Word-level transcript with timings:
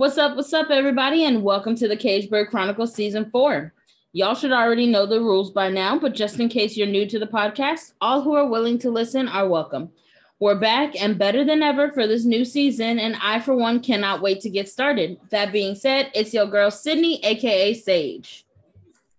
What's 0.00 0.16
up? 0.16 0.34
What's 0.34 0.54
up, 0.54 0.70
everybody? 0.70 1.26
And 1.26 1.42
welcome 1.42 1.76
to 1.76 1.86
the 1.86 1.94
Caged 1.94 2.30
Bird 2.30 2.48
Chronicles 2.48 2.94
Season 2.94 3.28
4. 3.30 3.74
Y'all 4.14 4.34
should 4.34 4.50
already 4.50 4.86
know 4.86 5.04
the 5.04 5.20
rules 5.20 5.50
by 5.50 5.68
now, 5.68 5.98
but 5.98 6.14
just 6.14 6.40
in 6.40 6.48
case 6.48 6.74
you're 6.74 6.86
new 6.86 7.06
to 7.06 7.18
the 7.18 7.26
podcast, 7.26 7.92
all 8.00 8.22
who 8.22 8.34
are 8.34 8.48
willing 8.48 8.78
to 8.78 8.88
listen 8.88 9.28
are 9.28 9.46
welcome. 9.46 9.90
We're 10.38 10.58
back 10.58 10.98
and 10.98 11.18
better 11.18 11.44
than 11.44 11.62
ever 11.62 11.92
for 11.92 12.06
this 12.06 12.24
new 12.24 12.46
season, 12.46 12.98
and 12.98 13.14
I, 13.20 13.40
for 13.40 13.54
one, 13.54 13.80
cannot 13.80 14.22
wait 14.22 14.40
to 14.40 14.48
get 14.48 14.70
started. 14.70 15.18
That 15.28 15.52
being 15.52 15.74
said, 15.74 16.10
it's 16.14 16.32
your 16.32 16.46
girl, 16.46 16.70
Sydney, 16.70 17.22
aka 17.22 17.74
Sage. 17.74 18.46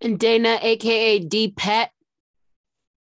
And 0.02 0.18
Dana, 0.18 0.58
aka 0.64 1.20
D 1.20 1.54
Pet. 1.56 1.92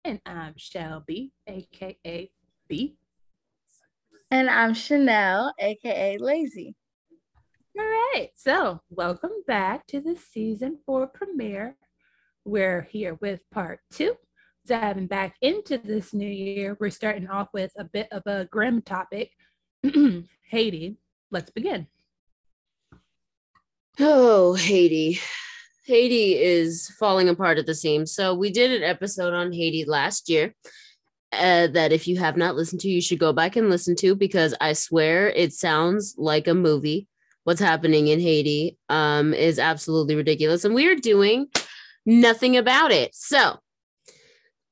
And 0.05 0.21
I'm 0.27 0.55
Shelby, 0.57 1.31
aka 1.47 2.29
B. 2.67 2.97
And 4.33 4.51
I'm 4.51 4.75
Chanel, 4.75 5.55
aka 5.61 6.19
Lazy. 6.19 6.75
All 7.79 7.85
right. 7.85 8.31
So, 8.35 8.81
welcome 8.91 9.31
back 9.47 9.87
to 9.89 10.01
the 10.01 10.17
season 10.17 10.79
four 10.85 11.07
premiere. 11.07 11.77
We're 12.45 12.83
here 12.91 13.17
with 13.21 13.41
part 13.53 13.79
two. 13.93 14.17
Diving 14.67 15.07
back 15.07 15.37
into 15.43 15.79
this 15.79 16.13
new 16.13 16.29
year, 16.29 16.77
we're 16.81 16.91
starting 16.91 17.29
off 17.29 17.49
with 17.55 17.71
a 17.79 17.85
bit 17.85 18.09
of 18.11 18.23
a 18.27 18.47
grim 18.47 18.83
topic 18.83 19.31
Haiti. 20.51 20.97
Let's 21.31 21.51
begin. 21.51 21.87
Oh, 24.01 24.55
Haiti. 24.55 25.21
Haiti 25.87 26.37
is 26.37 26.93
falling 26.99 27.29
apart 27.29 27.59
at 27.59 27.67
the 27.67 27.77
seams. 27.77 28.13
So, 28.13 28.35
we 28.35 28.51
did 28.51 28.73
an 28.73 28.83
episode 28.83 29.35
on 29.35 29.53
Haiti 29.53 29.85
last 29.85 30.29
year. 30.29 30.53
Uh, 31.31 31.69
that 31.69 31.93
if 31.93 32.09
you 32.09 32.17
have 32.17 32.37
not 32.37 32.57
listened 32.57 32.81
to, 32.81 32.89
you 32.89 33.03
should 33.03 33.21
go 33.21 33.33
back 33.33 33.55
and 33.55 33.71
listen 33.71 33.95
to 33.95 34.17
because 34.17 34.53
I 34.61 34.73
swear 34.73 35.29
it 35.29 35.53
sounds 35.53 36.17
like 36.19 36.49
a 36.49 36.55
movie 36.55 37.07
what's 37.49 37.63
happening 37.63 38.09
in 38.09 38.21
Haiti 38.21 38.77
um, 38.91 39.33
is 39.33 39.59
absolutely 39.59 40.15
ridiculous. 40.15 40.67
And 40.67 40.75
we 40.75 40.87
are 40.87 40.95
doing 40.95 41.47
nothing 42.05 42.59
about 42.59 42.93
it. 42.93 43.15
So, 43.15 43.57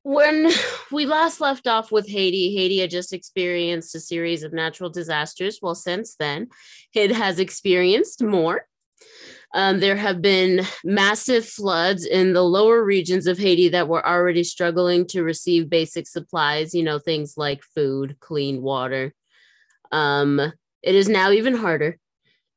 when 0.03 0.51
we 0.91 1.07
last 1.07 1.41
left 1.41 1.65
off 1.65 1.91
with 1.91 2.07
Haiti, 2.07 2.55
Haiti 2.55 2.77
had 2.77 2.91
just 2.91 3.13
experienced 3.13 3.95
a 3.95 3.99
series 3.99 4.43
of 4.43 4.53
natural 4.53 4.91
disasters. 4.91 5.57
Well, 5.59 5.73
since 5.73 6.17
then, 6.19 6.49
it 6.93 7.11
has 7.11 7.39
experienced 7.39 8.21
more. 8.21 8.67
Um, 9.55 9.79
there 9.79 9.95
have 9.95 10.21
been 10.21 10.63
massive 10.83 11.47
floods 11.47 12.05
in 12.05 12.33
the 12.33 12.43
lower 12.43 12.83
regions 12.83 13.25
of 13.25 13.39
Haiti 13.39 13.69
that 13.69 13.87
were 13.87 14.07
already 14.07 14.43
struggling 14.43 15.07
to 15.07 15.23
receive 15.23 15.67
basic 15.67 16.05
supplies, 16.05 16.75
you 16.75 16.83
know, 16.83 16.99
things 16.99 17.37
like 17.37 17.63
food, 17.73 18.17
clean 18.19 18.61
water. 18.61 19.15
Um, 19.91 20.39
it 20.83 20.93
is 20.93 21.09
now 21.09 21.31
even 21.31 21.55
harder 21.55 21.97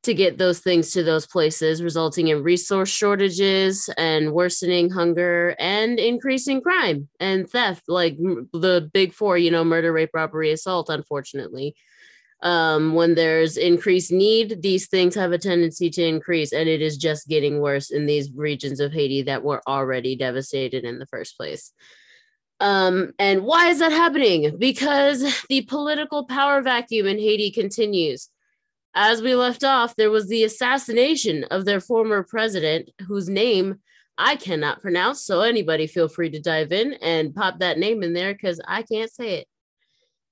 to 0.03 0.13
get 0.15 0.37
those 0.37 0.59
things 0.59 0.91
to 0.91 1.03
those 1.03 1.27
places, 1.27 1.83
resulting 1.83 2.29
in 2.29 2.41
resource 2.41 2.89
shortages 2.89 3.89
and 3.97 4.33
worsening 4.33 4.89
hunger 4.89 5.55
and 5.59 5.99
increasing 5.99 6.59
crime 6.59 7.07
and 7.19 7.47
theft, 7.47 7.83
like 7.87 8.17
the 8.17 8.89
big 8.93 9.13
four, 9.13 9.37
you 9.37 9.51
know, 9.51 9.63
murder, 9.63 9.93
rape, 9.93 10.09
robbery, 10.13 10.51
assault, 10.51 10.89
unfortunately. 10.89 11.75
Um, 12.41 12.95
when 12.95 13.13
there's 13.13 13.55
increased 13.55 14.11
need, 14.11 14.63
these 14.63 14.87
things 14.87 15.13
have 15.13 15.31
a 15.31 15.37
tendency 15.37 15.91
to 15.91 16.03
increase, 16.03 16.51
and 16.51 16.67
it 16.67 16.81
is 16.81 16.97
just 16.97 17.27
getting 17.27 17.59
worse 17.59 17.91
in 17.91 18.07
these 18.07 18.31
regions 18.33 18.79
of 18.79 18.91
Haiti 18.91 19.21
that 19.23 19.43
were 19.43 19.61
already 19.67 20.15
devastated 20.15 20.83
in 20.83 20.97
the 20.97 21.05
first 21.05 21.37
place. 21.37 21.71
Um, 22.59 23.11
and 23.19 23.43
why 23.43 23.67
is 23.69 23.79
that 23.79 23.91
happening? 23.91 24.57
Because 24.57 25.23
the 25.49 25.61
political 25.61 26.25
power 26.25 26.63
vacuum 26.63 27.05
in 27.05 27.19
Haiti 27.19 27.51
continues 27.51 28.29
as 28.93 29.21
we 29.21 29.35
left 29.35 29.63
off, 29.63 29.95
there 29.95 30.11
was 30.11 30.27
the 30.27 30.43
assassination 30.43 31.45
of 31.45 31.65
their 31.65 31.79
former 31.79 32.23
president, 32.23 32.89
whose 33.07 33.29
name 33.29 33.79
I 34.17 34.35
cannot 34.35 34.81
pronounce. 34.81 35.25
So 35.25 35.41
anybody 35.41 35.87
feel 35.87 36.07
free 36.07 36.29
to 36.31 36.39
dive 36.39 36.71
in 36.71 36.93
and 36.93 37.33
pop 37.33 37.59
that 37.59 37.79
name 37.79 38.03
in 38.03 38.13
there 38.13 38.33
because 38.33 38.59
I 38.67 38.83
can't 38.83 39.11
say 39.11 39.35
it. 39.35 39.47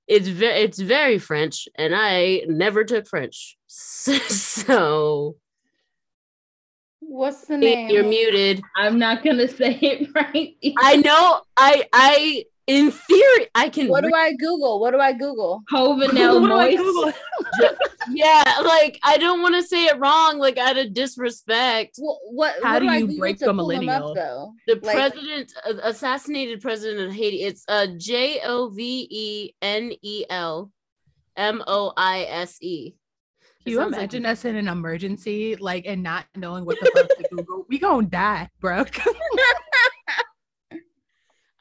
It's 0.06 0.28
very 0.28 0.60
it's 0.62 0.78
very 0.78 1.18
French, 1.18 1.68
and 1.76 1.94
I 1.94 2.42
never 2.48 2.84
took 2.84 3.06
French. 3.06 3.56
so 3.66 5.36
what's 6.98 7.46
the 7.46 7.56
name? 7.56 7.90
You're 7.90 8.04
muted. 8.04 8.60
I'm 8.76 8.98
not 8.98 9.22
gonna 9.22 9.48
say 9.56 9.74
it 9.74 10.08
right. 10.14 10.56
I 10.78 10.96
know. 10.96 11.42
I 11.56 11.84
I 11.92 12.44
in 12.70 12.90
theory, 12.92 13.46
I 13.54 13.68
can. 13.68 13.88
What 13.88 14.04
do 14.04 14.14
I 14.14 14.32
Google? 14.34 14.80
What 14.80 14.92
do 14.92 15.00
I 15.00 15.12
Google? 15.12 15.62
Jovenel 15.72 16.46
Moise. 16.46 17.14
yeah, 18.10 18.44
like 18.64 18.98
I 19.02 19.18
don't 19.18 19.42
want 19.42 19.56
to 19.56 19.62
say 19.62 19.86
it 19.86 19.98
wrong, 19.98 20.38
like 20.38 20.56
out 20.56 20.78
of 20.78 20.94
disrespect. 20.94 21.96
Well, 22.00 22.20
what? 22.30 22.54
How 22.62 22.74
what 22.74 22.80
do, 22.80 22.88
do 22.88 23.12
you 23.12 23.18
break 23.18 23.38
the 23.38 23.52
millennial? 23.52 24.16
Up, 24.16 24.50
the 24.66 24.78
like, 24.82 24.94
president, 24.96 25.52
uh, 25.66 25.74
assassinated 25.82 26.60
president 26.60 27.08
of 27.08 27.12
Haiti. 27.12 27.42
It's 27.42 27.64
uh 27.66 27.88
J 27.96 28.40
O 28.44 28.68
V 28.68 29.08
E 29.10 29.52
N 29.60 29.92
E 30.02 30.24
L 30.30 30.70
M 31.36 31.64
O 31.66 31.92
I 31.96 32.26
S 32.30 32.56
E. 32.62 32.94
Can 33.64 33.72
you 33.72 33.82
imagine 33.82 34.22
like- 34.22 34.32
us 34.32 34.44
in 34.44 34.56
an 34.56 34.68
emergency, 34.68 35.56
like, 35.56 35.84
and 35.86 36.02
not 36.02 36.24
knowing 36.36 36.64
what 36.64 36.78
the 36.80 36.90
fuck 36.94 37.08
to 37.08 37.28
Google? 37.30 37.66
We 37.68 37.78
gonna 37.78 38.06
die, 38.06 38.48
bro. 38.60 38.84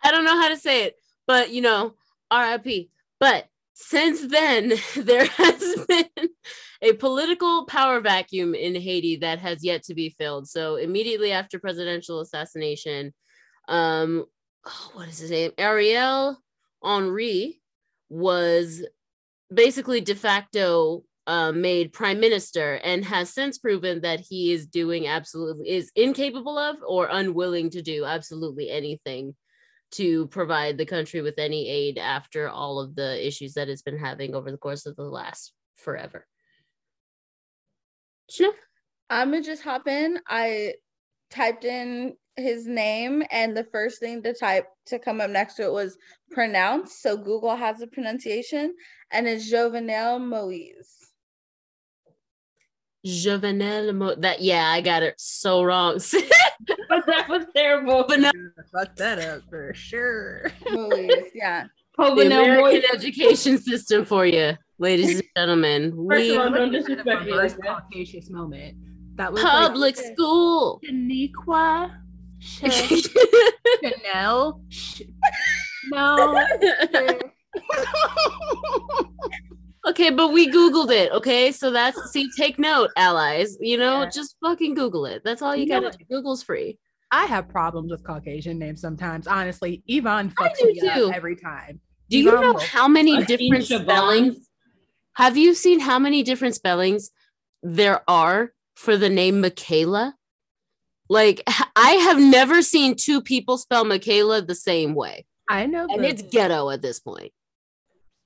I 0.03 0.11
don't 0.11 0.25
know 0.25 0.39
how 0.39 0.49
to 0.49 0.57
say 0.57 0.85
it, 0.85 0.95
but 1.27 1.51
you 1.51 1.61
know, 1.61 1.95
RIP. 2.33 2.89
But 3.19 3.47
since 3.73 4.27
then, 4.27 4.73
there 4.95 5.25
has 5.25 5.85
been 5.87 6.29
a 6.81 6.93
political 6.93 7.65
power 7.65 7.99
vacuum 7.99 8.55
in 8.55 8.75
Haiti 8.75 9.17
that 9.17 9.39
has 9.39 9.63
yet 9.63 9.83
to 9.83 9.93
be 9.93 10.09
filled. 10.09 10.47
So 10.47 10.75
immediately 10.75 11.31
after 11.31 11.59
presidential 11.59 12.19
assassination, 12.19 13.13
um, 13.67 14.25
oh, 14.65 14.91
what 14.93 15.09
is 15.09 15.19
his 15.19 15.31
name? 15.31 15.51
Ariel 15.57 16.37
Henry 16.83 17.61
was 18.09 18.83
basically 19.53 20.01
de 20.01 20.15
facto 20.15 21.03
uh, 21.27 21.51
made 21.51 21.93
prime 21.93 22.19
minister 22.19 22.75
and 22.83 23.05
has 23.05 23.31
since 23.31 23.59
proven 23.59 24.01
that 24.01 24.19
he 24.19 24.51
is 24.51 24.65
doing 24.65 25.07
absolutely 25.07 25.69
is 25.69 25.91
incapable 25.95 26.57
of 26.57 26.77
or 26.87 27.07
unwilling 27.11 27.69
to 27.69 27.83
do 27.83 28.03
absolutely 28.03 28.71
anything 28.71 29.35
to 29.91 30.27
provide 30.27 30.77
the 30.77 30.85
country 30.85 31.21
with 31.21 31.39
any 31.39 31.67
aid 31.67 31.97
after 31.97 32.47
all 32.47 32.79
of 32.79 32.95
the 32.95 33.25
issues 33.25 33.53
that 33.53 33.69
it's 33.69 33.81
been 33.81 33.97
having 33.97 34.35
over 34.35 34.51
the 34.51 34.57
course 34.57 34.85
of 34.85 34.95
the 34.95 35.03
last 35.03 35.53
forever. 35.77 36.25
I'm 39.09 39.31
gonna 39.31 39.43
just 39.43 39.63
hop 39.63 39.87
in. 39.87 40.19
I 40.27 40.75
typed 41.31 41.65
in 41.65 42.15
his 42.35 42.67
name, 42.67 43.23
and 43.31 43.57
the 43.57 43.65
first 43.65 43.99
thing 43.99 44.21
to 44.23 44.33
type 44.33 44.67
to 44.87 44.99
come 44.99 45.19
up 45.21 45.31
next 45.31 45.55
to 45.55 45.63
it 45.63 45.71
was 45.71 45.97
pronounced. 46.31 47.01
So 47.01 47.17
Google 47.17 47.55
has 47.55 47.81
a 47.81 47.87
pronunciation, 47.87 48.75
and 49.11 49.27
it's 49.27 49.51
Jovenel 49.51 50.19
Moise. 50.19 50.98
Jovenel 53.05 53.95
Mo- 53.95 54.15
that 54.15 54.41
yeah, 54.41 54.67
I 54.69 54.81
got 54.81 55.03
it 55.03 55.15
so 55.17 55.63
wrong. 55.63 55.95
but 56.89 57.05
that 57.05 57.27
was 57.29 57.45
terrible. 57.55 58.05
But 58.07 58.19
no, 58.19 58.31
fuck 58.71 58.95
that 58.97 59.19
up 59.19 59.43
for 59.49 59.73
sure. 59.73 60.51
Movies, 60.69 61.11
yeah. 61.33 61.67
the 61.97 62.25
American 62.25 62.83
education 62.93 63.57
system 63.57 64.05
for 64.05 64.25
you, 64.25 64.57
ladies 64.77 65.19
and 65.19 65.23
gentlemen. 65.35 65.91
First 66.09 66.21
we 66.21 66.35
of 66.35 66.41
all, 66.41 66.49
don't 66.51 66.71
disrespect 66.71 67.25
me 67.25 67.33
like 67.33 67.55
that. 67.57 68.29
moment. 68.29 68.77
That 69.15 69.33
was 69.33 69.41
public 69.41 69.97
like, 69.97 70.13
school. 70.13 70.81
Shaniqua, 70.85 71.97
Chanel. 73.81 74.61
no. 75.91 76.45
Okay, 79.89 80.11
but 80.11 80.31
we 80.31 80.51
Googled 80.51 80.91
it. 80.91 81.11
Okay, 81.11 81.51
so 81.51 81.71
that's 81.71 82.11
see, 82.11 82.29
take 82.37 82.59
note, 82.59 82.91
allies. 82.95 83.57
You 83.59 83.77
know, 83.77 84.03
yeah. 84.03 84.09
just 84.09 84.35
fucking 84.43 84.75
Google 84.75 85.05
it. 85.07 85.23
That's 85.25 85.41
all 85.41 85.55
you, 85.55 85.63
you 85.63 85.69
gotta 85.69 85.89
do. 85.97 86.05
Google's 86.09 86.43
free. 86.43 86.77
I 87.11 87.25
have 87.25 87.49
problems 87.49 87.91
with 87.91 88.03
Caucasian 88.03 88.59
names 88.59 88.81
sometimes. 88.81 89.25
Honestly, 89.25 89.81
Yvonne 89.87 90.29
fucks 90.29 90.63
me 90.63 90.79
too. 90.79 91.07
up 91.07 91.15
every 91.15 91.35
time. 91.35 91.79
Do 92.09 92.19
Yvonne 92.19 92.33
you 92.33 92.53
know 92.53 92.59
how 92.59 92.87
many 92.87 93.23
different 93.25 93.65
spellings? 93.65 94.47
Have 95.15 95.37
you 95.37 95.55
seen 95.55 95.79
how 95.79 95.97
many 95.97 96.21
different 96.21 96.53
spellings 96.53 97.09
there 97.63 98.03
are 98.07 98.53
for 98.75 98.95
the 98.95 99.09
name 99.09 99.41
Michaela? 99.41 100.15
Like, 101.09 101.41
I 101.75 101.91
have 101.91 102.19
never 102.19 102.61
seen 102.61 102.95
two 102.95 103.21
people 103.21 103.57
spell 103.57 103.85
Michaela 103.85 104.43
the 104.43 104.55
same 104.55 104.93
way. 104.93 105.25
I 105.49 105.65
know, 105.65 105.87
and 105.89 106.05
it's 106.05 106.21
ghetto 106.21 106.69
at 106.69 106.83
this 106.83 106.99
point. 106.99 107.31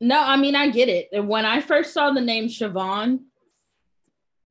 No, 0.03 0.19
I 0.19 0.35
mean 0.35 0.53
I 0.53 0.69
get 0.69 0.89
it. 0.89 1.23
When 1.23 1.45
I 1.45 1.61
first 1.61 1.93
saw 1.93 2.11
the 2.11 2.19
name 2.19 2.49
Siobhan, 2.49 3.19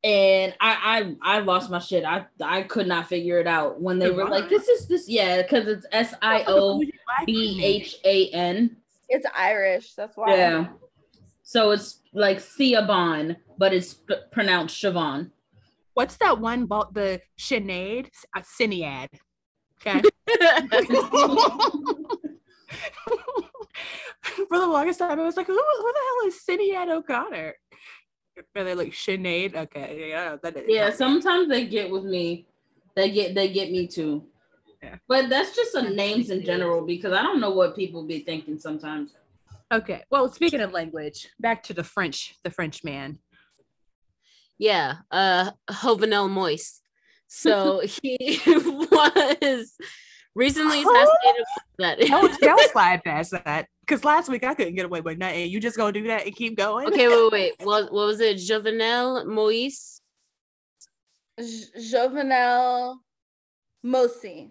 and 0.02 0.54
I 0.58 1.14
I 1.22 1.36
I 1.36 1.38
lost 1.40 1.70
my 1.70 1.78
shit. 1.78 2.06
I 2.06 2.24
I 2.42 2.62
could 2.62 2.86
not 2.86 3.06
figure 3.06 3.38
it 3.38 3.46
out 3.46 3.78
when 3.78 3.98
they 3.98 4.10
were 4.10 4.24
like, 4.24 4.48
"This 4.48 4.66
is 4.66 4.88
this." 4.88 5.10
Yeah, 5.10 5.42
because 5.42 5.68
it's 5.68 5.84
S 5.92 6.14
I 6.22 6.44
O 6.46 6.82
B 7.26 7.62
H 7.62 7.96
A 8.02 8.30
N. 8.30 8.78
It's 9.10 9.26
Irish. 9.36 9.92
That's 9.92 10.16
why. 10.16 10.34
Yeah. 10.34 10.68
So 11.42 11.72
it's 11.72 12.00
like 12.14 12.38
Siobhan, 12.38 13.36
but 13.58 13.74
it's 13.74 13.96
pronounced 14.32 14.82
Siobhan. 14.82 15.32
What's 15.92 16.16
that 16.16 16.40
one 16.40 16.62
about 16.62 16.94
the 16.94 17.20
Sinead? 17.38 18.08
Uh, 18.34 18.40
Sinead. 18.40 19.08
Okay. 19.86 20.00
For 24.22 24.58
the 24.58 24.66
longest 24.66 24.98
time, 24.98 25.18
I 25.18 25.24
was 25.24 25.36
like, 25.36 25.46
who, 25.46 25.54
who 25.54 25.92
the 25.92 26.00
hell 26.08 26.28
is 26.28 26.40
Sinead 26.48 26.90
O'Connor? 26.90 27.54
Are 28.56 28.64
they 28.64 28.74
like 28.74 28.92
Sinead? 28.92 29.54
Okay, 29.54 30.08
yeah, 30.10 30.36
that 30.42 30.56
is 30.56 30.64
Yeah, 30.66 30.90
sometimes 30.90 31.48
they 31.48 31.66
get 31.66 31.90
with 31.90 32.04
me. 32.04 32.46
They 32.94 33.10
get 33.10 33.34
they 33.34 33.48
get 33.52 33.70
me 33.70 33.86
too. 33.86 34.24
Yeah. 34.82 34.96
But 35.06 35.28
that's 35.28 35.54
just 35.54 35.72
some 35.72 35.94
names 35.94 36.30
in 36.30 36.44
general 36.44 36.84
because 36.84 37.12
I 37.12 37.22
don't 37.22 37.40
know 37.40 37.50
what 37.50 37.76
people 37.76 38.06
be 38.06 38.20
thinking 38.20 38.58
sometimes. 38.58 39.12
Okay. 39.72 40.02
Well, 40.10 40.30
speaking 40.30 40.60
of 40.60 40.72
language, 40.72 41.28
back 41.40 41.62
to 41.64 41.74
the 41.74 41.84
French, 41.84 42.34
the 42.44 42.50
French 42.50 42.84
man. 42.84 43.18
yeah, 44.58 44.96
uh 45.10 45.52
Jovenel 45.70 46.30
Moise. 46.30 46.82
So 47.28 47.80
he 48.02 48.40
was 48.46 49.74
recently 50.34 50.82
assassinated. 50.82 51.44
That 51.82 51.98
That 51.98 52.22
was, 52.22 52.36
that 52.38 52.54
was 52.56 52.70
slide 52.72 53.02
past 53.04 53.32
that 53.32 53.66
because 53.80 54.04
last 54.04 54.28
week 54.28 54.44
I 54.44 54.54
couldn't 54.54 54.74
get 54.74 54.84
away 54.86 55.00
with 55.00 55.18
nothing. 55.18 55.50
You 55.50 55.60
just 55.60 55.76
gonna 55.76 55.92
do 55.92 56.06
that 56.08 56.24
and 56.26 56.34
keep 56.34 56.56
going? 56.56 56.86
okay, 56.88 57.08
wait, 57.08 57.32
wait. 57.32 57.52
What 57.62 57.92
what 57.92 58.06
was 58.06 58.20
it? 58.20 58.36
Jovenel 58.38 59.26
Moise. 59.26 60.00
J- 61.38 61.44
Jovenel 61.78 62.96
Mosi. 63.84 64.50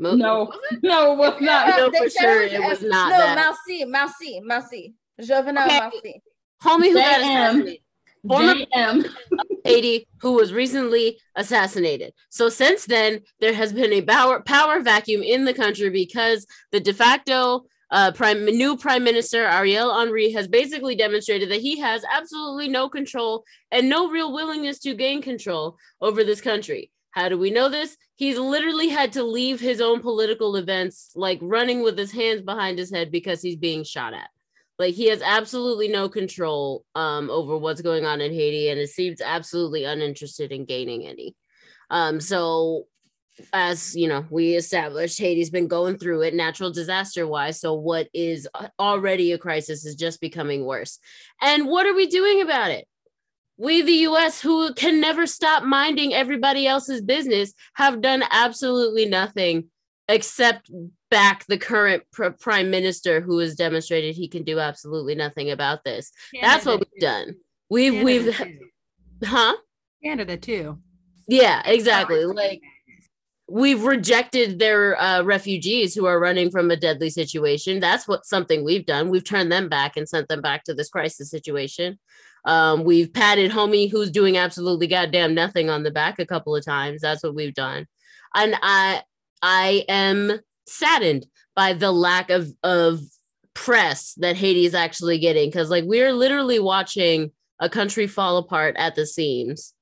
Mo- 0.00 0.14
No, 0.14 0.52
no, 0.82 1.12
it 1.12 1.18
was 1.18 1.40
not. 1.40 1.68
I 1.72 1.76
know 1.76 1.90
they 1.90 1.98
for 1.98 2.10
sure 2.10 2.42
it 2.42 2.60
was 2.62 2.82
not 2.82 3.10
No, 3.10 3.16
that. 3.18 3.36
Mousy, 3.66 3.84
Mousy, 3.84 4.40
Mousy. 4.40 4.94
Jovenel 5.20 5.66
Okay. 5.66 5.78
Mousy. 5.80 6.22
Homie 6.62 6.88
who 6.92 6.94
got 6.94 7.20
JM. 7.20 7.22
assassinated. 7.22 7.80
Former. 8.28 8.54
Haiti 9.64 10.06
who 10.20 10.32
was 10.32 10.52
recently 10.52 11.18
assassinated. 11.36 12.12
So 12.30 12.48
since 12.48 12.86
then, 12.86 13.20
there 13.40 13.52
has 13.52 13.72
been 13.72 13.92
a 13.92 14.02
power 14.02 14.40
power 14.40 14.80
vacuum 14.80 15.22
in 15.22 15.44
the 15.44 15.54
country 15.54 15.90
because 15.90 16.46
the 16.72 16.80
de 16.80 16.92
facto 16.92 17.64
uh, 17.90 18.12
prime 18.12 18.44
new 18.44 18.76
prime 18.76 19.04
minister 19.04 19.44
Ariel 19.44 19.98
Henry 19.98 20.30
has 20.32 20.46
basically 20.46 20.94
demonstrated 20.94 21.50
that 21.50 21.60
he 21.60 21.78
has 21.78 22.04
absolutely 22.12 22.68
no 22.68 22.88
control 22.88 23.44
and 23.70 23.88
no 23.88 24.10
real 24.10 24.32
willingness 24.32 24.78
to 24.80 24.94
gain 24.94 25.22
control 25.22 25.76
over 26.00 26.24
this 26.24 26.40
country. 26.40 26.90
How 27.10 27.28
do 27.28 27.38
we 27.38 27.50
know 27.50 27.68
this? 27.68 27.96
He's 28.14 28.38
literally 28.38 28.88
had 28.88 29.12
to 29.14 29.22
leave 29.22 29.60
his 29.60 29.80
own 29.80 30.00
political 30.00 30.56
events, 30.56 31.10
like 31.14 31.38
running 31.40 31.82
with 31.82 31.96
his 31.96 32.12
hands 32.12 32.42
behind 32.42 32.78
his 32.78 32.92
head 32.92 33.10
because 33.10 33.40
he's 33.40 33.56
being 33.56 33.84
shot 33.84 34.12
at. 34.12 34.28
Like 34.78 34.94
he 34.94 35.08
has 35.08 35.22
absolutely 35.22 35.88
no 35.88 36.08
control 36.08 36.84
um, 36.94 37.30
over 37.30 37.56
what's 37.58 37.80
going 37.80 38.04
on 38.04 38.20
in 38.20 38.32
Haiti, 38.32 38.68
and 38.68 38.78
it 38.78 38.90
seems 38.90 39.20
absolutely 39.20 39.84
uninterested 39.84 40.52
in 40.52 40.64
gaining 40.64 41.06
any. 41.06 41.34
Um, 41.90 42.20
so, 42.20 42.86
as 43.52 43.96
you 43.96 44.08
know, 44.08 44.24
we 44.30 44.54
established 44.54 45.18
Haiti's 45.18 45.50
been 45.50 45.66
going 45.66 45.98
through 45.98 46.22
it 46.22 46.34
natural 46.34 46.70
disaster 46.70 47.26
wise. 47.26 47.60
So, 47.60 47.74
what 47.74 48.08
is 48.14 48.46
already 48.78 49.32
a 49.32 49.38
crisis 49.38 49.84
is 49.84 49.96
just 49.96 50.20
becoming 50.20 50.64
worse. 50.64 51.00
And 51.40 51.66
what 51.66 51.86
are 51.86 51.94
we 51.94 52.06
doing 52.06 52.40
about 52.40 52.70
it? 52.70 52.86
We, 53.56 53.82
the 53.82 54.06
US, 54.10 54.40
who 54.40 54.72
can 54.74 55.00
never 55.00 55.26
stop 55.26 55.64
minding 55.64 56.14
everybody 56.14 56.68
else's 56.68 57.02
business, 57.02 57.52
have 57.74 58.00
done 58.00 58.22
absolutely 58.30 59.06
nothing 59.06 59.70
except 60.08 60.70
back 61.10 61.46
the 61.46 61.58
current 61.58 62.02
pr- 62.12 62.30
prime 62.30 62.70
minister 62.70 63.20
who 63.20 63.38
has 63.38 63.54
demonstrated 63.54 64.14
he 64.14 64.28
can 64.28 64.44
do 64.44 64.58
absolutely 64.58 65.14
nothing 65.14 65.50
about 65.50 65.84
this. 65.84 66.12
That's 66.40 66.66
what 66.66 66.80
we've 66.80 67.00
done. 67.00 67.36
We've 67.70 67.92
Canada 67.92 68.04
we've 68.04 68.36
too. 68.36 68.58
huh? 69.24 69.56
Canada 70.02 70.36
too. 70.36 70.78
Yeah, 71.26 71.62
exactly. 71.64 72.24
Like 72.24 72.62
we've 73.48 73.82
rejected 73.82 74.58
their 74.58 75.00
uh, 75.00 75.22
refugees 75.22 75.94
who 75.94 76.06
are 76.06 76.20
running 76.20 76.50
from 76.50 76.70
a 76.70 76.76
deadly 76.76 77.10
situation. 77.10 77.80
That's 77.80 78.06
what 78.06 78.26
something 78.26 78.64
we've 78.64 78.86
done. 78.86 79.08
We've 79.08 79.24
turned 79.24 79.50
them 79.50 79.68
back 79.68 79.96
and 79.96 80.08
sent 80.08 80.28
them 80.28 80.42
back 80.42 80.64
to 80.64 80.74
this 80.74 80.90
crisis 80.90 81.30
situation. 81.30 81.98
Um, 82.44 82.84
we've 82.84 83.12
patted 83.12 83.50
homie 83.50 83.90
who's 83.90 84.10
doing 84.10 84.36
absolutely 84.36 84.86
goddamn 84.86 85.34
nothing 85.34 85.70
on 85.70 85.82
the 85.82 85.90
back 85.90 86.18
a 86.18 86.26
couple 86.26 86.54
of 86.54 86.64
times. 86.64 87.00
That's 87.00 87.22
what 87.22 87.34
we've 87.34 87.54
done. 87.54 87.86
And 88.34 88.54
I 88.62 89.02
I 89.42 89.84
am 89.88 90.40
saddened 90.68 91.26
by 91.54 91.72
the 91.72 91.92
lack 91.92 92.30
of 92.30 92.52
of 92.62 93.00
press 93.54 94.14
that 94.18 94.36
Haiti 94.36 94.64
is 94.64 94.74
actually 94.74 95.18
getting. 95.18 95.48
Because 95.48 95.70
like 95.70 95.84
we're 95.86 96.12
literally 96.12 96.58
watching 96.58 97.32
a 97.58 97.68
country 97.68 98.06
fall 98.06 98.36
apart 98.36 98.76
at 98.78 98.94
the 98.94 99.06
seams. 99.06 99.74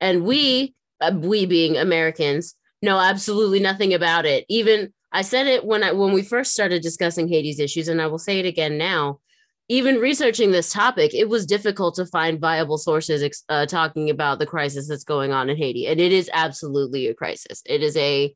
And 0.00 0.24
we 0.24 0.74
uh, 1.00 1.12
we 1.14 1.46
being 1.46 1.76
americans 1.76 2.54
know 2.80 2.98
absolutely 2.98 3.60
nothing 3.60 3.94
about 3.94 4.26
it. 4.26 4.44
Even 4.48 4.92
i 5.12 5.22
said 5.22 5.46
it 5.46 5.64
when 5.64 5.84
i 5.84 5.92
when 5.92 6.12
we 6.12 6.22
first 6.22 6.52
started 6.52 6.82
discussing 6.82 7.28
haiti's 7.28 7.60
issues 7.60 7.88
and 7.88 8.00
i 8.00 8.06
will 8.06 8.18
say 8.18 8.38
it 8.38 8.46
again 8.46 8.78
now 8.78 9.20
even 9.68 9.96
researching 9.96 10.50
this 10.50 10.72
topic 10.72 11.14
it 11.14 11.28
was 11.28 11.46
difficult 11.46 11.94
to 11.94 12.06
find 12.06 12.40
viable 12.40 12.78
sources 12.78 13.42
uh, 13.48 13.64
talking 13.66 14.10
about 14.10 14.38
the 14.38 14.46
crisis 14.46 14.88
that's 14.88 15.04
going 15.04 15.32
on 15.32 15.48
in 15.48 15.56
haiti. 15.56 15.86
And 15.86 16.00
it 16.00 16.12
is 16.12 16.28
absolutely 16.32 17.06
a 17.06 17.14
crisis. 17.14 17.62
It 17.66 17.82
is 17.82 17.96
a 17.96 18.34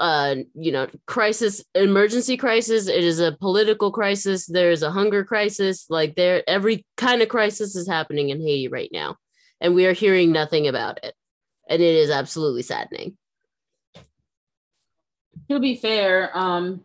uh 0.00 0.34
you 0.54 0.72
know 0.72 0.88
crisis 1.06 1.62
emergency 1.74 2.36
crisis 2.36 2.88
it 2.88 3.04
is 3.04 3.20
a 3.20 3.32
political 3.32 3.92
crisis 3.92 4.46
there 4.46 4.70
is 4.70 4.82
a 4.82 4.90
hunger 4.90 5.24
crisis 5.24 5.86
like 5.90 6.16
there 6.16 6.42
every 6.48 6.84
kind 6.96 7.22
of 7.22 7.28
crisis 7.28 7.76
is 7.76 7.86
happening 7.86 8.30
in 8.30 8.40
haiti 8.40 8.66
right 8.66 8.90
now 8.92 9.14
and 9.60 9.74
we 9.74 9.86
are 9.86 9.92
hearing 9.92 10.32
nothing 10.32 10.66
about 10.66 10.98
it 11.04 11.14
and 11.68 11.82
it 11.82 11.94
is 11.94 12.10
absolutely 12.10 12.62
saddening 12.62 13.16
To 15.50 15.58
be 15.58 15.74
fair, 15.76 16.36
um, 16.36 16.80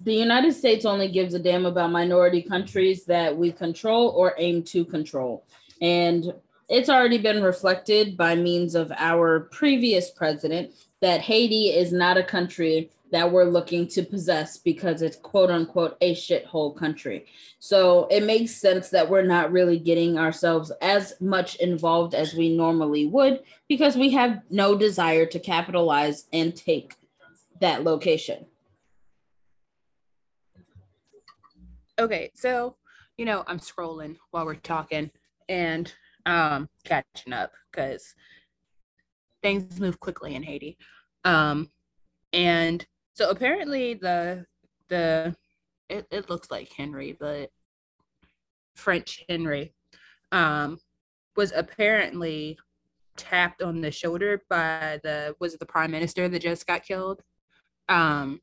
the 0.00 0.14
United 0.14 0.52
States 0.52 0.84
only 0.84 1.08
gives 1.08 1.32
a 1.32 1.38
damn 1.38 1.64
about 1.64 1.92
minority 1.92 2.42
countries 2.42 3.04
that 3.04 3.36
we 3.36 3.52
control 3.52 4.08
or 4.08 4.34
aim 4.36 4.64
to 4.64 4.84
control. 4.84 5.44
And 5.80 6.32
it's 6.68 6.88
already 6.88 7.18
been 7.18 7.42
reflected 7.42 8.16
by 8.16 8.34
means 8.34 8.74
of 8.74 8.90
our 8.96 9.48
previous 9.52 10.10
president 10.10 10.72
that 11.00 11.22
Haiti 11.22 11.68
is 11.68 11.92
not 11.92 12.18
a 12.18 12.22
country 12.22 12.90
that 13.12 13.32
we're 13.32 13.44
looking 13.44 13.88
to 13.88 14.02
possess 14.02 14.56
because 14.58 15.02
it's 15.02 15.16
quote 15.16 15.50
unquote 15.50 15.96
a 16.00 16.14
shithole 16.14 16.76
country. 16.76 17.26
So 17.58 18.06
it 18.10 18.24
makes 18.24 18.54
sense 18.54 18.90
that 18.90 19.08
we're 19.08 19.22
not 19.22 19.52
really 19.52 19.78
getting 19.78 20.18
ourselves 20.18 20.70
as 20.80 21.14
much 21.20 21.56
involved 21.56 22.14
as 22.14 22.34
we 22.34 22.56
normally 22.56 23.06
would 23.06 23.42
because 23.68 23.96
we 23.96 24.10
have 24.10 24.42
no 24.50 24.76
desire 24.76 25.26
to 25.26 25.38
capitalize 25.38 26.26
and 26.32 26.54
take 26.54 26.94
that 27.60 27.84
location. 27.84 28.46
Okay, 31.98 32.30
so 32.34 32.76
you 33.16 33.26
know, 33.26 33.44
I'm 33.46 33.58
scrolling 33.58 34.16
while 34.30 34.46
we're 34.46 34.54
talking 34.54 35.10
and 35.48 35.92
um 36.26 36.68
catching 36.84 37.32
up 37.32 37.52
because 37.70 38.14
things 39.42 39.80
move 39.80 39.98
quickly 40.00 40.34
in 40.34 40.42
Haiti. 40.42 40.76
Um 41.24 41.70
and 42.32 42.86
so 43.14 43.30
apparently 43.30 43.94
the 43.94 44.46
the 44.88 45.34
it, 45.88 46.06
it 46.10 46.30
looks 46.30 46.50
like 46.50 46.72
Henry, 46.72 47.16
but 47.18 47.50
French 48.76 49.24
Henry 49.28 49.74
um 50.32 50.78
was 51.36 51.52
apparently 51.54 52.58
tapped 53.16 53.62
on 53.62 53.80
the 53.80 53.90
shoulder 53.90 54.42
by 54.48 54.98
the 55.02 55.34
was 55.40 55.54
it 55.54 55.60
the 55.60 55.66
prime 55.66 55.90
minister 55.90 56.28
that 56.28 56.40
just 56.42 56.66
got 56.66 56.82
killed? 56.84 57.20
Um 57.88 58.40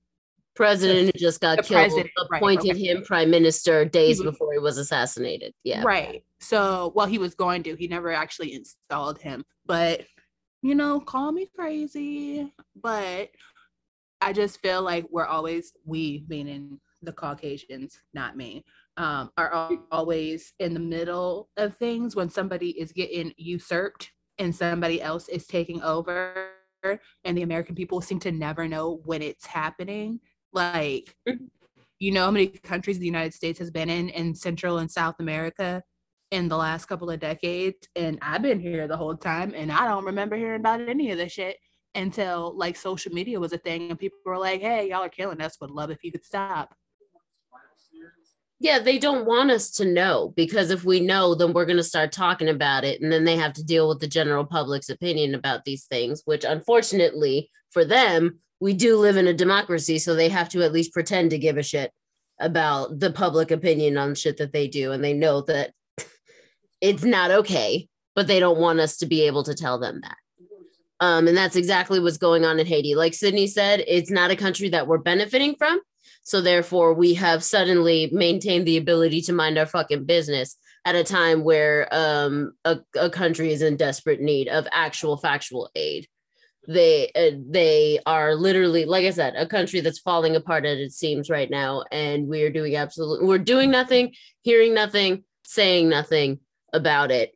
president 0.55 1.05
who 1.05 1.11
just 1.19 1.39
got 1.39 1.57
The 1.57 1.63
killed 1.63 1.91
right, 2.31 2.39
appointed 2.39 2.71
okay. 2.71 2.87
him 2.87 3.03
prime 3.03 3.29
minister 3.29 3.85
days 3.85 4.17
He 4.19 4.25
was- 4.25 4.33
before 4.33 4.53
he 4.53 4.59
was 4.59 4.77
assassinated 4.77 5.53
yeah 5.63 5.83
Right. 5.83 6.23
So, 6.39 6.91
well, 6.95 7.07
he 7.07 7.17
was 7.17 7.33
going 7.33 7.63
to. 7.63 7.75
He 7.75 7.87
never 7.87 8.11
actually 8.11 8.53
installed 8.53 9.17
him. 9.19 9.43
But, 9.65 10.01
you 10.61 10.75
know, 10.75 10.99
call 10.99 11.31
me 11.31 11.49
crazy. 11.55 12.53
But 12.75 13.29
I 14.21 14.33
just 14.33 14.59
feel 14.61 14.81
like 14.81 15.05
we're 15.11 15.25
always, 15.25 15.73
we 15.85 16.25
meaning 16.27 16.79
the 17.01 17.13
Caucasians, 17.13 17.99
not 18.13 18.35
me, 18.35 18.65
um, 18.97 19.31
are 19.37 19.53
al- 19.53 19.85
always 19.91 20.53
in 20.59 20.73
the 20.73 20.79
middle 20.79 21.49
of 21.57 21.77
things 21.77 22.15
when 22.15 22.29
somebody 22.29 22.69
is 22.79 22.91
getting 22.91 23.33
usurped 23.37 24.11
and 24.39 24.55
somebody 24.55 25.01
else 25.01 25.27
is 25.27 25.45
taking 25.45 25.81
over. 25.83 26.49
And 27.23 27.37
the 27.37 27.43
American 27.43 27.75
people 27.75 28.01
seem 28.01 28.19
to 28.21 28.31
never 28.31 28.67
know 28.67 29.01
when 29.05 29.21
it's 29.21 29.45
happening. 29.45 30.19
Like, 30.53 31.15
you 31.99 32.11
know 32.11 32.25
how 32.25 32.31
many 32.31 32.47
countries 32.47 32.99
the 32.99 33.05
United 33.05 33.33
States 33.33 33.59
has 33.59 33.71
been 33.71 33.89
in 33.89 34.09
in 34.09 34.33
Central 34.33 34.77
and 34.79 34.89
South 34.89 35.15
America 35.19 35.83
in 36.31 36.49
the 36.49 36.57
last 36.57 36.85
couple 36.85 37.09
of 37.09 37.19
decades, 37.19 37.87
and 37.95 38.19
I've 38.21 38.41
been 38.41 38.59
here 38.59 38.87
the 38.87 38.97
whole 38.97 39.15
time, 39.15 39.53
and 39.55 39.71
I 39.71 39.87
don't 39.87 40.05
remember 40.05 40.35
hearing 40.35 40.59
about 40.59 40.81
any 40.81 41.11
of 41.11 41.17
this 41.17 41.31
shit 41.31 41.57
until 41.95 42.53
like 42.55 42.75
social 42.75 43.13
media 43.13 43.39
was 43.39 43.53
a 43.53 43.57
thing, 43.57 43.89
and 43.89 43.99
people 43.99 44.19
were 44.25 44.37
like, 44.37 44.61
"Hey, 44.61 44.89
y'all 44.89 45.03
are 45.03 45.09
killing 45.09 45.41
us. 45.41 45.57
Would 45.61 45.71
love 45.71 45.91
if 45.91 46.03
you 46.03 46.11
could 46.11 46.25
stop." 46.25 46.75
Yeah, 48.59 48.79
they 48.79 48.97
don't 48.97 49.27
want 49.27 49.51
us 49.51 49.69
to 49.73 49.85
know 49.85 50.33
because 50.35 50.71
if 50.71 50.83
we 50.83 50.99
know, 50.99 51.35
then 51.35 51.53
we're 51.53 51.65
going 51.65 51.77
to 51.77 51.83
start 51.83 52.11
talking 52.11 52.49
about 52.49 52.83
it. 52.83 53.01
And 53.01 53.11
then 53.11 53.23
they 53.23 53.35
have 53.35 53.53
to 53.53 53.63
deal 53.63 53.87
with 53.87 53.99
the 53.99 54.07
general 54.07 54.45
public's 54.45 54.89
opinion 54.89 55.35
about 55.35 55.63
these 55.63 55.85
things, 55.85 56.23
which 56.25 56.43
unfortunately 56.43 57.51
for 57.69 57.85
them, 57.85 58.39
we 58.59 58.73
do 58.73 58.97
live 58.97 59.15
in 59.15 59.27
a 59.27 59.33
democracy. 59.33 59.99
So 59.99 60.15
they 60.15 60.29
have 60.29 60.49
to 60.49 60.63
at 60.63 60.73
least 60.73 60.91
pretend 60.91 61.29
to 61.31 61.37
give 61.37 61.57
a 61.57 61.63
shit 61.63 61.91
about 62.39 62.99
the 62.99 63.11
public 63.11 63.51
opinion 63.51 63.95
on 63.95 64.15
shit 64.15 64.37
that 64.37 64.53
they 64.53 64.67
do. 64.67 64.91
And 64.91 65.03
they 65.03 65.13
know 65.13 65.41
that 65.41 65.73
it's 66.81 67.03
not 67.03 67.31
okay, 67.31 67.87
but 68.15 68.27
they 68.27 68.39
don't 68.39 68.59
want 68.59 68.79
us 68.79 68.97
to 68.97 69.05
be 69.05 69.23
able 69.23 69.43
to 69.43 69.53
tell 69.53 69.79
them 69.79 70.01
that. 70.01 70.17
Um, 70.99 71.27
and 71.27 71.37
that's 71.37 71.55
exactly 71.55 71.99
what's 71.99 72.17
going 72.17 72.43
on 72.43 72.59
in 72.59 72.65
Haiti. 72.65 72.95
Like 72.95 73.13
Sydney 73.13 73.47
said, 73.47 73.83
it's 73.87 74.09
not 74.09 74.31
a 74.31 74.35
country 74.35 74.69
that 74.69 74.87
we're 74.87 74.97
benefiting 74.97 75.55
from 75.55 75.79
so 76.27 76.41
therefore, 76.41 76.93
we 76.93 77.13
have 77.13 77.41
suddenly 77.41 78.09
maintained 78.11 78.67
the 78.67 78.75
ability 78.75 79.21
to 79.21 79.33
mind 79.33 79.57
our 79.57 79.65
fucking 79.65 80.03
business 80.03 80.57
at 80.83 80.93
a 80.93 81.03
time 81.05 81.41
where 81.41 81.87
um, 81.89 82.51
a, 82.65 82.79
a 82.99 83.09
country 83.09 83.53
is 83.53 83.61
in 83.61 83.77
desperate 83.77 84.19
need 84.19 84.49
of 84.49 84.67
actual 84.73 85.15
factual 85.15 85.69
aid. 85.73 86.05
They 86.67 87.11
uh, 87.15 87.37
they 87.49 87.99
are 88.05 88.35
literally, 88.35 88.83
like 88.83 89.05
I 89.05 89.11
said, 89.11 89.35
a 89.37 89.47
country 89.47 89.79
that's 89.79 89.99
falling 89.99 90.35
apart 90.35 90.65
as 90.65 90.79
it 90.79 90.91
seems 90.91 91.29
right 91.29 91.49
now, 91.49 91.85
and 91.93 92.27
we 92.27 92.43
are 92.43 92.51
doing 92.51 92.75
absolutely, 92.75 93.25
we're 93.25 93.37
doing 93.37 93.71
nothing, 93.71 94.13
hearing 94.41 94.73
nothing, 94.73 95.23
saying 95.45 95.87
nothing 95.87 96.41
about 96.73 97.11
it, 97.11 97.33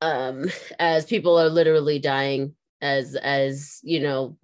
um, 0.00 0.46
as 0.78 1.04
people 1.04 1.38
are 1.38 1.48
literally 1.48 1.98
dying, 1.98 2.54
as 2.80 3.14
as 3.14 3.80
you 3.82 4.00
know, 4.00 4.36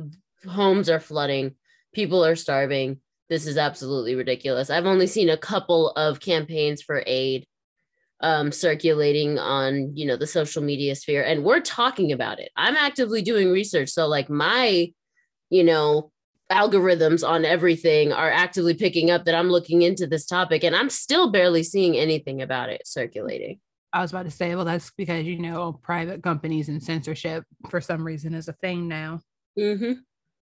homes 0.48 0.88
are 0.88 1.00
flooding, 1.00 1.54
people 1.92 2.24
are 2.24 2.36
starving 2.36 3.00
this 3.28 3.46
is 3.46 3.58
absolutely 3.58 4.14
ridiculous. 4.14 4.70
I've 4.70 4.86
only 4.86 5.06
seen 5.06 5.28
a 5.28 5.36
couple 5.36 5.90
of 5.90 6.20
campaigns 6.20 6.82
for 6.82 7.02
aid 7.06 7.46
um, 8.20 8.50
circulating 8.50 9.38
on, 9.38 9.96
you 9.96 10.06
know, 10.06 10.16
the 10.16 10.26
social 10.26 10.62
media 10.62 10.94
sphere, 10.96 11.22
and 11.22 11.44
we're 11.44 11.60
talking 11.60 12.10
about 12.10 12.40
it. 12.40 12.50
I'm 12.56 12.74
actively 12.74 13.22
doing 13.22 13.52
research, 13.52 13.90
so 13.90 14.08
like 14.08 14.28
my, 14.28 14.92
you 15.50 15.62
know, 15.62 16.10
algorithms 16.50 17.26
on 17.26 17.44
everything 17.44 18.12
are 18.12 18.30
actively 18.30 18.74
picking 18.74 19.10
up 19.10 19.26
that 19.26 19.34
I'm 19.34 19.50
looking 19.50 19.82
into 19.82 20.06
this 20.06 20.26
topic, 20.26 20.64
and 20.64 20.74
I'm 20.74 20.90
still 20.90 21.30
barely 21.30 21.62
seeing 21.62 21.96
anything 21.96 22.42
about 22.42 22.70
it 22.70 22.86
circulating. 22.86 23.60
I 23.92 24.02
was 24.02 24.10
about 24.10 24.24
to 24.24 24.30
say, 24.30 24.54
well, 24.54 24.64
that's 24.64 24.90
because 24.96 25.24
you 25.24 25.38
know 25.38 25.72
private 25.82 26.22
companies 26.22 26.68
and 26.68 26.82
censorship 26.82 27.44
for 27.70 27.80
some 27.80 28.04
reason 28.04 28.34
is 28.34 28.48
a 28.48 28.52
thing 28.54 28.88
now. 28.88 29.20
Mm-hmm. 29.58 29.92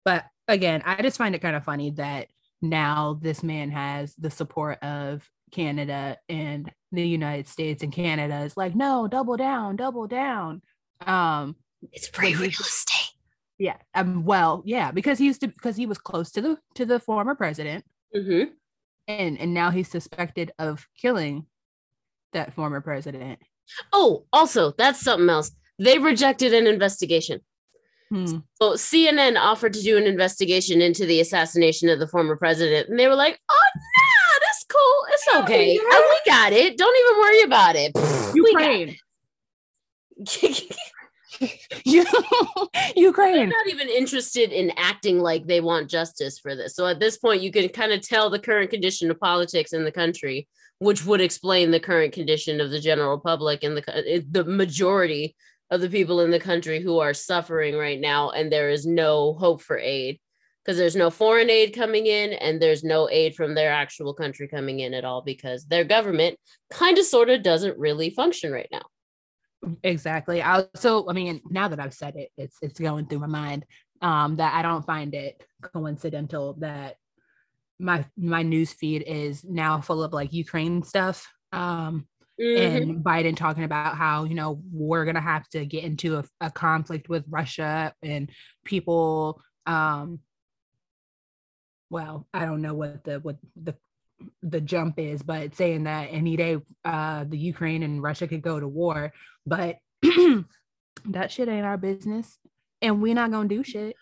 But 0.04 0.26
again, 0.48 0.82
I 0.84 1.00
just 1.02 1.18
find 1.18 1.34
it 1.34 1.42
kind 1.42 1.56
of 1.56 1.64
funny 1.64 1.90
that 1.92 2.28
now 2.62 3.18
this 3.20 3.42
man 3.42 3.70
has 3.70 4.14
the 4.16 4.30
support 4.30 4.82
of 4.82 5.28
Canada 5.50 6.18
and 6.28 6.70
the 6.92 7.06
United 7.06 7.48
States 7.48 7.82
and 7.82 7.92
Canada 7.92 8.40
is 8.40 8.56
like, 8.56 8.74
no, 8.74 9.08
double 9.08 9.36
down, 9.36 9.76
double 9.76 10.06
down. 10.06 10.62
Um, 11.06 11.56
it's 11.92 12.08
free 12.08 12.34
real 12.34 12.50
estate. 12.50 13.12
Yeah. 13.58 13.76
Um, 13.94 14.24
well, 14.24 14.62
yeah, 14.64 14.90
because 14.90 15.18
he 15.18 15.26
used 15.26 15.40
to 15.42 15.48
because 15.48 15.76
he 15.76 15.86
was 15.86 15.98
close 15.98 16.30
to 16.32 16.40
the 16.40 16.58
to 16.74 16.86
the 16.86 16.98
former 16.98 17.34
president. 17.34 17.84
Mm-hmm. 18.14 18.52
And 19.08 19.38
and 19.38 19.54
now 19.54 19.70
he's 19.70 19.88
suspected 19.88 20.52
of 20.58 20.86
killing 20.96 21.46
that 22.32 22.54
former 22.54 22.80
president. 22.80 23.38
Oh, 23.92 24.24
also, 24.32 24.72
that's 24.76 25.00
something 25.00 25.28
else. 25.28 25.50
They 25.78 25.98
rejected 25.98 26.52
an 26.54 26.66
investigation. 26.66 27.40
Hmm. 28.10 28.38
So 28.60 28.72
CNN 28.72 29.38
offered 29.38 29.72
to 29.74 29.82
do 29.82 29.96
an 29.96 30.04
investigation 30.04 30.82
into 30.82 31.06
the 31.06 31.20
assassination 31.20 31.88
of 31.88 32.00
the 32.00 32.08
former 32.08 32.36
president, 32.36 32.88
and 32.88 32.98
they 32.98 33.06
were 33.06 33.14
like, 33.14 33.40
"Oh, 33.48 33.70
nah, 33.76 34.38
that's 34.40 34.64
cool. 34.68 35.06
It's 35.10 35.28
okay. 35.44 35.74
Yeah. 35.74 35.80
Oh, 35.84 36.18
we 36.24 36.30
got 36.30 36.52
it. 36.52 36.76
Don't 36.76 36.96
even 36.98 37.20
worry 37.20 37.42
about 37.42 37.76
it." 37.76 37.92
Ukraine. 38.34 38.96
Ukraine. 42.96 43.36
They're 43.36 43.46
not 43.46 43.68
even 43.68 43.88
interested 43.88 44.52
in 44.52 44.72
acting 44.76 45.20
like 45.20 45.46
they 45.46 45.60
want 45.60 45.88
justice 45.88 46.38
for 46.38 46.54
this. 46.54 46.74
So 46.74 46.86
at 46.86 47.00
this 47.00 47.16
point, 47.16 47.42
you 47.42 47.50
can 47.50 47.68
kind 47.68 47.92
of 47.92 48.02
tell 48.02 48.28
the 48.28 48.38
current 48.38 48.70
condition 48.70 49.10
of 49.10 49.18
politics 49.20 49.72
in 49.72 49.84
the 49.84 49.92
country, 49.92 50.48
which 50.80 51.04
would 51.04 51.20
explain 51.20 51.70
the 51.70 51.78
current 51.78 52.12
condition 52.12 52.60
of 52.60 52.70
the 52.70 52.80
general 52.80 53.18
public 53.20 53.62
and 53.62 53.76
the 53.76 54.24
the 54.30 54.44
majority 54.44 55.36
of 55.70 55.80
the 55.80 55.88
people 55.88 56.20
in 56.20 56.30
the 56.30 56.40
country 56.40 56.80
who 56.80 56.98
are 56.98 57.14
suffering 57.14 57.76
right 57.76 58.00
now 58.00 58.30
and 58.30 58.50
there 58.50 58.70
is 58.70 58.84
no 58.84 59.34
hope 59.34 59.62
for 59.62 59.78
aid. 59.78 60.18
Because 60.64 60.76
there's 60.76 60.96
no 60.96 61.10
foreign 61.10 61.48
aid 61.48 61.74
coming 61.74 62.06
in 62.06 62.34
and 62.34 62.60
there's 62.60 62.84
no 62.84 63.08
aid 63.08 63.34
from 63.34 63.54
their 63.54 63.72
actual 63.72 64.12
country 64.12 64.46
coming 64.46 64.80
in 64.80 64.92
at 64.92 65.06
all 65.06 65.22
because 65.22 65.64
their 65.64 65.84
government 65.84 66.38
kind 66.70 66.98
of 66.98 67.06
sort 67.06 67.30
of 67.30 67.42
doesn't 67.42 67.78
really 67.78 68.10
function 68.10 68.52
right 68.52 68.68
now. 68.70 68.82
Exactly. 69.82 70.42
I 70.42 70.64
so 70.74 71.08
i 71.08 71.12
mean 71.12 71.40
now 71.50 71.68
that 71.68 71.80
i've 71.80 71.94
said 71.94 72.16
it 72.16 72.30
it's 72.38 72.56
it's 72.62 72.80
going 72.80 73.06
through 73.06 73.18
my 73.18 73.26
mind 73.26 73.66
um 74.00 74.36
that 74.36 74.54
i 74.54 74.62
don't 74.62 74.86
find 74.86 75.14
it 75.14 75.42
coincidental 75.60 76.54
that 76.60 76.96
my 77.80 78.04
my 78.16 78.42
news 78.42 78.72
feed 78.72 79.02
is 79.06 79.44
now 79.44 79.80
full 79.80 80.02
of 80.02 80.12
like 80.12 80.32
ukraine 80.32 80.82
stuff 80.82 81.26
um 81.52 82.06
Mhm. 82.40 82.76
and 82.82 83.04
Biden 83.04 83.36
talking 83.36 83.64
about 83.64 83.96
how 83.96 84.24
you 84.24 84.34
know 84.34 84.62
we're 84.72 85.04
gonna 85.04 85.20
have 85.20 85.46
to 85.50 85.66
get 85.66 85.84
into 85.84 86.16
a, 86.16 86.24
a 86.40 86.50
conflict 86.50 87.08
with 87.08 87.24
Russia 87.28 87.92
and 88.02 88.30
people. 88.64 89.42
Um, 89.66 90.20
well, 91.90 92.26
I 92.32 92.46
don't 92.46 92.62
know 92.62 92.74
what 92.74 93.04
the 93.04 93.20
what 93.20 93.36
the 93.62 93.74
the 94.42 94.60
jump 94.60 94.98
is, 94.98 95.22
but 95.22 95.54
saying 95.54 95.84
that 95.84 96.08
any 96.10 96.36
day 96.36 96.58
uh, 96.84 97.24
the 97.24 97.36
Ukraine 97.38 97.82
and 97.82 98.02
Russia 98.02 98.26
could 98.26 98.42
go 98.42 98.58
to 98.58 98.68
war, 98.68 99.12
but 99.46 99.76
that 100.02 101.30
shit 101.30 101.48
ain't 101.48 101.66
our 101.66 101.76
business, 101.76 102.38
and 102.80 103.02
we're 103.02 103.14
not 103.14 103.30
gonna 103.30 103.48
do 103.48 103.62
shit. 103.62 103.96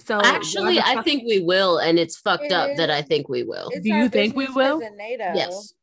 So 0.00 0.20
actually 0.22 0.76
why 0.76 0.92
the 0.94 1.00
i 1.00 1.02
think 1.02 1.24
we 1.26 1.40
will 1.40 1.78
and 1.78 1.98
it's 1.98 2.16
fucked 2.16 2.44
It 2.44 2.52
up 2.52 2.76
that 2.76 2.90
i 2.90 3.02
think 3.02 3.28
we 3.28 3.42
will. 3.42 3.68
Do 3.70 3.80
you 3.88 4.08
think 4.08 4.36
we 4.36 4.46
business 4.46 4.56
will? 4.56 4.80
'cause 4.80 4.90
of 4.90 4.96
NATO. 4.96 5.24
yes. 5.34 5.74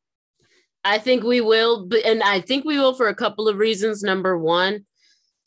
I 0.84 1.00
think 1.00 1.24
we 1.24 1.41
will 1.41 1.86
but 1.86 2.05
and 2.05 2.24
i 2.24 2.39
think 2.39 2.63
we 2.65 2.77
will 2.79 2.93
for 2.93 3.07
a 3.07 3.15
couple 3.15 3.48
of 3.48 3.57
reasons. 3.57 4.03
Number 4.03 4.38
one 4.38 4.86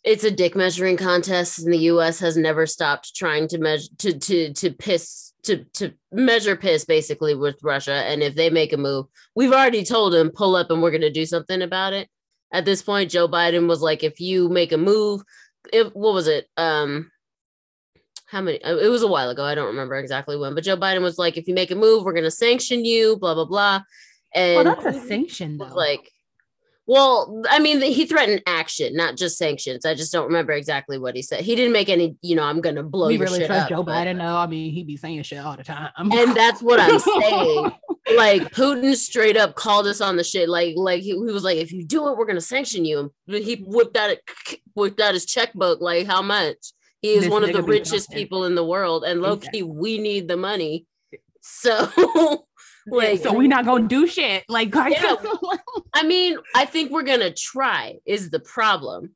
it's 0.04 0.24
a 0.24 0.30
dick 0.30 0.54
measuring 0.54 0.96
contest 0.96 1.58
and 1.58 1.72
the 1.72 1.78
us 1.78 2.20
has 2.20 2.36
never 2.36 2.66
stopped 2.66 3.14
trying 3.16 3.48
to 3.48 3.58
measure 3.58 3.88
to 3.98 4.18
to 4.18 4.52
to 4.52 4.70
piss 4.70 5.32
to 5.42 5.64
to 5.74 5.92
measure 6.12 6.56
piss 6.56 6.84
basically 6.84 7.34
with 7.34 7.56
russia. 7.62 7.92
And 7.92 8.22
if 8.22 8.34
they 8.34 8.50
make 8.50 8.72
a 8.72 8.76
move 8.76 9.06
we've 9.34 9.52
already 9.52 9.84
told 9.84 10.12
them 10.12 10.30
pull 10.30 10.56
up 10.56 10.70
and 10.70 10.82
we're 10.82 10.90
going 10.90 11.00
to 11.02 11.10
do 11.10 11.26
something 11.26 11.62
about 11.62 11.92
it. 11.94 12.08
At 12.52 12.64
this 12.64 12.82
point 12.82 13.10
joe 13.10 13.28
biden 13.28 13.66
was 13.68 13.80
like 13.80 14.02
if 14.04 14.20
you 14.20 14.48
make 14.48 14.72
a 14.72 14.76
move 14.78 15.22
if 15.72 15.88
what 15.94 16.14
was 16.14 16.28
it? 16.28 16.46
Um 16.56 17.10
how 18.28 18.40
many 18.40 18.62
uh, 18.62 18.76
it 18.76 18.88
was 18.88 19.02
a 19.02 19.06
while 19.08 19.30
ago 19.30 19.42
i 19.44 19.54
don't 19.54 19.66
remember 19.68 19.96
exactly 19.96 20.36
when 20.36 20.54
but 20.54 20.64
joe 20.64 20.76
biden 20.76 21.02
was 21.02 21.18
like 21.18 21.36
if 21.36 21.48
you 21.48 21.54
make 21.54 21.70
a 21.70 21.74
move 21.74 22.04
we're 22.04 22.12
going 22.12 22.24
to 22.24 22.30
sanction 22.30 22.84
you 22.84 23.16
blah 23.16 23.34
blah 23.34 23.44
blah 23.44 23.80
and 24.34 24.56
Well, 24.66 24.76
that's 24.82 24.96
a 24.96 25.00
sanction 25.06 25.56
though. 25.58 25.66
like 25.66 26.10
well 26.86 27.42
i 27.50 27.58
mean 27.58 27.80
he 27.82 28.06
threatened 28.06 28.42
action 28.46 28.94
not 28.96 29.16
just 29.16 29.36
sanctions 29.38 29.84
i 29.84 29.94
just 29.94 30.12
don't 30.12 30.26
remember 30.26 30.52
exactly 30.52 30.98
what 30.98 31.14
he 31.16 31.22
said 31.22 31.40
he 31.42 31.54
didn't 31.54 31.72
make 31.72 31.88
any 31.88 32.16
you 32.22 32.34
know 32.36 32.42
i'm 32.42 32.60
gonna 32.60 32.82
blow 32.82 33.08
we 33.08 33.14
your 33.16 33.24
really 33.24 33.40
shit 33.40 33.46
trust 33.48 33.64
up 33.64 33.68
Joe 33.68 33.84
Biden. 33.84 34.16
No, 34.16 34.36
I 34.36 34.46
mean 34.46 34.72
he 34.72 34.84
be 34.84 34.96
saying 34.96 35.22
shit 35.22 35.38
all 35.38 35.56
the 35.56 35.64
time. 35.64 35.90
and 35.98 36.34
that's 36.36 36.62
what 36.62 36.80
i'm 36.80 36.98
saying 36.98 37.72
like 38.16 38.42
putin 38.54 38.94
straight 38.96 39.36
up 39.36 39.54
called 39.54 39.86
us 39.86 40.00
on 40.00 40.16
the 40.16 40.24
shit 40.24 40.48
like 40.48 40.74
like 40.76 41.02
he, 41.02 41.10
he 41.10 41.16
was 41.16 41.44
like 41.44 41.58
if 41.58 41.72
you 41.72 41.84
do 41.84 42.08
it 42.08 42.16
we're 42.16 42.24
gonna 42.26 42.40
sanction 42.40 42.84
you 42.86 43.12
and 43.26 43.44
he 43.44 43.56
whipped 43.66 43.96
out 43.98 44.16
whipped 44.74 44.98
out 45.00 45.12
his 45.12 45.26
checkbook 45.26 45.80
like 45.82 46.06
how 46.06 46.22
much 46.22 46.72
he 47.02 47.14
is 47.14 47.24
This 47.24 47.30
one 47.30 47.44
of 47.44 47.52
the 47.52 47.62
richest 47.62 48.08
talking. 48.08 48.22
people 48.22 48.44
in 48.44 48.54
the 48.54 48.64
world 48.64 49.04
and 49.04 49.22
low 49.22 49.36
key 49.36 49.62
we 49.62 49.98
need 49.98 50.28
the 50.28 50.36
money 50.36 50.86
so 51.40 51.88
like 52.86 53.20
so 53.20 53.32
we 53.32 53.48
not 53.48 53.64
gonna 53.64 53.88
do 53.88 54.06
shit. 54.06 54.44
Like, 54.48 54.74
Yeah. 54.74 55.16
I 55.94 56.02
mean, 56.04 56.38
I 56.54 56.64
think 56.64 56.90
we're 56.90 57.02
gonna 57.02 57.32
try. 57.32 57.96
Is 58.06 58.30
the 58.30 58.40
problem? 58.40 59.14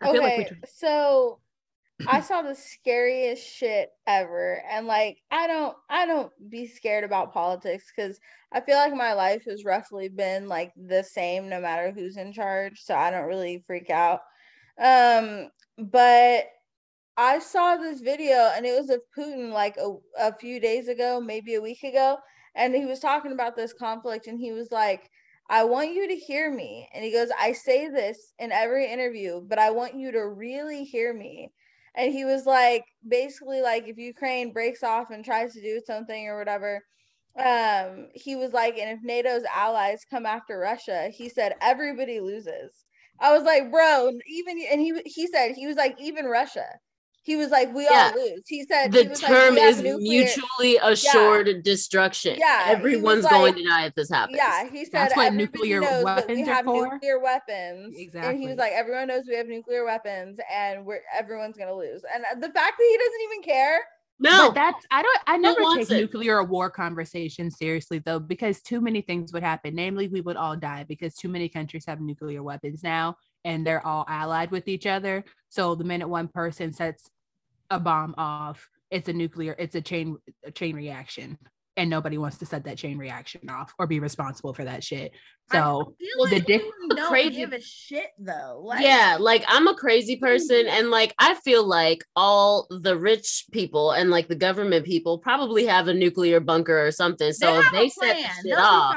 I 0.00 0.10
okay, 0.10 0.18
like 0.18 0.48
tr- 0.48 0.54
so 0.66 1.40
I 2.06 2.20
saw 2.20 2.42
the 2.42 2.54
scariest 2.54 3.46
shit 3.46 3.90
ever, 4.06 4.62
and 4.70 4.86
like 4.86 5.18
I 5.30 5.46
don't, 5.46 5.74
I 5.88 6.04
don't 6.06 6.30
be 6.50 6.66
scared 6.66 7.04
about 7.04 7.32
politics 7.32 7.90
because 7.94 8.18
I 8.52 8.60
feel 8.60 8.76
like 8.76 8.94
my 8.94 9.14
life 9.14 9.44
has 9.46 9.64
roughly 9.64 10.08
been 10.08 10.48
like 10.48 10.72
the 10.76 11.02
same 11.02 11.48
no 11.48 11.60
matter 11.60 11.92
who's 11.92 12.18
in 12.18 12.32
charge, 12.32 12.80
so 12.82 12.94
I 12.94 13.10
don't 13.10 13.26
really 13.26 13.64
freak 13.66 13.88
out. 13.88 14.20
Um, 14.78 15.50
but 15.78 16.44
I 17.16 17.38
saw 17.38 17.76
this 17.76 18.00
video 18.00 18.52
and 18.54 18.66
it 18.66 18.78
was 18.78 18.90
of 18.90 19.00
Putin 19.16 19.52
like 19.52 19.76
a, 19.78 19.96
a 20.18 20.34
few 20.36 20.60
days 20.60 20.88
ago, 20.88 21.20
maybe 21.20 21.54
a 21.54 21.62
week 21.62 21.82
ago, 21.82 22.18
and 22.54 22.74
he 22.74 22.86
was 22.86 23.00
talking 23.00 23.32
about 23.32 23.56
this 23.56 23.72
conflict 23.72 24.26
and 24.26 24.38
he 24.38 24.52
was 24.52 24.70
like, 24.70 25.10
I 25.48 25.64
want 25.64 25.92
you 25.94 26.08
to 26.08 26.16
hear 26.16 26.52
me. 26.52 26.88
And 26.92 27.04
he 27.04 27.12
goes, 27.12 27.28
I 27.38 27.52
say 27.52 27.88
this 27.88 28.32
in 28.38 28.52
every 28.52 28.90
interview, 28.90 29.40
but 29.40 29.58
I 29.58 29.70
want 29.70 29.94
you 29.94 30.12
to 30.12 30.28
really 30.28 30.84
hear 30.84 31.14
me. 31.14 31.52
And 31.94 32.12
he 32.12 32.24
was 32.24 32.46
like, 32.46 32.84
basically, 33.08 33.62
like, 33.62 33.88
if 33.88 33.96
Ukraine 33.96 34.52
breaks 34.52 34.82
off 34.82 35.10
and 35.10 35.24
tries 35.24 35.54
to 35.54 35.62
do 35.62 35.80
something 35.86 36.26
or 36.26 36.38
whatever, 36.38 36.82
um, 37.38 38.08
he 38.14 38.36
was 38.36 38.52
like, 38.52 38.76
and 38.78 38.90
if 38.90 39.02
NATO's 39.02 39.44
allies 39.54 40.04
come 40.10 40.26
after 40.26 40.58
Russia, 40.58 41.08
he 41.08 41.28
said 41.28 41.54
everybody 41.60 42.20
loses. 42.20 42.85
I 43.20 43.32
was 43.32 43.42
like, 43.44 43.70
bro, 43.70 44.10
even 44.28 44.58
and 44.70 44.80
he 44.80 45.00
he 45.06 45.26
said 45.26 45.52
he 45.54 45.66
was 45.66 45.76
like, 45.76 45.96
even 46.00 46.26
Russia. 46.26 46.66
He 47.22 47.34
was 47.34 47.50
like, 47.50 47.74
we 47.74 47.82
Yeah. 47.90 48.12
all 48.14 48.22
lose. 48.22 48.42
He 48.46 48.62
said 48.64 48.92
The 48.92 49.02
he 49.02 49.08
was 49.08 49.20
like, 49.20 49.32
term 49.32 49.54
"We 49.56 49.60
is 49.62 49.82
nuclear-" 49.82 49.98
mutually 49.98 50.78
assured 50.80 51.62
destruction. 51.64 52.36
Yeah, 52.38 52.66
he 52.66 52.70
was 52.70 52.78
Everyone's 52.78 53.24
like- 53.24 53.32
going 53.32 53.54
to 53.54 53.64
die 53.64 53.86
if 53.86 53.94
this 53.96 54.08
happens. 54.10 54.36
Yeah, 54.36 54.70
he 54.70 54.84
said 54.84 54.92
That's 54.92 55.16
what 55.16 55.34
nuclear 55.34 55.80
we 55.80 56.04
weapons 56.04 56.46
are 56.48 56.54
have 56.54 56.64
for. 56.66 56.84
nuclear 56.92 57.18
weapons. 57.18 57.96
Exactly. 57.98 58.30
And 58.30 58.40
he 58.40 58.46
was 58.46 58.58
like, 58.58 58.70
everyone 58.74 59.08
knows 59.08 59.24
we 59.28 59.34
have 59.34 59.48
nuclear 59.48 59.84
weapons, 59.84 60.38
and 60.54 60.86
we're 60.86 61.00
everyone's 61.12 61.56
gonna 61.56 61.74
lose. 61.74 62.02
And 62.14 62.22
the 62.40 62.48
fact 62.52 62.78
that 62.78 62.88
he 62.88 62.96
doesn't 62.96 63.22
even 63.24 63.42
care. 63.42 63.80
No, 64.18 64.48
But 64.48 64.54
that's 64.54 64.86
I 64.90 65.02
don't 65.02 65.18
I 65.26 65.36
never 65.36 65.60
take 65.74 65.90
it? 65.90 66.00
nuclear 66.00 66.42
war 66.42 66.70
conversations 66.70 67.58
seriously 67.58 67.98
though, 67.98 68.18
because 68.18 68.62
too 68.62 68.80
many 68.80 69.02
things 69.02 69.32
would 69.32 69.42
happen. 69.42 69.74
Namely, 69.74 70.08
we 70.08 70.22
would 70.22 70.36
all 70.36 70.56
die 70.56 70.84
because 70.88 71.14
too 71.14 71.28
many 71.28 71.48
countries 71.48 71.84
have 71.86 72.00
nuclear 72.00 72.42
weapons 72.42 72.82
now 72.82 73.16
and 73.44 73.66
they're 73.66 73.86
all 73.86 74.06
allied 74.08 74.50
with 74.50 74.68
each 74.68 74.86
other. 74.86 75.24
So 75.50 75.74
the 75.74 75.84
minute 75.84 76.08
one 76.08 76.28
person 76.28 76.72
sets 76.72 77.10
a 77.70 77.78
bomb 77.78 78.14
off, 78.16 78.68
it's 78.90 79.08
a 79.08 79.12
nuclear, 79.12 79.54
it's 79.58 79.74
a 79.74 79.82
chain 79.82 80.16
a 80.44 80.50
chain 80.50 80.74
reaction. 80.74 81.38
And 81.78 81.90
nobody 81.90 82.16
wants 82.16 82.38
to 82.38 82.46
set 82.46 82.64
that 82.64 82.78
chain 82.78 82.96
reaction 82.96 83.50
off 83.50 83.74
or 83.78 83.86
be 83.86 84.00
responsible 84.00 84.54
for 84.54 84.64
that 84.64 84.82
shit. 84.82 85.12
So 85.52 85.94
Well, 86.18 86.30
the 86.30 86.40
dick- 86.40 86.62
don't 86.88 87.08
crazy- 87.08 87.36
give 87.36 87.52
a 87.52 87.60
shit 87.60 88.08
though. 88.18 88.72
yeah, 88.80 89.18
like 89.20 89.44
I'm 89.46 89.68
a 89.68 89.74
crazy 89.74 90.16
person, 90.16 90.66
and 90.66 90.90
like 90.90 91.14
I 91.18 91.34
feel 91.34 91.66
like 91.66 92.02
all 92.16 92.66
the 92.70 92.96
rich 92.96 93.44
people 93.52 93.90
and 93.92 94.10
like 94.10 94.28
the 94.28 94.34
government 94.36 94.86
people 94.86 95.18
probably 95.18 95.66
have 95.66 95.88
a 95.88 95.94
nuclear 95.94 96.40
bunker 96.40 96.86
or 96.86 96.90
something. 96.90 97.32
So 97.32 97.60
if 97.60 97.70
they 97.72 97.88
set 97.90 98.16
the 98.16 98.48
shit 98.48 98.58
off, 98.58 98.96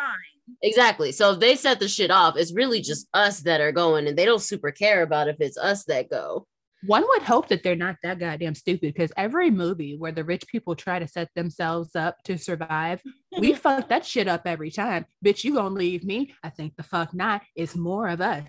exactly. 0.63 1.11
So 1.11 1.33
if 1.33 1.39
they 1.39 1.55
set 1.55 1.79
the 1.79 1.87
shit 1.87 2.11
off, 2.11 2.37
it's 2.37 2.53
really 2.53 2.81
just 2.81 3.07
us 3.13 3.41
that 3.41 3.61
are 3.61 3.71
going, 3.73 4.07
and 4.07 4.17
they 4.17 4.25
don't 4.25 4.41
super 4.41 4.71
care 4.71 5.03
about 5.03 5.27
if 5.27 5.35
it's 5.39 5.57
us 5.57 5.83
that 5.85 6.09
go. 6.09 6.47
One 6.85 7.03
would 7.09 7.23
hope 7.23 7.49
that 7.49 7.63
they're 7.63 7.75
not 7.75 7.97
that 8.03 8.19
goddamn 8.19 8.55
stupid 8.55 8.93
because 8.93 9.11
every 9.17 9.51
movie 9.51 9.97
where 9.97 10.11
the 10.11 10.23
rich 10.23 10.45
people 10.47 10.75
try 10.75 10.99
to 10.99 11.07
set 11.07 11.29
themselves 11.35 11.95
up 11.95 12.23
to 12.23 12.37
survive, 12.37 13.01
we 13.37 13.53
fuck 13.55 13.89
that 13.89 14.05
shit 14.05 14.27
up 14.27 14.43
every 14.45 14.71
time. 14.71 15.05
Bitch, 15.23 15.43
you 15.43 15.55
gonna 15.55 15.75
leave 15.75 16.03
me? 16.03 16.33
I 16.43 16.49
think 16.49 16.75
the 16.75 16.83
fuck 16.83 17.13
not. 17.13 17.41
It's 17.55 17.75
more 17.75 18.07
of 18.07 18.21
us. 18.21 18.45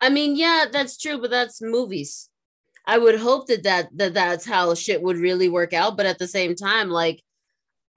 I 0.00 0.10
mean, 0.10 0.36
yeah, 0.36 0.66
that's 0.70 0.96
true, 0.96 1.20
but 1.20 1.30
that's 1.30 1.60
movies. 1.60 2.28
I 2.86 2.98
would 2.98 3.18
hope 3.18 3.48
that 3.48 3.64
that, 3.64 3.88
that 3.96 4.14
that's 4.14 4.46
how 4.46 4.74
shit 4.74 5.02
would 5.02 5.18
really 5.18 5.48
work 5.48 5.72
out, 5.72 5.96
but 5.96 6.06
at 6.06 6.18
the 6.18 6.28
same 6.28 6.54
time, 6.54 6.88
like 6.88 7.22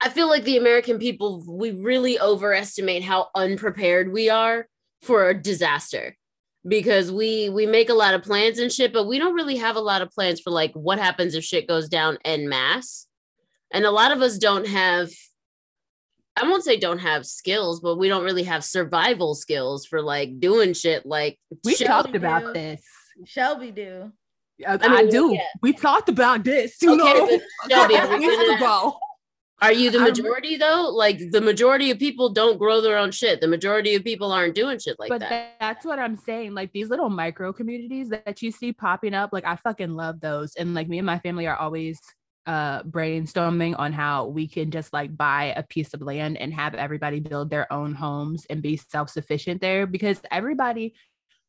I 0.00 0.08
feel 0.08 0.28
like 0.28 0.44
the 0.44 0.58
American 0.58 0.98
people 0.98 1.42
we 1.46 1.70
really 1.70 2.20
overestimate 2.20 3.04
how 3.04 3.28
unprepared 3.34 4.12
we 4.12 4.28
are 4.28 4.68
for 5.00 5.28
a 5.28 5.40
disaster 5.40 6.16
because 6.66 7.12
we 7.12 7.48
we 7.50 7.66
make 7.66 7.88
a 7.88 7.94
lot 7.94 8.14
of 8.14 8.22
plans 8.22 8.58
and 8.58 8.72
shit, 8.72 8.92
but 8.92 9.06
we 9.06 9.18
don't 9.18 9.34
really 9.34 9.56
have 9.56 9.76
a 9.76 9.80
lot 9.80 10.02
of 10.02 10.10
plans 10.10 10.40
for 10.40 10.50
like 10.50 10.72
what 10.74 10.98
happens 10.98 11.34
if 11.34 11.44
shit 11.44 11.68
goes 11.68 11.88
down 11.88 12.18
en 12.24 12.48
masse. 12.48 13.06
And 13.72 13.84
a 13.84 13.90
lot 13.90 14.12
of 14.12 14.22
us 14.22 14.38
don't 14.38 14.66
have 14.66 15.10
I 16.36 16.42
won't 16.48 16.64
say 16.64 16.76
don't 16.76 16.98
have 16.98 17.26
skills, 17.26 17.80
but 17.80 17.96
we 17.96 18.08
don't 18.08 18.24
really 18.24 18.42
have 18.44 18.64
survival 18.64 19.34
skills 19.34 19.86
for 19.86 20.02
like 20.02 20.40
doing 20.40 20.72
shit 20.74 21.06
like 21.06 21.38
We 21.64 21.74
shit 21.76 21.86
talked 21.86 22.12
do. 22.12 22.18
about 22.18 22.54
this. 22.54 22.82
Shelby 23.24 23.70
do. 23.70 24.10
I, 24.66 24.74
I 24.74 24.88
mean, 24.88 24.92
I 24.92 25.06
do. 25.10 25.32
yeah. 25.32 25.42
We 25.62 25.72
talked 25.72 26.08
about 26.08 26.42
this. 26.44 26.76
You 26.82 26.92
Okay, 27.00 27.02
know, 27.02 27.26
a 27.26 27.68
Shelby, 27.70 27.94
couple 27.94 28.18
we 28.18 28.26
weeks 28.26 28.36
gonna- 28.42 28.56
ago. 28.56 28.98
Are 29.62 29.72
you 29.72 29.90
the 29.90 30.00
majority 30.00 30.56
though? 30.56 30.90
Like 30.94 31.18
the 31.30 31.40
majority 31.40 31.90
of 31.90 31.98
people 31.98 32.28
don't 32.28 32.58
grow 32.58 32.80
their 32.80 32.98
own 32.98 33.12
shit. 33.12 33.40
The 33.40 33.48
majority 33.48 33.94
of 33.94 34.04
people 34.04 34.32
aren't 34.32 34.54
doing 34.54 34.78
shit 34.78 34.96
like 34.98 35.08
but 35.08 35.20
that. 35.20 35.30
that- 35.30 35.50
that's 35.60 35.86
what 35.86 35.98
I'm 35.98 36.18
saying. 36.18 36.52
Like 36.54 36.72
these 36.72 36.90
little 36.90 37.08
micro 37.08 37.52
communities 37.52 38.10
that 38.10 38.42
you 38.42 38.50
see 38.50 38.72
popping 38.72 39.14
up, 39.14 39.30
like 39.32 39.46
I 39.46 39.56
fucking 39.56 39.94
love 39.94 40.20
those. 40.20 40.54
And 40.56 40.74
like 40.74 40.88
me 40.88 40.98
and 40.98 41.06
my 41.06 41.18
family 41.20 41.46
are 41.46 41.56
always 41.56 42.00
uh 42.46 42.82
brainstorming 42.82 43.74
on 43.78 43.90
how 43.94 44.26
we 44.26 44.46
can 44.46 44.70
just 44.70 44.92
like 44.92 45.16
buy 45.16 45.54
a 45.56 45.62
piece 45.62 45.94
of 45.94 46.02
land 46.02 46.36
and 46.36 46.52
have 46.52 46.74
everybody 46.74 47.18
build 47.18 47.48
their 47.48 47.72
own 47.72 47.94
homes 47.94 48.44
and 48.50 48.60
be 48.60 48.76
self-sufficient 48.76 49.62
there 49.62 49.86
because 49.86 50.20
everybody 50.30 50.94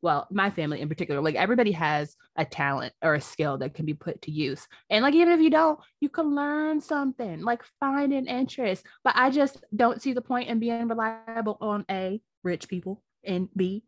well 0.06 0.28
my 0.30 0.52
family 0.52 0.80
in 0.82 0.88
particular 0.88 1.20
like 1.20 1.34
everybody 1.34 1.72
has 1.72 2.16
a 2.38 2.46
talent 2.46 2.94
or 3.02 3.16
a 3.16 3.22
skill 3.22 3.58
that 3.58 3.74
can 3.74 3.88
be 3.88 3.96
put 3.96 4.22
to 4.22 4.32
use. 4.32 4.68
And 4.92 5.02
like 5.02 5.16
even 5.16 5.34
if 5.34 5.40
you 5.42 5.50
don't 5.50 5.80
you 6.00 6.10
can 6.10 6.36
learn 6.36 6.80
something 6.80 7.42
like 7.42 7.64
find 7.80 8.14
an 8.14 8.28
interest. 8.28 8.86
But 9.04 9.16
i 9.18 9.32
just 9.32 9.64
don't 9.76 10.02
see 10.02 10.14
the 10.14 10.22
point 10.22 10.48
in 10.48 10.60
being 10.60 10.88
reliable 10.88 11.58
on 11.60 11.86
a 11.90 12.22
rich 12.44 12.70
people 12.70 13.02
and 13.24 13.50
b 13.58 13.84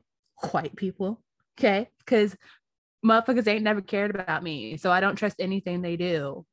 white 0.51 0.75
people 0.75 1.21
okay? 1.59 1.89
Because 1.99 2.35
motherfuckers 3.05 3.47
ain't 3.47 3.63
never 3.63 3.81
cared 3.81 4.09
about 4.09 4.41
me 4.41 4.75
so 4.75 4.91
i 4.91 4.99
don't 4.99 5.15
trust 5.15 5.35
anything 5.39 5.81
they 5.81 5.95
do 5.95 6.43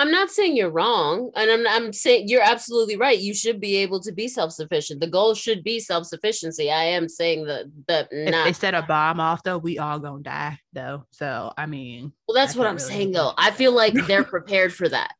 I'm 0.00 0.10
not 0.10 0.30
saying 0.30 0.56
you're 0.56 0.70
wrong, 0.70 1.30
and 1.36 1.50
I'm 1.50 1.66
I'm 1.66 1.92
saying 1.92 2.28
you're 2.28 2.40
absolutely 2.40 2.96
right. 2.96 3.18
You 3.18 3.34
should 3.34 3.60
be 3.60 3.76
able 3.76 4.00
to 4.00 4.12
be 4.12 4.28
self-sufficient. 4.28 4.98
The 4.98 5.06
goal 5.06 5.34
should 5.34 5.62
be 5.62 5.78
self-sufficiency. 5.78 6.70
I 6.70 6.84
am 6.84 7.06
saying 7.06 7.44
that 7.44 7.66
that 7.86 8.08
if 8.10 8.44
they 8.44 8.52
set 8.54 8.74
a 8.74 8.80
bomb 8.80 9.20
off 9.20 9.42
though 9.42 9.58
we 9.58 9.78
all 9.78 9.98
gonna 9.98 10.22
die 10.22 10.58
though 10.72 11.04
so 11.10 11.52
i 11.58 11.66
mean 11.66 12.12
well. 12.26 12.34
That's 12.34 12.56
I 12.56 12.58
what 12.58 12.66
I'm 12.66 12.76
really 12.76 12.88
saying 12.88 13.12
though. 13.12 13.34
I 13.36 13.50
feel 13.50 13.72
like 13.72 13.92
they're 14.06 14.24
prepared 14.24 14.72
for 14.72 14.88
that. 14.88 15.12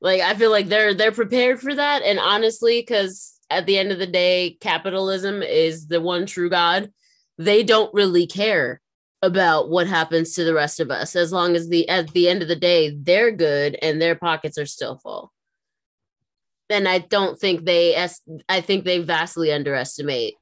Like 0.00 0.20
I 0.20 0.34
feel 0.34 0.50
like 0.50 0.66
they're 0.66 0.92
they're 0.92 1.12
prepared 1.12 1.60
for 1.60 1.72
that. 1.72 2.02
And 2.02 2.18
honestly, 2.18 2.80
because 2.80 3.38
at 3.48 3.66
the 3.66 3.78
end 3.78 3.92
of 3.92 4.00
the 4.00 4.08
day, 4.08 4.56
capitalism 4.60 5.40
is 5.40 5.86
the 5.86 6.00
one 6.00 6.26
true 6.26 6.50
God. 6.50 6.90
They 7.38 7.62
don't 7.62 7.94
really 7.94 8.26
care 8.26 8.80
about 9.26 9.68
what 9.68 9.86
happens 9.88 10.34
to 10.34 10.44
the 10.44 10.54
rest 10.54 10.78
of 10.78 10.90
us 10.90 11.16
as 11.16 11.32
long 11.32 11.56
as 11.56 11.68
the 11.68 11.88
at 11.88 12.08
the 12.12 12.28
end 12.28 12.42
of 12.42 12.48
the 12.48 12.56
day 12.56 12.96
they're 12.96 13.32
good 13.32 13.76
and 13.82 14.00
their 14.00 14.14
pockets 14.14 14.56
are 14.56 14.66
still 14.66 14.96
full. 14.96 15.32
And 16.70 16.88
I 16.88 16.98
don't 16.98 17.38
think 17.38 17.64
they 17.64 17.94
es- 17.94 18.22
I 18.48 18.60
think 18.60 18.84
they 18.84 19.00
vastly 19.00 19.52
underestimate 19.52 20.34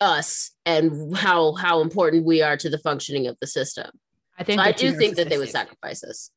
us 0.00 0.50
and 0.66 1.16
how 1.16 1.54
how 1.54 1.80
important 1.80 2.26
we 2.26 2.42
are 2.42 2.56
to 2.58 2.68
the 2.68 2.78
functioning 2.78 3.26
of 3.26 3.36
the 3.40 3.46
system. 3.46 3.90
i 4.38 4.44
think 4.44 4.60
So 4.60 4.64
I 4.66 4.72
do 4.72 4.92
think 4.92 5.16
that 5.16 5.28
they 5.28 5.38
would 5.38 5.50
sacrifice 5.50 6.04
us. 6.04 6.30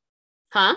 Huh? 0.51 0.75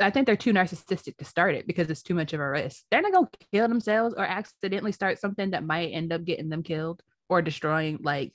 I 0.00 0.10
think 0.10 0.26
they're 0.26 0.36
too 0.36 0.52
narcissistic 0.52 1.16
to 1.16 1.24
start 1.24 1.54
it 1.54 1.66
because 1.66 1.90
it's 1.90 2.02
too 2.02 2.14
much 2.14 2.32
of 2.32 2.40
a 2.40 2.48
risk. 2.48 2.84
They're 2.90 3.02
not 3.02 3.12
gonna 3.12 3.28
kill 3.52 3.68
themselves 3.68 4.14
or 4.16 4.24
accidentally 4.24 4.92
start 4.92 5.18
something 5.20 5.50
that 5.50 5.64
might 5.64 5.90
end 5.90 6.12
up 6.12 6.24
getting 6.24 6.48
them 6.48 6.62
killed 6.62 7.02
or 7.28 7.42
destroying 7.42 7.98
like 8.02 8.32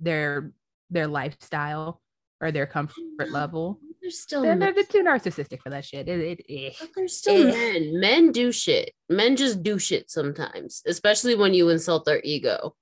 their 0.00 0.52
their 0.90 1.06
lifestyle 1.06 2.00
or 2.40 2.50
their 2.50 2.66
comfort 2.66 3.30
level. 3.30 3.78
They're 4.00 4.10
still 4.10 4.42
They're, 4.42 4.56
they're 4.56 4.72
too 4.84 5.04
narcissistic 5.04 5.60
for 5.60 5.70
that 5.70 5.84
shit. 5.84 6.08
It, 6.08 6.40
it, 6.40 6.44
eh. 6.48 6.70
But 6.80 6.90
they're 6.94 7.08
still 7.08 7.46
Eh. 7.46 7.50
men. 7.50 8.00
Men 8.00 8.32
do 8.32 8.50
shit. 8.50 8.92
Men 9.08 9.36
just 9.36 9.62
do 9.62 9.78
shit 9.78 10.10
sometimes, 10.10 10.82
especially 10.86 11.36
when 11.36 11.54
you 11.54 11.68
insult 11.68 12.04
their 12.04 12.20
ego. 12.24 12.74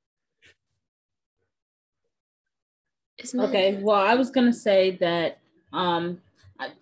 It's. 3.18 3.34
Okay, 3.34 3.78
well, 3.82 4.00
I 4.00 4.14
was 4.14 4.30
gonna 4.30 4.52
say 4.52 4.92
that 5.00 5.38
um 5.72 6.20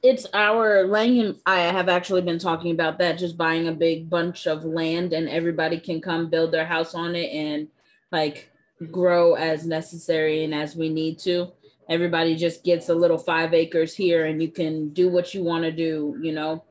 it's 0.03 0.27
our 0.35 0.87
Lang 0.87 1.21
and 1.21 1.37
I 1.47 1.61
have 1.61 1.89
actually 1.89 2.23
been 2.23 2.39
talking 2.39 2.73
about 2.73 2.99
that, 2.99 3.19
just 3.19 3.37
buying 3.37 3.69
a 3.69 3.73
big 3.73 4.09
bunch 4.11 4.47
of 4.47 4.65
land 4.65 5.13
and 5.13 5.29
everybody 5.29 5.79
can 5.79 6.01
come 6.01 6.31
build 6.31 6.53
their 6.53 6.65
house 6.67 6.95
on 6.95 7.15
it 7.15 7.31
and 7.33 7.69
like 8.11 8.51
grow 8.91 9.35
as 9.35 9.67
necessary 9.67 10.45
and 10.45 10.55
as 10.55 10.77
we 10.77 10.89
need 10.89 11.19
to. 11.21 11.53
Everybody 11.89 12.37
just 12.37 12.65
gets 12.65 12.89
a 12.89 12.95
little 12.95 13.19
five 13.19 13.55
acres 13.55 13.95
here 13.95 14.27
and 14.27 14.43
you 14.43 14.51
can 14.51 14.91
do 14.91 15.09
what 15.09 15.33
you 15.35 15.43
want 15.43 15.65
to 15.65 15.73
do, 15.73 16.17
you 16.21 16.33
know. 16.33 16.65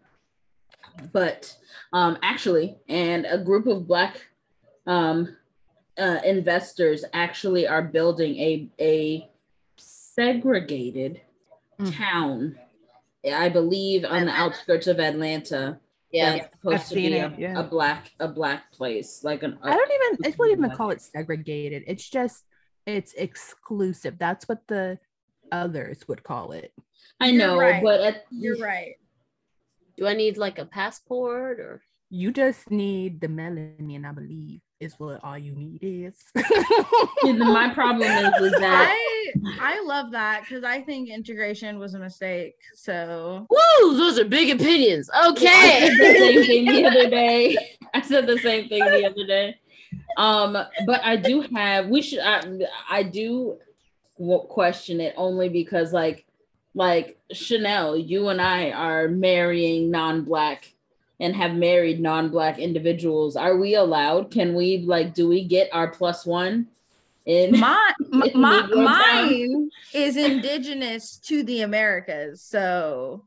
But 1.11 1.55
um 1.93 2.17
actually, 2.21 2.75
and 2.87 3.25
a 3.25 3.37
group 3.37 3.67
of 3.67 3.87
black 3.87 4.27
um 4.85 5.35
uh, 5.97 6.19
investors 6.23 7.03
actually 7.13 7.67
are 7.67 7.81
building 7.81 8.37
a 8.37 8.69
a 8.79 9.29
segregated 9.77 11.21
Mm. 11.79 11.95
town, 11.95 12.59
I 13.31 13.49
believe, 13.49 14.03
on 14.03 14.25
the 14.25 14.31
outskirts 14.31 14.87
of 14.87 14.99
Atlanta. 14.99 15.79
Yeah. 16.11 16.37
that's 16.37 16.55
supposed 16.61 16.89
to 16.89 16.95
be 16.95 17.13
a, 17.17 17.27
it, 17.27 17.33
yeah. 17.37 17.59
a 17.59 17.63
black 17.63 18.11
a 18.19 18.27
black 18.27 18.71
place, 18.71 19.23
like 19.23 19.43
an. 19.43 19.57
I 19.61 19.75
don't 19.75 19.91
even 19.91 20.31
I 20.31 20.35
wouldn't 20.37 20.59
even 20.59 20.71
call 20.71 20.91
it. 20.91 20.95
it 20.95 21.01
segregated. 21.01 21.83
It's 21.87 22.07
just 22.07 22.43
it's 22.85 23.13
exclusive. 23.13 24.17
That's 24.17 24.47
what 24.47 24.65
the 24.67 24.99
others 25.51 26.07
would 26.07 26.23
call 26.23 26.53
it. 26.53 26.73
I 27.19 27.31
know, 27.31 27.57
right. 27.57 27.83
but 27.83 27.99
at, 28.01 28.25
You're 28.31 28.57
right. 28.57 28.95
Do 29.97 30.07
I 30.07 30.13
need 30.13 30.37
like 30.37 30.59
a 30.59 30.65
passport 30.65 31.59
or 31.59 31.81
You 32.09 32.31
just 32.31 32.69
need 32.71 33.19
the 33.19 33.27
melanin, 33.27 34.05
I 34.05 34.13
believe. 34.13 34.61
Is 34.79 34.93
what 34.99 35.23
all 35.23 35.37
you 35.37 35.53
need 35.53 35.79
is. 35.81 36.23
My 37.23 37.71
problem 37.73 38.11
is, 38.11 38.41
is 38.41 38.51
that 38.59 38.89
I 38.89 39.33
I 39.59 39.81
love 39.81 40.11
that 40.11 40.41
because 40.47 40.63
I 40.63 40.81
think 40.81 41.09
integration 41.09 41.79
was 41.79 41.93
a 41.95 41.99
mistake. 41.99 42.55
So 42.75 43.47
Woo, 43.49 43.97
those 43.97 44.19
are 44.19 44.25
big 44.25 44.49
opinions. 44.49 45.09
I 45.13 45.29
Okay. 45.29 45.79
said 45.79 45.97
the 45.97 46.15
same 46.17 46.45
thing 46.45 46.65
the 46.65 46.85
other 46.89 47.09
day. 47.09 47.57
I 47.93 48.01
said 48.01 48.27
the 48.27 48.37
same 48.37 48.69
thing 48.69 48.83
the 48.85 49.05
other 49.05 49.25
day. 49.25 49.55
Um, 50.17 50.53
but 50.85 51.01
I 51.03 51.15
do 51.15 51.41
have. 51.55 51.87
We 51.87 52.01
should. 52.01 52.19
I, 52.19 52.43
I 52.89 53.03
do 53.03 53.57
question 54.49 54.99
it 54.99 55.13
only 55.17 55.49
because, 55.49 55.93
like, 55.93 56.25
like 56.73 57.19
Chanel, 57.31 57.97
you 57.97 58.29
and 58.29 58.41
I 58.41 58.71
are 58.71 59.07
marrying 59.07 59.91
non-black 59.91 60.71
and 61.19 61.35
have 61.35 61.55
married 61.55 61.99
non-black 61.99 62.59
individuals. 62.59 63.35
Are 63.35 63.57
we 63.57 63.75
allowed? 63.75 64.31
Can 64.31 64.53
we 64.53 64.79
like? 64.79 65.13
Do 65.13 65.27
we 65.27 65.43
get 65.43 65.69
our 65.73 65.89
plus 65.89 66.25
one? 66.25 66.67
In 67.25 67.59
my 67.59 67.93
my, 68.09 68.27
In 68.27 68.41
my 68.41 68.67
mine 68.67 69.69
is 69.93 70.17
indigenous 70.17 71.17
to 71.25 71.43
the 71.43 71.61
Americas. 71.61 72.41
So 72.41 73.26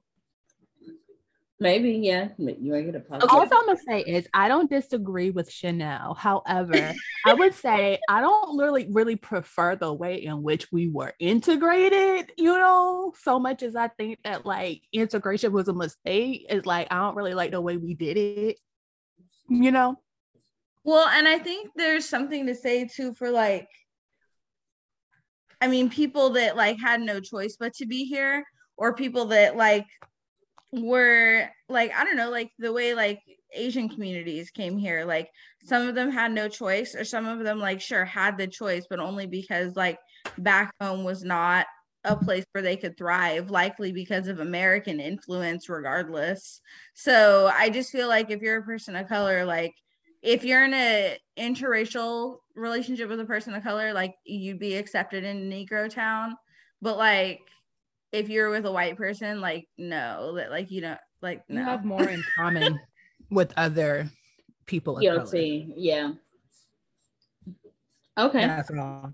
maybe, 1.61 1.93
yeah. 1.93 2.29
You 2.39 2.73
might 2.73 2.87
get 2.87 2.97
a 2.97 3.01
plus. 3.01 3.23
Okay. 3.23 3.33
All 3.35 3.43
I'm 3.43 3.49
gonna 3.49 3.79
say 3.87 4.01
is 4.01 4.27
I 4.35 4.49
don't 4.49 4.71
disagree 4.71 5.31
with 5.31 5.51
Chanel. 5.51 6.15
However, 6.15 6.95
I 7.27 7.35
would 7.35 7.55
say 7.55 8.01
I 8.09 8.21
don't 8.21 8.59
really 8.59 8.89
really 8.91 9.17
prefer 9.17 9.77
the 9.77 9.93
way 9.93 10.25
in 10.25 10.43
which 10.43 10.73
we 10.73 10.89
were 10.89 11.13
integrated, 11.21 12.33
you 12.37 12.57
know, 12.59 13.13
so 13.21 13.39
much 13.39 13.63
as 13.63 13.77
I 13.77 13.89
think 13.89 14.19
that 14.25 14.45
like 14.47 14.83
integration 14.93 15.53
was 15.53 15.69
a 15.69 15.75
mistake. 15.75 16.47
It's 16.49 16.67
like 16.67 16.89
I 16.91 16.97
don't 16.97 17.17
really 17.17 17.35
like 17.35 17.53
the 17.53 17.61
way 17.61 17.77
we 17.77 17.95
did 17.95 18.17
it. 18.17 18.59
You 19.49 19.71
know? 19.71 19.97
Well, 20.85 21.09
and 21.09 21.29
I 21.29 21.39
think 21.39 21.71
there's 21.77 22.09
something 22.09 22.47
to 22.47 22.55
say 22.55 22.87
too 22.87 23.13
for 23.15 23.31
like, 23.31 23.69
I 25.61 25.67
mean, 25.67 25.91
people 25.91 26.31
that 26.31 26.57
like 26.57 26.81
had 26.81 27.01
no 27.01 27.21
choice 27.21 27.57
but 27.61 27.75
to 27.75 27.87
be 27.87 28.05
here, 28.05 28.45
or 28.79 28.95
people 28.95 29.27
that 29.27 29.57
like 29.57 29.87
were 30.73 31.49
like, 31.69 31.93
I 31.95 32.05
don't 32.05 32.17
know, 32.17 32.31
like 32.31 32.51
the 32.59 32.73
way 32.73 32.95
like 32.95 33.21
Asian 33.55 33.89
communities 33.89 34.51
came 34.51 34.79
here, 34.79 35.05
like 35.05 35.29
some 35.65 35.89
of 35.89 35.95
them 35.95 36.11
had 36.11 36.33
no 36.33 36.49
choice, 36.49 36.95
or 36.95 37.05
some 37.05 37.27
of 37.27 37.41
them 37.41 37.59
like 37.59 37.81
sure 37.81 38.05
had 38.05 38.39
the 38.39 38.47
choice, 38.47 38.87
but 38.89 39.01
only 39.01 39.27
because 39.27 39.77
like 39.77 39.99
back 40.39 40.73
home 40.81 41.05
was 41.05 41.25
not 41.25 41.67
a 42.05 42.17
place 42.17 42.45
where 42.53 42.63
they 42.63 42.77
could 42.77 42.97
thrive, 42.97 43.51
likely 43.51 43.93
because 43.93 44.29
of 44.29 44.41
American 44.41 45.01
influence, 45.01 45.69
regardless. 45.69 46.61
So 46.95 47.51
I 47.53 47.69
just 47.69 47.91
feel 47.91 48.09
like 48.09 48.31
if 48.31 48.41
you're 48.41 48.59
a 48.59 48.65
person 48.65 48.97
of 48.97 49.09
color, 49.09 49.45
like 49.45 49.75
if 50.23 50.45
you're 50.45 50.65
in 50.65 50.75
a 50.75 51.19
interracial 51.39 52.39
relationship 52.55 53.09
with 53.09 53.21
a 53.21 53.25
person 53.25 53.55
of 53.55 53.63
color, 53.63 53.93
like 53.93 54.15
you'd 54.25 54.59
be 54.59 54.77
accepted 54.77 55.25
in 55.25 55.51
Negro 55.51 55.93
town. 55.93 56.37
But 56.81 56.97
like 56.97 57.41
if 58.13 58.29
you're 58.29 58.51
with 58.51 58.67
a 58.67 58.73
white 58.73 58.97
person, 58.97 59.41
like 59.41 59.69
no, 59.79 60.35
that 60.37 60.51
like 60.51 60.71
you 60.71 60.81
know, 60.81 60.97
like 61.23 61.43
no. 61.49 61.61
You 61.61 61.67
have 61.67 61.85
more 61.85 62.09
in 62.09 62.23
common 62.37 62.81
with 63.31 63.53
other 63.57 64.11
people 64.67 64.99
of 64.99 65.05
color. 65.05 65.21
POC, 65.21 65.73
yeah. 65.77 66.13
Okay. 68.19 68.47
That's 68.47 68.71
all. 68.71 69.13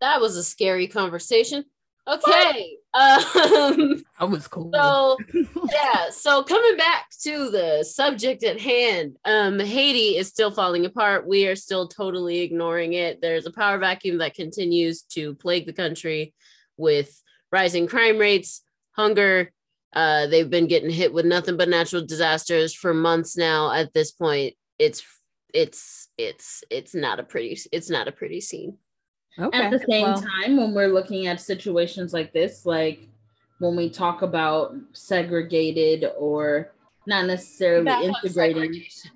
That 0.00 0.20
was 0.20 0.36
a 0.36 0.44
scary 0.44 0.88
conversation. 0.88 1.64
Okay. 2.08 2.76
Um 2.94 4.04
That 4.20 4.30
was 4.30 4.46
cool. 4.46 4.70
so 4.72 5.16
yeah, 5.72 6.10
so 6.10 6.42
coming 6.42 6.76
back 6.76 7.06
to 7.22 7.50
the 7.50 7.82
subject 7.82 8.44
at 8.44 8.60
hand, 8.60 9.16
um 9.24 9.58
Haiti 9.58 10.16
is 10.16 10.28
still 10.28 10.50
falling 10.50 10.84
apart. 10.84 11.26
We 11.26 11.46
are 11.46 11.56
still 11.56 11.88
totally 11.88 12.40
ignoring 12.40 12.92
it. 12.92 13.20
There's 13.20 13.46
a 13.46 13.52
power 13.52 13.78
vacuum 13.78 14.18
that 14.18 14.34
continues 14.34 15.02
to 15.14 15.34
plague 15.34 15.66
the 15.66 15.72
country 15.72 16.34
with 16.76 17.22
rising 17.52 17.86
crime 17.86 18.18
rates, 18.18 18.62
hunger. 18.92 19.52
Uh, 19.92 20.26
they've 20.26 20.50
been 20.50 20.66
getting 20.66 20.90
hit 20.90 21.12
with 21.12 21.24
nothing 21.24 21.56
but 21.56 21.68
natural 21.68 22.04
disasters 22.04 22.74
for 22.74 22.92
months 22.92 23.36
now. 23.36 23.72
At 23.72 23.92
this 23.94 24.12
point, 24.12 24.54
it's 24.78 25.02
it's 25.54 26.08
it's 26.18 26.62
it's 26.70 26.94
not 26.94 27.18
a 27.20 27.22
pretty 27.22 27.58
it's 27.72 27.88
not 27.88 28.08
a 28.08 28.12
pretty 28.12 28.40
scene. 28.40 28.76
okay. 29.38 29.58
At 29.58 29.70
the 29.70 29.84
same 29.88 30.02
well, 30.02 30.20
time, 30.20 30.56
when 30.56 30.74
we're 30.74 30.92
looking 30.92 31.26
at 31.26 31.40
situations 31.40 32.12
like 32.12 32.32
this, 32.32 32.66
like 32.66 33.08
when 33.58 33.76
we 33.76 33.88
talk 33.88 34.22
about 34.22 34.74
segregated 34.92 36.10
or 36.18 36.72
not 37.06 37.26
necessarily 37.26 37.84
Back 37.84 38.02
on 38.02 38.04
integrating. 38.04 38.72
segregation. 38.72 39.10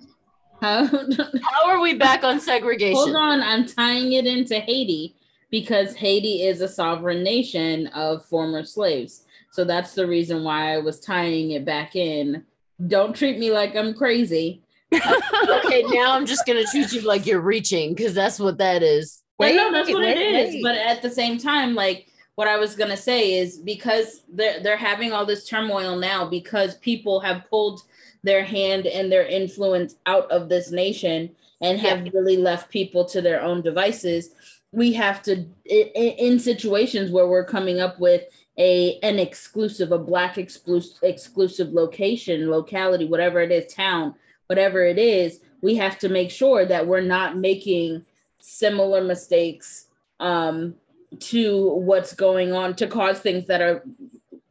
How 1.41 1.67
are 1.67 1.79
we 1.79 1.95
back 1.95 2.23
on 2.23 2.39
segregation? 2.39 2.95
Hold 2.95 3.15
on, 3.15 3.41
I'm 3.41 3.65
tying 3.65 4.13
it 4.13 4.25
into 4.25 4.59
Haiti 4.59 5.15
because 5.51 5.95
Haiti 5.95 6.43
is 6.43 6.61
a 6.61 6.67
sovereign 6.67 7.23
nation 7.23 7.87
of 7.87 8.25
former 8.25 8.63
slaves. 8.63 9.25
So 9.51 9.65
that's 9.65 9.93
the 9.93 10.07
reason 10.07 10.43
why 10.43 10.73
I 10.73 10.77
was 10.79 10.99
tying 10.99 11.51
it 11.51 11.65
back 11.65 11.95
in. 11.95 12.45
Don't 12.87 13.15
treat 13.15 13.37
me 13.37 13.51
like 13.51 13.75
I'm 13.75 13.93
crazy. 13.93 14.63
okay, 14.93 15.83
now 15.83 16.13
I'm 16.13 16.25
just 16.25 16.45
gonna 16.45 16.65
treat 16.65 16.91
you 16.91 17.01
like 17.01 17.25
you're 17.25 17.41
reaching 17.41 17.93
because 17.93 18.13
that's 18.13 18.39
what 18.39 18.57
that 18.57 18.81
is. 18.81 19.21
Wait, 19.37 19.55
no, 19.55 19.65
Wait, 19.65 19.73
that's 19.73 19.89
what 19.89 19.99
wait, 19.99 20.17
it 20.17 20.35
is. 20.35 20.53
wait. 20.55 20.63
But 20.63 20.75
at 20.75 21.01
the 21.01 21.09
same 21.09 21.37
time, 21.37 21.75
like 21.75 22.07
what 22.35 22.47
I 22.47 22.57
was 22.57 22.75
gonna 22.75 22.97
say 22.97 23.35
is 23.35 23.57
because 23.57 24.23
they're 24.31 24.61
they're 24.61 24.77
having 24.77 25.11
all 25.11 25.25
this 25.25 25.47
turmoil 25.47 25.97
now 25.97 26.25
because 26.25 26.75
people 26.77 27.19
have 27.19 27.49
pulled 27.49 27.81
their 28.23 28.43
hand 28.43 28.85
and 28.87 29.11
their 29.11 29.25
influence 29.25 29.95
out 30.05 30.29
of 30.31 30.49
this 30.49 30.71
nation 30.71 31.35
and 31.61 31.79
have 31.79 32.07
really 32.13 32.37
left 32.37 32.69
people 32.69 33.05
to 33.05 33.21
their 33.21 33.41
own 33.41 33.61
devices. 33.61 34.31
We 34.71 34.93
have 34.93 35.21
to 35.23 35.45
in 35.65 36.39
situations 36.39 37.11
where 37.11 37.27
we're 37.27 37.45
coming 37.45 37.79
up 37.79 37.99
with 37.99 38.23
a 38.57 38.99
an 39.03 39.19
exclusive, 39.19 39.91
a 39.91 39.97
black 39.97 40.37
exclusive 40.37 40.97
exclusive 41.03 41.73
location, 41.73 42.49
locality, 42.49 43.05
whatever 43.05 43.41
it 43.41 43.51
is, 43.51 43.73
town, 43.73 44.15
whatever 44.47 44.85
it 44.85 44.97
is, 44.97 45.41
we 45.61 45.75
have 45.75 45.97
to 45.99 46.09
make 46.09 46.31
sure 46.31 46.65
that 46.65 46.87
we're 46.87 47.01
not 47.01 47.37
making 47.37 48.05
similar 48.39 49.03
mistakes 49.03 49.87
um, 50.19 50.75
to 51.19 51.73
what's 51.73 52.13
going 52.13 52.53
on 52.53 52.75
to 52.75 52.87
cause 52.87 53.19
things 53.19 53.47
that 53.47 53.61
are 53.61 53.83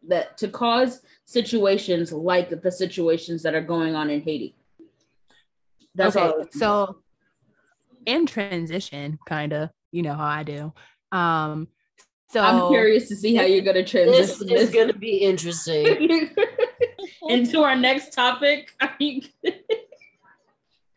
that 0.09 0.37
to 0.38 0.48
cause 0.48 1.02
situations 1.24 2.12
like 2.12 2.50
the 2.62 2.72
situations 2.72 3.42
that 3.42 3.54
are 3.54 3.61
going 3.61 3.94
on 3.94 4.11
in 4.11 4.20
Haiti. 4.20 4.54
That's 5.94 6.16
okay, 6.16 6.26
all. 6.26 6.44
so 6.52 6.98
in 8.06 8.26
transition, 8.26 9.18
kind 9.26 9.52
of, 9.52 9.70
you 9.92 10.03
know 10.03 10.14
how 10.14 10.24
I 10.26 10.42
do. 10.42 10.72
Um, 11.12 11.68
so 12.31 12.40
I'm 12.40 12.68
curious 12.70 13.09
to 13.09 13.16
see 13.16 13.35
how 13.35 13.42
you're 13.42 13.62
going 13.64 13.74
to 13.74 13.85
transition. 13.85 14.46
This 14.46 14.62
is 14.62 14.70
gonna 14.70 14.92
be 14.92 15.16
interesting. 15.16 16.31
into 17.29 17.62
our 17.62 17.74
next 17.76 18.12
topic. 18.12 18.72
Are 18.81 18.94
you- 18.98 19.22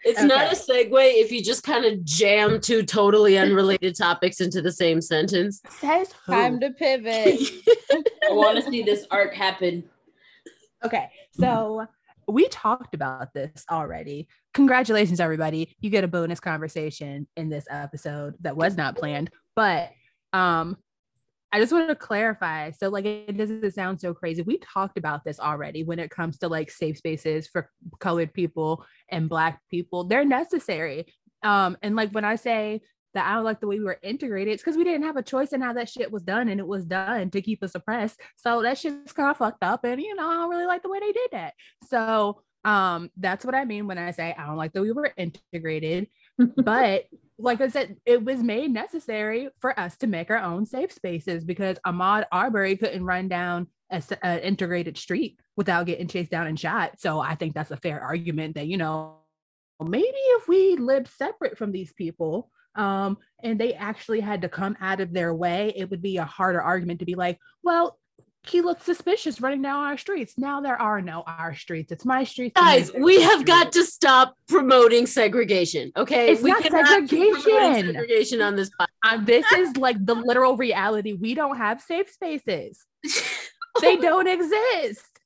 It's 0.05 0.21
not 0.21 0.51
a 0.51 0.55
segue 0.55 0.91
if 0.93 1.31
you 1.31 1.41
just 1.41 1.63
kind 1.63 1.85
of 1.85 2.03
jam 2.03 2.59
two 2.59 2.83
totally 2.83 3.37
unrelated 3.37 3.95
topics 3.95 4.41
into 4.41 4.61
the 4.61 4.71
same 4.71 4.99
sentence. 5.01 5.61
says 5.79 6.13
who? 6.25 6.33
Time 6.33 6.59
to 6.59 6.71
pivot. 6.71 7.39
I 8.29 8.31
want 8.33 8.63
to 8.63 8.69
see 8.69 8.83
this 8.83 9.05
arc 9.09 9.33
happen. 9.33 9.85
Okay, 10.83 11.09
so 11.39 11.87
we 12.27 12.47
talked 12.49 12.93
about 12.95 13.33
this 13.33 13.65
already. 13.69 14.27
Congratulations, 14.53 15.19
everybody! 15.19 15.75
You 15.79 15.89
get 15.89 16.03
a 16.03 16.07
bonus 16.07 16.39
conversation 16.39 17.27
in 17.35 17.49
this 17.49 17.65
episode 17.69 18.35
that 18.41 18.55
was 18.55 18.77
not 18.77 18.97
planned, 18.97 19.29
but 19.55 19.91
um, 20.33 20.77
I 21.53 21.59
just 21.59 21.71
want 21.71 21.87
to 21.89 21.95
clarify. 21.95 22.71
So, 22.71 22.89
like, 22.89 23.05
it 23.05 23.37
doesn't 23.37 23.71
sound 23.75 24.01
so 24.01 24.13
crazy. 24.13 24.41
We 24.41 24.57
talked 24.57 24.97
about 24.97 25.23
this 25.23 25.39
already 25.39 25.83
when 25.83 25.99
it 25.99 26.09
comes 26.09 26.39
to 26.39 26.47
like 26.47 26.71
safe 26.71 26.97
spaces 26.97 27.47
for 27.47 27.69
colored 27.99 28.33
people 28.33 28.83
and 29.09 29.29
Black 29.29 29.61
people. 29.69 30.03
They're 30.03 30.25
necessary. 30.25 31.05
Um, 31.43 31.77
and 31.83 31.95
like 31.95 32.11
when 32.11 32.25
I 32.25 32.37
say 32.37 32.81
that 33.13 33.27
I 33.27 33.35
don't 33.35 33.43
like 33.43 33.59
the 33.59 33.67
way 33.67 33.79
we 33.79 33.85
were 33.85 33.99
integrated, 34.01 34.53
it's 34.53 34.63
because 34.63 34.77
we 34.77 34.83
didn't 34.83 35.03
have 35.03 35.17
a 35.17 35.23
choice 35.23 35.53
in 35.53 35.61
how 35.61 35.73
that 35.73 35.89
shit 35.89 36.11
was 36.11 36.23
done, 36.23 36.49
and 36.49 36.59
it 36.59 36.67
was 36.67 36.85
done 36.85 37.29
to 37.31 37.41
keep 37.41 37.63
us 37.63 37.75
oppressed. 37.75 38.19
So 38.37 38.61
that 38.61 38.77
shit's 38.77 39.13
kind 39.13 39.29
of 39.29 39.37
fucked 39.37 39.63
up, 39.63 39.83
and 39.83 40.01
you 40.01 40.15
know 40.15 40.27
I 40.27 40.33
don't 40.33 40.49
really 40.49 40.65
like 40.65 40.83
the 40.83 40.89
way 40.89 40.99
they 40.99 41.11
did 41.11 41.29
that. 41.31 41.53
So 41.89 42.41
um, 42.65 43.09
that's 43.17 43.45
what 43.45 43.55
I 43.55 43.65
mean 43.65 43.87
when 43.87 43.97
I 43.97 44.11
say 44.11 44.33
I 44.37 44.45
don't 44.45 44.57
like 44.57 44.73
that 44.73 44.81
we 44.81 44.91
were 44.91 45.13
integrated. 45.17 46.07
but 46.57 47.05
like 47.37 47.61
I 47.61 47.67
said, 47.67 47.97
it 48.05 48.23
was 48.23 48.41
made 48.41 48.71
necessary 48.71 49.49
for 49.59 49.77
us 49.79 49.97
to 49.97 50.07
make 50.07 50.29
our 50.29 50.37
own 50.37 50.65
safe 50.65 50.91
spaces 50.91 51.43
because 51.43 51.77
Ahmaud 51.85 52.25
Arbery 52.31 52.77
couldn't 52.77 53.03
run 53.03 53.27
down 53.27 53.67
an 53.89 54.39
integrated 54.39 54.97
street 54.97 55.39
without 55.55 55.85
getting 55.85 56.07
chased 56.07 56.31
down 56.31 56.47
and 56.47 56.59
shot. 56.59 56.99
So 56.99 57.19
I 57.19 57.35
think 57.35 57.53
that's 57.53 57.71
a 57.71 57.77
fair 57.77 58.01
argument 58.01 58.55
that 58.55 58.67
you 58.67 58.77
know 58.77 59.17
maybe 59.83 60.05
if 60.07 60.47
we 60.47 60.77
lived 60.77 61.09
separate 61.09 61.57
from 61.57 61.71
these 61.71 61.91
people 61.93 62.49
um, 62.75 63.17
and 63.41 63.59
they 63.59 63.73
actually 63.73 64.19
had 64.19 64.41
to 64.41 64.49
come 64.49 64.77
out 64.81 64.99
of 65.01 65.13
their 65.13 65.33
way, 65.33 65.73
it 65.75 65.89
would 65.89 66.01
be 66.01 66.17
a 66.17 66.25
harder 66.25 66.61
argument 66.61 66.99
to 66.99 67.05
be 67.05 67.15
like, 67.15 67.39
well, 67.63 67.97
he 68.45 68.59
looked 68.59 68.83
suspicious 68.83 69.39
running 69.39 69.61
down 69.61 69.85
our 69.85 69.97
streets. 69.97 70.37
Now 70.37 70.59
there 70.59 70.79
are 70.79 71.01
no 71.01 71.23
our 71.25 71.55
streets. 71.55 71.93
It's 71.93 72.03
my 72.03 72.25
streets. 72.25 72.59
Guys, 72.59 72.91
we 72.93 73.21
have 73.21 73.45
got 73.45 73.71
to 73.71 73.85
stop 73.85 74.35
promoting 74.49 75.05
segregation. 75.05 75.93
Okay, 75.95 76.31
It's 76.31 76.41
we 76.41 76.51
not 76.51 76.63
cannot 76.63 77.09
keep 77.09 77.33
promoting 77.33 77.43
segregation. 77.43 77.93
segregation 77.93 78.41
on 78.41 78.55
this 78.57 78.69
podcast. 78.69 78.87
Uh, 79.05 79.17
this 79.23 79.49
is 79.53 79.77
like 79.77 80.05
the 80.05 80.15
literal 80.15 80.57
reality. 80.57 81.13
We 81.13 81.35
don't 81.35 81.57
have 81.57 81.81
safe 81.81 82.09
spaces. 82.11 82.85
They 83.81 83.97
don't 83.97 84.27
exist. 84.27 85.19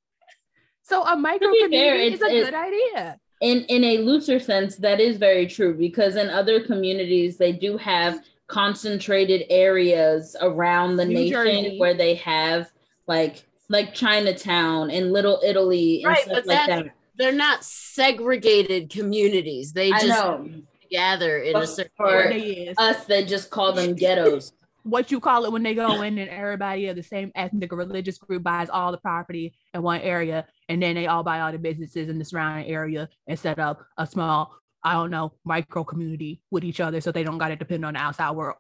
So 0.83 1.03
a 1.03 1.17
micro 1.17 1.49
community 1.63 2.13
is 2.13 2.21
a 2.21 2.29
good 2.29 2.53
idea. 2.53 3.19
In 3.41 3.61
in 3.65 3.83
a 3.83 3.97
looser 3.99 4.39
sense 4.39 4.75
that 4.77 4.99
is 4.99 5.17
very 5.17 5.45
true 5.47 5.73
because 5.73 6.15
in 6.15 6.29
other 6.29 6.59
communities 6.63 7.37
they 7.37 7.51
do 7.51 7.77
have 7.77 8.21
concentrated 8.47 9.45
areas 9.49 10.35
around 10.41 10.95
the 10.95 11.05
New 11.05 11.13
nation 11.15 11.31
Jersey. 11.65 11.79
where 11.79 11.93
they 11.93 12.15
have 12.15 12.71
like 13.07 13.43
like 13.69 13.93
Chinatown 13.93 14.89
and 14.89 15.11
Little 15.11 15.39
Italy 15.43 16.03
and 16.03 16.13
Right, 16.13 16.23
stuff 16.23 16.33
but 16.37 16.45
like 16.47 16.67
that. 16.67 16.85
They're 17.17 17.31
not 17.33 17.63
segregated 17.63 18.89
communities. 18.89 19.73
They 19.73 19.89
just 19.91 20.23
gather 20.89 21.39
in 21.39 21.53
But 21.53 21.63
a 21.63 21.67
certain 21.67 21.91
for- 21.97 22.05
What 22.05 22.25
way. 22.29 22.39
they 22.39 22.45
is. 22.69 22.77
Us 22.77 23.05
they 23.05 23.25
just 23.25 23.49
call 23.49 23.73
them 23.73 23.93
ghettos. 23.95 24.53
What 24.87 25.11
you 25.11 25.19
call 25.19 25.45
it 25.45 25.51
when 25.51 25.63
they 25.63 25.75
go 25.75 26.01
in 26.01 26.17
and 26.17 26.29
everybody 26.29 26.87
of 26.87 26.95
the 26.95 27.03
same 27.03 27.31
ethnic 27.35 27.71
or 27.73 27.75
religious 27.75 28.17
group 28.17 28.43
buys 28.43 28.69
all 28.69 28.91
the 28.91 28.97
property 28.97 29.53
in 29.73 29.81
one 29.81 30.01
area 30.01 30.45
and 30.69 30.81
then 30.81 30.95
they 30.95 31.07
all 31.07 31.23
buy 31.23 31.41
all 31.41 31.51
the 31.51 31.57
businesses 31.57 32.09
in 32.09 32.17
the 32.17 32.25
surrounding 32.25 32.67
area 32.67 33.09
and 33.27 33.37
set 33.37 33.59
up 33.59 33.85
a 33.97 34.07
small 34.07 34.55
i 34.83 34.93
don't 34.93 35.11
know 35.11 35.33
micro 35.43 35.83
community 35.83 36.41
with 36.51 36.63
each 36.63 36.79
other 36.79 37.01
so 37.01 37.11
they 37.11 37.23
don't 37.23 37.37
got 37.37 37.49
to 37.49 37.55
depend 37.55 37.83
on 37.85 37.93
the 37.93 37.99
outside 37.99 38.31
world 38.31 38.57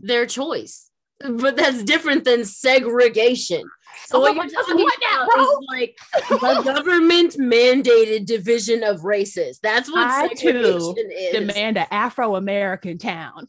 Their 0.00 0.26
choice. 0.26 0.90
But 1.20 1.56
that's 1.56 1.82
different 1.82 2.22
than 2.24 2.44
segregation. 2.44 3.68
So 4.06 4.18
Oh, 4.18 4.20
what 4.20 4.36
you're 4.36 4.62
talking 4.62 4.86
about 4.86 5.40
is 5.40 5.58
like 5.68 5.98
the 6.28 6.62
government 6.62 7.34
mandated 7.34 8.26
division 8.26 8.84
of 8.84 9.02
races. 9.02 9.58
That's 9.60 9.90
what 9.90 10.06
I, 10.06 10.28
too, 10.28 10.34
segregation 10.36 11.10
is. 11.10 11.32
demand 11.32 11.78
an 11.78 11.86
afro-american 11.90 12.98
town 12.98 13.48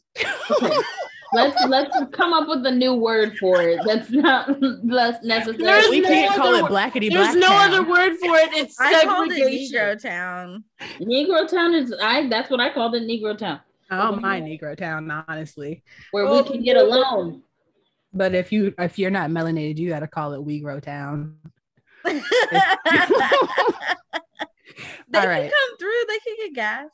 Okay. 0.50 0.76
let's 1.32 1.64
let's 1.66 1.96
come 2.12 2.32
up 2.32 2.48
with 2.48 2.64
a 2.66 2.70
new 2.70 2.94
word 2.94 3.36
for 3.38 3.60
it. 3.62 3.80
That's 3.86 4.10
not 4.10 4.60
less 4.84 5.22
necessary. 5.22 5.58
There's 5.58 5.88
we 5.90 6.00
no 6.00 6.08
can't 6.08 6.34
call 6.36 6.48
other 6.48 6.58
it 6.58 6.62
word. 6.64 6.72
blackity 6.72 7.10
There's 7.10 7.34
black 7.34 7.34
no 7.36 7.48
town. 7.48 7.72
other 7.72 7.82
word 7.88 8.16
for 8.16 8.36
it. 8.36 8.52
It's 8.54 8.80
I 8.80 9.04
called 9.04 9.30
it. 9.32 9.70
Negro 9.72 10.00
Town. 10.00 10.64
Negro 11.00 11.48
Town 11.48 11.74
is 11.74 11.94
I 12.02 12.28
that's 12.28 12.50
what 12.50 12.60
I 12.60 12.72
called 12.72 12.94
it 12.94 13.02
Negro 13.04 13.36
Town. 13.36 13.60
Oh 13.92 14.12
don't 14.12 14.22
negro 14.22 14.76
town 14.76 15.10
honestly 15.28 15.82
Where 16.12 16.24
Oh, 16.24 16.42
we 16.42 16.48
can 16.48 16.62
get 16.62 16.76
alone. 16.76 17.42
but 18.12 18.36
if 18.36 18.52
you 18.52 18.72
if 18.78 19.00
you're 19.00 19.10
not 19.10 19.30
melanated 19.30 19.78
you 19.78 19.88
got 19.88 19.98
to 20.00 20.06
call 20.06 20.32
it 20.32 20.46
Uyghur 20.46 20.80
town 20.80 21.36
they 22.04 22.12
All 22.14 22.22
can 25.24 25.28
right. 25.28 25.50
come 25.52 25.76
through. 25.78 26.04
They 26.08 26.18
can 26.20 26.36
get 26.38 26.54
gas. 26.54 26.88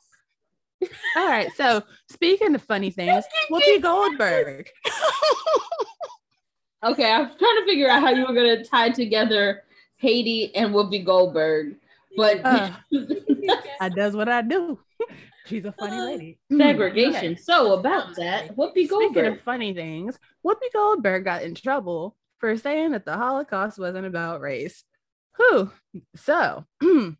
All 1.15 1.27
right. 1.27 1.49
So 1.55 1.83
speaking 2.09 2.53
of 2.55 2.61
funny 2.61 2.91
things, 2.91 3.23
Whoopi 3.51 3.81
Goldberg. 3.81 4.69
Okay, 6.83 7.11
I 7.11 7.19
was 7.21 7.31
trying 7.39 7.55
to 7.57 7.65
figure 7.65 7.89
out 7.89 8.01
how 8.01 8.09
you 8.11 8.21
were 8.27 8.33
gonna 8.33 8.63
tie 8.63 8.89
together 8.91 9.63
Haiti 9.97 10.53
and 10.55 10.73
Whoopi 10.73 11.03
Goldberg, 11.03 11.75
but 12.15 12.39
Uh, 12.45 12.71
I 13.81 13.89
does 13.89 14.15
what 14.15 14.29
I 14.29 14.43
do. 14.43 14.79
She's 15.47 15.65
a 15.65 15.71
funny 15.71 15.97
lady. 15.99 16.39
segregation. 16.55 17.37
So 17.37 17.73
about 17.79 18.15
that, 18.17 18.55
Whoopi 18.55 18.87
Goldberg. 18.87 19.11
Speaking 19.13 19.25
of 19.33 19.41
funny 19.41 19.73
things, 19.73 20.19
Whoopi 20.45 20.71
Goldberg 20.73 21.23
got 21.23 21.41
in 21.41 21.55
trouble 21.55 22.15
for 22.37 22.55
saying 22.57 22.91
that 22.91 23.05
the 23.05 23.17
Holocaust 23.17 23.79
wasn't 23.79 24.05
about 24.05 24.41
race. 24.41 24.83
Who? 25.37 25.71
So, 26.15 26.65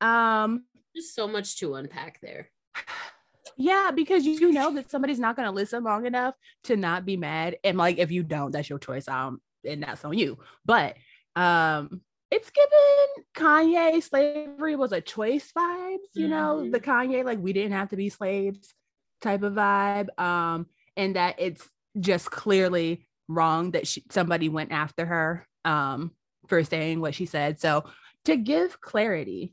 um, 0.00 0.64
There's 0.94 1.12
so 1.12 1.26
much 1.26 1.58
to 1.58 1.74
unpack 1.74 2.20
there. 2.20 2.50
Yeah, 3.56 3.90
because 3.94 4.24
you 4.24 4.52
know 4.52 4.74
that 4.74 4.90
somebody's 4.90 5.18
not 5.18 5.36
going 5.36 5.48
to 5.48 5.54
listen 5.54 5.84
long 5.84 6.06
enough 6.06 6.34
to 6.64 6.76
not 6.76 7.06
be 7.06 7.16
mad, 7.16 7.56
and 7.64 7.78
like 7.78 7.98
if 7.98 8.10
you 8.10 8.22
don't, 8.22 8.50
that's 8.50 8.68
your 8.68 8.78
choice. 8.78 9.08
Um, 9.08 9.40
and 9.66 9.82
that's 9.82 10.04
on 10.04 10.16
you. 10.16 10.38
But 10.64 10.96
um, 11.34 12.00
it's 12.30 12.50
given 12.50 13.24
Kanye 13.34 14.02
slavery 14.02 14.76
was 14.76 14.92
a 14.92 15.00
choice 15.00 15.52
vibes. 15.56 15.98
You 16.14 16.28
know, 16.28 16.70
the 16.70 16.80
Kanye 16.80 17.24
like 17.24 17.38
we 17.38 17.52
didn't 17.52 17.72
have 17.72 17.90
to 17.90 17.96
be 17.96 18.08
slaves 18.08 18.74
type 19.22 19.42
of 19.42 19.54
vibe. 19.54 20.18
Um, 20.18 20.66
and 20.96 21.16
that 21.16 21.36
it's 21.38 21.68
just 21.98 22.30
clearly 22.30 23.06
wrong 23.28 23.72
that 23.72 23.86
she, 23.86 24.04
somebody 24.10 24.48
went 24.48 24.70
after 24.70 25.04
her 25.04 25.46
um 25.64 26.12
for 26.46 26.62
saying 26.62 27.00
what 27.00 27.14
she 27.14 27.26
said. 27.26 27.60
So 27.60 27.84
to 28.24 28.36
give 28.36 28.80
clarity, 28.80 29.52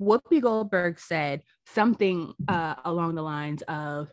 Whoopi 0.00 0.40
Goldberg 0.40 0.98
said 0.98 1.42
something 1.66 2.34
uh, 2.48 2.74
along 2.84 3.14
the 3.14 3.22
lines 3.22 3.62
of 3.62 4.10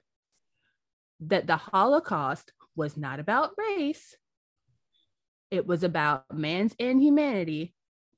that 1.22 1.48
the 1.48 1.58
Holocaust 1.58 2.52
was 2.76 2.98
not 2.98 3.19
about 3.19 3.52
race, 3.58 4.15
it 5.52 5.67
was 5.67 5.84
about 5.84 6.26
man's 6.34 6.74
inhumanity 6.80 7.74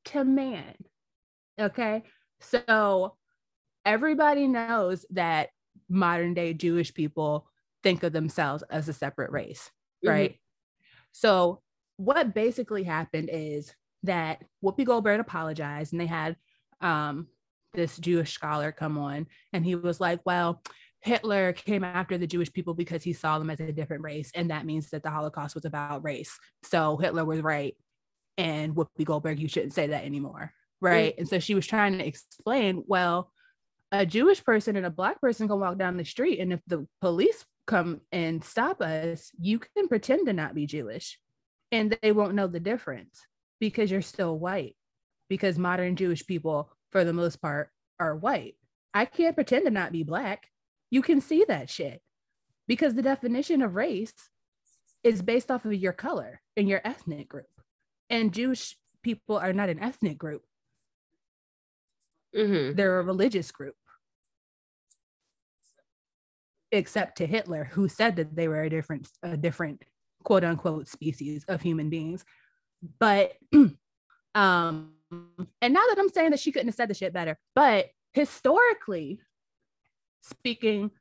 to 0.05 0.23
man. 0.23 0.75
Okay. 1.59 2.03
So 2.39 3.15
everybody 3.85 4.47
knows 4.47 5.05
that 5.11 5.49
modern 5.89 6.33
day 6.33 6.53
Jewish 6.53 6.93
people 6.93 7.47
think 7.83 8.03
of 8.03 8.13
themselves 8.13 8.63
as 8.69 8.89
a 8.89 8.93
separate 8.93 9.31
race, 9.31 9.69
Mhm. 10.03 10.09
right? 10.09 10.39
So 11.11 11.61
what 11.97 12.33
basically 12.33 12.83
happened 12.83 13.29
is 13.31 13.73
that 14.03 14.43
Whoopi 14.63 14.85
Goldberg 14.85 15.19
apologized 15.19 15.93
and 15.93 16.01
they 16.01 16.05
had 16.07 16.35
um, 16.81 17.27
this 17.75 17.97
Jewish 17.97 18.33
scholar 18.33 18.71
come 18.71 18.97
on 18.97 19.27
and 19.53 19.65
he 19.65 19.75
was 19.75 19.99
like, 19.99 20.19
well, 20.25 20.61
Hitler 21.01 21.53
came 21.53 21.83
after 21.83 22.17
the 22.17 22.25
Jewish 22.25 22.51
people 22.51 22.73
because 22.73 23.03
he 23.03 23.13
saw 23.13 23.37
them 23.37 23.51
as 23.51 23.59
a 23.59 23.71
different 23.71 24.03
race. 24.03 24.31
And 24.33 24.49
that 24.49 24.65
means 24.65 24.89
that 24.89 25.03
the 25.03 25.11
Holocaust 25.11 25.53
was 25.53 25.65
about 25.65 26.03
race. 26.03 26.37
So 26.63 26.97
Hitler 26.97 27.23
was 27.23 27.41
right. 27.41 27.75
And 28.37 28.75
Whoopi 28.75 29.05
Goldberg, 29.05 29.39
you 29.39 29.47
shouldn't 29.47 29.73
say 29.73 29.87
that 29.87 30.03
anymore. 30.03 30.51
Right. 30.81 31.13
And 31.17 31.27
so 31.27 31.39
she 31.39 31.55
was 31.55 31.67
trying 31.67 31.97
to 31.97 32.05
explain, 32.05 32.83
well, 32.87 33.31
a 33.91 34.05
Jewish 34.05 34.43
person 34.43 34.75
and 34.75 34.85
a 34.85 34.89
black 34.89 35.21
person 35.21 35.47
can 35.47 35.59
walk 35.59 35.77
down 35.77 35.97
the 35.97 36.03
street. 36.03 36.39
And 36.39 36.51
if 36.51 36.59
the 36.67 36.87
police 37.01 37.45
come 37.67 38.01
and 38.11 38.43
stop 38.43 38.81
us, 38.81 39.31
you 39.39 39.59
can 39.59 39.87
pretend 39.87 40.25
to 40.25 40.33
not 40.33 40.55
be 40.55 40.65
Jewish 40.65 41.19
and 41.71 41.97
they 42.01 42.11
won't 42.11 42.35
know 42.35 42.47
the 42.47 42.59
difference 42.59 43.21
because 43.59 43.91
you're 43.91 44.01
still 44.01 44.37
white. 44.37 44.75
Because 45.27 45.57
modern 45.57 45.95
Jewish 45.95 46.25
people, 46.27 46.71
for 46.95 47.03
the 47.03 47.11
most 47.11 47.41
part, 47.41 47.71
are 47.99 48.15
white. 48.15 48.55
I 48.93 49.03
can't 49.03 49.35
pretend 49.35 49.65
to 49.65 49.69
not 49.69 49.91
be 49.91 50.03
black. 50.03 50.49
You 50.89 51.01
can 51.01 51.19
see 51.19 51.43
that 51.49 51.69
shit 51.69 52.01
because 52.69 52.93
the 52.93 53.01
definition 53.01 53.61
of 53.61 53.75
race 53.75 54.13
is 55.03 55.21
based 55.21 55.51
off 55.51 55.65
of 55.65 55.73
your 55.73 55.91
color 55.91 56.39
and 56.55 56.69
your 56.69 56.79
ethnic 56.85 57.27
group. 57.27 57.49
And 58.09 58.33
Jewish 58.33 58.77
people 59.03 59.35
are 59.35 59.51
not 59.51 59.67
an 59.67 59.77
ethnic 59.79 60.17
group, 60.17 60.43
Mhm. 62.33 62.77
they're 62.77 63.01
a 63.01 63.03
religious 63.03 63.51
group. 63.51 63.75
Except 66.71 67.17
to 67.17 67.27
Hitler, 67.27 67.65
who 67.65 67.89
said 67.89 68.15
that 68.15 68.37
they 68.37 68.47
were 68.47 68.63
a 68.63 68.69
different, 68.69 69.09
a 69.21 69.35
different 69.35 69.83
quote 70.23 70.45
unquote 70.45 70.87
species 70.87 71.43
of 71.49 71.61
human 71.61 71.89
beings. 71.89 72.23
But 72.99 73.33
um, 74.35 74.93
and 75.61 75.73
now 75.73 75.81
that 75.89 75.97
I'm 75.97 76.09
saying 76.09 76.31
that 76.31 76.39
she 76.39 76.51
couldn't 76.51 76.67
have 76.67 76.75
said 76.75 76.89
the 76.89 76.93
shit 76.93 77.13
better, 77.13 77.37
but 77.53 77.87
historically 78.13 79.19
speaking, 80.21 80.91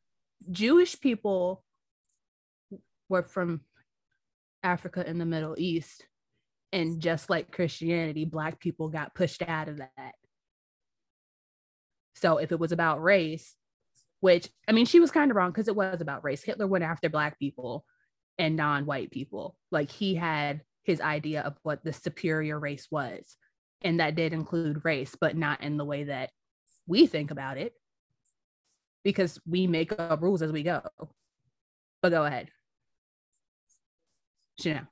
Jewish 0.51 1.01
people 1.01 1.65
were 3.09 3.23
from 3.23 3.61
Africa 4.63 5.05
and 5.07 5.21
the 5.21 5.27
Middle 5.27 5.55
East. 5.59 6.07
And 6.73 7.01
just 7.01 7.31
like 7.31 7.53
Christianity, 7.53 8.25
Black 8.25 8.59
people 8.59 8.89
got 8.89 9.15
pushed 9.15 9.43
out 9.43 9.69
of 9.69 9.79
that. 9.79 10.15
So 12.17 12.39
if 12.39 12.51
it 12.51 12.59
was 12.59 12.73
about 12.73 13.03
race, 13.03 13.55
which 14.21 14.49
I 14.67 14.73
mean, 14.73 14.87
she 14.87 15.01
was 15.01 15.11
kind 15.11 15.31
of 15.31 15.37
wrong 15.37 15.51
because 15.51 15.69
it 15.69 15.77
was 15.77 16.01
about 16.01 16.25
race. 16.25 16.43
Hitler 16.43 16.67
went 16.67 16.83
after 16.83 17.09
Black 17.09 17.39
people 17.39 17.85
and 18.39 18.57
non 18.57 18.87
white 18.87 19.11
people. 19.11 19.57
Like 19.71 19.91
he 19.91 20.15
had 20.15 20.63
his 20.83 21.01
idea 21.01 21.43
of 21.43 21.57
what 21.63 21.85
the 21.85 21.93
superior 21.93 22.59
race 22.59 22.89
was. 22.91 23.37
And 23.85 24.01
that 24.01 24.15
did 24.15 24.33
include 24.33 24.85
race, 24.85 25.15
but 25.21 25.37
not 25.37 25.63
in 25.63 25.77
the 25.77 25.85
way 25.85 26.05
that 26.05 26.31
we 26.87 27.07
think 27.07 27.31
about 27.31 27.59
it 27.59 27.75
because 29.05 29.39
we 29.47 29.67
make 29.67 29.93
up 29.99 30.23
rules 30.23 30.41
as 30.43 30.51
we 30.51 30.63
go. 30.63 30.81
But 32.03 32.11
go 32.11 32.25
ahead. 32.25 32.49
Chanel. 34.59 34.87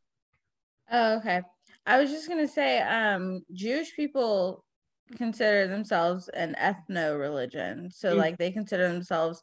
Oh, 0.90 1.16
okay. 1.16 1.40
I 1.86 1.98
was 1.98 2.10
just 2.10 2.28
gonna 2.28 2.46
say, 2.46 2.80
um, 2.80 3.42
Jewish 3.52 3.96
people 3.96 4.64
consider 5.16 5.66
themselves 5.66 6.28
an 6.28 6.54
ethno 6.60 7.18
religion. 7.18 7.90
So 7.90 8.14
Mm. 8.14 8.18
like 8.18 8.38
they 8.38 8.50
consider 8.50 8.88
themselves 8.88 9.42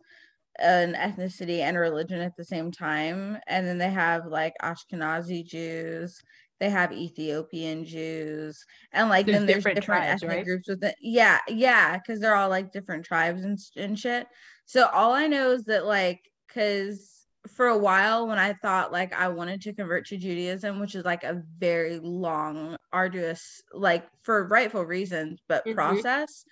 an 0.60 0.94
ethnicity 0.94 1.60
and 1.60 1.78
religion 1.78 2.20
at 2.22 2.36
the 2.38 2.46
same 2.46 2.72
time. 2.72 3.40
And 3.48 3.66
then 3.68 3.78
they 3.78 3.90
have 3.90 4.26
like 4.26 4.54
Ashkenazi 4.62 5.44
Jews 5.46 6.22
they 6.60 6.70
have 6.70 6.92
Ethiopian 6.92 7.86
Jews, 7.86 8.64
and 8.92 9.10
like 9.10 9.26
There's 9.26 9.38
then 9.38 9.46
there's 9.48 9.64
different 9.64 9.80
different, 9.82 10.04
tribes, 10.04 10.24
ethnic 10.24 10.38
right? 10.38 10.46
groups 10.46 10.68
within. 10.70 10.94
Yeah, 11.02 11.40
yeah, 11.48 11.98
because 11.98 12.20
they're 12.20 12.36
all 12.36 12.50
like 12.50 12.72
different 12.72 13.06
tribes 13.06 13.44
and 13.44 13.58
and 13.76 13.98
shit. 13.98 14.28
So 14.66 14.88
all 14.88 15.14
I 15.14 15.28
know 15.28 15.52
is 15.52 15.66
that 15.66 15.86
like, 15.86 16.20
because 16.48 17.16
for 17.48 17.68
a 17.68 17.78
while 17.78 18.28
when 18.28 18.38
I 18.38 18.54
thought 18.62 18.92
like 18.92 19.14
I 19.14 19.30
wanted 19.30 19.62
to 19.62 19.74
convert 19.74 20.06
to 20.08 20.18
Judaism, 20.18 20.80
which 20.80 20.96
is 20.96 21.06
like 21.06 21.24
a 21.24 21.42
very 21.58 22.00
long, 22.00 22.76
arduous, 22.92 23.62
like 23.74 24.06
for 24.24 24.48
rightful 24.48 24.84
reasons, 24.84 25.40
but 25.48 25.64
Mhm. 25.66 25.76
process. 25.76 26.44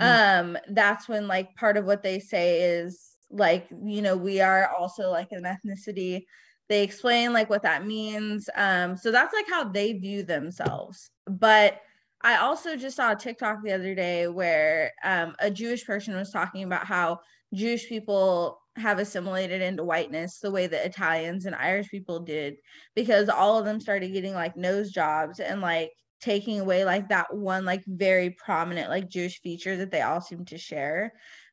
Mm. 0.00 0.18
Um, 0.54 0.58
that's 0.68 1.08
when 1.08 1.26
like 1.26 1.54
part 1.56 1.76
of 1.76 1.84
what 1.84 2.02
they 2.02 2.18
say 2.20 2.62
is 2.62 3.16
like, 3.30 3.66
you 3.70 4.02
know, 4.02 4.16
we 4.16 4.40
are 4.40 4.68
also 4.68 5.10
like 5.10 5.28
an 5.32 5.42
ethnicity. 5.44 6.22
They 6.68 6.82
explain 6.82 7.32
like 7.32 7.48
what 7.48 7.62
that 7.62 7.86
means. 7.86 8.48
Um, 8.54 8.96
so 8.96 9.10
that's 9.10 9.34
like 9.34 9.48
how 9.48 9.64
they 9.64 9.92
view 9.92 10.22
themselves. 10.22 11.10
But 11.26 11.80
I 12.22 12.38
also 12.38 12.76
just 12.76 12.96
saw 12.96 13.12
a 13.12 13.16
TikTok 13.16 13.58
the 13.62 13.72
other 13.72 13.94
day 13.94 14.26
where 14.26 14.92
um, 15.04 15.36
a 15.38 15.50
Jewish 15.50 15.86
person 15.86 16.14
was 16.14 16.30
talking 16.30 16.64
about 16.64 16.86
how 16.86 17.20
Jewish 17.54 17.88
people 17.88 18.60
have 18.76 18.98
assimilated 18.98 19.62
into 19.62 19.84
whiteness 19.84 20.40
the 20.40 20.50
way 20.50 20.66
that 20.66 20.84
Italians 20.84 21.46
and 21.46 21.54
Irish 21.54 21.88
people 21.88 22.20
did 22.20 22.56
because 22.94 23.28
all 23.28 23.58
of 23.58 23.64
them 23.64 23.80
started 23.80 24.12
getting 24.12 24.34
like 24.34 24.56
nose 24.56 24.90
jobs 24.90 25.40
and 25.40 25.60
like 25.60 25.92
taking 26.20 26.60
away 26.60 26.84
like 26.84 27.08
that 27.08 27.34
one 27.34 27.64
like 27.64 27.82
very 27.86 28.30
prominent 28.30 28.90
like 28.90 29.08
Jewish 29.08 29.40
feature 29.40 29.76
that 29.76 29.90
they 29.90 30.02
all 30.02 30.20
seem 30.20 30.44
to 30.46 30.58
share. 30.58 31.12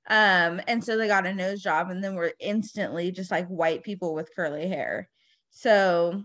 Um 0.10 0.62
and 0.68 0.84
so 0.84 0.98
they 0.98 1.08
got 1.08 1.26
a 1.26 1.34
nose 1.34 1.62
job 1.62 1.89
and 1.89 2.04
then 2.04 2.16
were 2.16 2.34
instantly 2.39 3.12
just 3.12 3.32
like 3.32 3.48
white 3.48 3.84
people 3.84 4.13
with 4.13 4.36
curly 4.36 4.68
hair. 4.68 5.10
So 5.52 6.24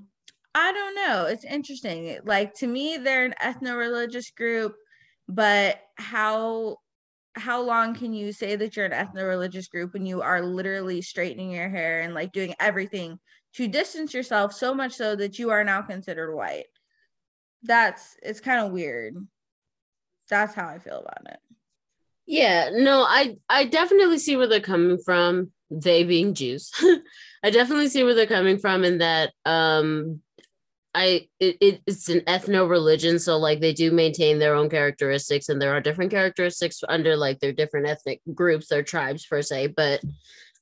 I 0.55 0.73
don't 0.73 0.95
know. 0.95 1.27
It's 1.27 1.45
interesting. 1.45 2.19
Like 2.25 2.55
to 2.55 2.67
me, 2.67 2.97
they're 2.97 3.25
an 3.27 3.35
ethno-religious 3.41 4.31
group, 4.31 4.75
but 5.29 5.81
how 5.97 6.79
how 7.35 7.61
long 7.63 7.95
can 7.95 8.13
you 8.13 8.33
say 8.33 8.57
that 8.57 8.77
you're 8.77 8.87
an 8.87 8.93
ethno-religious 8.93 9.69
group 9.69 9.93
when 9.93 10.05
you 10.07 10.23
are 10.23 10.43
literally 10.43 11.01
straightening 11.03 11.53
your 11.53 11.69
hair 11.69 12.01
and 12.01 12.15
like 12.15 12.33
doing 12.33 12.55
everything 12.59 13.19
to 13.55 13.69
distance 13.69 14.13
yourself 14.13 14.53
so 14.53 14.75
much 14.75 14.95
so 14.95 15.15
that 15.15 15.39
you 15.39 15.51
are 15.51 15.63
now 15.63 15.83
considered 15.83 16.35
white? 16.35 16.67
That's 17.63 18.17
it's 18.23 18.41
kind 18.41 18.67
of 18.67 18.73
weird. 18.73 19.15
That's 20.29 20.55
how 20.55 20.69
I 20.69 20.79
feel 20.79 21.01
about 21.01 21.33
it. 21.33 21.39
Yeah, 22.29 22.69
no, 22.75 23.05
I 23.09 23.37
I 23.49 23.65
definitely 23.65 24.19
see 24.19 24.37
where 24.37 24.47
they're 24.47 24.61
coming 24.61 24.99
from. 24.99 25.51
They 25.71 26.05
being 26.05 26.35
Jews, 26.35 26.71
I 27.43 27.49
definitely 27.51 27.89
see 27.89 28.05
where 28.05 28.15
they're 28.15 28.27
coming 28.27 28.59
from 28.59 28.85
in 28.85 28.99
that 28.99 29.33
um, 29.47 30.21
I 30.95 31.27
it, 31.41 31.57
it 31.63 31.83
it's 31.87 32.11
an 32.11 32.21
ethno 32.21 32.69
religion, 32.69 33.19
so 33.19 33.39
like 33.39 33.61
they 33.61 33.73
do 33.73 33.91
maintain 33.91 34.39
their 34.39 34.55
own 34.55 34.69
characteristics, 34.69 35.49
and 35.49 35.61
there 35.61 35.73
are 35.75 35.81
different 35.81 36.11
characteristics 36.11 36.85
under 36.87 37.17
like 37.17 37.41
their 37.41 37.53
different 37.55 37.89
ethnic 37.89 38.21
groups, 38.35 38.69
their 38.69 38.83
tribes 38.83 39.25
per 39.25 39.41
se, 39.41 39.69
but 39.69 40.03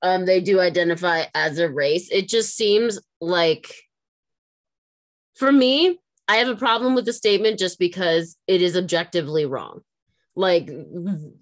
um, 0.03 0.25
they 0.25 0.41
do 0.41 0.61
identify 0.61 1.25
as 1.35 1.59
a 1.59 1.69
race. 1.69 2.09
It 2.13 2.29
just 2.29 2.55
seems 2.55 3.01
like 3.21 3.75
for 5.35 5.51
me, 5.51 5.99
I 6.29 6.37
have 6.37 6.49
a 6.49 6.55
problem 6.55 6.95
with 6.95 7.07
the 7.07 7.13
statement 7.13 7.59
just 7.59 7.81
because 7.81 8.37
it 8.47 8.63
is 8.63 8.77
objectively 8.77 9.47
wrong. 9.47 9.81
Like 10.39 10.69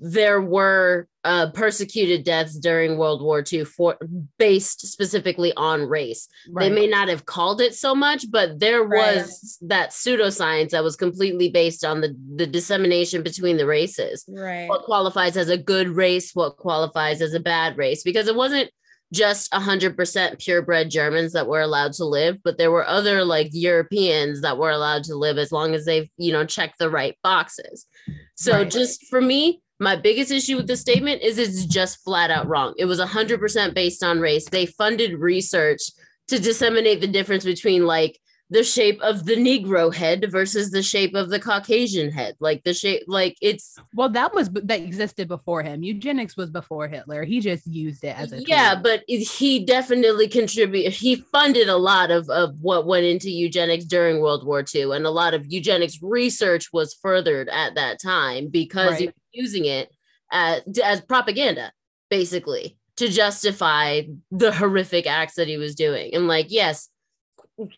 there 0.01 0.41
were 0.41 1.09
uh, 1.25 1.51
persecuted 1.51 2.25
deaths 2.25 2.57
during 2.57 2.97
World 2.97 3.23
War 3.23 3.43
II 3.53 3.65
for 3.65 3.97
based 4.39 4.87
specifically 4.87 5.53
on 5.57 5.89
race. 5.89 6.29
They 6.57 6.71
may 6.71 6.87
not 6.87 7.09
have 7.09 7.27
called 7.27 7.61
it 7.61 7.75
so 7.75 7.95
much, 7.95 8.31
but 8.31 8.61
there 8.61 8.85
Right. 8.85 9.17
was 9.17 9.59
that 9.63 9.91
pseudoscience 9.91 10.71
that 10.71 10.85
was 10.85 10.95
completely 10.95 11.49
based 11.49 11.85
on 11.85 12.03
the, 12.03 12.17
the 12.37 12.47
dissemination 12.47 13.23
between 13.25 13.57
the 13.57 13.67
races 13.67 14.25
Right. 14.29 14.69
what 14.69 14.85
qualifies 14.85 15.37
as 15.37 15.49
a 15.49 15.59
good 15.59 15.89
race, 15.89 16.31
what 16.35 16.57
qualifies 16.57 17.21
as 17.21 17.35
a 17.35 17.41
bad 17.41 17.77
race, 17.77 18.05
because 18.05 18.29
it 18.29 18.37
wasn't 18.37 18.71
just 19.13 19.51
100% 19.53 20.39
purebred 20.41 20.91
Germans 20.91 21.33
that 21.33 21.47
were 21.47 21.61
allowed 21.61 21.93
to 21.95 22.05
live, 22.05 22.39
but 22.43 22.59
there 22.59 22.71
were 22.71 22.87
other 22.87 23.25
like 23.25 23.49
Europeans 23.53 24.41
that 24.43 24.59
were 24.59 24.71
allowed 24.71 25.05
to 25.05 25.15
live 25.15 25.39
as 25.39 25.53
long 25.53 25.75
as 25.75 25.85
they, 25.85 26.11
you 26.17 26.33
know, 26.33 26.45
checked 26.45 26.79
the 26.79 26.91
right 26.91 27.17
boxes. 27.23 27.87
So 28.37 28.59
Right. 28.59 28.71
just 28.71 29.07
for 29.09 29.21
me, 29.21 29.61
my 29.81 29.97
biggest 29.97 30.31
issue 30.31 30.57
with 30.57 30.67
the 30.67 30.77
statement 30.77 31.23
is 31.23 31.39
it's 31.39 31.67
just 31.67 32.03
flat 32.05 32.31
out 32.31 32.47
wrong. 32.47 32.75
It 32.79 32.85
was 32.85 33.01
100% 33.01 33.75
based 33.75 34.03
on 34.03 34.21
race. 34.21 34.49
They 34.49 34.67
funded 34.67 35.19
research 35.19 35.81
to 36.29 36.39
disseminate 36.39 37.01
the 37.01 37.07
difference 37.07 37.45
between 37.45 37.87
like 37.87 38.19
the 38.51 38.63
shape 38.63 39.01
of 39.01 39.25
the 39.25 39.37
Negro 39.37 39.93
head 39.93 40.31
versus 40.31 40.71
the 40.71 40.83
shape 40.83 41.15
of 41.15 41.31
the 41.31 41.41
Caucasian 41.41 42.11
head. 42.11 42.37
Like 42.41 42.63
the 42.63 42.75
shape, 42.75 43.05
like 43.07 43.37
it's 43.41 43.77
Well, 43.95 44.11
that 44.11 44.35
was 44.35 44.51
that 44.51 44.81
existed 44.81 45.29
before 45.29 45.63
him. 45.63 45.83
Eugenics 45.83 46.37
was 46.37 46.51
before 46.51 46.87
Hitler. 46.87 47.25
He 47.25 47.41
just 47.41 47.67
used 47.67 48.05
it 48.05 48.17
as 48.19 48.33
a 48.33 48.43
yeah 48.43 48.75
tool. 48.75 48.83
but 48.83 49.05
he 49.09 49.65
definitely 49.65 50.29
contributed 50.29 50.93
he 50.93 51.17
funded 51.17 51.69
a 51.69 51.77
lot 51.77 52.11
of, 52.11 52.29
of 52.31 52.55
what 52.61 52.87
went 52.87 53.05
into 53.05 53.31
eugenics 53.31 53.85
during 53.85 54.21
world 54.21 54.45
war 54.47 54.65
ii 54.75 54.83
and 54.83 55.07
a 55.07 55.11
lot 55.11 55.35
of 55.35 55.47
eugenics 55.47 55.99
research 56.03 56.73
was 56.73 56.95
furthered 56.95 57.49
at 57.49 57.75
that 57.75 58.01
time 58.01 58.49
because 58.49 58.99
he 58.99 59.07
was 59.07 59.15
using 59.33 59.65
it 59.65 59.91
as, 60.31 60.63
as 60.85 61.01
propaganda 61.03 61.73
basically 62.11 62.77
to 62.97 63.09
justify 63.09 64.03
the 64.31 64.53
horrific 64.53 65.07
acts 65.07 65.35
that 65.35 65.49
he 65.49 65.57
was 65.57 65.75
doing 65.75 66.15
and 66.15 66.29
like 66.29 66.47
yes 66.49 66.89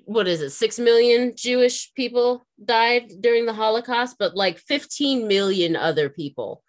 what 0.07 0.27
is 0.27 0.41
it 0.41 0.51
six 0.51 0.79
million 0.79 1.33
jewish 1.37 1.93
people 1.95 2.47
died 2.65 3.11
during 3.21 3.45
the 3.45 3.53
holocaust 3.53 4.17
but 4.19 4.35
like 4.35 4.59
15 4.59 5.29
million 5.29 5.77
other 5.77 6.09
people 6.09 6.63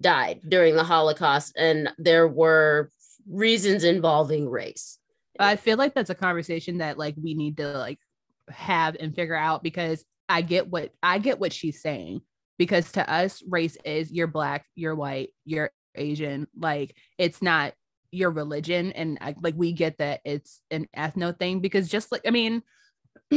died 0.00 0.40
during 0.48 0.76
the 0.76 0.84
holocaust 0.84 1.52
and 1.56 1.90
there 1.98 2.28
were 2.28 2.90
reasons 3.28 3.84
involving 3.84 4.48
race. 4.48 4.98
I 5.38 5.56
feel 5.56 5.78
like 5.78 5.94
that's 5.94 6.10
a 6.10 6.14
conversation 6.14 6.78
that 6.78 6.98
like 6.98 7.14
we 7.22 7.34
need 7.34 7.56
to 7.56 7.72
like 7.72 7.98
have 8.48 8.96
and 9.00 9.14
figure 9.14 9.36
out 9.36 9.62
because 9.62 10.04
I 10.28 10.42
get 10.42 10.68
what 10.68 10.92
I 11.02 11.18
get 11.18 11.40
what 11.40 11.52
she's 11.52 11.80
saying 11.80 12.20
because 12.58 12.92
to 12.92 13.10
us 13.10 13.42
race 13.48 13.76
is 13.84 14.12
you're 14.12 14.26
black, 14.26 14.66
you're 14.74 14.94
white, 14.94 15.30
you're 15.44 15.70
Asian, 15.94 16.46
like 16.58 16.96
it's 17.18 17.42
not 17.42 17.74
your 18.12 18.30
religion 18.30 18.92
and 18.92 19.18
I, 19.20 19.34
like 19.40 19.54
we 19.56 19.72
get 19.72 19.98
that 19.98 20.20
it's 20.24 20.60
an 20.70 20.86
ethno 20.96 21.36
thing 21.36 21.60
because 21.60 21.88
just 21.88 22.12
like 22.12 22.22
I 22.26 22.30
mean 22.30 22.62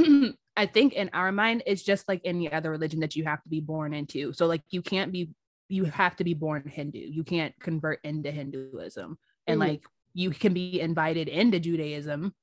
I 0.57 0.65
think 0.65 0.93
in 0.93 1.09
our 1.13 1.31
mind 1.31 1.63
it's 1.65 1.83
just 1.83 2.07
like 2.07 2.21
any 2.23 2.51
other 2.51 2.71
religion 2.71 2.99
that 3.01 3.15
you 3.15 3.23
have 3.25 3.41
to 3.43 3.49
be 3.49 3.59
born 3.61 3.93
into. 3.93 4.33
So 4.33 4.45
like 4.47 4.61
you 4.69 4.81
can't 4.81 5.11
be 5.11 5.31
you 5.69 5.85
have 5.85 6.15
to 6.17 6.23
be 6.23 6.33
born 6.33 6.63
Hindu. 6.67 6.99
You 6.99 7.23
can't 7.23 7.53
convert 7.59 7.99
into 8.03 8.31
Hinduism. 8.31 9.17
And 9.47 9.57
Mhm. 9.57 9.59
like 9.59 9.83
you 10.13 10.29
can 10.29 10.53
be 10.53 10.79
invited 10.79 11.27
into 11.27 11.59
Judaism, 11.59 12.33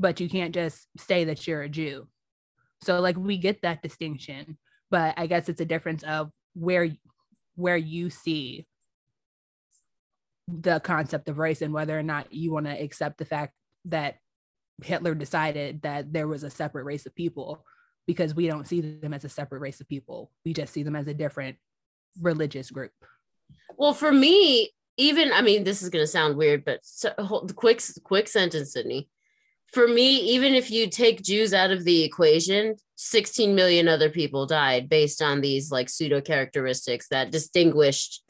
but 0.00 0.20
you 0.20 0.28
can't 0.28 0.54
just 0.54 0.88
say 0.98 1.24
that 1.24 1.46
you're 1.46 1.62
a 1.62 1.68
Jew. 1.68 2.08
So 2.82 3.00
like 3.00 3.16
we 3.16 3.38
get 3.38 3.62
that 3.62 3.82
distinction, 3.82 4.58
but 4.90 5.14
I 5.16 5.26
guess 5.26 5.48
it's 5.48 5.60
a 5.60 5.64
difference 5.66 6.02
of 6.04 6.30
where 6.54 6.88
where 7.56 7.76
you 7.76 8.10
see 8.10 8.66
the 10.48 10.80
concept 10.80 11.28
of 11.28 11.38
race 11.38 11.62
and 11.62 11.72
whether 11.72 11.98
or 11.98 12.02
not 12.02 12.32
you 12.32 12.52
want 12.52 12.66
to 12.66 12.82
accept 12.82 13.18
the 13.18 13.24
fact 13.24 13.54
that 13.86 14.16
Hitler 14.82 15.14
decided 15.14 15.82
that 15.82 16.12
there 16.12 16.28
was 16.28 16.42
a 16.42 16.50
separate 16.50 16.84
race 16.84 17.06
of 17.06 17.14
people 17.14 17.64
because 18.06 18.34
we 18.34 18.46
don't 18.46 18.68
see 18.68 18.80
them 18.80 19.14
as 19.14 19.24
a 19.24 19.28
separate 19.28 19.60
race 19.60 19.80
of 19.80 19.88
people. 19.88 20.30
We 20.44 20.52
just 20.52 20.72
see 20.72 20.82
them 20.82 20.96
as 20.96 21.06
a 21.06 21.14
different 21.14 21.56
religious 22.20 22.70
group. 22.70 22.92
well 23.76 23.92
for 23.92 24.12
me 24.12 24.70
even 24.96 25.32
i 25.32 25.42
mean 25.42 25.64
this 25.64 25.82
is 25.82 25.90
going 25.90 26.02
to 26.02 26.06
sound 26.06 26.36
weird 26.36 26.64
but 26.64 26.78
so, 26.82 27.12
hold, 27.18 27.54
quick 27.56 27.82
quick 28.04 28.28
sentence 28.28 28.72
sydney 28.72 29.08
for 29.72 29.88
me 29.88 30.16
even 30.18 30.54
if 30.54 30.70
you 30.70 30.88
take 30.88 31.22
jews 31.22 31.52
out 31.52 31.70
of 31.70 31.84
the 31.84 32.04
equation 32.04 32.76
16 32.96 33.54
million 33.54 33.88
other 33.88 34.10
people 34.10 34.46
died 34.46 34.88
based 34.88 35.20
on 35.20 35.40
these 35.40 35.70
like 35.70 35.88
pseudo 35.88 36.20
characteristics 36.20 37.08
that 37.08 37.32
distinguished 37.32 38.22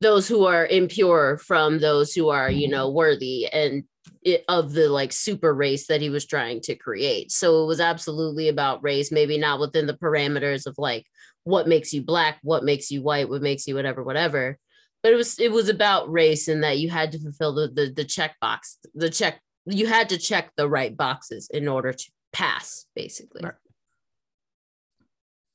those 0.00 0.28
who 0.28 0.44
are 0.44 0.66
impure 0.66 1.38
from 1.38 1.78
those 1.78 2.12
who 2.12 2.28
are 2.28 2.50
you 2.50 2.68
know 2.68 2.86
mm-hmm. 2.86 2.96
worthy 2.96 3.46
and 3.46 3.84
it, 4.22 4.44
of 4.48 4.72
the 4.72 4.88
like 4.88 5.12
super 5.12 5.54
race 5.54 5.86
that 5.86 6.00
he 6.00 6.10
was 6.10 6.26
trying 6.26 6.60
to 6.60 6.74
create. 6.74 7.30
So 7.32 7.62
it 7.62 7.66
was 7.66 7.80
absolutely 7.80 8.48
about 8.48 8.82
race 8.82 9.10
maybe 9.10 9.38
not 9.38 9.60
within 9.60 9.86
the 9.86 9.94
parameters 9.94 10.66
of 10.66 10.74
like 10.78 11.04
what 11.44 11.68
makes 11.68 11.92
you 11.92 12.02
black 12.02 12.38
what 12.42 12.64
makes 12.64 12.90
you 12.90 13.02
white 13.02 13.28
what 13.28 13.42
makes 13.42 13.66
you 13.66 13.74
whatever 13.74 14.02
whatever. 14.02 14.58
But 15.02 15.12
it 15.12 15.16
was 15.16 15.38
it 15.38 15.52
was 15.52 15.68
about 15.68 16.10
race 16.10 16.48
and 16.48 16.62
that 16.64 16.78
you 16.78 16.90
had 16.90 17.12
to 17.12 17.20
fulfill 17.20 17.54
the 17.54 17.68
the, 17.68 17.92
the 17.94 18.04
check 18.04 18.36
box 18.40 18.78
the 18.94 19.10
check 19.10 19.40
you 19.66 19.86
had 19.86 20.08
to 20.10 20.18
check 20.18 20.50
the 20.56 20.68
right 20.68 20.96
boxes 20.96 21.48
in 21.52 21.68
order 21.68 21.92
to 21.92 22.10
pass 22.32 22.86
basically. 22.94 23.42
Right. 23.44 23.54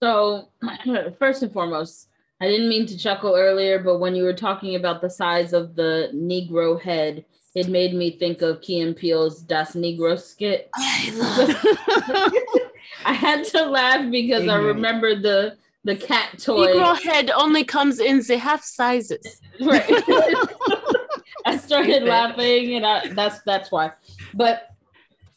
So, 0.03 0.49
first 1.19 1.43
and 1.43 1.53
foremost, 1.53 2.07
I 2.41 2.47
didn't 2.47 2.69
mean 2.69 2.87
to 2.87 2.97
chuckle 2.97 3.35
earlier, 3.35 3.77
but 3.77 3.99
when 3.99 4.15
you 4.15 4.23
were 4.23 4.33
talking 4.33 4.75
about 4.75 4.99
the 4.99 5.09
size 5.09 5.53
of 5.53 5.75
the 5.75 6.09
Negro 6.11 6.81
head, 6.81 7.23
it 7.53 7.67
made 7.67 7.93
me 7.93 8.17
think 8.17 8.41
of 8.41 8.61
Key 8.61 8.81
and 8.81 8.95
Peele's 8.95 9.41
Das 9.41 9.73
Negro 9.73 10.19
skit. 10.19 10.67
i 10.73 11.11
love 11.15 12.33
I 13.05 13.13
had 13.13 13.45
to 13.45 13.65
laugh 13.65 14.09
because 14.09 14.47
I 14.47 14.55
remember 14.55 15.19
the 15.19 15.55
the 15.83 15.95
cat 15.95 16.39
toy. 16.39 16.67
Negro 16.67 16.99
head 16.99 17.29
only 17.29 17.63
comes 17.63 17.99
in 17.99 18.21
the 18.23 18.37
half 18.37 18.63
sizes. 18.63 19.41
Right. 19.61 19.85
I 21.45 21.57
started 21.57 22.03
laughing, 22.03 22.75
and 22.75 22.85
I, 22.85 23.09
that's 23.09 23.41
that's 23.43 23.71
why. 23.71 23.91
But 24.33 24.69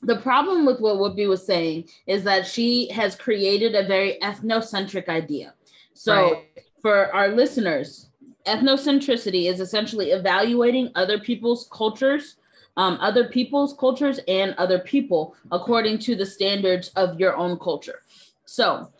the 0.00 0.16
problem 0.16 0.64
with 0.64 0.80
what 0.80 0.96
Whoopi 0.96 1.28
was 1.28 1.44
saying 1.44 1.88
is 2.07 2.24
that 2.24 2.46
she 2.46 2.88
has 2.90 3.14
created 3.16 3.74
a 3.74 3.86
very 3.86 4.18
ethnocentric 4.22 5.09
idea. 5.09 5.52
So 5.92 6.14
Right. 6.14 6.64
For 6.85 7.11
our 7.14 7.28
listeners, 7.28 8.11
ethnocentricity 8.47 9.51
is 9.51 9.59
essentially 9.59 10.11
evaluating 10.11 10.91
other 10.95 11.18
people's 11.18 11.66
cultures, 11.72 12.37
um, 12.76 12.99
other 13.01 13.26
people's 13.26 13.72
cultures, 13.72 14.20
and 14.28 14.55
other 14.59 14.78
people 14.78 15.35
according 15.51 15.99
to 16.01 16.14
the 16.14 16.26
standards 16.26 16.89
of 16.89 17.18
your 17.18 17.39
own 17.39 17.59
culture. 17.59 18.03
So, 18.45 18.93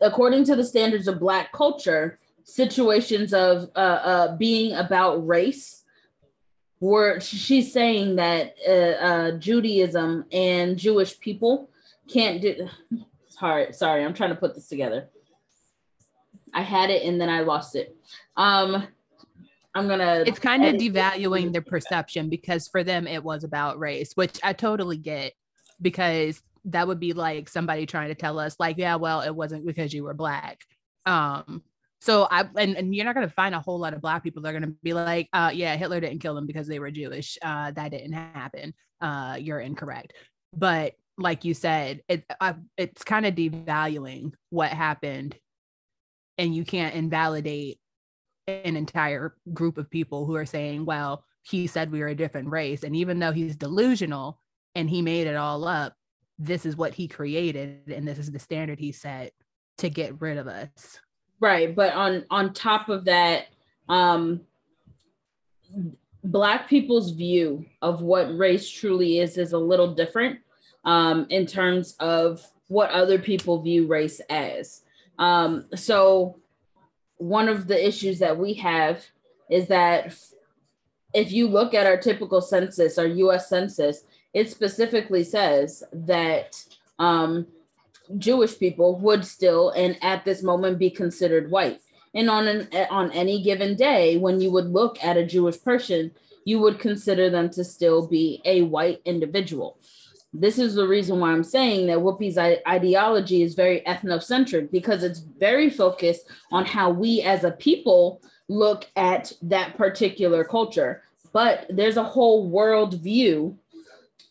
according 0.00 0.44
to 0.44 0.54
the 0.54 0.62
standards 0.62 1.08
of 1.08 1.18
Black 1.18 1.50
culture, 1.50 2.20
situations 2.44 3.34
of 3.34 3.70
uh, 3.74 3.78
uh, 4.12 4.36
being 4.36 4.76
about 4.76 5.26
race 5.26 5.82
were 6.78 7.18
she's 7.18 7.72
saying 7.72 8.14
that 8.16 8.54
uh, 8.68 8.70
uh, 8.70 9.30
Judaism 9.32 10.26
and 10.30 10.78
Jewish 10.78 11.18
people 11.18 11.70
can't 12.08 12.40
do. 12.40 12.68
Sorry, 13.30 13.70
sorry, 13.74 14.02
I'm 14.02 14.14
trying 14.14 14.30
to 14.30 14.36
put 14.36 14.54
this 14.54 14.66
together. 14.66 15.10
I 16.56 16.62
had 16.62 16.88
it 16.88 17.04
and 17.04 17.20
then 17.20 17.28
I 17.28 17.40
lost 17.40 17.76
it. 17.76 17.94
Um, 18.36 18.88
I'm 19.74 19.88
gonna. 19.88 20.24
it's 20.26 20.38
kind 20.38 20.64
of 20.64 20.76
devaluing 20.76 21.52
their 21.52 21.60
perception 21.60 22.30
because 22.30 22.66
for 22.66 22.82
them 22.82 23.06
it 23.06 23.22
was 23.22 23.44
about 23.44 23.78
race, 23.78 24.12
which 24.14 24.40
I 24.42 24.54
totally 24.54 24.96
get 24.96 25.34
because 25.82 26.42
that 26.64 26.88
would 26.88 26.98
be 26.98 27.12
like 27.12 27.50
somebody 27.50 27.84
trying 27.84 28.08
to 28.08 28.14
tell 28.14 28.38
us 28.38 28.56
like, 28.58 28.78
yeah, 28.78 28.96
well, 28.96 29.20
it 29.20 29.36
wasn't 29.36 29.66
because 29.66 29.92
you 29.92 30.02
were 30.02 30.14
black. 30.14 30.64
Um, 31.04 31.62
so 32.00 32.26
I 32.30 32.48
and, 32.56 32.74
and 32.74 32.94
you're 32.94 33.04
not 33.04 33.14
gonna 33.14 33.28
find 33.28 33.54
a 33.54 33.60
whole 33.60 33.78
lot 33.78 33.92
of 33.92 34.00
black 34.00 34.22
people 34.22 34.40
that 34.42 34.48
are 34.48 34.58
gonna 34.58 34.72
be 34.82 34.94
like, 34.94 35.28
uh, 35.34 35.50
yeah, 35.52 35.76
Hitler 35.76 36.00
didn't 36.00 36.20
kill 36.20 36.34
them 36.34 36.46
because 36.46 36.66
they 36.66 36.78
were 36.78 36.90
Jewish. 36.90 37.36
Uh, 37.42 37.70
that 37.72 37.90
didn't 37.90 38.14
happen. 38.14 38.72
Uh, 39.02 39.36
you're 39.38 39.60
incorrect. 39.60 40.14
But 40.54 40.94
like 41.18 41.44
you 41.44 41.52
said, 41.52 42.02
it 42.08 42.24
I, 42.40 42.54
it's 42.78 43.04
kind 43.04 43.26
of 43.26 43.34
devaluing 43.34 44.32
what 44.48 44.70
happened, 44.70 45.36
and 46.38 46.54
you 46.54 46.64
can't 46.64 46.94
invalidate 46.94 47.78
an 48.46 48.76
entire 48.76 49.34
group 49.52 49.78
of 49.78 49.90
people 49.90 50.26
who 50.26 50.36
are 50.36 50.46
saying, 50.46 50.84
well, 50.84 51.24
he 51.42 51.66
said 51.66 51.90
we 51.90 52.00
were 52.00 52.08
a 52.08 52.14
different 52.14 52.48
race. 52.48 52.82
And 52.82 52.94
even 52.96 53.18
though 53.18 53.32
he's 53.32 53.56
delusional 53.56 54.40
and 54.74 54.88
he 54.90 55.02
made 55.02 55.26
it 55.26 55.36
all 55.36 55.66
up, 55.66 55.94
this 56.38 56.66
is 56.66 56.76
what 56.76 56.94
he 56.94 57.08
created 57.08 57.80
and 57.88 58.06
this 58.06 58.18
is 58.18 58.30
the 58.30 58.38
standard 58.38 58.78
he 58.78 58.92
set 58.92 59.32
to 59.78 59.88
get 59.88 60.20
rid 60.20 60.36
of 60.38 60.46
us. 60.46 60.98
right 61.40 61.74
but 61.74 61.92
on 61.94 62.24
on 62.30 62.52
top 62.52 62.88
of 62.88 63.04
that 63.06 63.46
um 63.88 64.40
black 66.24 66.68
people's 66.68 67.12
view 67.12 67.64
of 67.82 68.02
what 68.02 68.36
race 68.36 68.68
truly 68.68 69.18
is 69.20 69.38
is 69.38 69.52
a 69.52 69.58
little 69.58 69.94
different 69.94 70.38
um 70.84 71.26
in 71.30 71.46
terms 71.46 71.94
of 72.00 72.44
what 72.68 72.90
other 72.90 73.18
people 73.18 73.62
view 73.62 73.86
race 73.86 74.20
as 74.28 74.82
um 75.18 75.66
so 75.74 76.38
one 77.18 77.48
of 77.48 77.66
the 77.66 77.86
issues 77.86 78.18
that 78.18 78.38
we 78.38 78.54
have 78.54 79.04
is 79.50 79.68
that 79.68 80.14
if 81.14 81.32
you 81.32 81.48
look 81.48 81.72
at 81.72 81.86
our 81.86 81.96
typical 81.96 82.40
census 82.40 82.98
our 82.98 83.06
us 83.06 83.48
census 83.48 84.04
it 84.34 84.50
specifically 84.50 85.24
says 85.24 85.82
that 85.92 86.62
um 86.98 87.46
Jewish 88.18 88.58
people 88.58 88.98
would 89.00 89.24
still 89.24 89.70
and 89.70 89.98
at 90.02 90.24
this 90.24 90.42
moment 90.42 90.78
be 90.78 90.90
considered 90.90 91.50
white. 91.50 91.80
And 92.14 92.30
on 92.30 92.48
an 92.48 92.68
on 92.90 93.10
any 93.12 93.42
given 93.42 93.76
day, 93.76 94.16
when 94.16 94.40
you 94.40 94.50
would 94.50 94.66
look 94.66 95.02
at 95.02 95.16
a 95.16 95.26
Jewish 95.26 95.62
person, 95.62 96.12
you 96.44 96.60
would 96.60 96.78
consider 96.78 97.28
them 97.28 97.50
to 97.50 97.64
still 97.64 98.06
be 98.06 98.40
a 98.44 98.62
white 98.62 99.02
individual. 99.04 99.78
This 100.40 100.58
is 100.58 100.74
the 100.74 100.86
reason 100.86 101.18
why 101.18 101.32
I'm 101.32 101.44
saying 101.44 101.86
that 101.86 101.98
Whoopi's 101.98 102.36
ideology 102.36 103.42
is 103.42 103.54
very 103.54 103.80
ethnocentric 103.86 104.70
because 104.70 105.02
it's 105.02 105.20
very 105.20 105.70
focused 105.70 106.28
on 106.52 106.64
how 106.66 106.90
we 106.90 107.22
as 107.22 107.44
a 107.44 107.52
people 107.52 108.20
look 108.48 108.86
at 108.96 109.32
that 109.42 109.76
particular 109.76 110.44
culture. 110.44 111.02
But 111.32 111.66
there's 111.70 111.96
a 111.96 112.04
whole 112.04 112.48
world 112.48 113.00
view 113.00 113.58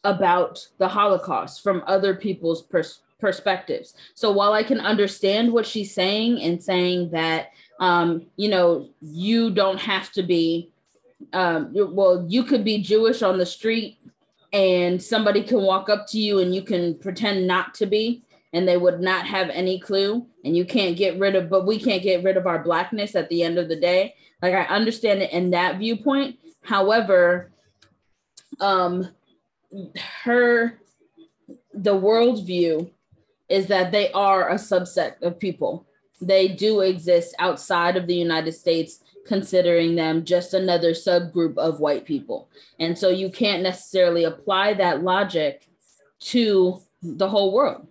about 0.03 0.67
the 0.77 0.87
Holocaust 0.87 1.63
from 1.63 1.83
other 1.87 2.13
people's 2.13 2.61
pers- 2.61 3.01
perspectives. 3.19 3.95
So 4.13 4.31
while 4.31 4.53
I 4.53 4.63
can 4.63 4.79
understand 4.79 5.51
what 5.51 5.65
she's 5.65 5.93
saying 5.93 6.41
and 6.41 6.63
saying 6.63 7.09
that, 7.11 7.49
um, 7.79 8.27
you 8.37 8.49
know, 8.49 8.89
you 9.01 9.49
don't 9.49 9.79
have 9.79 10.11
to 10.11 10.23
be, 10.23 10.71
um, 11.33 11.71
well, 11.73 12.25
you 12.27 12.43
could 12.43 12.63
be 12.63 12.81
Jewish 12.81 13.23
on 13.23 13.37
the 13.37 13.45
street 13.45 13.97
and 14.55 15.01
somebody 15.01 15.43
can 15.43 15.61
walk 15.61 15.89
up 15.89 16.07
to 16.07 16.19
you 16.19 16.39
and 16.39 16.55
you 16.55 16.61
can 16.61 16.97
pretend 16.99 17.45
not 17.45 17.73
to 17.73 17.85
be 17.85 18.23
and 18.53 18.65
they 18.65 18.77
would 18.77 19.01
not 19.01 19.27
have 19.27 19.49
any 19.49 19.79
clue 19.79 20.25
and 20.45 20.55
you 20.55 20.63
can't 20.63 20.95
get 20.95 21.19
rid 21.19 21.35
of 21.35 21.49
but 21.49 21.65
we 21.65 21.77
can't 21.77 22.01
get 22.01 22.23
rid 22.23 22.37
of 22.37 22.47
our 22.47 22.63
blackness 22.63 23.15
at 23.15 23.27
the 23.29 23.43
end 23.43 23.59
of 23.59 23.67
the 23.67 23.75
day 23.75 24.15
like 24.41 24.53
i 24.53 24.63
understand 24.73 25.21
it 25.21 25.31
in 25.31 25.49
that 25.49 25.77
viewpoint 25.77 26.37
however 26.63 27.51
um 28.61 29.09
her 30.23 30.79
the 31.73 31.93
worldview 31.93 32.89
is 33.49 33.67
that 33.67 33.91
they 33.91 34.11
are 34.11 34.49
a 34.49 34.55
subset 34.55 35.21
of 35.21 35.39
people. 35.39 35.85
They 36.21 36.47
do 36.47 36.81
exist 36.81 37.35
outside 37.39 37.97
of 37.97 38.07
the 38.07 38.15
United 38.15 38.53
States, 38.53 39.01
considering 39.25 39.95
them 39.95 40.23
just 40.23 40.53
another 40.53 40.91
subgroup 40.91 41.57
of 41.57 41.79
white 41.79 42.05
people. 42.05 42.49
And 42.79 42.97
so 42.97 43.09
you 43.09 43.29
can't 43.29 43.63
necessarily 43.63 44.23
apply 44.23 44.75
that 44.75 45.03
logic 45.03 45.67
to 46.19 46.79
the 47.01 47.27
whole 47.27 47.53
world. 47.53 47.87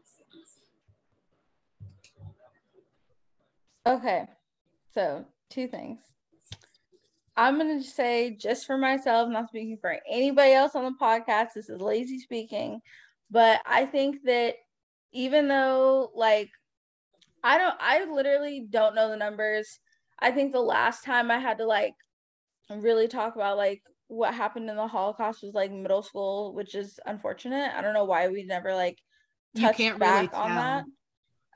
Okay, 3.87 4.27
so 4.95 5.25
two 5.51 5.69
things. 5.69 5.99
I'm 7.37 7.59
gonna 7.59 7.83
say, 7.83 8.31
just 8.31 8.65
for 8.65 8.79
myself, 8.79 9.29
not 9.29 9.49
speaking 9.49 9.77
for 9.77 9.99
anybody 10.09 10.53
else 10.53 10.75
on 10.75 10.85
the 10.85 10.97
podcast. 11.01 11.49
This 11.55 11.69
is 11.69 11.81
lazy 11.81 12.21
speaking, 12.21 12.81
but 13.31 13.61
I 13.67 13.87
think 13.87 14.23
that 14.25 14.55
even 15.13 15.49
though, 15.49 16.13
like, 16.15 16.51
I 17.43 17.59
don't, 17.59 17.75
I 17.79 18.05
literally 18.05 18.67
don't 18.71 18.95
know 18.95 19.11
the 19.11 19.17
numbers. 19.17 19.81
I 20.19 20.31
think 20.31 20.53
the 20.53 20.61
last 20.61 21.05
time 21.05 21.31
I 21.31 21.39
had 21.39 21.59
to 21.59 21.67
like 21.67 21.95
really 22.71 23.09
talk 23.09 23.35
about 23.37 23.57
like 23.57 23.83
what 24.09 24.35
happened 24.35 24.71
in 24.71 24.77
the 24.77 24.87
Holocaust 24.87 25.43
was 25.43 25.55
like 25.55 25.73
middle 25.73 26.03
school, 26.03 26.55
which 26.55 26.75
is 26.75 26.99
unfortunate. 27.07 27.73
I 27.75 27.81
don't 27.81 27.95
know 27.95 28.05
why 28.05 28.29
we 28.29 28.45
never 28.45 28.75
like 28.75 28.99
You 29.55 29.71
can't 29.73 30.01
really 30.01 30.27
back 30.27 30.35
on 30.35 30.51
tell. 30.51 30.85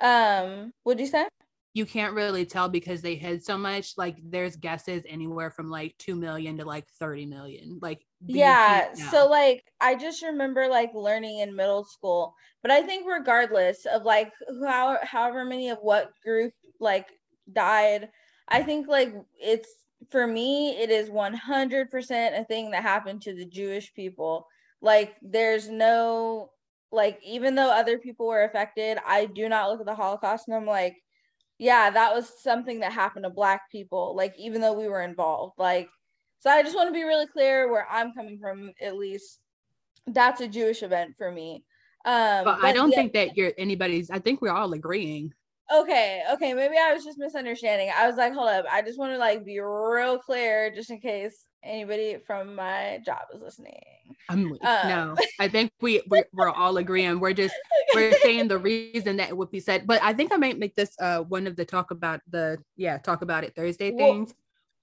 that. 0.00 0.44
Um, 0.44 0.72
what'd 0.82 1.00
you 1.00 1.06
say? 1.06 1.28
You 1.74 1.86
can't 1.86 2.14
really 2.14 2.44
tell 2.44 2.68
because 2.68 3.02
they 3.02 3.14
hid 3.14 3.44
so 3.44 3.56
much. 3.58 3.94
Like 3.96 4.16
there's 4.22 4.56
guesses 4.56 5.02
anywhere 5.06 5.50
from 5.50 5.70
like 5.70 5.94
2 5.98 6.16
million 6.16 6.56
to 6.58 6.64
like 6.64 6.88
30 6.98 7.26
million. 7.26 7.78
Like 7.80 8.04
yeah 8.26 8.92
so 8.94 9.26
like 9.28 9.64
i 9.80 9.94
just 9.94 10.22
remember 10.22 10.66
like 10.68 10.90
learning 10.92 11.38
in 11.38 11.54
middle 11.54 11.84
school 11.84 12.34
but 12.62 12.70
i 12.70 12.82
think 12.82 13.06
regardless 13.08 13.86
of 13.86 14.02
like 14.02 14.32
how 14.66 14.98
however 15.02 15.44
many 15.44 15.70
of 15.70 15.78
what 15.82 16.10
group 16.24 16.52
like 16.80 17.06
died 17.52 18.08
i 18.48 18.62
think 18.62 18.88
like 18.88 19.14
it's 19.40 19.68
for 20.10 20.26
me 20.26 20.76
it 20.78 20.90
is 20.90 21.10
100% 21.10 22.40
a 22.40 22.44
thing 22.44 22.70
that 22.70 22.82
happened 22.82 23.22
to 23.22 23.34
the 23.34 23.44
jewish 23.44 23.92
people 23.94 24.46
like 24.80 25.14
there's 25.22 25.68
no 25.68 26.50
like 26.90 27.18
even 27.24 27.54
though 27.54 27.70
other 27.70 27.98
people 27.98 28.26
were 28.26 28.44
affected 28.44 28.98
i 29.06 29.26
do 29.26 29.48
not 29.48 29.68
look 29.70 29.80
at 29.80 29.86
the 29.86 29.94
holocaust 29.94 30.48
and 30.48 30.56
i'm 30.56 30.66
like 30.66 30.96
yeah 31.58 31.90
that 31.90 32.14
was 32.14 32.30
something 32.40 32.80
that 32.80 32.92
happened 32.92 33.24
to 33.24 33.30
black 33.30 33.70
people 33.70 34.14
like 34.16 34.34
even 34.38 34.60
though 34.60 34.72
we 34.72 34.88
were 34.88 35.02
involved 35.02 35.54
like 35.58 35.88
so 36.40 36.50
I 36.50 36.62
just 36.62 36.76
want 36.76 36.88
to 36.88 36.92
be 36.92 37.02
really 37.02 37.26
clear 37.26 37.70
where 37.70 37.86
I'm 37.90 38.12
coming 38.12 38.38
from, 38.38 38.72
at 38.80 38.96
least. 38.96 39.40
That's 40.06 40.40
a 40.40 40.48
Jewish 40.48 40.82
event 40.82 41.14
for 41.18 41.30
me. 41.30 41.64
Um, 42.04 42.44
but 42.44 42.64
I 42.64 42.72
don't 42.72 42.90
the- 42.90 42.96
think 42.96 43.12
that 43.14 43.36
you're 43.36 43.52
anybody's 43.58 44.10
I 44.10 44.20
think 44.20 44.40
we're 44.40 44.52
all 44.52 44.72
agreeing. 44.72 45.34
Okay, 45.70 46.22
okay, 46.32 46.54
maybe 46.54 46.76
I 46.78 46.94
was 46.94 47.04
just 47.04 47.18
misunderstanding. 47.18 47.90
I 47.94 48.06
was 48.06 48.16
like, 48.16 48.32
hold 48.32 48.48
up, 48.48 48.64
I 48.70 48.80
just 48.80 48.98
want 48.98 49.12
to 49.12 49.18
like 49.18 49.44
be 49.44 49.60
real 49.60 50.18
clear, 50.18 50.72
just 50.74 50.90
in 50.90 50.98
case 51.00 51.44
anybody 51.62 52.18
from 52.26 52.54
my 52.54 53.00
job 53.04 53.22
is 53.34 53.42
listening. 53.42 53.82
I'm 54.28 54.50
like, 54.50 54.64
Um. 54.64 54.88
no. 54.88 55.16
I 55.38 55.48
think 55.48 55.72
we 55.80 56.02
we're, 56.08 56.24
we're 56.32 56.50
all 56.50 56.76
agreeing. 56.78 57.20
We're 57.20 57.34
just 57.34 57.54
we're 57.94 58.12
saying 58.12 58.48
the 58.48 58.58
reason 58.58 59.18
that 59.18 59.28
it 59.28 59.36
would 59.36 59.50
be 59.50 59.60
said. 59.60 59.86
But 59.86 60.02
I 60.02 60.12
think 60.12 60.32
I 60.32 60.36
might 60.36 60.58
make 60.58 60.74
this 60.74 60.94
uh 61.00 61.20
one 61.20 61.46
of 61.46 61.56
the 61.56 61.64
talk 61.64 61.90
about 61.90 62.20
the 62.30 62.58
yeah 62.76 62.98
talk 62.98 63.22
about 63.22 63.44
it 63.44 63.54
Thursday 63.54 63.90
Well, 63.90 64.12
things. 64.12 64.34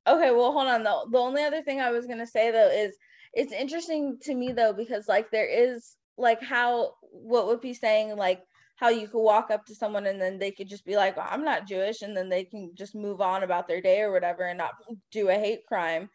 Okay, 0.08 0.32
well, 0.32 0.52
hold 0.52 0.68
on 0.68 0.84
though. 0.84 1.08
The 1.12 1.18
only 1.18 1.44
other 1.44 1.64
thing 1.64 1.82
I 1.82 1.92
was 1.92 2.06
gonna 2.06 2.28
say 2.28 2.52
though 2.52 2.70
is 2.70 2.96
it's 3.34 3.52
interesting 3.52 4.18
to 4.24 4.36
me 4.36 4.52
though 4.52 4.74
because 4.74 5.08
like 5.08 5.32
there 5.32 5.48
is 5.48 5.96
like 6.18 6.42
how 6.42 6.94
what 7.12 7.48
would 7.48 7.62
be 7.62 7.74
saying 7.74 8.16
like 8.16 8.42
how 8.76 8.90
you 8.90 9.08
could 9.08 9.22
walk 9.22 9.52
up 9.52 9.66
to 9.66 9.76
someone 9.76 10.06
and 10.06 10.22
then 10.22 10.38
they 10.38 10.52
could 10.52 10.68
just 10.68 10.86
be 10.86 10.96
like, 10.96 11.16
well, 11.16 11.28
I'm 11.30 11.44
not 11.44 11.68
Jewish, 11.68 12.02
and 12.02 12.16
then 12.16 12.30
they 12.30 12.44
can 12.44 12.72
just 12.76 12.94
move 12.94 13.22
on 13.22 13.44
about 13.44 13.68
their 13.68 13.82
day 13.82 14.02
or 14.02 14.12
whatever 14.12 14.44
and 14.44 14.58
not 14.58 14.74
do 15.12 15.30
a 15.30 15.34
hate 15.34 15.66
crime. 15.68 16.10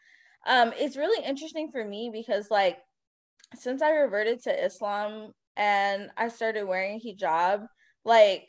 Um, 0.47 0.73
it's 0.79 0.97
really 0.97 1.25
interesting 1.25 1.71
for 1.71 1.85
me 1.85 2.11
because 2.13 2.51
like 2.51 2.79
since 3.57 3.83
I 3.83 3.91
reverted 3.91 4.43
to 4.45 4.65
Islam 4.65 5.33
and 5.57 6.11
I 6.17 6.29
started 6.29 6.65
wearing 6.65 7.01
hijab, 7.01 7.67
like 8.05 8.49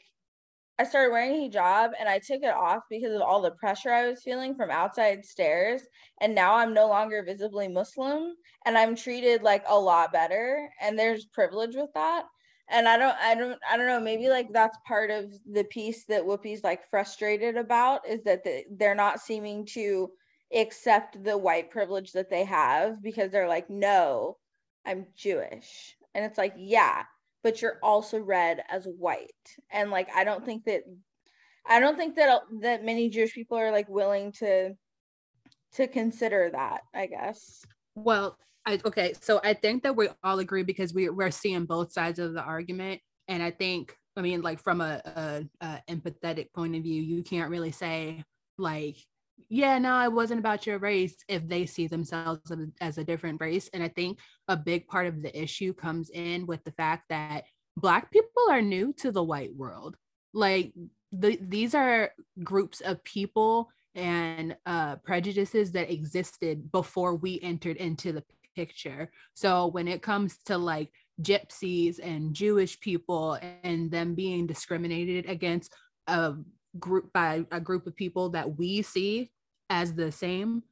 I 0.79 0.83
started 0.83 1.11
wearing 1.11 1.51
hijab 1.51 1.91
and 1.99 2.07
I 2.07 2.19
took 2.19 2.43
it 2.43 2.53
off 2.53 2.83
because 2.89 3.13
of 3.13 3.21
all 3.21 3.41
the 3.41 3.51
pressure 3.51 3.91
I 3.91 4.07
was 4.07 4.23
feeling 4.23 4.55
from 4.55 4.71
outside 4.71 5.25
stares. 5.25 5.81
And 6.21 6.33
now 6.33 6.55
I'm 6.55 6.73
no 6.73 6.87
longer 6.87 7.23
visibly 7.23 7.67
Muslim 7.67 8.33
and 8.65 8.77
I'm 8.77 8.95
treated 8.95 9.43
like 9.43 9.63
a 9.67 9.77
lot 9.77 10.13
better. 10.13 10.69
And 10.81 10.97
there's 10.97 11.25
privilege 11.25 11.75
with 11.75 11.89
that. 11.93 12.23
And 12.71 12.87
I 12.87 12.97
don't, 12.97 13.15
I 13.21 13.35
don't, 13.35 13.59
I 13.69 13.77
don't 13.77 13.87
know. 13.87 13.99
Maybe 13.99 14.29
like 14.29 14.51
that's 14.51 14.77
part 14.87 15.11
of 15.11 15.25
the 15.51 15.65
piece 15.65 16.05
that 16.05 16.25
Whoopi's 16.25 16.63
like 16.63 16.89
frustrated 16.89 17.57
about 17.57 18.07
is 18.07 18.23
that 18.23 18.43
the, 18.43 18.63
they're 18.71 18.95
not 18.95 19.19
seeming 19.19 19.65
to 19.73 20.09
accept 20.55 21.21
the 21.23 21.37
white 21.37 21.69
privilege 21.69 22.13
that 22.13 22.29
they 22.29 22.45
have 22.45 23.03
because 23.03 23.31
they're 23.31 23.47
like, 23.47 23.69
no, 23.69 24.37
I'm 24.85 25.07
Jewish. 25.15 25.97
And 26.15 26.25
it's 26.25 26.37
like, 26.37 26.53
yeah, 26.57 27.03
but 27.43 27.61
you're 27.61 27.79
also 27.83 28.19
read 28.19 28.63
as 28.69 28.85
white. 28.85 29.29
And 29.71 29.91
like 29.91 30.07
I 30.15 30.23
don't 30.23 30.45
think 30.45 30.65
that 30.65 30.83
I 31.67 31.79
don't 31.79 31.97
think 31.97 32.15
that 32.15 32.41
that 32.61 32.85
many 32.85 33.09
Jewish 33.09 33.33
people 33.33 33.57
are 33.57 33.71
like 33.71 33.89
willing 33.89 34.31
to 34.33 34.75
to 35.73 35.87
consider 35.87 36.49
that, 36.51 36.81
I 36.93 37.07
guess. 37.07 37.65
Well, 37.95 38.37
I 38.65 38.79
okay, 38.85 39.13
so 39.19 39.41
I 39.43 39.53
think 39.53 39.83
that 39.83 39.95
we 39.95 40.09
all 40.23 40.39
agree 40.39 40.63
because 40.63 40.93
we 40.93 41.09
we're 41.09 41.31
seeing 41.31 41.65
both 41.65 41.91
sides 41.91 42.19
of 42.19 42.33
the 42.33 42.41
argument 42.41 43.01
and 43.27 43.41
I 43.41 43.51
think 43.51 43.95
I 44.15 44.21
mean 44.21 44.41
like 44.41 44.59
from 44.59 44.81
a, 44.81 45.01
a, 45.05 45.43
a 45.61 45.81
empathetic 45.89 46.53
point 46.53 46.75
of 46.75 46.83
view, 46.83 47.01
you 47.01 47.23
can't 47.23 47.49
really 47.49 47.71
say 47.71 48.23
like 48.57 48.97
yeah, 49.49 49.77
no, 49.79 50.01
it 50.03 50.11
wasn't 50.11 50.39
about 50.39 50.65
your 50.65 50.79
race 50.79 51.15
if 51.27 51.47
they 51.47 51.65
see 51.65 51.87
themselves 51.87 52.51
as 52.79 52.97
a 52.97 53.03
different 53.03 53.41
race. 53.41 53.69
And 53.73 53.83
I 53.83 53.89
think 53.89 54.19
a 54.47 54.55
big 54.55 54.87
part 54.87 55.07
of 55.07 55.21
the 55.21 55.41
issue 55.41 55.73
comes 55.73 56.09
in 56.09 56.45
with 56.45 56.63
the 56.63 56.71
fact 56.71 57.05
that 57.09 57.43
Black 57.77 58.11
people 58.11 58.43
are 58.49 58.61
new 58.61 58.93
to 58.99 59.11
the 59.11 59.23
white 59.23 59.53
world. 59.55 59.97
Like, 60.33 60.73
the, 61.11 61.37
these 61.41 61.75
are 61.75 62.11
groups 62.43 62.79
of 62.81 63.03
people 63.03 63.69
and 63.95 64.55
uh, 64.65 64.95
prejudices 64.97 65.73
that 65.73 65.91
existed 65.91 66.71
before 66.71 67.15
we 67.15 67.39
entered 67.41 67.77
into 67.77 68.13
the 68.13 68.23
picture. 68.55 69.11
So 69.33 69.67
when 69.67 69.87
it 69.87 70.01
comes 70.01 70.37
to 70.45 70.57
like 70.57 70.91
gypsies 71.21 71.99
and 72.01 72.33
Jewish 72.33 72.79
people 72.79 73.37
and 73.63 73.91
them 73.91 74.15
being 74.15 74.47
discriminated 74.47 75.29
against, 75.29 75.73
a 76.07 76.33
group 76.79 77.11
by 77.13 77.45
a 77.51 77.59
group 77.59 77.87
of 77.87 77.95
people 77.95 78.29
that 78.29 78.57
we 78.57 78.81
see 78.81 79.31
as 79.69 79.93
the 79.93 80.11
same 80.11 80.63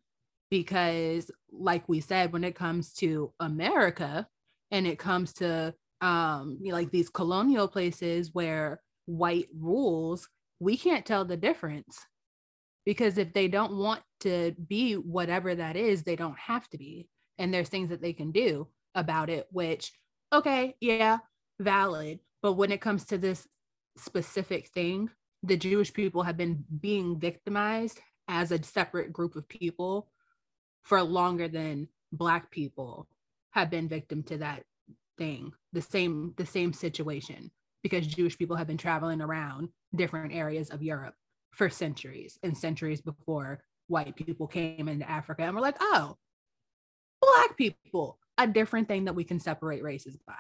because 0.49 1.30
like 1.51 1.88
we 1.88 1.99
said 1.99 2.32
when 2.32 2.43
it 2.43 2.55
comes 2.55 2.93
to 2.93 3.32
america 3.39 4.27
and 4.71 4.88
it 4.88 4.97
comes 4.97 5.34
to 5.34 5.73
um 6.01 6.57
you 6.61 6.69
know, 6.69 6.77
like 6.77 6.91
these 6.91 7.09
colonial 7.09 7.67
places 7.67 8.34
where 8.34 8.82
white 9.05 9.47
rules 9.57 10.27
we 10.59 10.77
can't 10.77 11.05
tell 11.05 11.25
the 11.25 11.38
difference 11.38 12.05
because 12.86 13.17
if 13.17 13.34
they 13.34 13.47
don't 13.47 13.77
want 13.77 14.01
to 14.19 14.55
be 14.67 14.93
whatever 14.93 15.53
that 15.53 15.75
is 15.75 16.03
they 16.03 16.15
don't 16.15 16.39
have 16.39 16.67
to 16.69 16.77
be 16.77 17.07
and 17.39 17.51
there's 17.51 17.69
things 17.69 17.89
that 17.89 18.01
they 18.01 18.13
can 18.13 18.31
do 18.31 18.67
about 18.93 19.29
it 19.29 19.47
which 19.51 19.91
okay 20.33 20.75
yeah 20.79 21.17
valid. 21.59 22.19
But 22.41 22.53
when 22.53 22.71
it 22.71 22.79
comes 22.79 23.05
to 23.05 23.17
this 23.17 23.47
specific 23.97 24.67
thing 24.69 25.09
the 25.41 25.57
Jewish 25.57 25.93
people 25.93 26.23
have 26.23 26.37
been 26.37 26.63
being 26.79 27.19
victimized 27.19 27.99
as 28.27 28.51
a 28.51 28.61
separate 28.61 29.11
group 29.11 29.35
of 29.35 29.47
people 29.49 30.09
for 30.83 31.01
longer 31.01 31.47
than 31.47 31.87
black 32.11 32.51
people 32.51 33.07
have 33.51 33.69
been 33.69 33.87
victim 33.87 34.23
to 34.23 34.37
that 34.37 34.63
thing 35.17 35.51
the 35.73 35.81
same 35.81 36.33
the 36.37 36.45
same 36.45 36.71
situation 36.71 37.51
because 37.83 38.07
jewish 38.07 38.37
people 38.37 38.55
have 38.55 38.67
been 38.67 38.77
traveling 38.77 39.21
around 39.21 39.67
different 39.95 40.33
areas 40.33 40.69
of 40.69 40.81
europe 40.81 41.13
for 41.51 41.69
centuries 41.69 42.39
and 42.41 42.57
centuries 42.57 43.01
before 43.01 43.61
white 43.87 44.15
people 44.15 44.47
came 44.47 44.87
into 44.87 45.09
africa 45.09 45.43
and 45.43 45.53
we're 45.53 45.61
like 45.61 45.77
oh 45.81 46.15
black 47.36 47.57
people 47.57 48.17
a 48.38 48.47
different 48.47 48.88
thing 48.88 49.05
that 49.05 49.15
we 49.15 49.23
can 49.23 49.39
separate 49.39 49.84
races 49.84 50.17
by 50.25 50.34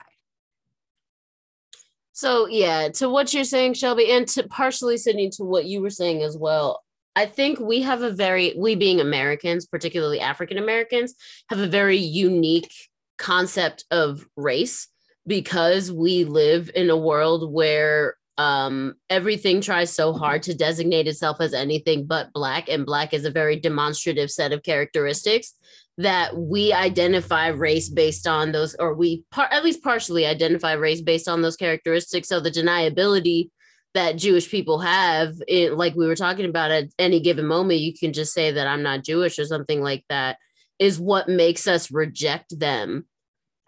so 2.19 2.47
yeah, 2.47 2.89
to 2.95 3.07
what 3.07 3.33
you're 3.33 3.45
saying, 3.45 3.75
Shelby, 3.75 4.11
and 4.11 4.27
to 4.29 4.43
partially 4.43 4.97
sitting 4.97 5.31
to 5.31 5.45
what 5.45 5.63
you 5.63 5.81
were 5.81 5.89
saying 5.89 6.21
as 6.21 6.37
well. 6.37 6.83
I 7.15 7.25
think 7.25 7.61
we 7.61 7.81
have 7.83 8.01
a 8.01 8.11
very 8.11 8.53
we 8.57 8.75
being 8.75 8.99
Americans, 8.99 9.65
particularly 9.65 10.19
African 10.19 10.57
Americans, 10.57 11.15
have 11.49 11.59
a 11.59 11.67
very 11.67 11.95
unique 11.95 12.73
concept 13.17 13.85
of 13.89 14.25
race 14.35 14.89
because 15.27 15.93
we 15.93 16.25
live 16.25 16.69
in 16.75 16.89
a 16.89 16.97
world 16.97 17.53
where 17.53 18.15
um, 18.37 18.95
everything 19.09 19.61
tries 19.61 19.89
so 19.89 20.11
hard 20.11 20.43
to 20.43 20.53
designate 20.53 21.07
itself 21.07 21.39
as 21.39 21.53
anything 21.53 22.05
but 22.05 22.33
black, 22.33 22.67
and 22.67 22.85
black 22.85 23.13
is 23.13 23.23
a 23.23 23.31
very 23.31 23.55
demonstrative 23.55 24.29
set 24.29 24.51
of 24.51 24.63
characteristics 24.63 25.53
that 25.99 26.37
we 26.37 26.71
identify 26.71 27.47
race 27.47 27.89
based 27.89 28.25
on 28.25 28.53
those, 28.53 28.73
or 28.79 28.93
we 28.93 29.25
par- 29.31 29.49
at 29.51 29.65
least 29.65 29.83
partially 29.83 30.25
identify 30.25 30.71
race 30.71 31.01
based 31.01 31.27
on 31.27 31.41
those 31.41 31.57
characteristics. 31.57 32.29
So 32.29 32.39
the 32.39 32.49
deniability 32.49 33.49
that 33.93 34.15
Jewish 34.15 34.49
people 34.49 34.79
have, 34.79 35.33
it, 35.45 35.73
like 35.73 35.95
we 35.95 36.07
were 36.07 36.15
talking 36.15 36.45
about 36.45 36.71
at 36.71 36.85
any 36.97 37.19
given 37.19 37.45
moment, 37.45 37.81
you 37.81 37.93
can 37.93 38.13
just 38.13 38.33
say 38.33 38.49
that 38.49 38.65
I'm 38.65 38.81
not 38.81 39.03
Jewish 39.03 39.37
or 39.39 39.45
something 39.45 39.81
like 39.81 40.05
that, 40.07 40.37
is 40.79 41.01
what 41.01 41.27
makes 41.27 41.67
us 41.67 41.91
reject 41.91 42.57
them 42.57 43.05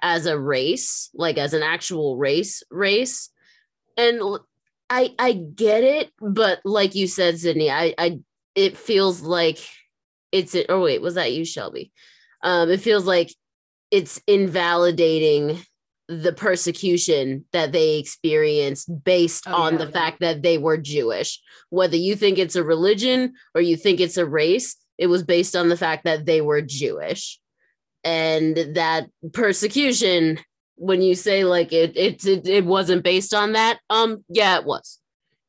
as 0.02 0.26
a 0.26 0.40
race, 0.40 1.10
like 1.14 1.38
as 1.38 1.54
an 1.54 1.64
actual 1.64 2.16
race, 2.16 2.64
race. 2.72 3.30
And 3.98 4.22
I 4.90 5.14
I 5.20 5.34
get 5.34 5.84
it, 5.84 6.12
but 6.22 6.62
like 6.64 6.96
you 6.96 7.08
said, 7.08 7.40
Sydney, 7.40 7.70
I 7.70 7.94
I 7.98 8.20
it 8.56 8.78
feels 8.78 9.22
like 9.22 9.58
it's 10.32 10.56
it. 10.56 10.68
Oh 10.70 10.84
wait, 10.84 11.02
was 11.02 11.16
that 11.16 11.34
you, 11.34 11.44
Shelby? 11.44 11.92
Um, 12.44 12.70
it 12.70 12.82
feels 12.82 13.06
like 13.06 13.34
it's 13.92 14.22
invalidating 14.28 15.60
the 16.08 16.34
persecution 16.34 17.46
that 17.54 17.72
they 17.72 17.98
experienced 17.98 18.90
based 19.04 19.46
oh, 19.48 19.54
on 19.54 19.74
yeah. 19.74 19.86
the 19.86 19.92
fact 19.92 20.20
that 20.20 20.42
they 20.42 20.58
were 20.58 20.78
Jewish. 20.78 21.40
Whether 21.70 21.96
you 21.96 22.16
think 22.16 22.38
it's 22.38 22.56
a 22.56 22.64
religion 22.64 23.34
or 23.56 23.62
you 23.62 23.78
think 23.78 24.00
it's 24.00 24.18
a 24.18 24.26
race, 24.26 24.76
it 24.98 25.08
was 25.08 25.24
based 25.24 25.56
on 25.56 25.70
the 25.70 25.78
fact 25.78 26.04
that 26.04 26.26
they 26.26 26.42
were 26.42 26.62
Jewish. 26.62 27.40
And 28.04 28.58
that 28.76 29.08
persecution, 29.32 30.40
when 30.76 31.02
you 31.02 31.16
say 31.16 31.46
like 31.46 31.72
it, 31.72 31.96
it, 31.96 32.26
it, 32.26 32.48
it 32.48 32.66
wasn't 32.66 33.04
based 33.04 33.34
on 33.34 33.54
that, 33.54 33.80
um, 33.90 34.26
yeah, 34.28 34.58
it 34.58 34.66
was. 34.66 35.00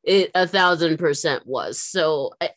It 0.03 0.31
a 0.35 0.47
thousand 0.47 0.97
percent 0.97 1.45
was. 1.45 1.81
So 1.81 2.33
I, 2.39 2.51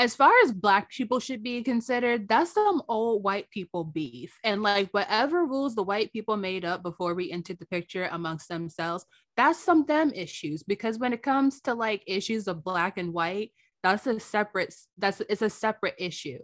as 0.00 0.14
far 0.14 0.32
as 0.42 0.50
black 0.50 0.90
people 0.90 1.20
should 1.20 1.42
be 1.42 1.62
considered, 1.62 2.26
that's 2.26 2.54
some 2.54 2.82
old 2.88 3.22
white 3.22 3.50
people 3.50 3.84
beef. 3.84 4.34
And 4.42 4.62
like 4.62 4.88
whatever 4.92 5.44
rules 5.44 5.74
the 5.74 5.82
white 5.82 6.10
people 6.10 6.38
made 6.38 6.64
up 6.64 6.82
before 6.82 7.12
we 7.12 7.30
entered 7.30 7.58
the 7.58 7.66
picture 7.66 8.08
amongst 8.10 8.48
themselves, 8.48 9.04
that's 9.36 9.58
some 9.58 9.84
them 9.84 10.10
issues. 10.14 10.62
Because 10.62 10.98
when 10.98 11.12
it 11.12 11.22
comes 11.22 11.60
to 11.62 11.74
like 11.74 12.02
issues 12.06 12.48
of 12.48 12.64
black 12.64 12.96
and 12.96 13.12
white, 13.12 13.50
that's 13.82 14.06
a 14.06 14.18
separate 14.18 14.74
that's 14.96 15.20
it's 15.28 15.42
a 15.42 15.50
separate 15.50 15.96
issue 15.98 16.40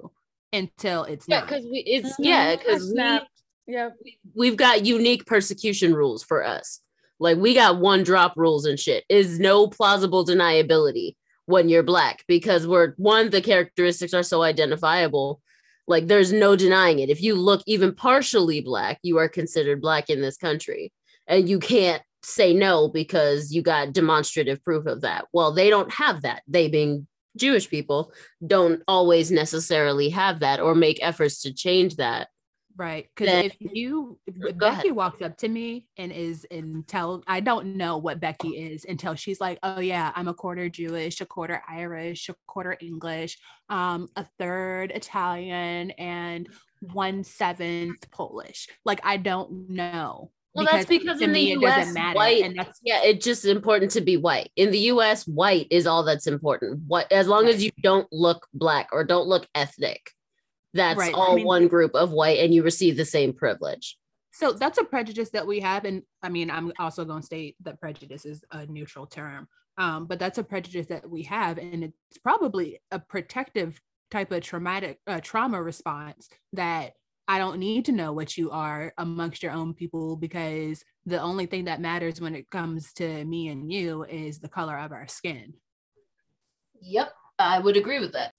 until 0.53 1.05
it's 1.05 1.25
yeah, 1.27 1.41
because 1.41 1.65
we 1.65 1.79
it's 1.79 2.13
mm-hmm. 2.13 2.25
yeah, 2.25 2.57
because 2.57 2.93
we 2.95 3.21
yeah 3.75 3.89
we've 4.35 4.57
got 4.57 4.85
unique 4.85 5.25
persecution 5.25 5.95
rules 5.95 6.23
for 6.23 6.45
us. 6.45 6.83
Like 7.19 7.39
we 7.39 7.55
got 7.55 7.79
one 7.79 8.03
drop 8.03 8.35
rules 8.37 8.67
and 8.67 8.79
shit. 8.79 9.05
Is 9.09 9.41
no 9.41 9.67
plausible 9.67 10.27
deniability 10.27 11.17
when 11.47 11.69
you're 11.69 11.83
black 11.83 12.25
because 12.29 12.67
we're 12.67 12.95
one 12.97 13.31
the 13.31 13.41
characteristics 13.41 14.13
are 14.15 14.23
so 14.23 14.43
identifiable. 14.43 15.41
Like 15.89 16.09
there's 16.09 16.33
no 16.33 16.57
denying 16.57 16.99
it. 16.99 17.11
If 17.11 17.23
you 17.23 17.35
look 17.37 17.63
even 17.67 17.95
partially 17.95 18.61
black 18.61 18.99
you 19.03 19.19
are 19.19 19.29
considered 19.29 19.81
black 19.81 20.11
in 20.11 20.21
this 20.21 20.37
country. 20.37 20.93
And 21.27 21.49
you 21.49 21.59
can't 21.59 22.03
say 22.23 22.53
no 22.53 22.89
because 22.89 23.53
you 23.53 23.63
got 23.63 23.93
demonstrative 23.93 24.63
proof 24.63 24.87
of 24.87 25.01
that. 25.03 25.27
Well 25.33 25.53
they 25.53 25.71
don't 25.71 25.93
have 25.93 26.23
that. 26.23 26.43
They 26.47 26.69
being 26.69 27.07
jewish 27.37 27.69
people 27.69 28.13
don't 28.47 28.83
always 28.89 29.31
necessarily 29.31 30.09
have 30.09 30.41
that 30.41 30.59
or 30.59 30.75
make 30.75 30.99
efforts 31.03 31.43
to 31.43 31.53
change 31.53 31.97
that 31.97 32.29
Right. 32.77 33.09
Because 33.17 33.47
if 33.47 33.57
you, 33.59 34.19
if 34.27 34.59
Becky 34.59 34.67
ahead. 34.67 34.93
walks 34.93 35.23
up 35.23 35.39
to 35.39 35.49
me 35.49 35.87
and 35.97 36.13
is 36.13 36.45
in 36.45 36.85
tell, 36.87 37.23
I 37.27 37.41
don't 37.41 37.77
know 37.77 37.97
what 37.97 38.21
Becky 38.21 38.49
is 38.51 38.85
until 38.85 39.15
she's 39.15 39.41
like, 39.41 39.59
oh, 39.63 39.81
yeah, 39.81 40.13
I'm 40.15 40.29
a 40.29 40.35
quarter 40.35 40.69
Jewish, 40.69 41.21
a 41.23 41.27
quarter 41.27 41.63
Irish, 41.69 42.29
a 42.29 42.35
quarter 42.47 42.77
English, 42.81 43.39
um, 43.71 44.09
a 44.17 44.27
third 44.39 44.91
Italian, 44.91 45.93
and 45.93 46.49
one 46.93 47.25
seventh 47.25 48.11
Polish. 48.11 48.69
Like, 48.85 49.01
I 49.05 49.17
don't 49.17 49.71
know 49.71 50.31
Well, 50.55 50.67
that's 50.71 50.87
because 50.87 51.21
in 51.23 51.33
me 51.33 51.47
the 51.47 51.53
it 51.53 51.69
US, 51.69 51.77
doesn't 51.77 51.95
matter, 51.95 52.17
white, 52.17 52.45
and 52.45 52.59
that's 52.59 52.81
yeah, 52.83 53.01
it's 53.03 53.25
just 53.25 53.45
important 53.47 53.91
to 53.93 54.01
be 54.03 54.17
white. 54.17 54.51
In 54.57 54.71
the 54.71 54.79
US, 54.91 55.27
white 55.27 55.67
is 55.71 55.87
all 55.87 56.05
that's 56.05 56.27
important. 56.27 56.81
What 56.87 57.11
as 57.11 57.27
long 57.27 57.47
as 57.49 57.65
you 57.65 57.71
don't 57.83 58.09
look 58.13 58.47
black 58.53 58.89
or 58.93 59.05
don't 59.05 59.27
look 59.27 59.47
ethnic, 59.55 60.11
that's 60.77 60.99
Right, 60.99 61.15
I 61.15 61.19
all 61.19 61.37
mean- 61.37 61.47
one 61.47 61.69
group 61.69 61.95
of 61.95 62.11
white, 62.13 62.39
and 62.41 62.55
you 62.55 62.63
receive 62.63 62.97
the 62.97 63.05
same 63.05 63.33
privilege. 63.33 63.97
so 64.33 64.53
that's 64.53 64.79
a 64.79 64.85
prejudice 64.85 65.31
that 65.31 65.47
we 65.47 65.61
have 65.61 65.85
and 65.87 66.03
i 66.23 66.29
mean 66.29 66.51
i'm 66.51 66.71
also 66.79 67.05
going 67.07 67.21
to 67.21 67.27
state 67.27 67.57
that 67.65 67.81
prejudice 67.81 68.25
is 68.27 68.45
a 68.53 68.67
neutral 68.67 69.07
term 69.07 69.49
um, 69.79 70.07
but 70.07 70.19
that's 70.19 70.39
a 70.39 70.45
prejudice 70.45 70.87
that 70.89 71.09
we 71.09 71.23
have 71.23 71.57
and 71.59 71.83
it's 71.85 72.19
probably 72.19 72.79
a 72.91 72.99
protective 72.99 73.81
type 74.11 74.31
of 74.33 74.43
traumatic 74.43 74.99
uh, 75.07 75.21
trauma 75.23 75.63
response 75.63 76.29
that 76.53 76.93
i 77.29 77.39
don't 77.39 77.59
need 77.59 77.85
to 77.87 77.93
know 77.93 78.13
what 78.13 78.37
you 78.37 78.51
are 78.51 78.93
amongst 78.99 79.43
your 79.43 79.53
own 79.53 79.73
people 79.73 80.17
because 80.17 80.85
the 81.07 81.21
only 81.21 81.47
thing 81.47 81.65
that 81.65 81.81
matters 81.81 82.21
when 82.21 82.35
it 82.35 82.51
comes 82.51 82.93
to 82.93 83.25
me 83.25 83.49
and 83.49 83.73
you 83.73 84.05
is 84.05 84.39
the 84.41 84.49
color 84.59 84.77
of 84.79 84.93
our 84.93 85.09
skin 85.09 85.55
Yep, 86.83 87.09
I 87.39 87.59
would 87.59 87.77
agree 87.79 88.01
with 88.01 88.13
that. 88.13 88.33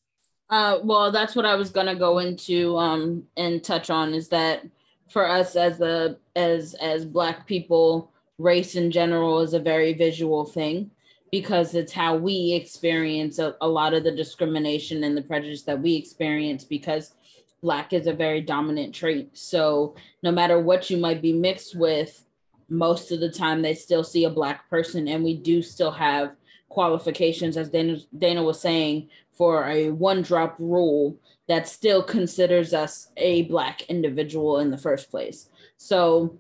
Uh, 0.50 0.80
well, 0.84 1.12
that's 1.12 1.36
what 1.36 1.46
I 1.46 1.56
was 1.56 1.70
gonna 1.70 1.96
go 1.96 2.20
into 2.20 2.78
um, 2.78 3.24
and 3.36 3.64
touch 3.64 3.90
on 3.90 4.14
is 4.14 4.30
that 4.30 4.66
for 5.10 5.28
us 5.28 5.56
as 5.56 5.82
a 5.82 6.18
as 6.36 6.74
as 6.76 7.06
Black 7.06 7.46
people, 7.48 8.12
race 8.38 8.76
in 8.76 8.92
general 8.92 9.40
is 9.40 9.54
a 9.54 9.60
very 9.60 9.94
visual 9.94 10.46
thing 10.46 10.92
because 11.32 11.76
it's 11.76 11.92
how 11.92 12.16
we 12.16 12.54
experience 12.54 13.40
a, 13.40 13.56
a 13.62 13.68
lot 13.68 13.94
of 13.94 14.04
the 14.04 14.12
discrimination 14.12 15.04
and 15.04 15.18
the 15.18 15.22
prejudice 15.22 15.64
that 15.64 15.82
we 15.82 15.96
experience 15.96 16.64
because 16.64 17.14
Black 17.62 17.92
is 17.92 18.08
a 18.08 18.14
very 18.14 18.42
dominant 18.42 18.94
trait. 18.94 19.30
So 19.38 19.96
no 20.24 20.32
matter 20.32 20.60
what 20.60 20.90
you 20.90 20.98
might 20.98 21.22
be 21.22 21.34
mixed 21.34 21.76
with, 21.76 22.24
most 22.70 23.12
of 23.12 23.20
the 23.20 23.32
time 23.32 23.62
they 23.62 23.74
still 23.74 24.04
see 24.04 24.26
a 24.26 24.30
Black 24.30 24.70
person, 24.70 25.08
and 25.08 25.24
we 25.24 25.36
do 25.36 25.62
still 25.62 25.92
have 25.92 26.32
qualifications, 26.70 27.58
as 27.58 27.70
Dana, 27.70 27.98
Dana 28.18 28.44
was 28.44 28.60
saying, 28.60 29.10
for 29.38 29.68
a 29.68 29.90
one 29.92 30.22
drop 30.22 30.56
rule 30.60 31.18
that 31.48 31.68
still 31.68 32.04
considers 32.04 32.74
us 32.74 33.10
a 33.18 33.44
black 33.44 33.84
individual 33.84 34.60
in 34.60 34.72
the 34.72 34.78
first 34.78 35.10
place. 35.12 35.50
So 35.78 36.38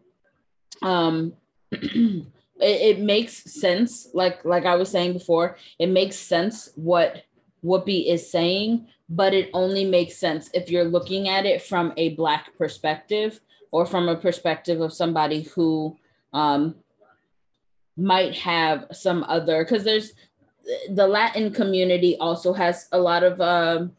um 0.82 1.34
it, 1.72 2.26
it 2.60 3.00
makes 3.00 3.34
sense, 3.60 4.10
like 4.14 4.43
like 4.43 4.66
I 4.66 4.76
was 4.76 4.89
saying 4.89 5.14
before, 5.14 5.58
it 5.80 5.88
makes 5.88 6.18
sense 6.18 6.70
what 6.76 7.24
Whoopi 7.64 8.08
is 8.08 8.30
saying, 8.30 8.88
but 9.10 9.34
it 9.34 9.50
only 9.54 9.86
makes 9.86 10.18
sense 10.18 10.50
if 10.54 10.70
you're 10.70 10.86
looking 10.86 11.30
at 11.30 11.45
it 11.45 11.62
from 11.62 11.93
a 11.98 12.10
black 12.16 12.58
perspective 12.58 13.39
or 13.72 13.86
from 13.86 14.10
a 14.10 14.16
perspective 14.16 14.82
of 14.82 14.93
somebody 14.93 15.43
who 15.43 15.98
um 16.34 16.76
might 17.98 18.36
have 18.36 18.86
some 18.91 19.24
other 19.28 19.64
because 19.64 19.84
there's 19.84 20.14
the 20.89 21.07
Latin 21.07 21.51
community 21.51 22.18
also 22.18 22.53
has 22.53 22.88
a 22.91 22.99
lot 22.99 23.24
of 23.24 23.39
um, 23.41 23.91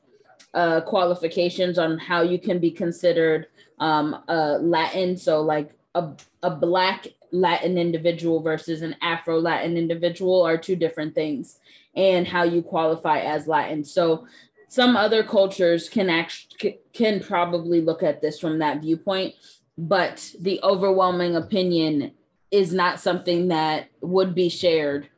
uh, 0.55 0.81
qualifications 0.83 1.79
on 1.79 1.99
how 1.99 2.23
you 2.23 2.39
can 2.39 2.59
be 2.59 2.71
considered 2.71 3.47
um, 3.79 4.23
uh, 4.29 4.59
Latin. 4.61 5.17
So, 5.17 5.41
like 5.41 5.71
a, 5.95 6.11
a 6.43 6.51
Black 6.51 7.09
Latin 7.33 7.79
individual 7.79 8.41
versus 8.41 8.83
an 8.83 8.97
Afro 9.03 9.39
Latin 9.39 9.77
individual 9.77 10.43
are 10.43 10.59
two 10.59 10.77
different 10.77 11.15
things, 11.15 11.59
and 11.95 12.27
how 12.27 12.43
you 12.43 12.63
qualify 12.63 13.21
as 13.21 13.47
Latin. 13.47 13.85
So, 13.85 14.27
some 14.69 14.97
other 14.97 15.23
cultures 15.23 15.89
can 15.89 16.11
actually 16.11 16.81
can 16.93 17.21
probably 17.21 17.81
look 17.81 18.03
at 18.03 18.21
this 18.21 18.39
from 18.39 18.59
that 18.59 18.83
viewpoint, 18.83 19.35
but 19.77 20.33
the 20.41 20.61
overwhelming 20.63 21.37
opinion 21.37 22.13
is 22.51 22.73
not 22.73 23.01
something 23.01 23.49
that 23.49 23.89
would 24.01 24.35
be 24.35 24.49
shared 24.49 25.09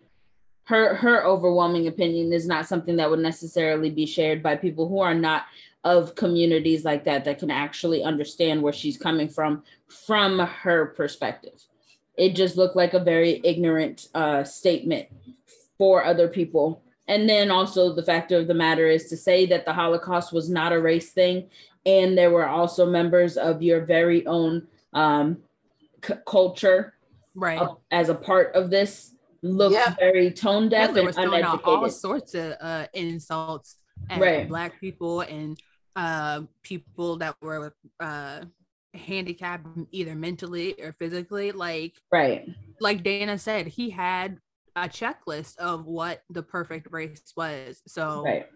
her 0.70 0.94
her 0.94 1.24
overwhelming 1.24 1.88
opinion 1.88 2.32
is 2.32 2.46
not 2.46 2.64
something 2.64 2.94
that 2.94 3.10
would 3.10 3.18
necessarily 3.18 3.90
be 3.90 4.06
shared 4.06 4.40
by 4.40 4.54
people 4.54 4.88
who 4.88 5.00
are 5.00 5.14
not 5.14 5.46
of 5.82 6.14
communities 6.14 6.84
like 6.84 7.02
that 7.04 7.24
that 7.24 7.40
can 7.40 7.50
actually 7.50 8.04
understand 8.04 8.62
where 8.62 8.72
she's 8.72 8.96
coming 8.96 9.28
from 9.28 9.64
from 10.06 10.38
her 10.38 10.86
perspective. 10.96 11.60
It 12.16 12.36
just 12.36 12.56
looked 12.56 12.76
like 12.76 12.94
a 12.94 13.02
very 13.02 13.40
ignorant 13.42 14.06
uh, 14.14 14.44
statement 14.44 15.08
for 15.76 16.04
other 16.04 16.28
people. 16.28 16.84
And 17.08 17.28
then 17.28 17.50
also 17.50 17.92
the 17.92 18.04
fact 18.04 18.30
of 18.30 18.46
the 18.46 18.54
matter 18.54 18.86
is 18.86 19.08
to 19.08 19.16
say 19.16 19.46
that 19.46 19.64
the 19.64 19.72
holocaust 19.72 20.32
was 20.32 20.48
not 20.48 20.72
a 20.72 20.80
race 20.80 21.10
thing 21.10 21.50
and 21.84 22.16
there 22.16 22.30
were 22.30 22.46
also 22.46 22.86
members 22.86 23.36
of 23.36 23.60
your 23.60 23.80
very 23.84 24.24
own 24.26 24.68
um, 24.92 25.38
c- 26.04 26.14
culture 26.28 26.94
right. 27.34 27.60
uh, 27.60 27.74
as 27.90 28.08
a 28.08 28.14
part 28.14 28.54
of 28.54 28.70
this 28.70 29.14
looks 29.42 29.74
Yeah. 29.74 29.94
very 29.98 30.30
tone 30.30 30.68
deaf 30.68 30.88
Hitler 30.94 31.06
and 31.08 31.14
throwing 31.14 31.42
out 31.44 31.64
all 31.64 31.88
sorts 31.88 32.34
of 32.34 32.54
uh, 32.60 32.86
insults 32.94 33.76
at 34.08 34.20
Right. 34.20 34.48
black 34.48 34.80
people 34.80 35.20
and 35.22 35.58
uh, 35.96 36.42
people 36.62 37.16
that 37.18 37.36
were 37.40 37.74
uh, 38.00 38.44
handicapped 38.94 39.66
either 39.92 40.14
mentally 40.14 40.80
or 40.82 40.92
physically. 40.98 41.52
Like 41.52 41.96
Right. 42.12 42.48
like 42.80 43.02
Dana 43.02 43.38
said, 43.38 43.66
he 43.66 43.90
had 43.90 44.38
a 44.76 44.88
checklist 44.88 45.56
of 45.58 45.86
what 45.86 46.22
the 46.30 46.42
perfect 46.42 46.88
race 46.90 47.32
was. 47.36 47.82
So 47.86 48.22
Right. 48.24 48.46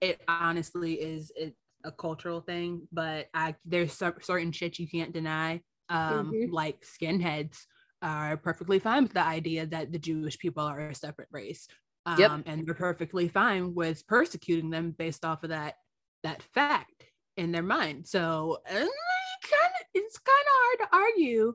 it 0.00 0.20
honestly 0.28 0.94
is 0.94 1.30
it, 1.36 1.54
a 1.84 1.90
cultural 1.92 2.40
thing, 2.40 2.86
but 2.92 3.28
I 3.34 3.56
there's 3.64 3.92
certain 3.92 4.52
shit 4.52 4.78
you 4.78 4.88
can't 4.88 5.12
deny. 5.12 5.62
Um, 5.88 6.32
Mhm. 6.32 6.52
like 6.52 6.80
skinheads 6.84 7.66
are 8.02 8.36
perfectly 8.36 8.78
fine 8.78 9.04
with 9.04 9.12
the 9.14 9.24
idea 9.24 9.66
that 9.66 9.92
the 9.92 9.98
Jewish 9.98 10.38
people 10.38 10.64
are 10.64 10.80
a 10.88 10.94
separate 10.94 11.28
race. 11.30 11.68
Um, 12.04 12.18
Yep. 12.18 12.30
and 12.46 12.66
they're 12.66 12.74
perfectly 12.74 13.28
fine 13.28 13.74
with 13.74 14.06
persecuting 14.08 14.70
them 14.70 14.90
based 14.90 15.24
off 15.24 15.44
of 15.44 15.50
that 15.50 15.74
that 16.24 16.42
fact 16.42 17.04
in 17.36 17.52
their 17.52 17.62
mind. 17.62 18.06
So 18.08 18.58
kind 18.66 18.82
of 18.84 19.86
it's 19.94 20.18
kind 20.18 20.46
of 20.46 20.52
hard 20.52 20.78
to 20.90 20.96
argue 20.96 21.54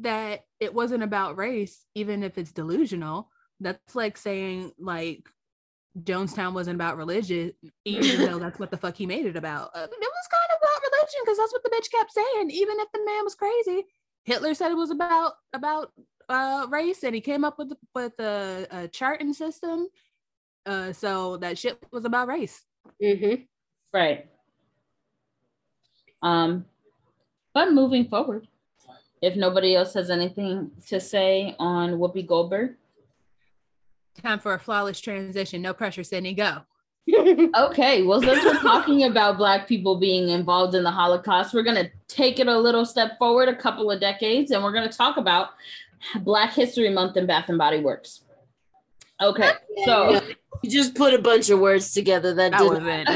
that 0.00 0.44
it 0.60 0.74
wasn't 0.74 1.02
about 1.02 1.38
race, 1.38 1.84
even 1.94 2.22
if 2.22 2.36
it's 2.38 2.52
delusional. 2.52 3.30
That's 3.60 3.94
like 3.94 4.18
saying 4.18 4.72
like 4.78 5.26
Jonestown 5.98 6.52
wasn't 6.52 6.74
about 6.74 6.98
religion, 6.98 7.52
even 7.86 8.26
though 8.26 8.38
that's 8.38 8.58
what 8.58 8.70
the 8.70 8.76
fuck 8.76 8.96
he 8.96 9.06
made 9.06 9.24
it 9.26 9.36
about. 9.36 9.70
Uh, 9.74 9.84
it 9.84 9.90
was 9.90 10.28
kind 10.30 10.50
of 10.50 10.58
about 10.60 10.82
religion 10.92 11.20
because 11.24 11.38
that's 11.38 11.52
what 11.52 11.62
the 11.62 11.70
bitch 11.70 11.90
kept 11.90 12.12
saying, 12.12 12.50
even 12.50 12.78
if 12.80 12.88
the 12.92 13.04
man 13.04 13.24
was 13.24 13.34
crazy. 13.34 13.86
Hitler 14.26 14.54
said 14.54 14.70
it 14.70 14.76
was 14.76 14.90
about 14.90 15.34
about 15.52 15.92
uh, 16.28 16.66
race, 16.68 17.04
and 17.04 17.14
he 17.14 17.20
came 17.20 17.44
up 17.44 17.58
with 17.58 17.72
with 17.94 18.18
a, 18.20 18.66
a 18.70 18.88
charting 18.88 19.32
system. 19.32 19.88
Uh, 20.66 20.92
so 20.92 21.36
that 21.38 21.56
shit 21.56 21.82
was 21.92 22.04
about 22.04 22.28
race. 22.28 22.64
Mm-hmm. 23.02 23.42
Right. 23.94 24.26
Um, 26.22 26.66
but 27.54 27.72
moving 27.72 28.08
forward, 28.08 28.48
if 29.22 29.36
nobody 29.36 29.76
else 29.76 29.94
has 29.94 30.10
anything 30.10 30.72
to 30.88 31.00
say 31.00 31.54
on 31.60 31.92
Whoopi 31.92 32.26
Goldberg, 32.26 32.74
Time 34.22 34.38
for 34.38 34.54
a 34.54 34.58
flawless 34.58 35.00
transition. 35.00 35.60
No 35.62 35.74
pressure, 35.74 36.02
Sydney. 36.02 36.32
Go. 36.32 36.62
Okay. 37.14 38.02
Well, 38.02 38.20
since 38.20 38.44
we're 38.44 38.60
talking 38.60 39.04
about 39.04 39.38
Black 39.38 39.68
people 39.68 39.96
being 39.96 40.28
involved 40.30 40.74
in 40.74 40.82
the 40.82 40.90
Holocaust, 40.90 41.54
we're 41.54 41.62
gonna 41.62 41.88
take 42.08 42.40
it 42.40 42.48
a 42.48 42.58
little 42.58 42.84
step 42.84 43.18
forward, 43.18 43.48
a 43.48 43.54
couple 43.54 43.90
of 43.90 44.00
decades, 44.00 44.50
and 44.50 44.62
we're 44.62 44.72
gonna 44.72 44.88
talk 44.90 45.16
about 45.16 45.50
Black 46.20 46.52
History 46.52 46.90
Month 46.90 47.16
in 47.16 47.26
Bath 47.26 47.48
and 47.48 47.58
Body 47.58 47.80
Works. 47.80 48.22
Okay, 49.20 49.52
so 49.84 50.20
You 50.62 50.70
just 50.70 50.94
put 50.94 51.14
a 51.14 51.18
bunch 51.18 51.48
of 51.48 51.58
words 51.58 51.92
together 51.94 52.34
that, 52.34 52.52
That 52.52 52.58
didn't. 52.58 52.84
wasn't. 52.84 53.08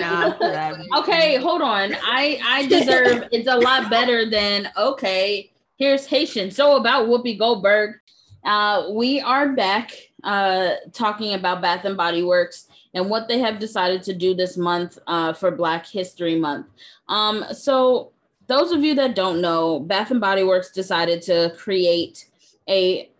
No, 0.93 0.99
okay, 1.01 1.37
hold 1.37 1.61
on. 1.61 1.95
I 2.03 2.41
I 2.45 2.67
deserve 2.67 3.29
it's 3.33 3.49
a 3.49 3.57
lot 3.57 3.91
better 3.91 4.29
than 4.29 4.71
okay. 4.77 5.51
Here's 5.77 6.07
Haitian. 6.07 6.51
So 6.51 6.77
about 6.77 7.09
Whoopi 7.09 7.39
Goldberg, 7.39 7.97
uh, 8.45 8.89
we 8.93 9.21
are 9.21 9.51
back 9.51 9.93
uh, 10.23 10.73
talking 10.93 11.35
about 11.35 11.61
Bath 11.63 11.85
and 11.85 11.97
Body 11.97 12.23
Works 12.23 12.67
and 12.95 13.09
what 13.09 13.29
they 13.29 13.39
have 13.39 13.59
decided 13.59 14.03
to 14.03 14.15
do 14.15 14.35
this 14.35 14.57
month 14.57 14.99
uh, 15.07 15.33
for 15.33 15.51
Black 15.51 15.87
History 15.87 16.39
Month. 16.39 16.67
Um, 17.09 17.45
so 17.53 18.13
those 18.47 18.73
of 18.73 18.83
you 18.83 18.95
that 18.97 19.15
don't 19.15 19.41
know, 19.41 19.79
Bath 19.81 20.11
and 20.11 20.21
Body 20.21 20.43
Works 20.43 20.73
decided 20.73 21.23
to 21.23 21.55
create 21.57 22.29
a 22.69 23.11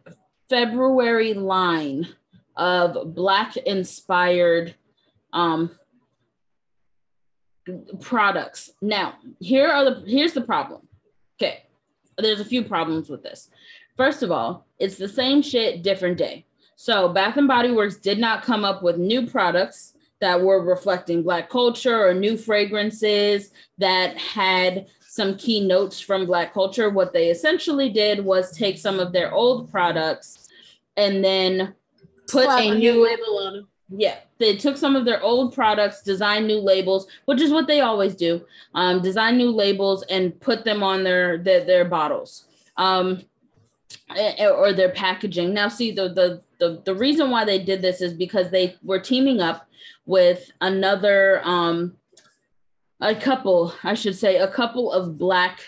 February 0.49 1.35
line 1.35 2.09
of 2.57 3.15
Black 3.15 3.57
inspired 3.57 4.75
um, 5.33 5.71
products. 8.01 8.71
Now, 8.83 9.15
here 9.39 9.69
are 9.69 9.85
the 9.85 10.05
here's 10.07 10.33
the 10.33 10.41
problem. 10.41 10.89
Okay. 11.41 11.65
There's 12.19 12.41
a 12.41 12.45
few 12.45 12.65
problems 12.65 13.09
with 13.09 13.23
this. 13.23 13.51
First 13.97 14.23
of 14.23 14.31
all, 14.31 14.67
it's 14.79 14.97
the 14.97 15.09
same 15.09 15.43
shit, 15.43 15.83
different 15.83 16.19
day. 16.19 16.45
So 16.83 17.11
Bath 17.11 17.37
and 17.37 17.47
Body 17.47 17.71
Works 17.73 17.99
did 17.99 18.19
not 18.19 18.43
come 18.43 18.65
up 18.65 18.83
with 18.83 18.97
new 18.97 19.27
products 19.27 19.93
that 20.23 20.41
were 20.41 20.65
reflecting 20.65 21.23
black 21.23 21.51
culture 21.51 22.09
or 22.09 22.15
new 22.15 22.39
fragrances 22.39 23.51
that 23.77 24.17
had 24.17 24.87
some 25.07 25.37
key 25.37 25.61
notes 25.61 26.01
from 26.01 26.25
Black 26.25 26.55
culture. 26.55 26.89
What 26.89 27.13
they 27.13 27.29
essentially 27.29 27.91
did 27.91 28.25
was 28.25 28.57
take 28.57 28.79
some 28.79 28.99
of 28.99 29.13
their 29.13 29.31
old 29.31 29.71
products 29.71 30.49
and 30.97 31.23
then 31.23 31.75
put 32.27 32.45
Slap 32.45 32.63
a 32.63 32.75
new 32.75 33.05
label 33.05 33.39
on 33.41 33.53
them. 33.57 33.69
yeah, 33.91 34.17
they 34.39 34.57
took 34.57 34.79
some 34.79 34.97
of 34.97 35.05
their 35.05 35.23
old 35.23 35.53
products, 35.53 36.01
designed 36.01 36.47
new 36.47 36.61
labels, 36.61 37.09
which 37.27 37.43
is 37.43 37.51
what 37.53 37.67
they 37.67 37.83
always 37.83 38.15
do. 38.15 38.43
Um, 38.75 39.03
design 39.03 39.37
new 39.37 39.51
labels 39.51 40.03
and 40.05 40.41
put 40.41 40.65
them 40.65 40.83
on 40.83 41.05
their 41.05 41.37
their, 41.37 41.63
their 41.63 41.85
bottles. 41.85 42.47
Um, 42.79 43.25
or 44.41 44.73
their 44.73 44.91
packaging. 44.91 45.53
Now, 45.53 45.69
see 45.69 45.91
the, 45.91 46.09
the 46.09 46.43
the 46.61 46.83
the 46.85 46.95
reason 46.95 47.31
why 47.31 47.45
they 47.45 47.59
did 47.59 47.83
this 47.83 48.01
is 48.01 48.13
because 48.13 48.51
they 48.51 48.77
were 48.83 49.01
teaming 49.01 49.41
up 49.41 49.67
with 50.07 50.51
another 50.61 51.41
um, 51.45 51.97
a 53.01 53.15
couple, 53.15 53.75
I 53.83 53.95
should 53.95 54.17
say, 54.17 54.37
a 54.37 54.49
couple 54.49 54.93
of 54.93 55.19
black 55.19 55.61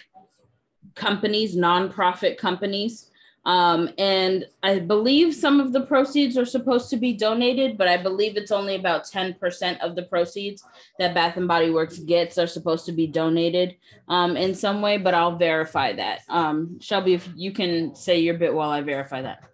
companies, 0.94 1.56
nonprofit 1.56 2.36
companies. 2.36 3.08
Um, 3.44 3.90
and 3.98 4.46
I 4.62 4.78
believe 4.78 5.34
some 5.34 5.58
of 5.58 5.72
the 5.72 5.80
proceeds 5.80 6.38
are 6.38 6.44
supposed 6.44 6.90
to 6.90 6.96
be 6.96 7.12
donated, 7.12 7.76
but 7.76 7.88
I 7.88 7.96
believe 7.96 8.36
it's 8.36 8.52
only 8.52 8.76
about 8.76 9.04
10% 9.04 9.80
of 9.80 9.96
the 9.96 10.04
proceeds 10.04 10.62
that 11.00 11.14
Bath 11.14 11.36
and 11.36 11.48
Body 11.48 11.70
Works 11.70 11.98
gets 11.98 12.38
are 12.38 12.46
supposed 12.46 12.86
to 12.86 12.92
be 12.92 13.08
donated 13.08 13.76
um, 14.08 14.36
in 14.36 14.54
some 14.54 14.80
way, 14.80 14.96
but 14.96 15.14
I'll 15.14 15.36
verify 15.36 15.92
that. 15.94 16.20
Um, 16.28 16.78
Shelby, 16.80 17.14
if 17.14 17.28
you 17.34 17.50
can 17.50 17.96
say 17.96 18.20
your 18.20 18.34
bit 18.34 18.54
while 18.54 18.70
I 18.70 18.80
verify 18.80 19.22
that. 19.22 19.51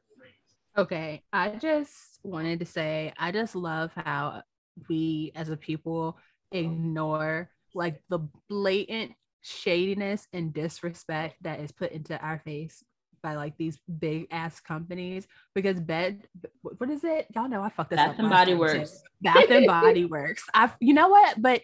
Okay, 0.78 1.24
I 1.32 1.50
just 1.50 2.20
wanted 2.22 2.60
to 2.60 2.66
say 2.66 3.12
I 3.18 3.32
just 3.32 3.56
love 3.56 3.90
how 3.96 4.42
we 4.88 5.32
as 5.34 5.48
a 5.48 5.56
people 5.56 6.16
ignore 6.52 7.50
like 7.74 8.00
the 8.08 8.20
blatant 8.48 9.12
shadiness 9.40 10.28
and 10.32 10.54
disrespect 10.54 11.34
that 11.42 11.58
is 11.58 11.72
put 11.72 11.90
into 11.90 12.16
our 12.20 12.40
face 12.44 12.84
by 13.24 13.34
like 13.34 13.56
these 13.58 13.76
big 13.98 14.28
ass 14.30 14.60
companies 14.60 15.26
because 15.52 15.80
bed 15.80 16.28
what 16.62 16.88
is 16.88 17.02
it 17.02 17.26
y'all 17.34 17.48
know 17.48 17.62
i 17.62 17.68
fucked 17.68 17.90
this 17.90 17.96
Bath 17.96 18.10
up 18.10 18.18
and 18.20 18.30
Body 18.30 18.52
too. 18.52 18.58
Works. 18.58 19.02
bath 19.20 19.50
and 19.50 19.66
body 19.66 20.04
works 20.06 20.44
i 20.54 20.70
you 20.80 20.94
know 20.94 21.08
what 21.08 21.40
but 21.42 21.60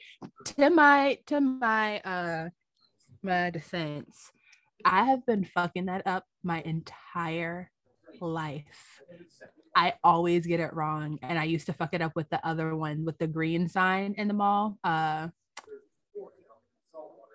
to 0.46 0.70
my 0.70 1.18
to 1.26 1.40
my 1.40 2.00
uh 2.00 2.48
my 3.22 3.50
defense 3.50 4.32
i 4.84 5.04
have 5.04 5.24
been 5.26 5.44
fucking 5.44 5.86
that 5.86 6.04
up 6.06 6.24
my 6.42 6.60
entire 6.62 7.70
life 8.20 8.93
I 9.76 9.94
always 10.04 10.46
get 10.46 10.60
it 10.60 10.72
wrong. 10.72 11.18
And 11.22 11.38
I 11.38 11.44
used 11.44 11.66
to 11.66 11.72
fuck 11.72 11.94
it 11.94 12.00
up 12.02 12.12
with 12.14 12.28
the 12.30 12.44
other 12.46 12.76
one 12.76 13.04
with 13.04 13.18
the 13.18 13.26
green 13.26 13.68
sign 13.68 14.14
in 14.16 14.28
the 14.28 14.34
mall. 14.34 14.78
Uh 14.84 15.28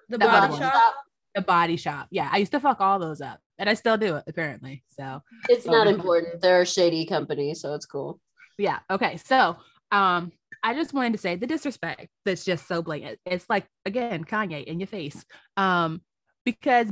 The 0.09 0.17
That 0.17 0.25
body 0.27 0.37
other 0.45 0.51
one. 0.53 0.61
shop. 0.61 0.93
the 1.35 1.41
body 1.41 1.77
shop. 1.77 2.07
Yeah, 2.11 2.29
I 2.31 2.37
used 2.37 2.51
to 2.53 2.59
fuck 2.59 2.79
all 2.81 2.97
those 2.99 3.21
up. 3.21 3.39
And 3.57 3.69
I 3.69 3.73
still 3.73 3.97
do 3.97 4.15
it 4.15 4.23
apparently. 4.27 4.83
So 4.89 5.21
It's 5.49 5.65
not 5.65 5.87
Um, 5.87 5.95
important. 5.95 6.41
They're 6.41 6.61
a 6.61 6.65
shady 6.65 7.05
company, 7.05 7.53
so 7.53 7.73
it's 7.75 7.85
cool. 7.85 8.19
yeah. 8.57 8.79
Okay. 8.89 9.17
So 9.17 9.57
um 9.91 10.31
I 10.63 10.73
just 10.73 10.93
wanted 10.93 11.13
to 11.13 11.19
say 11.19 11.35
the 11.35 11.47
disrespect 11.47 12.07
that's 12.25 12.43
just 12.43 12.67
so 12.67 12.81
blatant. 12.81 13.19
It's 13.25 13.45
like 13.49 13.65
again, 13.85 14.23
Kanye 14.25 14.63
in 14.65 14.79
your 14.79 14.87
face. 14.87 15.23
Um, 15.57 16.01
because 16.45 16.87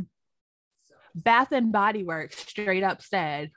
Bath 1.16 1.52
and 1.52 1.72
Body 1.72 2.04
Works 2.04 2.38
straight 2.38 2.84
up 2.84 3.02
said, 3.02 3.52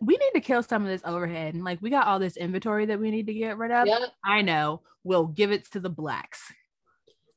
we 0.00 0.14
need 0.16 0.30
to 0.34 0.40
kill 0.40 0.62
some 0.62 0.82
of 0.82 0.88
this 0.88 1.02
overhead. 1.04 1.54
And 1.54 1.64
like 1.64 1.80
we 1.82 1.90
got 1.90 2.06
all 2.06 2.18
this 2.18 2.36
inventory 2.36 2.86
that 2.86 3.00
we 3.00 3.10
need 3.10 3.26
to 3.26 3.34
get 3.34 3.56
rid 3.58 3.70
of. 3.70 3.86
Yeah. 3.86 4.06
I 4.24 4.42
know. 4.42 4.80
We'll 5.04 5.26
give 5.26 5.50
it 5.52 5.70
to 5.72 5.80
the 5.80 5.90
blacks. 5.90 6.40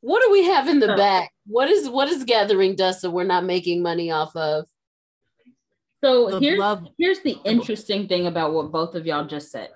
What 0.01 0.21
do 0.23 0.31
we 0.31 0.43
have 0.45 0.67
in 0.67 0.79
the 0.79 0.95
back? 0.95 1.31
What 1.47 1.69
is 1.69 1.89
what 1.89 2.07
is 2.09 2.23
gathering 2.23 2.75
dust 2.75 3.01
that 3.01 3.09
we're 3.11 3.23
not 3.23 3.43
making 3.43 3.81
money 3.81 4.11
off 4.11 4.35
of? 4.35 4.65
So 6.03 6.29
The 6.31 6.39
here's 6.39 6.59
love- 6.59 6.87
here's 6.99 7.21
the 7.21 7.37
interesting 7.45 8.07
thing 8.07 8.27
about 8.27 8.53
what 8.53 8.71
both 8.71 8.93
of 8.95 9.05
y'all 9.07 9.25
just 9.25 9.49
said. 9.51 9.69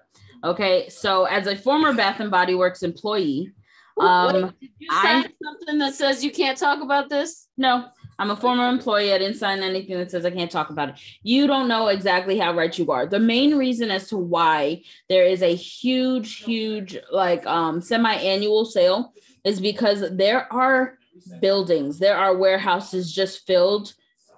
Okay, 0.43 0.87
so 0.89 1.25
as 1.25 1.47
a 1.47 1.55
former 1.55 1.93
Bath 1.93 2.19
and 2.19 2.29
Body 2.31 2.53
Works 2.55 2.83
employee, 2.83 3.51
um, 3.99 4.33
Wait, 4.43 4.59
did 4.61 4.69
you 4.79 4.87
I- 4.91 5.25
something 5.43 5.79
that 5.79 5.95
says 5.95 6.23
you 6.23 6.31
can't 6.31 6.57
talk 6.57 6.81
about 6.81 7.09
this? 7.09 7.47
no, 7.57 7.87
I'm 8.19 8.31
a 8.31 8.35
former 8.35 8.67
employee. 8.67 9.13
I 9.13 9.17
didn't 9.17 9.37
sign 9.37 9.63
anything 9.63 9.97
that 9.97 10.11
says 10.11 10.25
I 10.25 10.31
can't 10.31 10.51
talk 10.51 10.69
about 10.69 10.89
it. 10.89 10.95
You 11.23 11.47
don't 11.47 11.69
know 11.69 11.87
exactly 11.87 12.37
how 12.37 12.53
right 12.53 12.77
you 12.77 12.91
are. 12.91 13.05
The 13.05 13.19
main 13.19 13.55
reason 13.55 13.89
as 13.89 14.09
to 14.09 14.17
why 14.17 14.83
there 15.07 15.25
is 15.25 15.41
a 15.41 15.55
huge, 15.55 16.43
huge 16.43 16.97
like 17.11 17.45
um 17.47 17.81
semi-annual 17.81 18.65
sale 18.65 19.13
is 19.45 19.61
because 19.61 20.03
there 20.11 20.51
are 20.51 20.99
buildings, 21.39 21.97
there 21.97 22.17
are 22.17 22.35
warehouses 22.35 23.11
just 23.11 23.47
filled 23.47 23.93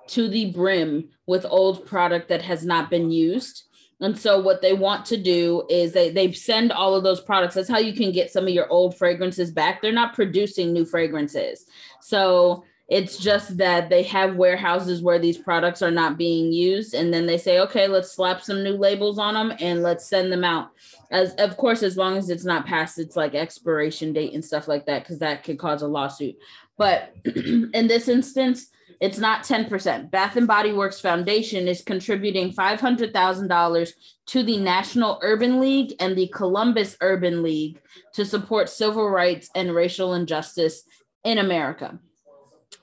to 0.07 0.27
the 0.27 0.51
brim 0.51 1.09
with 1.25 1.45
old 1.49 1.86
product 1.86 2.29
that 2.29 2.43
has 2.43 2.63
not 2.63 2.89
been 2.89 3.09
used. 3.09 3.63
And 3.99 4.17
so 4.17 4.39
what 4.39 4.61
they 4.61 4.73
want 4.73 5.05
to 5.07 5.17
do 5.17 5.63
is 5.69 5.93
they 5.93 6.11
they 6.11 6.32
send 6.34 6.71
all 6.71 6.95
of 6.95 7.03
those 7.03 7.21
products. 7.21 7.55
That's 7.55 7.69
how 7.69 7.79
you 7.79 7.93
can 7.93 8.11
get 8.11 8.32
some 8.32 8.43
of 8.43 8.53
your 8.53 8.67
old 8.69 8.95
fragrances 8.95 9.51
back. 9.51 9.82
They're 9.82 9.91
not 9.91 10.13
producing 10.13 10.71
new 10.71 10.86
fragrances. 10.86 11.65
So 12.01 12.63
it's 12.91 13.15
just 13.17 13.55
that 13.55 13.89
they 13.89 14.03
have 14.03 14.35
warehouses 14.35 15.01
where 15.01 15.17
these 15.17 15.37
products 15.37 15.81
are 15.81 15.89
not 15.89 16.17
being 16.17 16.51
used 16.51 16.93
and 16.93 17.13
then 17.13 17.25
they 17.25 17.37
say, 17.37 17.59
"Okay, 17.59 17.87
let's 17.87 18.11
slap 18.11 18.41
some 18.41 18.63
new 18.63 18.75
labels 18.75 19.17
on 19.17 19.33
them 19.33 19.57
and 19.61 19.81
let's 19.81 20.05
send 20.05 20.29
them 20.29 20.43
out." 20.43 20.71
As 21.09 21.33
of 21.35 21.55
course 21.55 21.83
as 21.83 21.95
long 21.95 22.17
as 22.17 22.29
it's 22.29 22.43
not 22.43 22.65
past 22.65 22.99
its 22.99 23.15
like 23.15 23.33
expiration 23.33 24.11
date 24.11 24.33
and 24.33 24.43
stuff 24.43 24.67
like 24.67 24.85
that 24.87 25.05
cuz 25.05 25.19
that 25.19 25.45
could 25.45 25.57
cause 25.57 25.83
a 25.83 25.87
lawsuit. 25.87 26.35
But 26.77 27.15
in 27.25 27.87
this 27.87 28.09
instance, 28.09 28.67
it's 28.99 29.17
not 29.17 29.43
10%. 29.43 30.11
Bath 30.11 30.35
and 30.35 30.45
Body 30.45 30.73
Works 30.73 30.99
Foundation 30.99 31.69
is 31.69 31.81
contributing 31.81 32.51
$500,000 32.51 33.93
to 34.27 34.43
the 34.43 34.57
National 34.57 35.17
Urban 35.23 35.61
League 35.61 35.93
and 36.01 36.17
the 36.17 36.27
Columbus 36.27 36.97
Urban 36.99 37.41
League 37.41 37.81
to 38.13 38.25
support 38.25 38.69
civil 38.69 39.09
rights 39.09 39.49
and 39.55 39.73
racial 39.73 40.13
injustice 40.13 40.83
in 41.23 41.37
America. 41.37 41.97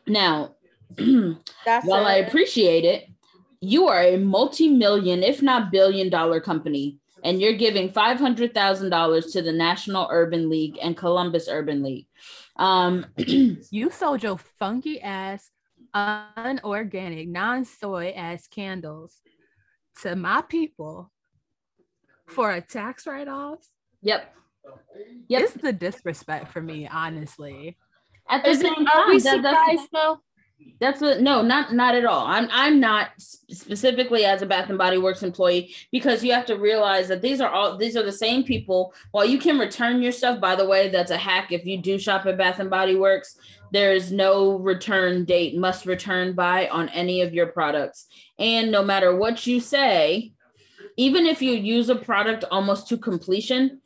Now, 0.06 0.56
That's 0.96 1.86
while 1.86 2.06
I 2.06 2.14
appreciate 2.16 2.84
it, 2.84 3.08
you 3.60 3.88
are 3.88 4.00
a 4.00 4.16
multi-million, 4.16 5.22
if 5.22 5.42
not 5.42 5.70
billion 5.70 6.08
dollar 6.10 6.40
company, 6.40 6.98
and 7.24 7.40
you're 7.40 7.56
giving 7.56 7.90
$500,000 7.90 9.32
to 9.32 9.42
the 9.42 9.52
National 9.52 10.08
Urban 10.10 10.48
League 10.48 10.78
and 10.80 10.96
Columbus 10.96 11.48
Urban 11.48 11.82
League. 11.82 12.06
Um, 12.56 13.06
You 13.70 13.90
sold 13.90 14.22
your 14.22 14.38
funky 14.58 15.00
ass, 15.00 15.50
unorganic, 15.94 17.28
non-soy 17.28 18.12
ass 18.16 18.46
candles 18.46 19.20
to 20.02 20.14
my 20.14 20.42
people 20.42 21.10
for 22.26 22.52
a 22.52 22.60
tax 22.60 23.06
write-off. 23.06 23.58
yep. 24.02 24.34
Yep. 25.28 25.42
It's 25.42 25.52
the 25.54 25.72
disrespect 25.72 26.52
for 26.52 26.60
me, 26.60 26.86
honestly. 26.86 27.78
At 28.30 28.44
the 28.44 28.50
Is 28.50 28.60
it, 28.60 28.62
same 28.74 28.86
are 28.86 29.04
time, 29.04 29.08
we 29.08 29.18
that- 29.20 29.42
that's- 29.42 29.88
though? 29.92 30.20
That's 30.80 31.00
what 31.00 31.20
no, 31.20 31.42
not 31.42 31.72
not 31.72 31.96
at 31.96 32.04
all. 32.04 32.24
I'm 32.26 32.48
I'm 32.52 32.78
not 32.78 33.08
specifically 33.18 34.24
as 34.24 34.42
a 34.42 34.46
Bath 34.46 34.68
and 34.68 34.78
Body 34.78 34.96
Works 34.98 35.24
employee 35.24 35.74
because 35.90 36.22
you 36.22 36.32
have 36.32 36.46
to 36.46 36.56
realize 36.56 37.08
that 37.08 37.20
these 37.20 37.40
are 37.40 37.50
all 37.50 37.76
these 37.76 37.96
are 37.96 38.02
the 38.04 38.12
same 38.12 38.44
people. 38.44 38.94
While 39.10 39.24
you 39.24 39.38
can 39.38 39.58
return 39.58 40.02
your 40.02 40.12
stuff, 40.12 40.40
by 40.40 40.54
the 40.54 40.66
way, 40.66 40.88
that's 40.88 41.10
a 41.10 41.16
hack. 41.16 41.50
If 41.50 41.64
you 41.64 41.78
do 41.78 41.98
shop 41.98 42.26
at 42.26 42.38
Bath 42.38 42.60
and 42.60 42.70
Body 42.70 42.94
Works, 42.94 43.36
there 43.72 43.92
is 43.92 44.12
no 44.12 44.56
return 44.56 45.24
date 45.24 45.56
must 45.56 45.84
return 45.86 46.34
by 46.34 46.68
on 46.68 46.88
any 46.90 47.22
of 47.22 47.34
your 47.34 47.46
products. 47.46 48.06
And 48.38 48.70
no 48.70 48.84
matter 48.84 49.16
what 49.16 49.46
you 49.48 49.58
say, 49.60 50.32
even 50.96 51.26
if 51.26 51.42
you 51.42 51.52
use 51.52 51.88
a 51.88 51.96
product 51.96 52.44
almost 52.52 52.88
to 52.88 52.98
completion, 52.98 53.80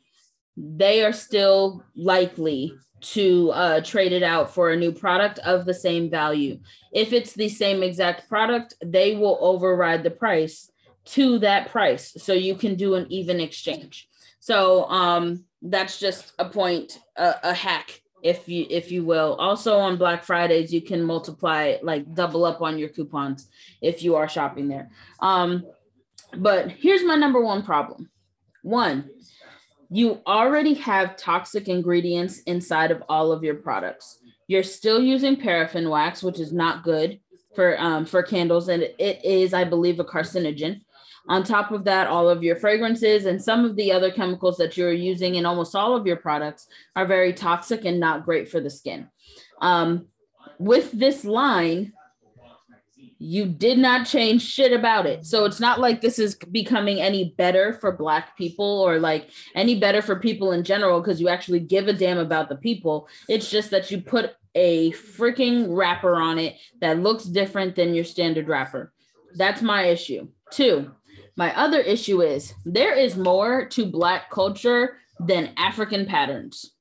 they 0.57 1.03
are 1.03 1.13
still 1.13 1.83
likely 1.95 2.73
to 3.03 3.51
uh, 3.51 3.81
trade 3.81 4.13
it 4.13 4.23
out 4.23 4.53
for 4.53 4.71
a 4.71 4.77
new 4.77 4.91
product 4.91 5.39
of 5.39 5.65
the 5.65 5.73
same 5.73 6.09
value. 6.09 6.59
If 6.91 7.13
it's 7.13 7.33
the 7.33 7.49
same 7.49 7.83
exact 7.83 8.29
product, 8.29 8.75
they 8.83 9.15
will 9.15 9.37
override 9.41 10.03
the 10.03 10.11
price 10.11 10.71
to 11.05 11.39
that 11.39 11.69
price. 11.69 12.13
So 12.17 12.33
you 12.33 12.55
can 12.55 12.75
do 12.75 12.95
an 12.95 13.05
even 13.09 13.39
exchange. 13.39 14.07
So 14.39 14.85
um, 14.89 15.45
that's 15.61 15.99
just 15.99 16.33
a 16.39 16.45
point, 16.45 16.99
a, 17.15 17.35
a 17.43 17.53
hack, 17.53 18.01
if 18.21 18.47
you 18.47 18.65
if 18.69 18.91
you 18.91 19.03
will. 19.03 19.35
Also 19.35 19.77
on 19.77 19.97
Black 19.97 20.23
Fridays, 20.23 20.73
you 20.73 20.81
can 20.81 21.03
multiply 21.03 21.75
like 21.81 22.13
double 22.15 22.45
up 22.45 22.61
on 22.61 22.77
your 22.77 22.89
coupons 22.89 23.49
if 23.81 24.01
you 24.01 24.15
are 24.15 24.29
shopping 24.29 24.69
there. 24.69 24.89
Um, 25.19 25.65
but 26.35 26.71
here's 26.71 27.03
my 27.03 27.15
number 27.15 27.41
one 27.41 27.63
problem. 27.63 28.09
One, 28.61 29.09
you 29.93 30.19
already 30.25 30.73
have 30.73 31.15
toxic 31.17 31.67
ingredients 31.67 32.39
inside 32.47 32.89
of 32.89 33.03
all 33.09 33.31
of 33.31 33.43
your 33.43 33.53
products. 33.53 34.17
You're 34.47 34.63
still 34.63 34.99
using 34.99 35.35
paraffin 35.35 35.87
wax, 35.87 36.23
which 36.23 36.39
is 36.39 36.51
not 36.51 36.83
good 36.83 37.19
for 37.55 37.79
um, 37.79 38.03
for 38.05 38.23
candles, 38.23 38.69
and 38.69 38.81
it 38.81 39.23
is, 39.23 39.53
I 39.53 39.65
believe, 39.65 39.99
a 39.99 40.03
carcinogen. 40.03 40.81
On 41.29 41.43
top 41.43 41.71
of 41.71 41.83
that, 41.83 42.07
all 42.07 42.27
of 42.27 42.41
your 42.41 42.55
fragrances 42.55 43.27
and 43.27 43.41
some 43.41 43.65
of 43.65 43.75
the 43.75 43.91
other 43.91 44.11
chemicals 44.11 44.57
that 44.57 44.75
you're 44.75 44.91
using 44.91 45.35
in 45.35 45.45
almost 45.45 45.75
all 45.75 45.95
of 45.95 46.07
your 46.07 46.17
products 46.17 46.67
are 46.95 47.05
very 47.05 47.31
toxic 47.31 47.85
and 47.85 47.99
not 47.99 48.25
great 48.25 48.49
for 48.49 48.59
the 48.59 48.71
skin. 48.71 49.07
Um, 49.61 50.07
with 50.57 50.91
this 50.91 51.23
line, 51.23 51.93
you 53.23 53.45
did 53.45 53.77
not 53.77 54.05
change 54.05 54.41
shit 54.41 54.73
about 54.73 55.05
it. 55.05 55.25
So 55.25 55.45
it's 55.45 55.61
not 55.61 55.79
like 55.79 56.01
this 56.01 56.19
is 56.19 56.35
becoming 56.35 56.99
any 56.99 57.33
better 57.37 57.71
for 57.71 57.95
black 57.95 58.37
people 58.37 58.81
or 58.81 58.99
like 58.99 59.29
any 59.55 59.79
better 59.79 60.01
for 60.01 60.19
people 60.19 60.51
in 60.51 60.65
general 60.65 60.99
because 60.99 61.21
you 61.21 61.29
actually 61.29 61.61
give 61.61 61.87
a 61.87 61.93
damn 61.93 62.17
about 62.17 62.49
the 62.49 62.57
people. 62.57 63.07
It's 63.29 63.49
just 63.49 63.71
that 63.71 63.89
you 63.89 64.01
put 64.01 64.35
a 64.55 64.91
freaking 64.91 65.67
wrapper 65.69 66.17
on 66.17 66.37
it 66.37 66.57
that 66.81 66.99
looks 66.99 67.23
different 67.23 67.77
than 67.77 67.93
your 67.93 68.03
standard 68.03 68.49
wrapper. 68.49 68.91
That's 69.35 69.61
my 69.61 69.85
issue. 69.85 70.27
Two, 70.51 70.91
my 71.37 71.57
other 71.57 71.79
issue 71.79 72.21
is 72.21 72.53
there 72.65 72.93
is 72.93 73.15
more 73.15 73.65
to 73.69 73.85
black 73.85 74.31
culture 74.31 74.97
than 75.19 75.53
African 75.55 76.05
patterns. 76.05 76.73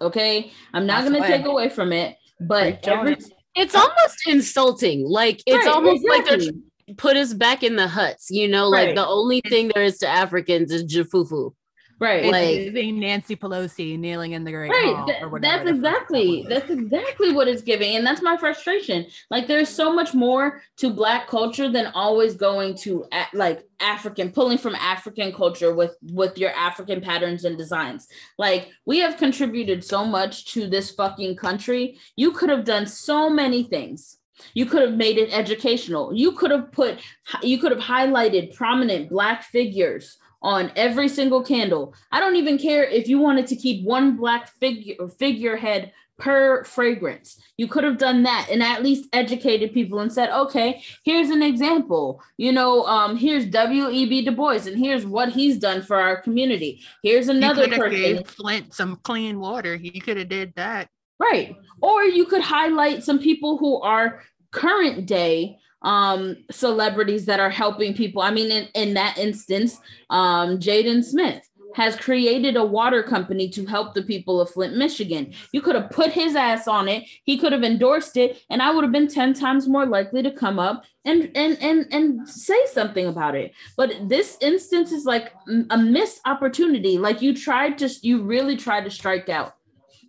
Okay. 0.00 0.50
I'm 0.72 0.86
not 0.86 1.04
going 1.04 1.22
to 1.22 1.28
take 1.28 1.46
away 1.46 1.68
from 1.68 1.92
it, 1.92 2.16
but 2.40 2.86
every, 2.88 3.16
it's 3.54 3.74
uh, 3.74 3.78
almost 3.78 4.26
insulting. 4.26 5.06
Like 5.06 5.42
it's 5.46 5.66
Right, 5.66 5.74
almost 5.74 6.06
like 6.08 6.22
exactly. 6.22 6.50
they're 6.50 6.60
put 6.96 7.16
us 7.16 7.32
back 7.32 7.62
in 7.62 7.76
the 7.76 7.88
huts, 7.88 8.28
you 8.30 8.46
know, 8.46 8.68
like 8.68 8.94
the 8.94 9.06
only 9.06 9.40
thing 9.48 9.70
there 9.74 9.84
is 9.84 9.98
to 9.98 10.08
Africans 10.08 10.70
is 10.70 10.84
jafufu. 10.84 11.54
Right. 12.00 12.24
It's 12.24 12.32
Like- 12.32 12.64
giving 12.64 13.00
Nancy 13.00 13.36
Pelosi 13.36 13.98
kneeling 13.98 14.32
in 14.32 14.44
the 14.44 14.50
Great 14.50 14.70
Right. 14.70 14.94
Hall 14.94 15.10
or 15.20 15.28
whatever 15.28 15.64
that's 15.64 15.70
exactly 15.70 16.46
that's 16.48 16.70
exactly 16.70 17.32
what 17.32 17.48
it's 17.48 17.62
giving. 17.62 17.96
And 17.96 18.06
that's 18.06 18.22
my 18.22 18.36
frustration. 18.36 19.06
Like 19.30 19.46
there's 19.46 19.68
so 19.68 19.92
much 19.92 20.14
more 20.14 20.62
to 20.78 20.90
black 20.90 21.28
culture 21.28 21.70
than 21.70 21.86
always 21.94 22.34
going 22.34 22.76
to 22.78 23.06
like 23.32 23.64
African, 23.80 24.30
pulling 24.32 24.58
from 24.58 24.74
African 24.76 25.32
culture 25.32 25.74
with 25.74 25.96
with 26.12 26.38
your 26.38 26.50
African 26.50 27.00
patterns 27.00 27.44
and 27.44 27.56
designs. 27.58 28.08
Like 28.38 28.68
we 28.86 28.98
have 28.98 29.16
contributed 29.16 29.84
so 29.84 30.04
much 30.04 30.52
to 30.54 30.66
this 30.68 30.90
fucking 30.90 31.36
country. 31.36 31.98
You 32.16 32.32
could 32.32 32.50
have 32.50 32.64
done 32.64 32.86
so 32.86 33.28
many 33.30 33.64
things. 33.64 34.18
You 34.52 34.66
could 34.66 34.82
have 34.82 34.94
made 34.94 35.16
it 35.16 35.32
educational. 35.32 36.12
You 36.12 36.32
could 36.32 36.50
have 36.50 36.72
put 36.72 36.98
you 37.42 37.58
could 37.58 37.70
have 37.70 37.80
highlighted 37.80 38.54
prominent 38.54 39.08
black 39.08 39.44
figures 39.44 40.18
on 40.44 40.70
every 40.76 41.08
single 41.08 41.42
candle. 41.42 41.94
I 42.12 42.20
don't 42.20 42.36
even 42.36 42.58
care 42.58 42.84
if 42.84 43.08
you 43.08 43.18
wanted 43.18 43.46
to 43.48 43.56
keep 43.56 43.82
one 43.82 44.16
black 44.16 44.48
figure 44.60 45.08
figurehead 45.08 45.92
per 46.18 46.62
fragrance. 46.64 47.40
You 47.56 47.66
could 47.66 47.82
have 47.82 47.98
done 47.98 48.22
that 48.22 48.48
and 48.50 48.62
at 48.62 48.84
least 48.84 49.08
educated 49.12 49.72
people 49.72 49.98
and 49.98 50.12
said, 50.12 50.30
okay, 50.30 50.82
here's 51.02 51.30
an 51.30 51.42
example. 51.42 52.22
You 52.36 52.52
know, 52.52 52.84
um, 52.84 53.16
here's 53.16 53.46
W.E.B. 53.46 54.24
Du 54.24 54.30
Bois, 54.30 54.66
and 54.66 54.78
here's 54.78 55.04
what 55.04 55.30
he's 55.30 55.58
done 55.58 55.82
for 55.82 55.96
our 55.96 56.20
community. 56.20 56.82
Here's 57.02 57.28
another 57.28 57.62
you 57.62 57.68
could 57.68 57.72
have 57.72 57.80
person. 57.80 58.00
gave 58.00 58.28
Flint 58.28 58.74
some 58.74 58.96
clean 59.02 59.40
water. 59.40 59.76
He 59.76 59.98
could 59.98 60.18
have 60.18 60.28
did 60.28 60.52
that. 60.54 60.88
Right. 61.18 61.56
Or 61.80 62.04
you 62.04 62.26
could 62.26 62.42
highlight 62.42 63.02
some 63.02 63.18
people 63.18 63.56
who 63.56 63.80
are 63.80 64.22
current 64.52 65.06
day 65.06 65.58
um 65.84 66.36
celebrities 66.50 67.26
that 67.26 67.40
are 67.40 67.50
helping 67.50 67.94
people. 67.94 68.22
I 68.22 68.30
mean, 68.30 68.50
in, 68.50 68.68
in 68.74 68.94
that 68.94 69.18
instance, 69.18 69.78
um, 70.10 70.58
Jaden 70.58 71.04
Smith 71.04 71.48
has 71.74 71.96
created 71.96 72.56
a 72.56 72.64
water 72.64 73.02
company 73.02 73.48
to 73.48 73.66
help 73.66 73.94
the 73.94 74.02
people 74.02 74.40
of 74.40 74.48
Flint, 74.50 74.76
Michigan. 74.76 75.34
You 75.52 75.60
could 75.60 75.74
have 75.74 75.90
put 75.90 76.12
his 76.12 76.36
ass 76.36 76.68
on 76.68 76.88
it, 76.88 77.04
he 77.24 77.36
could 77.36 77.52
have 77.52 77.64
endorsed 77.64 78.16
it, 78.16 78.42
and 78.48 78.62
I 78.62 78.70
would 78.70 78.84
have 78.84 78.92
been 78.92 79.08
10 79.08 79.34
times 79.34 79.68
more 79.68 79.84
likely 79.84 80.22
to 80.22 80.30
come 80.30 80.58
up 80.58 80.84
and 81.04 81.30
and 81.34 81.58
and 81.60 81.86
and 81.92 82.28
say 82.28 82.58
something 82.72 83.06
about 83.06 83.34
it. 83.34 83.52
But 83.76 84.08
this 84.08 84.38
instance 84.40 84.92
is 84.92 85.04
like 85.04 85.32
a 85.70 85.76
missed 85.76 86.20
opportunity. 86.24 86.96
Like 86.96 87.20
you 87.20 87.36
tried 87.36 87.76
to 87.78 87.90
you 88.02 88.22
really 88.22 88.56
tried 88.56 88.84
to 88.84 88.90
strike 88.90 89.28
out. 89.28 89.54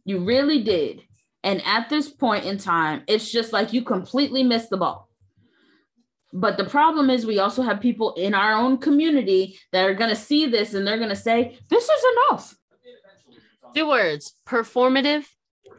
You 0.06 0.24
really 0.24 0.64
did. 0.64 1.02
And 1.44 1.62
at 1.66 1.90
this 1.90 2.10
point 2.10 2.46
in 2.46 2.58
time, 2.58 3.04
it's 3.08 3.32
just 3.32 3.54
like 3.54 3.74
you 3.74 3.84
completely 3.84 4.44
missed 4.44 4.70
the 4.70 4.78
ball. 4.78 5.05
But 6.38 6.58
the 6.58 6.66
problem 6.66 7.10
is, 7.10 7.26
we 7.26 7.40
also 7.40 7.62
have 7.62 7.80
people 7.80 8.14
in 8.16 8.34
our 8.34 8.52
own 8.52 8.78
community 8.78 9.58
that 9.72 9.86
are 9.86 9.94
going 9.94 10.10
to 10.10 10.18
see 10.18 10.46
this 10.48 10.74
and 10.74 10.86
they're 10.86 10.98
going 10.98 11.08
to 11.08 11.16
say, 11.16 11.58
this 11.70 11.86
is 11.86 12.06
enough. 12.14 12.54
Two 13.74 13.88
words 13.88 14.34
performative 14.46 15.24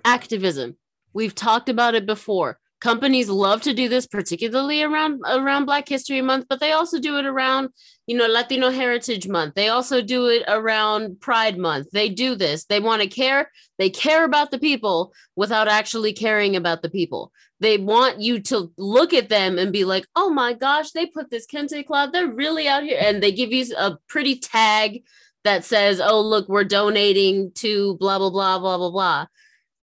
activism. 0.03 0.79
We've 1.13 1.35
talked 1.35 1.69
about 1.69 1.95
it 1.95 2.07
before. 2.07 2.59
Companies 2.81 3.29
love 3.29 3.61
to 3.63 3.75
do 3.75 3.91
this, 3.91 4.07
particularly 4.07 4.83
around 4.83 5.21
around 5.27 5.67
Black 5.67 5.89
History 5.89 6.23
Month, 6.23 6.47
but 6.49 6.61
they 6.61 6.73
also 6.73 7.01
do 7.01 7.19
it 7.19 7.27
around, 7.27 7.69
you 8.07 8.17
know, 8.17 8.27
Latino 8.27 8.71
Heritage 8.71 9.29
Month. 9.29 9.55
They 9.55 9.69
also 9.69 10.01
do 10.01 10.27
it 10.27 10.43
around 10.49 11.21
Pride 11.21 11.59
Month. 11.59 11.89
They 11.93 12.09
do 12.09 12.35
this. 12.35 12.65
They 12.65 12.81
want 12.81 13.03
to 13.03 13.09
care. 13.09 13.51
They 13.79 13.91
care 13.91 14.25
about 14.25 14.51
the 14.51 14.59
people 14.59 15.13
without 15.37 15.69
actually 15.69 16.15
caring 16.15 16.57
about 16.57 16.81
the 16.81 16.91
people. 16.91 17.33
They 17.61 17.79
want 17.79 18.21
you 18.21 18.41
to 18.43 18.73
look 18.77 19.15
at 19.15 19.29
them 19.29 19.59
and 19.59 19.73
be 19.73 19.85
like, 19.85 20.07
"Oh 20.15 20.31
my 20.31 20.53
gosh, 20.53 20.91
they 20.93 21.07
put 21.07 21.31
this 21.31 21.47
kente 21.47 21.87
cloth. 21.87 22.11
They're 22.13 22.27
really 22.27 22.69
out 22.69 22.83
here," 22.83 22.99
and 23.01 23.23
they 23.23 23.33
give 23.33 23.53
you 23.53 23.65
a 23.77 23.97
pretty 24.09 24.39
tag 24.39 25.05
that 25.45 25.65
says, 25.65 26.01
"Oh, 26.01 26.21
look, 26.21 26.49
we're 26.49 26.65
donating 26.65 27.53
to 27.57 27.97
blah 27.99 28.19
blah 28.19 28.31
blah 28.31 28.59
blah 28.59 28.79
blah 28.79 28.91
blah." 28.91 29.27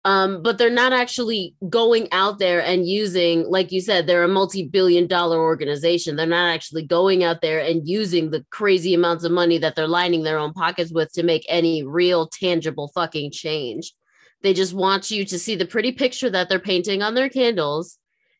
Um, 0.05 0.41
but 0.41 0.57
they're 0.57 0.69
not 0.69 0.93
actually 0.93 1.55
going 1.67 2.07
out 2.13 2.39
there 2.39 2.61
and 2.63 2.87
using, 2.87 3.43
like 3.49 3.71
you 3.71 3.81
said, 3.81 4.07
they're 4.07 4.23
a 4.23 4.29
multi-billion 4.29 5.07
dollar 5.07 5.37
organization. 5.39 6.15
They're 6.15 6.25
not 6.25 6.53
actually 6.53 6.85
going 6.85 7.23
out 7.23 7.41
there 7.41 7.59
and 7.59 7.87
using 7.87 8.31
the 8.31 8.45
crazy 8.49 8.93
amounts 8.93 9.25
of 9.25 9.33
money 9.33 9.57
that 9.57 9.75
they're 9.75 9.87
lining 9.87 10.23
their 10.23 10.39
own 10.39 10.53
pockets 10.53 10.91
with 10.91 11.11
to 11.13 11.23
make 11.23 11.45
any 11.49 11.83
real 11.83 12.27
tangible 12.27 12.89
fucking 12.95 13.31
change. 13.31 13.93
They 14.41 14.53
just 14.53 14.73
want 14.73 15.11
you 15.11 15.25
to 15.25 15.39
see 15.39 15.55
the 15.55 15.65
pretty 15.65 15.91
picture 15.91 16.29
that 16.29 16.49
they're 16.49 16.59
painting 16.59 17.01
on 17.01 17.13
their 17.13 17.29
candles 17.29 17.97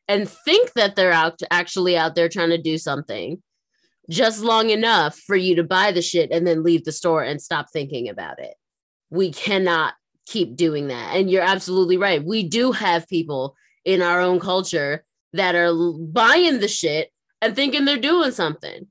and 0.07 0.27
think 0.27 0.73
that 0.73 0.95
they're 0.95 1.11
out 1.11 1.39
actually 1.51 1.97
out 1.97 2.15
there 2.15 2.29
trying 2.29 2.49
to 2.49 2.57
do 2.57 2.77
something 2.77 3.41
just 4.09 4.41
long 4.41 4.71
enough 4.71 5.17
for 5.19 5.35
you 5.35 5.55
to 5.55 5.63
buy 5.63 5.91
the 5.91 6.01
shit 6.01 6.31
and 6.31 6.45
then 6.45 6.63
leave 6.63 6.83
the 6.83 6.91
store 6.91 7.23
and 7.23 7.41
stop 7.41 7.67
thinking 7.71 8.09
about 8.09 8.39
it. 8.39 8.55
We 9.11 9.31
cannot 9.31 9.93
keep 10.25 10.55
doing 10.55 10.87
that. 10.87 11.15
And 11.15 11.29
you're 11.29 11.43
absolutely 11.43 11.97
right. 11.97 12.23
We 12.23 12.43
do 12.43 12.71
have 12.71 13.07
people 13.07 13.55
in 13.85 14.01
our 14.01 14.19
own 14.19 14.39
culture 14.39 15.03
that 15.33 15.55
are 15.55 15.71
buying 15.93 16.59
the 16.59 16.67
shit 16.67 17.11
and 17.41 17.55
thinking 17.55 17.85
they're 17.85 17.97
doing 17.97 18.31
something. 18.31 18.87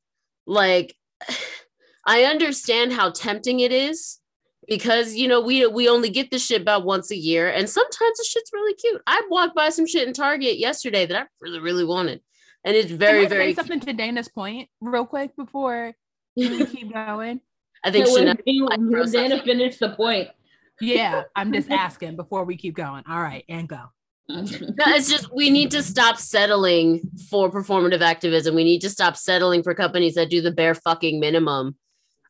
Like 0.46 0.94
I 2.06 2.22
understand 2.24 2.92
how 2.92 3.10
tempting 3.10 3.60
it 3.60 3.72
is 3.72 4.18
because 4.68 5.14
you 5.14 5.26
know 5.26 5.40
we 5.40 5.66
we 5.66 5.88
only 5.88 6.10
get 6.10 6.30
this 6.30 6.44
shit 6.44 6.60
about 6.60 6.84
once 6.84 7.10
a 7.10 7.16
year 7.16 7.48
and 7.48 7.68
sometimes 7.68 8.18
the 8.18 8.26
shit's 8.28 8.50
really 8.52 8.74
cute. 8.74 9.02
I 9.06 9.22
walked 9.30 9.56
by 9.56 9.70
some 9.70 9.86
shit 9.86 10.06
in 10.06 10.14
Target 10.14 10.58
yesterday 10.58 11.06
that 11.06 11.16
I 11.16 11.26
really 11.40 11.60
really 11.60 11.84
wanted. 11.84 12.20
And 12.64 12.76
it's 12.76 12.90
very 12.90 13.22
Can 13.22 13.26
I 13.26 13.28
say 13.28 13.36
very 13.36 13.54
something 13.54 13.80
to 13.80 13.92
Dana's 13.92 14.28
point 14.28 14.68
real 14.80 15.06
quick 15.06 15.34
before 15.36 15.94
we 16.36 16.66
keep 16.66 16.92
going. 16.92 17.40
I 17.84 17.90
think 17.90 18.06
So 18.06 18.14
when, 18.14 18.36
Chanel 18.46 18.68
when 18.68 19.10
Dana 19.10 19.42
finished 19.42 19.80
the 19.80 19.90
point. 19.90 20.28
Yeah, 20.80 21.22
I'm 21.36 21.52
just 21.52 21.70
asking 21.70 22.16
before 22.16 22.44
we 22.44 22.56
keep 22.56 22.74
going. 22.74 23.04
All 23.08 23.20
right, 23.20 23.44
and 23.48 23.68
go. 23.68 23.80
No, 24.28 24.44
it's 24.88 25.08
just 25.08 25.34
we 25.34 25.48
need 25.48 25.70
to 25.70 25.82
stop 25.82 26.18
settling 26.18 27.00
for 27.30 27.50
performative 27.50 28.02
activism. 28.02 28.54
We 28.54 28.64
need 28.64 28.80
to 28.80 28.90
stop 28.90 29.16
settling 29.16 29.62
for 29.62 29.74
companies 29.74 30.16
that 30.16 30.28
do 30.28 30.42
the 30.42 30.50
bare 30.50 30.74
fucking 30.74 31.18
minimum 31.18 31.76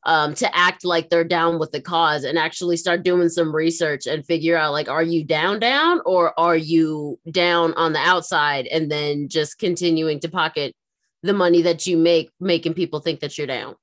um, 0.08 0.34
to 0.34 0.56
act 0.56 0.86
like 0.86 1.10
they're 1.10 1.22
down 1.22 1.58
with 1.58 1.70
the 1.70 1.82
cause 1.82 2.24
and 2.24 2.38
actually 2.38 2.78
start 2.78 3.02
doing 3.02 3.28
some 3.28 3.54
research 3.54 4.06
and 4.06 4.24
figure 4.24 4.56
out 4.56 4.72
like, 4.72 4.88
are 4.88 5.02
you 5.02 5.22
down, 5.22 5.60
down, 5.60 6.00
or 6.06 6.32
are 6.40 6.56
you 6.56 7.20
down 7.30 7.74
on 7.74 7.92
the 7.92 7.98
outside 7.98 8.66
and 8.68 8.90
then 8.90 9.28
just 9.28 9.58
continuing 9.58 10.18
to 10.20 10.30
pocket 10.30 10.74
the 11.22 11.34
money 11.34 11.60
that 11.60 11.86
you 11.86 11.98
make, 11.98 12.30
making 12.40 12.72
people 12.72 13.00
think 13.00 13.20
that 13.20 13.36
you're 13.36 13.46
down? 13.46 13.76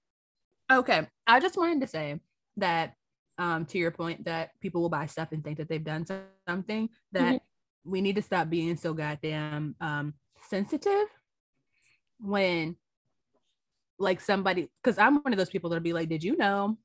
Okay, 0.71 1.07
I 1.27 1.39
just 1.39 1.57
wanted 1.57 1.81
to 1.81 1.87
say 1.87 2.19
that 2.57 2.95
um, 3.37 3.65
to 3.67 3.77
your 3.77 3.91
point 3.91 4.25
that 4.25 4.49
people 4.61 4.81
will 4.81 4.89
buy 4.89 5.05
stuff 5.05 5.31
and 5.31 5.43
think 5.43 5.59
that 5.59 5.69
they've 5.69 5.83
done 5.83 6.07
something 6.47 6.89
that 7.11 7.39
we 7.83 8.01
need 8.01 8.15
to 8.15 8.23
stop 8.23 8.49
being 8.49 8.77
so 8.77 8.95
goddamn 8.95 9.75
um, 9.79 10.15
sensitive 10.49 11.05
when 12.19 12.75
like 13.99 14.21
somebody 14.21 14.69
because 14.83 14.97
i'm 14.97 15.21
one 15.21 15.33
of 15.33 15.37
those 15.37 15.49
people 15.49 15.69
that'll 15.69 15.83
be 15.83 15.93
like 15.93 16.09
did 16.09 16.23
you 16.23 16.35
know 16.37 16.77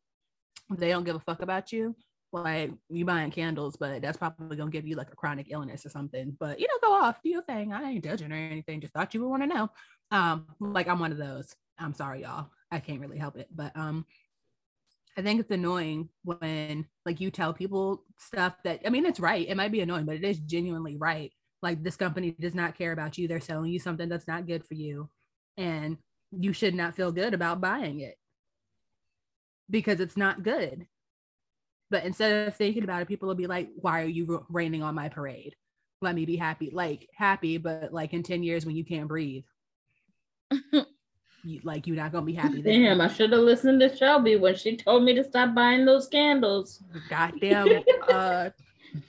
they 0.71 0.91
don't 0.91 1.05
give 1.05 1.17
a 1.17 1.21
fuck 1.21 1.43
about 1.43 1.73
you 1.73 1.95
like 2.33 2.71
you 2.89 3.05
buying 3.05 3.31
candles 3.31 3.77
but 3.77 4.01
that's 4.01 4.17
probably 4.17 4.57
gonna 4.57 4.71
give 4.71 4.87
you 4.87 4.95
like 4.95 5.13
a 5.13 5.17
chronic 5.17 5.49
illness 5.51 5.85
or 5.85 5.89
something 5.89 6.37
but 6.39 6.61
you 6.61 6.69
know 6.69 6.89
go 6.89 6.93
off 6.93 7.21
do 7.23 7.29
your 7.29 7.43
thing 7.43 7.73
i 7.73 7.91
ain't 7.91 8.05
judging 8.05 8.31
or 8.31 8.37
anything 8.37 8.81
just 8.81 8.93
thought 8.93 9.13
you 9.13 9.21
would 9.21 9.29
want 9.29 9.43
to 9.43 9.49
know 9.49 9.69
um 10.13 10.47
like 10.61 10.87
i'm 10.87 11.01
one 11.01 11.11
of 11.11 11.19
those 11.19 11.57
i'm 11.79 11.93
sorry 11.93 12.23
y'all 12.23 12.47
i 12.71 12.79
can't 12.79 13.01
really 13.01 13.19
help 13.19 13.37
it 13.37 13.49
but 13.53 13.77
um 13.77 14.05
I 15.17 15.23
think 15.23 15.41
it's 15.41 15.51
annoying 15.51 16.09
when 16.25 16.87
like 17.05 17.21
you 17.21 17.31
tell 17.31 17.53
people 17.53 18.05
stuff 18.19 18.55
that 18.65 18.81
I 18.87 18.91
mean 18.91 19.05
it's 19.05 19.21
right. 19.21 19.47
It 19.47 19.57
might 19.57 19.73
be 19.73 19.81
annoying, 19.81 20.07
but 20.07 20.17
it 20.17 20.25
is 20.25 20.39
genuinely 20.39 20.97
right. 20.97 21.33
Like 21.63 21.83
this 21.83 21.97
company 21.97 22.35
does 22.41 22.55
not 22.55 22.79
care 22.79 22.93
about 22.93 23.19
you. 23.19 23.29
They're 23.29 23.41
selling 23.41 23.71
you 23.71 23.79
something 23.79 24.09
that's 24.09 24.29
not 24.29 24.47
good 24.47 24.65
for 24.65 24.75
you. 24.75 25.11
And 25.57 25.99
you 26.33 26.53
should 26.53 26.75
not 26.75 26.95
feel 26.95 27.13
good 27.13 27.35
about 27.35 27.61
buying 27.61 28.01
it 28.01 28.17
because 29.69 30.01
it's 30.01 30.17
not 30.17 30.43
good. 30.43 30.87
But 31.91 32.05
instead 32.05 32.47
of 32.47 32.55
thinking 32.55 32.85
about 32.85 33.03
it, 33.03 33.09
people 33.09 33.27
will 33.27 33.35
be 33.35 33.49
like, 33.49 33.69
why 33.75 34.03
are 34.03 34.09
you 34.09 34.47
raining 34.49 34.83
on 34.83 34.95
my 34.95 35.09
parade? 35.09 35.55
let 36.01 36.15
me 36.15 36.25
be 36.25 36.37
happy. 36.37 36.71
Like 36.73 37.09
happy, 37.15 37.59
but 37.59 37.93
like 37.93 38.13
in 38.13 38.23
10 38.23 38.43
years 38.43 38.65
when 38.65 38.77
you 38.77 38.85
can't 38.85 39.09
breathe. 39.09 39.45
you, 40.51 41.61
like 41.63 41.87
you're 41.87 41.97
not 41.97 42.13
gonna 42.13 42.27
be 42.27 42.35
happy. 42.35 42.63
Then. 42.63 42.83
Damn, 42.83 43.01
I 43.01 43.09
should 43.09 43.33
have 43.33 43.43
listened 43.43 43.81
to 43.81 43.95
Shelby 43.95 44.37
when 44.37 44.57
she 44.57 44.77
told 44.77 45.05
me 45.05 45.15
to 45.15 45.25
stop 45.25 45.55
buying 45.55 45.85
those 45.85 46.09
candles. 46.09 46.83
Goddamn 47.09 47.83
uh 48.09 48.51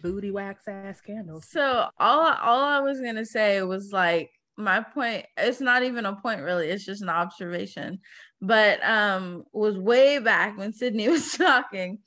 booty 0.02 0.32
wax 0.32 0.68
ass 0.68 1.02
candles. 1.02 1.48
So 1.50 1.88
all 1.98 2.34
all 2.34 2.64
I 2.64 2.80
was 2.80 3.00
gonna 3.02 3.26
say 3.26 3.62
was 3.64 3.92
like 3.92 4.32
my 4.58 4.82
point. 4.82 5.26
It's 5.38 5.62
not 5.62 5.84
even 5.84 6.06
a 6.06 6.16
point 6.16 6.42
really. 6.42 6.68
It's 6.70 6.86
just 6.86 7.02
an 7.02 7.10
observation. 7.10 8.00
But 8.42 8.84
um, 8.84 9.44
was 9.54 9.78
way 9.78 10.20
back 10.20 10.58
when 10.58 10.74
Sydney 10.74 11.10
was 11.10 11.32
talking 11.34 12.00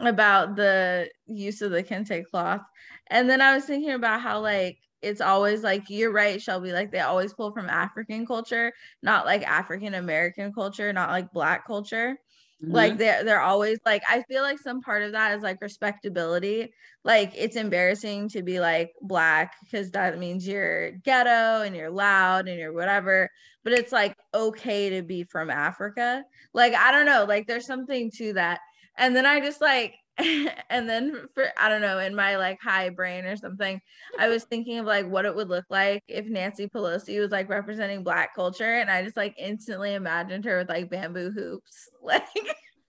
about 0.00 0.56
the 0.56 1.08
use 1.26 1.62
of 1.62 1.70
the 1.70 1.82
kente 1.82 2.24
cloth, 2.30 2.62
and 3.08 3.28
then 3.28 3.40
I 3.40 3.54
was 3.54 3.64
thinking 3.64 3.92
about 3.92 4.20
how 4.20 4.40
like 4.40 4.78
it's 5.02 5.20
always 5.20 5.62
like 5.62 5.90
you're 5.90 6.12
right, 6.12 6.40
Shelby. 6.40 6.72
Like 6.72 6.90
they 6.90 7.00
always 7.00 7.34
pull 7.34 7.52
from 7.52 7.68
African 7.68 8.26
culture, 8.26 8.72
not 9.02 9.26
like 9.26 9.42
African 9.42 9.94
American 9.94 10.52
culture, 10.52 10.92
not 10.92 11.10
like 11.10 11.32
Black 11.32 11.66
culture. 11.66 12.16
Mm-hmm. 12.64 12.74
Like 12.74 12.98
they're 12.98 13.24
they're 13.24 13.40
always 13.40 13.78
like 13.84 14.02
I 14.08 14.22
feel 14.22 14.42
like 14.42 14.58
some 14.58 14.80
part 14.80 15.02
of 15.02 15.12
that 15.12 15.36
is 15.36 15.42
like 15.42 15.60
respectability. 15.60 16.72
Like 17.04 17.32
it's 17.36 17.56
embarrassing 17.56 18.30
to 18.30 18.42
be 18.42 18.58
like 18.60 18.92
black 19.02 19.54
because 19.62 19.90
that 19.90 20.18
means 20.18 20.46
you're 20.48 20.92
ghetto 20.92 21.62
and 21.62 21.76
you're 21.76 21.90
loud 21.90 22.48
and 22.48 22.58
you're 22.58 22.72
whatever. 22.72 23.28
But 23.64 23.74
it's 23.74 23.92
like 23.92 24.16
okay 24.32 24.90
to 24.90 25.02
be 25.02 25.24
from 25.24 25.50
Africa. 25.50 26.24
Like 26.54 26.74
I 26.74 26.90
don't 26.90 27.06
know, 27.06 27.26
like 27.28 27.46
there's 27.46 27.66
something 27.66 28.10
to 28.16 28.32
that. 28.34 28.60
And 28.96 29.14
then 29.14 29.26
I 29.26 29.40
just 29.40 29.60
like 29.60 29.94
and 30.70 30.88
then 30.88 31.26
for 31.34 31.46
I 31.56 31.68
don't 31.68 31.80
know, 31.80 31.98
in 31.98 32.14
my 32.14 32.36
like 32.36 32.60
high 32.62 32.90
brain 32.90 33.24
or 33.24 33.36
something, 33.36 33.80
I 34.18 34.28
was 34.28 34.44
thinking 34.44 34.78
of 34.78 34.86
like 34.86 35.08
what 35.08 35.24
it 35.24 35.34
would 35.34 35.48
look 35.48 35.64
like 35.70 36.02
if 36.08 36.26
Nancy 36.26 36.68
Pelosi 36.68 37.18
was 37.20 37.30
like 37.32 37.48
representing 37.48 38.04
black 38.04 38.34
culture. 38.34 38.74
And 38.74 38.90
I 38.90 39.02
just 39.02 39.16
like 39.16 39.34
instantly 39.38 39.94
imagined 39.94 40.44
her 40.44 40.58
with 40.58 40.68
like 40.68 40.90
bamboo 40.90 41.30
hoops. 41.30 41.88
Like 42.02 42.26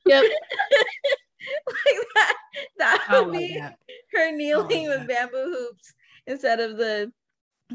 Yep. 0.05 0.23
like 1.67 1.97
that 2.15 2.33
that 2.77 3.07
would 3.09 3.31
be 3.31 3.57
that. 3.59 3.77
her 4.13 4.31
kneeling 4.31 4.87
with 4.87 5.07
bamboo 5.07 5.45
hoops 5.51 5.93
instead 6.27 6.59
of 6.59 6.77
the 6.77 7.11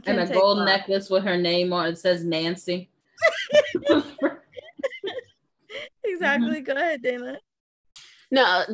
and 0.06 0.20
a 0.20 0.26
gold 0.26 0.58
cloth. 0.58 0.66
necklace 0.66 1.10
with 1.10 1.24
her 1.24 1.36
name 1.36 1.72
on 1.72 1.88
it 1.88 1.98
says 1.98 2.24
Nancy. 2.24 2.90
exactly. 6.04 6.62
Mm-hmm. 6.62 6.64
Go 6.64 6.72
ahead, 6.74 7.02
Dana. 7.02 7.38
No, 8.30 8.64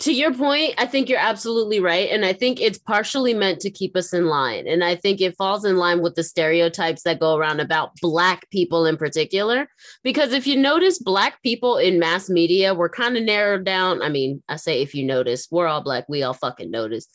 to 0.00 0.12
your 0.12 0.34
point, 0.34 0.74
I 0.76 0.86
think 0.86 1.08
you're 1.08 1.18
absolutely 1.18 1.80
right. 1.80 2.10
And 2.10 2.24
I 2.24 2.34
think 2.34 2.60
it's 2.60 2.78
partially 2.78 3.32
meant 3.32 3.60
to 3.60 3.70
keep 3.70 3.96
us 3.96 4.12
in 4.12 4.26
line. 4.26 4.66
And 4.68 4.84
I 4.84 4.94
think 4.94 5.20
it 5.20 5.36
falls 5.36 5.64
in 5.64 5.76
line 5.76 6.02
with 6.02 6.16
the 6.16 6.22
stereotypes 6.22 7.02
that 7.04 7.20
go 7.20 7.36
around 7.36 7.60
about 7.60 7.96
Black 8.02 8.48
people 8.50 8.84
in 8.84 8.98
particular. 8.98 9.68
Because 10.02 10.32
if 10.32 10.46
you 10.46 10.56
notice, 10.56 10.98
Black 10.98 11.42
people 11.42 11.78
in 11.78 11.98
mass 11.98 12.28
media 12.28 12.74
were 12.74 12.90
kind 12.90 13.16
of 13.16 13.24
narrowed 13.24 13.64
down. 13.64 14.02
I 14.02 14.10
mean, 14.10 14.42
I 14.48 14.56
say 14.56 14.82
if 14.82 14.94
you 14.94 15.04
notice, 15.04 15.48
we're 15.50 15.66
all 15.66 15.82
Black, 15.82 16.04
we 16.08 16.22
all 16.22 16.34
fucking 16.34 16.70
notice 16.70 17.06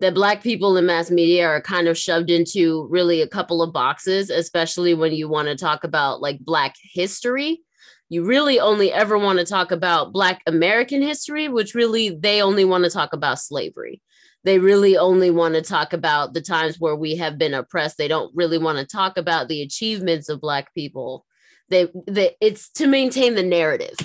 that 0.00 0.14
Black 0.14 0.42
people 0.42 0.76
in 0.76 0.86
mass 0.86 1.10
media 1.10 1.46
are 1.46 1.60
kind 1.60 1.88
of 1.88 1.96
shoved 1.96 2.30
into 2.30 2.86
really 2.90 3.20
a 3.20 3.28
couple 3.28 3.62
of 3.62 3.72
boxes, 3.72 4.30
especially 4.30 4.94
when 4.94 5.12
you 5.12 5.28
want 5.28 5.48
to 5.48 5.56
talk 5.56 5.84
about 5.84 6.20
like 6.20 6.40
Black 6.40 6.74
history 6.82 7.60
you 8.08 8.24
really 8.24 8.60
only 8.60 8.92
ever 8.92 9.18
want 9.18 9.38
to 9.38 9.44
talk 9.44 9.70
about 9.70 10.12
Black 10.12 10.40
American 10.46 11.02
history, 11.02 11.48
which 11.48 11.74
really 11.74 12.10
they 12.10 12.42
only 12.42 12.64
want 12.64 12.84
to 12.84 12.90
talk 12.90 13.12
about 13.12 13.38
slavery. 13.38 14.00
They 14.44 14.58
really 14.58 14.96
only 14.96 15.30
want 15.30 15.54
to 15.54 15.62
talk 15.62 15.92
about 15.92 16.34
the 16.34 16.42
times 16.42 16.78
where 16.78 16.96
we 16.96 17.16
have 17.16 17.38
been 17.38 17.54
oppressed. 17.54 17.96
They 17.96 18.08
don't 18.08 18.34
really 18.34 18.58
want 18.58 18.78
to 18.78 18.84
talk 18.84 19.16
about 19.16 19.48
the 19.48 19.62
achievements 19.62 20.28
of 20.28 20.40
Black 20.40 20.74
people. 20.74 21.24
They, 21.70 21.88
they 22.06 22.36
it's 22.40 22.70
to 22.72 22.86
maintain 22.86 23.36
the 23.36 23.42
narrative, 23.42 23.96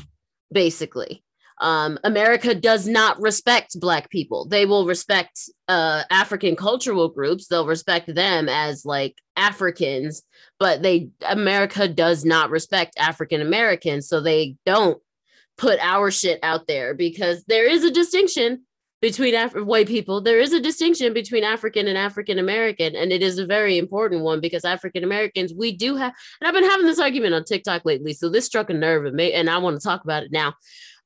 basically 0.51 1.23
um, 1.59 1.99
America 2.03 2.55
does 2.55 2.87
not 2.87 3.19
respect 3.19 3.79
Black 3.79 4.09
people. 4.09 4.45
They 4.45 4.65
will 4.65 4.85
respect 4.85 5.49
uh, 5.67 6.03
African 6.09 6.55
cultural 6.55 7.09
groups. 7.09 7.47
They'll 7.47 7.67
respect 7.67 8.13
them 8.13 8.47
as 8.47 8.85
like 8.85 9.15
Africans, 9.35 10.23
but 10.57 10.81
they 10.81 11.09
America 11.27 11.87
does 11.87 12.23
not 12.23 12.49
respect 12.49 12.93
African 12.97 13.41
Americans, 13.41 14.07
so 14.07 14.21
they 14.21 14.55
don't 14.65 15.01
put 15.57 15.79
our 15.81 16.09
shit 16.09 16.39
out 16.41 16.67
there 16.67 16.93
because 16.93 17.43
there 17.47 17.69
is 17.69 17.83
a 17.83 17.91
distinction 17.91 18.63
between 19.01 19.33
Af- 19.33 19.55
white 19.55 19.87
people. 19.87 20.21
There 20.21 20.39
is 20.39 20.51
a 20.53 20.59
distinction 20.59 21.13
between 21.13 21.43
African 21.43 21.87
and 21.87 21.97
African 21.97 22.37
American, 22.37 22.95
and 22.95 23.11
it 23.11 23.21
is 23.21 23.37
a 23.37 23.45
very 23.45 23.77
important 23.77 24.23
one 24.23 24.41
because 24.41 24.65
African 24.65 25.03
Americans 25.03 25.53
we 25.53 25.71
do 25.75 25.95
have. 25.95 26.13
And 26.39 26.47
I've 26.47 26.53
been 26.53 26.69
having 26.69 26.85
this 26.85 26.99
argument 26.99 27.33
on 27.33 27.43
TikTok 27.43 27.85
lately, 27.85 28.13
so 28.13 28.29
this 28.29 28.45
struck 28.45 28.69
a 28.69 28.73
nerve 28.73 29.05
in 29.05 29.15
me, 29.15 29.33
and 29.33 29.49
I 29.49 29.57
want 29.57 29.79
to 29.79 29.85
talk 29.85 30.03
about 30.03 30.23
it 30.23 30.31
now. 30.31 30.53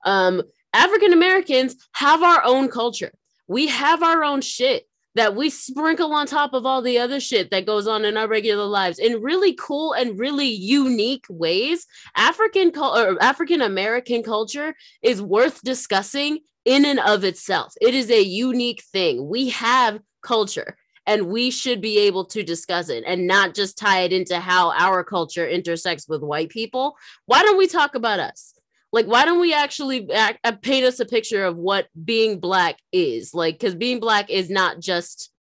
Um, 0.05 0.43
African 0.73 1.13
Americans 1.13 1.75
have 1.93 2.23
our 2.23 2.43
own 2.43 2.69
culture. 2.69 3.11
We 3.47 3.67
have 3.67 4.01
our 4.01 4.23
own 4.23 4.41
shit 4.41 4.87
that 5.15 5.35
we 5.35 5.49
sprinkle 5.49 6.11
on 6.13 6.25
top 6.25 6.53
of 6.53 6.65
all 6.65 6.81
the 6.81 6.97
other 6.97 7.19
shit 7.19 7.51
that 7.51 7.65
goes 7.65 7.87
on 7.87 8.03
in 8.03 8.17
our 8.17 8.27
regular 8.27 8.65
lives 8.65 8.97
in 8.97 9.21
really 9.21 9.53
cool 9.53 9.93
and 9.93 10.17
really 10.17 10.47
unique 10.47 11.25
ways. 11.29 11.85
African 12.15 12.71
or 12.75 13.21
African 13.21 13.61
American 13.61 14.23
culture 14.23 14.75
is 15.01 15.21
worth 15.21 15.61
discussing 15.61 16.39
in 16.65 16.85
and 16.85 16.99
of 16.99 17.23
itself. 17.23 17.73
It 17.81 17.93
is 17.93 18.09
a 18.09 18.21
unique 18.21 18.83
thing. 18.91 19.27
We 19.27 19.49
have 19.49 19.99
culture 20.23 20.77
and 21.05 21.27
we 21.27 21.51
should 21.51 21.81
be 21.81 21.99
able 21.99 22.25
to 22.25 22.43
discuss 22.43 22.89
it 22.89 23.03
and 23.05 23.27
not 23.27 23.53
just 23.53 23.77
tie 23.77 24.01
it 24.01 24.13
into 24.13 24.39
how 24.39 24.71
our 24.71 25.03
culture 25.03 25.47
intersects 25.47 26.07
with 26.07 26.21
white 26.21 26.49
people. 26.49 26.95
Why 27.25 27.43
don't 27.43 27.57
we 27.57 27.67
talk 27.67 27.93
about 27.95 28.19
us? 28.19 28.53
Like 28.93 29.07
why 29.07 29.25
don't 29.25 29.41
we 29.41 29.53
actually 29.53 30.09
act, 30.13 30.39
uh, 30.45 30.53
paint 30.53 30.85
us 30.85 30.99
a 31.01 31.05
picture 31.05 31.43
of 31.43 31.57
what 31.57 31.87
being 32.05 32.39
black 32.39 32.77
is 32.93 33.33
like 33.33 33.59
because 33.59 33.75
being 33.75 33.99
black 33.99 34.29
is 34.29 34.49
not 34.49 34.79
just 34.79 35.31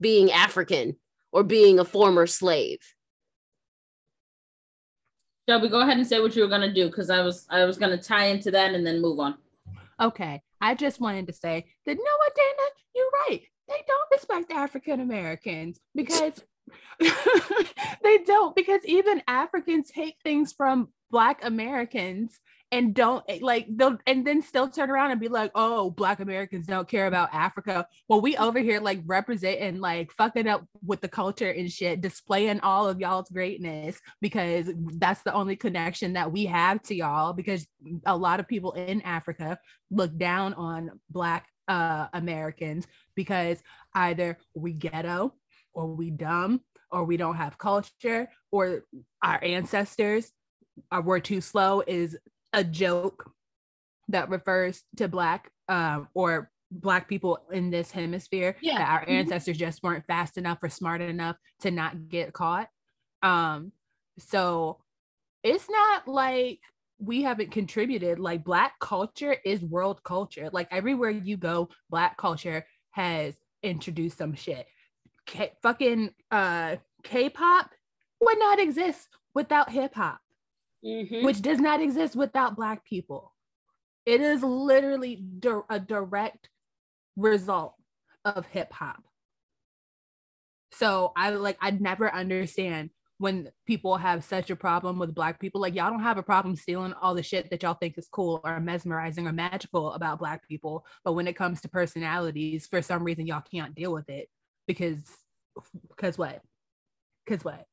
being 0.00 0.32
african 0.32 0.96
or 1.32 1.42
being 1.42 1.78
a 1.78 1.84
former 1.84 2.26
slave 2.26 2.78
Shelby, 5.48 5.68
go 5.68 5.80
ahead 5.80 5.96
and 5.96 6.06
say 6.06 6.20
what 6.20 6.36
you 6.36 6.42
were 6.42 6.48
gonna 6.48 6.72
do 6.72 6.86
because 6.86 7.10
I 7.10 7.22
was 7.22 7.44
I 7.50 7.64
was 7.64 7.76
gonna 7.76 8.00
tie 8.00 8.26
into 8.26 8.52
that 8.52 8.72
and 8.72 8.86
then 8.86 9.02
move 9.02 9.18
on. 9.18 9.34
Okay, 10.00 10.40
I 10.60 10.76
just 10.76 11.00
wanted 11.00 11.26
to 11.26 11.32
say 11.32 11.66
that 11.86 11.96
no, 11.96 12.02
what 12.18 12.36
Dana, 12.36 12.68
you're 12.94 13.10
right. 13.28 13.40
They 13.66 13.82
don't 13.84 14.10
respect 14.12 14.52
African 14.52 15.00
Americans 15.00 15.80
because 15.92 16.44
they 17.00 18.18
don't 18.24 18.54
because 18.54 18.84
even 18.84 19.24
Africans 19.26 19.90
take 19.90 20.18
things 20.22 20.52
from 20.52 20.90
Black 21.10 21.44
Americans 21.44 22.38
and 22.72 22.94
don't 22.94 23.24
eh, 23.28 23.38
like 23.40 23.66
they'll 23.68 23.98
and 24.06 24.26
then 24.26 24.42
still 24.42 24.68
turn 24.68 24.90
around 24.90 25.10
and 25.10 25.20
be 25.20 25.28
like, 25.28 25.50
oh, 25.54 25.90
black 25.90 26.20
Americans 26.20 26.66
don't 26.66 26.88
care 26.88 27.06
about 27.06 27.32
Africa. 27.32 27.86
Well, 28.08 28.20
we 28.20 28.36
over 28.36 28.58
here 28.58 28.80
like 28.80 29.00
representing 29.06 29.80
like 29.80 30.12
fucking 30.12 30.46
up 30.46 30.64
with 30.84 31.00
the 31.00 31.08
culture 31.08 31.50
and 31.50 31.70
shit, 31.70 32.00
displaying 32.00 32.60
all 32.60 32.88
of 32.88 33.00
y'all's 33.00 33.28
greatness 33.30 34.00
because 34.20 34.70
that's 34.94 35.22
the 35.22 35.34
only 35.34 35.56
connection 35.56 36.12
that 36.14 36.30
we 36.30 36.46
have 36.46 36.82
to 36.82 36.94
y'all 36.94 37.32
because 37.32 37.66
a 38.06 38.16
lot 38.16 38.40
of 38.40 38.48
people 38.48 38.72
in 38.72 39.02
Africa 39.02 39.58
look 39.90 40.16
down 40.16 40.54
on 40.54 40.90
black 41.10 41.48
uh 41.68 42.06
Americans 42.12 42.86
because 43.14 43.62
either 43.94 44.38
we 44.54 44.72
ghetto 44.72 45.34
or 45.72 45.86
we 45.86 46.10
dumb 46.10 46.60
or 46.90 47.04
we 47.04 47.16
don't 47.16 47.36
have 47.36 47.58
culture 47.58 48.28
or 48.50 48.84
our 49.22 49.42
ancestors 49.42 50.32
are 50.90 51.02
were 51.02 51.20
too 51.20 51.40
slow 51.40 51.82
is 51.86 52.16
a 52.52 52.64
joke 52.64 53.30
that 54.08 54.28
refers 54.28 54.82
to 54.96 55.08
black 55.08 55.50
um, 55.68 56.08
or 56.14 56.50
black 56.70 57.08
people 57.08 57.38
in 57.50 57.70
this 57.70 57.90
hemisphere 57.90 58.56
yeah. 58.60 58.78
that 58.78 58.88
our 58.88 59.00
mm-hmm. 59.00 59.12
ancestors 59.12 59.58
just 59.58 59.82
weren't 59.82 60.06
fast 60.06 60.38
enough 60.38 60.58
or 60.62 60.68
smart 60.68 61.00
enough 61.00 61.36
to 61.60 61.70
not 61.70 62.08
get 62.08 62.32
caught. 62.32 62.68
Um 63.22 63.72
so 64.18 64.78
it's 65.42 65.68
not 65.68 66.06
like 66.06 66.60
we 66.98 67.22
haven't 67.22 67.50
contributed. 67.50 68.18
Like 68.18 68.44
black 68.44 68.78
culture 68.78 69.36
is 69.44 69.62
world 69.64 70.02
culture. 70.04 70.50
Like 70.52 70.68
everywhere 70.70 71.10
you 71.10 71.36
go 71.36 71.70
black 71.88 72.16
culture 72.16 72.64
has 72.92 73.34
introduced 73.62 74.18
some 74.18 74.34
shit. 74.34 74.66
K- 75.26 75.52
fucking 75.62 76.10
uh 76.30 76.76
k-pop 77.02 77.70
would 78.20 78.38
not 78.38 78.60
exist 78.60 79.08
without 79.34 79.70
hip-hop 79.70 80.20
mm-hmm. 80.84 81.24
which 81.24 81.42
does 81.42 81.58
not 81.58 81.80
exist 81.80 82.16
without 82.16 82.56
Black 82.56 82.84
people. 82.84 83.34
It 84.06 84.20
is 84.20 84.42
literally 84.42 85.16
di- 85.16 85.60
a 85.68 85.78
direct 85.78 86.48
result 87.16 87.74
of 88.24 88.46
hip 88.46 88.72
hop. 88.72 89.02
So 90.72 91.12
I 91.16 91.30
like, 91.30 91.58
I 91.60 91.72
never 91.72 92.12
understand 92.12 92.90
when 93.18 93.50
people 93.66 93.96
have 93.96 94.24
such 94.24 94.48
a 94.48 94.56
problem 94.56 94.98
with 94.98 95.14
black 95.14 95.38
people 95.38 95.60
like 95.60 95.74
y'all 95.74 95.90
don't 95.90 96.02
have 96.02 96.16
a 96.16 96.22
problem 96.22 96.56
stealing 96.56 96.94
all 96.94 97.14
the 97.14 97.22
shit 97.22 97.50
that 97.50 97.62
y'all 97.62 97.74
think 97.74 97.98
is 97.98 98.08
cool 98.10 98.40
or 98.44 98.58
mesmerizing 98.60 99.26
or 99.26 99.32
magical 99.32 99.92
about 99.92 100.18
black 100.18 100.48
people 100.48 100.86
but 101.04 101.12
when 101.12 101.26
it 101.26 101.36
comes 101.36 101.60
to 101.60 101.68
personalities 101.68 102.66
for 102.66 102.80
some 102.80 103.04
reason 103.04 103.26
y'all 103.26 103.42
can't 103.52 103.74
deal 103.74 103.92
with 103.92 104.08
it 104.08 104.30
because 104.66 105.02
Because 105.88 106.18
what? 106.18 106.42
Because 107.26 107.44
what? 107.44 107.66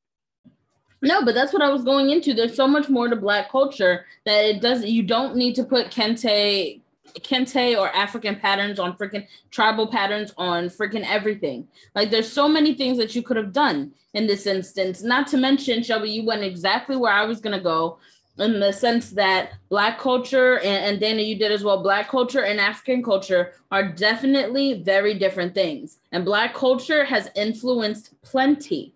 No, 1.01 1.23
but 1.23 1.35
that's 1.35 1.53
what 1.53 1.61
I 1.61 1.69
was 1.69 1.83
going 1.83 2.09
into. 2.09 2.33
There's 2.33 2.55
so 2.55 2.67
much 2.67 2.89
more 2.89 3.07
to 3.07 3.15
black 3.15 3.51
culture 3.51 4.05
that 4.25 4.45
it 4.45 4.61
doesn't 4.61 4.89
you 4.89 5.03
don't 5.03 5.35
need 5.35 5.55
to 5.55 5.63
put 5.63 5.91
kente 5.91 6.81
kente 7.19 7.77
or 7.77 7.89
African 7.95 8.35
patterns 8.35 8.79
on 8.79 8.95
freaking 8.97 9.25
tribal 9.51 9.87
patterns 9.87 10.33
on 10.37 10.69
freaking 10.69 11.05
everything. 11.07 11.67
Like 11.95 12.09
there's 12.09 12.31
so 12.31 12.47
many 12.47 12.73
things 12.73 12.97
that 12.97 13.15
you 13.15 13.21
could 13.21 13.37
have 13.37 13.53
done 13.53 13.93
in 14.13 14.27
this 14.27 14.45
instance. 14.45 15.03
Not 15.03 15.27
to 15.27 15.37
mention, 15.37 15.83
Shelby, 15.83 16.09
you 16.09 16.25
went 16.25 16.43
exactly 16.43 16.95
where 16.95 17.13
I 17.13 17.25
was 17.25 17.41
gonna 17.41 17.61
go 17.61 17.99
in 18.39 18.59
the 18.59 18.71
sense 18.71 19.11
that 19.11 19.53
black 19.69 19.99
culture 19.99 20.59
and, 20.59 20.85
and 20.85 20.99
Dana, 20.99 21.21
you 21.21 21.37
did 21.37 21.51
as 21.51 21.63
well. 21.63 21.81
Black 21.81 22.07
culture 22.09 22.43
and 22.43 22.59
African 22.59 23.03
culture 23.03 23.53
are 23.71 23.87
definitely 23.87 24.81
very 24.83 25.17
different 25.17 25.53
things. 25.53 25.97
And 26.11 26.25
black 26.25 26.53
culture 26.53 27.03
has 27.05 27.29
influenced 27.35 28.19
plenty 28.21 28.93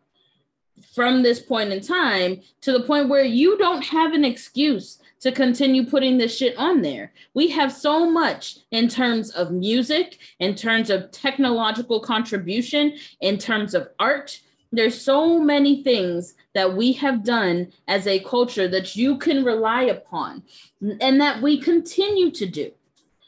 from 0.94 1.24
this 1.24 1.40
point 1.40 1.72
in 1.72 1.82
time 1.82 2.42
to 2.62 2.72
the 2.72 2.84
point 2.84 3.10
where 3.10 3.24
you 3.24 3.58
don't 3.58 3.84
have 3.84 4.14
an 4.14 4.26
excuse 4.26 5.00
to 5.22 5.32
continue 5.32 5.86
putting 5.86 6.18
this 6.18 6.36
shit 6.36 6.58
on 6.58 6.82
there. 6.82 7.14
We 7.34 7.48
have 7.50 7.72
so 7.72 8.10
much 8.10 8.58
in 8.72 8.88
terms 8.88 9.30
of 9.32 9.52
music, 9.52 10.18
in 10.40 10.56
terms 10.56 10.90
of 10.90 11.12
technological 11.12 12.00
contribution, 12.00 12.98
in 13.22 13.38
terms 13.38 13.74
of 13.74 13.90
art. 14.00 14.42
There's 14.72 15.00
so 15.00 15.40
many 15.40 15.84
things 15.84 16.34
that 16.54 16.76
we 16.76 16.94
have 16.94 17.24
done 17.24 17.72
as 17.88 18.08
a 18.08 18.20
culture 18.20 18.68
that 18.68 18.96
you 18.96 19.18
can 19.18 19.44
rely 19.44 19.84
upon 19.84 20.44
and 21.00 21.22
that 21.22 21.42
we 21.42 21.60
continue 21.60 22.32
to 22.32 22.46
do. 22.46 22.72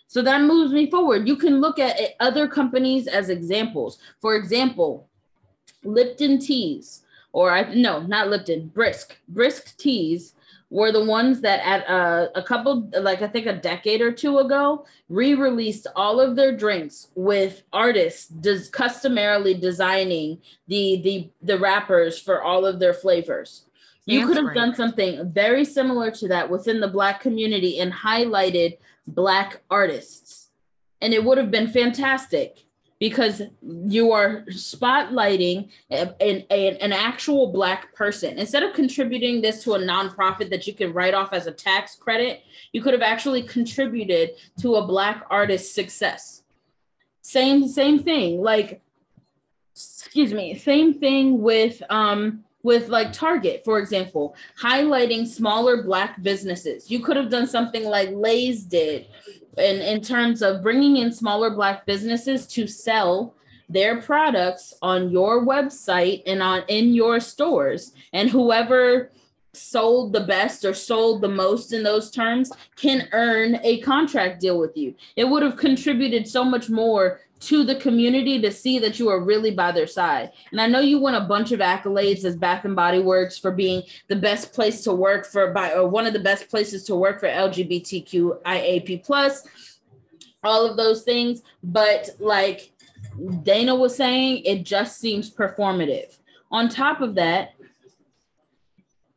So 0.08 0.22
that 0.22 0.42
moves 0.42 0.72
me 0.72 0.90
forward. 0.90 1.28
You 1.28 1.36
can 1.36 1.60
look 1.60 1.80
at 1.80 2.00
other 2.20 2.48
companies 2.48 3.08
as 3.08 3.30
examples. 3.30 4.00
For 4.22 4.36
example, 4.36 5.10
Lipton 5.84 6.40
Teas, 6.40 7.04
or 7.34 7.52
I 7.52 7.74
no, 7.74 8.00
not 8.02 8.30
Lipton, 8.30 8.68
Brisk. 8.68 9.18
Brisk 9.28 9.76
Teas 9.78 10.34
were 10.74 10.92
the 10.92 11.04
ones 11.04 11.42
that 11.42 11.60
at 11.64 11.88
uh, 11.88 12.30
a 12.34 12.42
couple 12.42 12.90
like 13.02 13.22
i 13.22 13.28
think 13.28 13.46
a 13.46 13.54
decade 13.54 14.02
or 14.02 14.12
two 14.12 14.40
ago 14.40 14.84
re-released 15.08 15.86
all 15.96 16.20
of 16.20 16.36
their 16.36 16.52
drinks 16.58 17.10
with 17.14 17.62
artists 17.72 18.28
des- 18.28 18.70
customarily 18.72 19.54
designing 19.54 20.40
the 20.68 21.00
the 21.04 21.30
the 21.44 21.60
wrappers 21.60 22.20
for 22.20 22.42
all 22.42 22.66
of 22.66 22.80
their 22.80 22.94
flavors. 22.94 23.66
You 24.06 24.28
could 24.28 24.36
have 24.36 24.54
done 24.54 24.76
something 24.76 25.32
very 25.32 25.64
similar 25.64 26.12
to 26.12 26.28
that 26.28 26.50
within 26.50 26.82
the 26.82 26.90
black 26.90 27.22
community 27.22 27.80
and 27.80 27.94
highlighted 27.94 28.78
black 29.08 29.62
artists. 29.70 30.50
And 31.02 31.14
it 31.14 31.24
would 31.24 31.38
have 31.38 31.50
been 31.50 31.70
fantastic 31.70 32.66
because 33.04 33.42
you 33.62 34.14
are 34.14 34.46
spotlighting 34.50 35.68
an, 35.90 36.14
an, 36.22 36.46
an, 36.50 36.94
actual 36.94 37.52
black 37.52 37.94
person. 37.94 38.40
Instead 38.40 38.64
of 38.64 38.74
contributing 38.74 39.42
this 39.42 39.62
to 39.62 39.74
a 39.74 39.78
nonprofit 39.78 40.50
that 40.50 40.66
you 40.68 40.74
can 40.74 40.94
write 40.94 41.14
off 41.14 41.34
as 41.34 41.46
a 41.46 41.52
tax 41.52 41.98
credit, 41.98 42.44
you 42.72 42.82
could 42.82 42.94
have 42.94 43.02
actually 43.02 43.44
contributed 43.44 44.30
to 44.62 44.76
a 44.76 44.88
black 44.88 45.26
artist's 45.30 45.76
success. 45.76 46.44
Same, 47.22 47.68
same 47.68 48.00
thing. 48.00 48.42
Like, 48.42 48.80
excuse 49.74 50.34
me, 50.34 50.58
same 50.58 50.94
thing 50.94 51.42
with 51.42 51.84
um 51.90 52.46
with 52.62 52.88
like 52.88 53.12
Target, 53.12 53.66
for 53.66 53.80
example, 53.80 54.34
highlighting 54.58 55.28
smaller 55.28 55.84
black 55.84 56.24
businesses. 56.24 56.90
You 56.90 57.02
could 57.02 57.18
have 57.18 57.30
done 57.30 57.48
something 57.48 57.84
like 57.84 58.12
Lay's 58.14 58.64
did 58.64 59.08
in, 59.58 59.82
in 59.82 60.02
terms 60.02 60.42
of 60.42 60.64
bringing 60.64 60.98
in 60.98 61.12
smaller 61.12 61.50
black 61.50 61.86
businesses 61.86 62.48
to 62.48 62.68
sell 62.68 63.36
their 63.70 64.02
products 64.02 64.74
on 64.82 65.10
your 65.10 65.46
website 65.46 66.24
and 66.26 66.42
on 66.42 66.64
in 66.68 66.94
your 66.94 67.20
stores. 67.20 67.94
And 68.12 68.30
whoever 68.30 69.12
sold 69.54 70.14
the 70.14 70.22
best 70.22 70.66
or 70.66 70.74
sold 70.74 71.22
the 71.22 71.28
most 71.28 71.74
in 71.74 71.84
those 71.84 72.10
terms 72.10 72.52
can 72.76 73.08
earn 73.12 73.60
a 73.64 73.80
contract 73.82 74.42
deal 74.42 74.60
with 74.60 74.76
you. 74.76 74.96
It 75.16 75.26
would 75.26 75.44
have 75.44 75.58
contributed 75.58 76.28
so 76.28 76.44
much 76.44 76.70
more 76.70 77.22
to 77.48 77.64
the 77.64 77.76
community 77.76 78.40
to 78.42 78.52
see 78.52 78.80
that 78.80 79.00
you 79.00 79.10
are 79.10 79.24
really 79.24 79.52
by 79.52 79.72
their 79.72 79.88
side. 79.88 80.32
And 80.52 80.62
I 80.62 80.68
know 80.68 80.80
you 80.80 80.98
won 81.00 81.16
a 81.16 81.26
bunch 81.26 81.52
of 81.52 81.60
accolades 81.60 82.24
as 82.24 82.38
Bath 82.38 82.64
and 82.64 82.76
Body 82.76 83.00
Works 83.00 83.38
for 83.38 83.52
being 83.52 83.84
the 84.08 84.16
best 84.16 84.54
place 84.54 84.84
to 84.84 84.94
work 84.94 85.26
for 85.26 85.52
by 85.52 85.74
or 85.74 85.88
one 85.88 86.06
of 86.06 86.14
the 86.14 86.20
best 86.20 86.50
places 86.50 86.84
to 86.86 86.96
work 86.96 87.20
for 87.20 87.28
LGBTQIAP 87.28 89.04
plus, 89.04 89.46
all 90.44 90.66
of 90.66 90.78
those 90.78 91.04
things. 91.04 91.42
But 91.64 92.10
like 92.20 92.72
Dana 93.44 93.76
was 93.76 93.96
saying, 93.96 94.44
it 94.46 94.64
just 94.64 95.00
seems 95.00 95.30
performative. 95.30 96.18
On 96.50 96.70
top 96.70 97.02
of 97.02 97.16
that, 97.16 97.56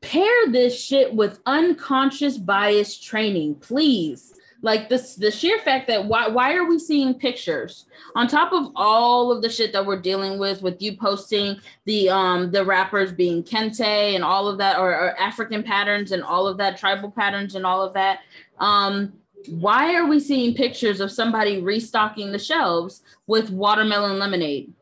pair 0.01 0.51
this 0.51 0.81
shit 0.81 1.15
with 1.15 1.41
unconscious 1.47 2.39
bias 2.39 2.99
training, 2.99 3.57
please 3.57 4.36
like 4.67 4.89
this 4.89 5.15
the 5.15 5.31
sheer 5.31 5.61
fact 5.61 5.87
that 5.87 6.05
why 6.05 6.27
why 6.27 6.53
are 6.55 6.65
we 6.65 6.77
seeing 6.77 7.15
pictures? 7.15 7.87
On 8.17 8.27
top 8.27 8.53
of 8.53 8.73
all 8.75 9.31
of 9.31 9.41
the 9.41 9.49
shit 9.49 9.73
that 9.73 9.87
we're 9.87 10.01
dealing 10.01 10.41
with 10.41 10.61
with 10.61 10.83
you 10.83 10.97
posting 10.97 11.61
the 11.85 12.11
um 12.11 12.51
the 12.51 12.65
rappers 12.65 13.13
being 13.13 13.45
kente 13.45 14.17
and 14.17 14.25
all 14.25 14.49
of 14.49 14.59
that 14.59 14.77
or, 14.77 14.91
or 14.91 15.19
african 15.21 15.63
patterns 15.63 16.11
and 16.11 16.23
all 16.25 16.49
of 16.49 16.59
that 16.59 16.77
tribal 16.77 17.13
patterns 17.13 17.55
and 17.55 17.65
all 17.65 17.81
of 17.81 17.95
that 17.95 18.19
um 18.59 19.13
why 19.49 19.95
are 19.95 20.07
we 20.07 20.19
seeing 20.19 20.53
pictures 20.53 21.01
of 21.01 21.13
somebody 21.13 21.61
restocking 21.61 22.33
the 22.33 22.39
shelves 22.39 23.03
with 23.29 23.51
watermelon 23.51 24.19
lemonade? 24.19 24.73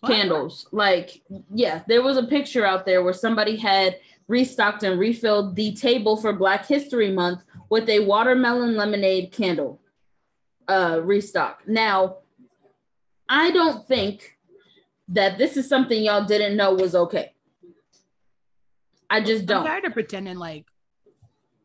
What? 0.00 0.12
candles. 0.12 0.66
Like 0.72 1.20
yeah 1.52 1.82
there 1.86 2.02
was 2.02 2.16
a 2.16 2.22
picture 2.22 2.64
out 2.64 2.86
there 2.86 3.02
where 3.02 3.12
somebody 3.12 3.56
had 3.56 3.98
restocked 4.32 4.82
and 4.82 4.98
refilled 4.98 5.54
the 5.54 5.74
table 5.74 6.16
for 6.16 6.32
black 6.32 6.66
history 6.66 7.12
month 7.12 7.42
with 7.68 7.88
a 7.88 8.00
watermelon 8.00 8.76
lemonade 8.76 9.30
candle 9.30 9.80
uh, 10.68 10.98
restock. 11.02 11.62
Now, 11.66 12.16
I 13.28 13.50
don't 13.50 13.86
think 13.86 14.38
that 15.08 15.36
this 15.36 15.56
is 15.56 15.68
something 15.68 16.02
y'all 16.02 16.24
didn't 16.24 16.56
know 16.56 16.72
was 16.72 16.94
okay. 16.94 17.34
I 19.10 19.20
just 19.20 19.44
don't. 19.44 19.60
I'm 19.60 19.66
tired 19.66 19.84
of 19.84 19.92
pretending 19.92 20.38
like 20.38 20.64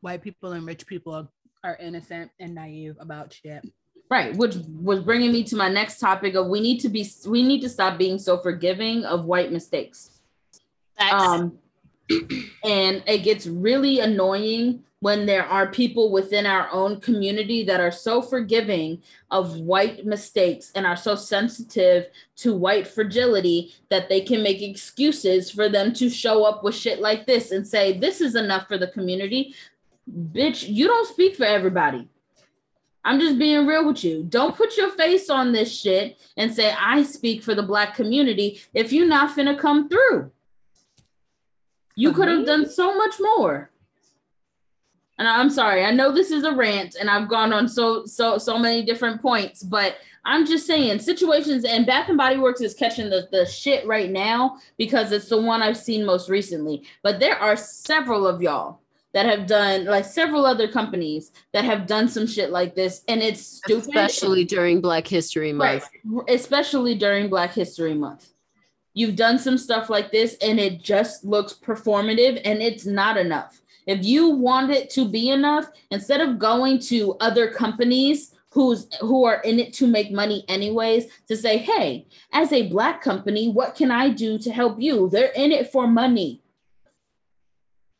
white 0.02 0.22
people 0.22 0.52
and 0.52 0.66
rich 0.66 0.86
people 0.86 1.32
are 1.64 1.78
innocent 1.78 2.32
and 2.40 2.54
naive 2.54 2.98
about 3.00 3.34
shit. 3.34 3.66
Right, 4.10 4.36
which 4.36 4.56
was 4.82 5.02
bringing 5.02 5.32
me 5.32 5.44
to 5.46 5.56
my 5.56 5.70
next 5.70 6.00
topic 6.00 6.36
of 6.36 6.48
we 6.48 6.60
need 6.60 6.80
to 6.80 6.90
be 6.90 7.10
we 7.26 7.44
need 7.44 7.62
to 7.62 7.70
stop 7.70 7.98
being 7.98 8.20
so 8.20 8.38
forgiving 8.38 9.06
of 9.06 9.26
white 9.26 9.52
mistakes. 9.52 10.12
Um, 11.00 11.60
and 12.10 13.04
it 13.06 13.24
gets 13.24 13.48
really 13.48 14.00
annoying 14.00 14.84
when 15.00 15.26
there 15.26 15.46
are 15.46 15.68
people 15.72 16.12
within 16.12 16.46
our 16.46 16.70
own 16.72 17.00
community 17.00 17.64
that 17.64 17.80
are 17.80 17.92
so 17.92 18.22
forgiving 18.22 19.02
of 19.30 19.60
white 19.60 20.06
mistakes 20.06 20.72
and 20.74 20.88
are 20.88 20.96
so 20.96 21.16
sensitive 21.16 22.08
to 22.36 22.56
white 22.56 22.88
fragility 22.88 23.74
that 23.90 24.10
they 24.10 24.22
can 24.22 24.42
make 24.42 24.62
excuses 24.62 25.52
for 25.52 25.70
them 25.70 25.94
to 25.94 26.10
show 26.10 26.44
up 26.44 26.64
with 26.64 26.74
shit 26.74 27.00
like 27.00 27.28
this 27.28 27.52
and 27.52 27.68
say, 27.68 27.98
This 27.98 28.22
is 28.22 28.36
enough 28.36 28.68
for 28.68 28.78
the 28.78 28.88
community. 28.88 29.54
Bitch, 30.10 30.68
you 30.68 30.88
don't 30.88 31.08
speak 31.08 31.36
for 31.36 31.46
everybody. 31.46 32.08
I'm 33.06 33.20
just 33.20 33.38
being 33.38 33.68
real 33.68 33.88
with 33.88 34.04
you. 34.04 34.24
Don't 34.24 34.56
put 34.56 34.76
your 34.76 34.90
face 34.92 35.30
on 35.30 35.54
this 35.54 35.74
shit 35.74 36.18
and 36.36 36.54
say, 36.54 36.74
I 36.78 37.04
speak 37.04 37.44
for 37.44 37.56
the 37.56 37.64
Black 37.64 37.96
community 37.96 38.60
if 38.74 38.92
you're 38.92 39.08
not 39.08 39.36
finna 39.36 39.58
come 39.58 39.88
through. 39.88 40.32
You 41.98 42.14
could 42.14 42.28
have 42.30 42.46
done 42.46 42.70
so 42.70 42.96
much 42.96 43.16
more 43.20 43.72
and 45.20 45.28
I'm 45.28 45.50
sorry, 45.50 45.84
I 45.84 45.92
know 45.92 46.12
this 46.12 46.32
is 46.32 46.44
a 46.44 46.52
rant 46.52 46.96
and 47.00 47.10
I've 47.10 47.28
gone 47.28 47.52
on 47.52 47.68
so 47.68 48.06
so 48.06 48.38
so 48.38 48.58
many 48.58 48.84
different 48.84 49.22
points, 49.22 49.64
but 49.64 49.98
I'm 50.26 50.46
just 50.46 50.68
saying 50.68 51.00
situations 51.00 51.66
and 51.66 51.86
Bath 51.86 52.10
and 52.10 52.18
Body 52.18 52.38
Works 52.38 52.62
is 52.62 52.74
catching 52.74 53.10
the, 53.10 53.28
the 53.32 53.46
shit 53.46 53.86
right 53.88 54.12
now 54.12 54.58
because 54.78 55.12
it's 55.12 55.30
the 55.30 55.42
one 55.42 55.62
I've 55.62 55.78
seen 55.78 56.06
most 56.06 56.30
recently. 56.30 56.84
But 57.02 57.20
there 57.20 57.38
are 57.38 57.56
several 57.56 58.28
of 58.28 58.42
y'all 58.42 58.82
that 59.14 59.26
have 59.26 59.48
done 59.48 59.86
like 59.86 60.06
several 60.06 60.46
other 60.46 60.68
companies 60.68 61.32
that 61.54 61.64
have 61.64 61.88
done 61.88 62.08
some 62.08 62.28
shit 62.28 62.52
like 62.52 62.76
this 62.76 63.04
and 63.08 63.24
it's 63.24 63.42
stupid. 63.42 63.88
Especially 63.88 64.46
during 64.46 64.82
Black 64.82 65.08
History 65.08 65.54
Month. 65.54 65.90
Right. 66.06 66.30
Especially 66.30 66.94
during 66.94 67.30
Black 67.30 67.54
History 67.54 67.96
Month. 67.96 68.34
You've 68.98 69.16
done 69.16 69.38
some 69.38 69.58
stuff 69.58 69.90
like 69.90 70.12
this 70.12 70.36
and 70.42 70.60
it 70.60 70.82
just 70.82 71.24
looks 71.24 71.54
performative 71.54 72.42
and 72.44 72.62
it's 72.62 72.86
not 72.86 73.18
enough 73.18 73.62
if 73.88 74.04
you 74.06 74.30
want 74.30 74.70
it 74.70 74.90
to 74.92 75.08
be 75.08 75.30
enough, 75.30 75.72
instead 75.92 76.20
of 76.22 76.38
going 76.38 76.80
to 76.80 77.16
other 77.22 77.50
companies 77.50 78.36
who's 78.50 78.88
who 79.00 79.24
are 79.24 79.42
in 79.42 79.60
it 79.60 79.74
to 79.74 79.88
make 79.88 80.12
money 80.12 80.44
anyways, 80.50 81.06
to 81.28 81.38
say, 81.38 81.58
hey, 81.58 82.06
as 82.34 82.52
a 82.52 82.68
black 82.68 83.02
company, 83.02 83.50
what 83.50 83.76
can 83.76 83.90
I 83.90 84.10
do 84.10 84.38
to 84.40 84.52
help 84.52 84.80
you? 84.80 85.10
They're 85.10 85.32
in 85.32 85.52
it 85.52 85.72
for 85.72 85.88
money. 85.88 86.42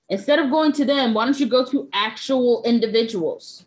Instead 0.10 0.40
of 0.40 0.52
going 0.52 0.74
to 0.74 0.86
them, 0.86 1.14
why 1.14 1.26
don't 1.26 1.40
you 1.40 1.48
go 1.48 1.66
to 1.66 1.90
actual 1.94 2.64
individuals? 2.64 3.66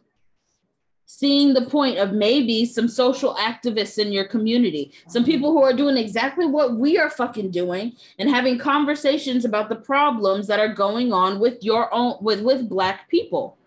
Seeing 1.13 1.53
the 1.53 1.67
point 1.67 1.99
of 1.99 2.13
maybe 2.13 2.65
some 2.65 2.87
social 2.87 3.35
activists 3.35 3.99
in 3.99 4.13
your 4.13 4.25
community, 4.25 4.93
some 5.09 5.23
uh-huh. 5.23 5.33
people 5.33 5.51
who 5.51 5.61
are 5.61 5.73
doing 5.73 5.97
exactly 5.97 6.47
what 6.47 6.77
we 6.77 6.99
are 6.99 7.11
fucking 7.11 7.51
doing 7.51 7.93
and 8.21 8.31
having 8.31 8.57
conversations 8.57 9.45
about 9.45 9.69
the 9.69 9.75
problems 9.75 10.47
that 10.47 10.61
are 10.61 10.73
going 10.73 11.13
on 11.13 11.41
with 11.41 11.65
your 11.65 11.93
own 11.93 12.17
with 12.21 12.41
with 12.43 12.69
black 12.69 13.09
people. 13.09 13.59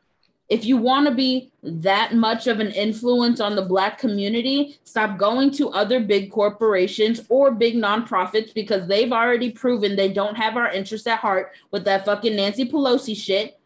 If 0.47 0.63
you 0.63 0.77
want 0.77 1.07
to 1.07 1.13
be 1.13 1.51
that 1.63 2.15
much 2.15 2.47
of 2.47 2.61
an 2.61 2.71
influence 2.71 3.41
on 3.41 3.57
the 3.57 3.61
black 3.61 3.97
community, 3.97 4.77
stop 4.85 5.17
going 5.17 5.51
to 5.51 5.69
other 5.71 5.99
big 5.99 6.31
corporations 6.31 7.21
or 7.27 7.51
big 7.51 7.75
nonprofits 7.75 8.53
because 8.53 8.87
they've 8.87 9.11
already 9.11 9.51
proven 9.51 9.97
they 9.97 10.13
don't 10.13 10.35
have 10.35 10.55
our 10.55 10.71
interests 10.71 11.07
at 11.07 11.19
heart 11.19 11.51
with 11.71 11.83
that 11.83 12.05
fucking 12.05 12.37
Nancy 12.37 12.65
Pelosi 12.65 13.17
shit. 13.17 13.59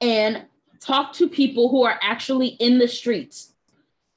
And 0.00 0.44
talk 0.80 1.12
to 1.14 1.28
people 1.28 1.68
who 1.68 1.84
are 1.84 1.98
actually 2.02 2.48
in 2.48 2.78
the 2.78 2.88
streets. 2.88 3.52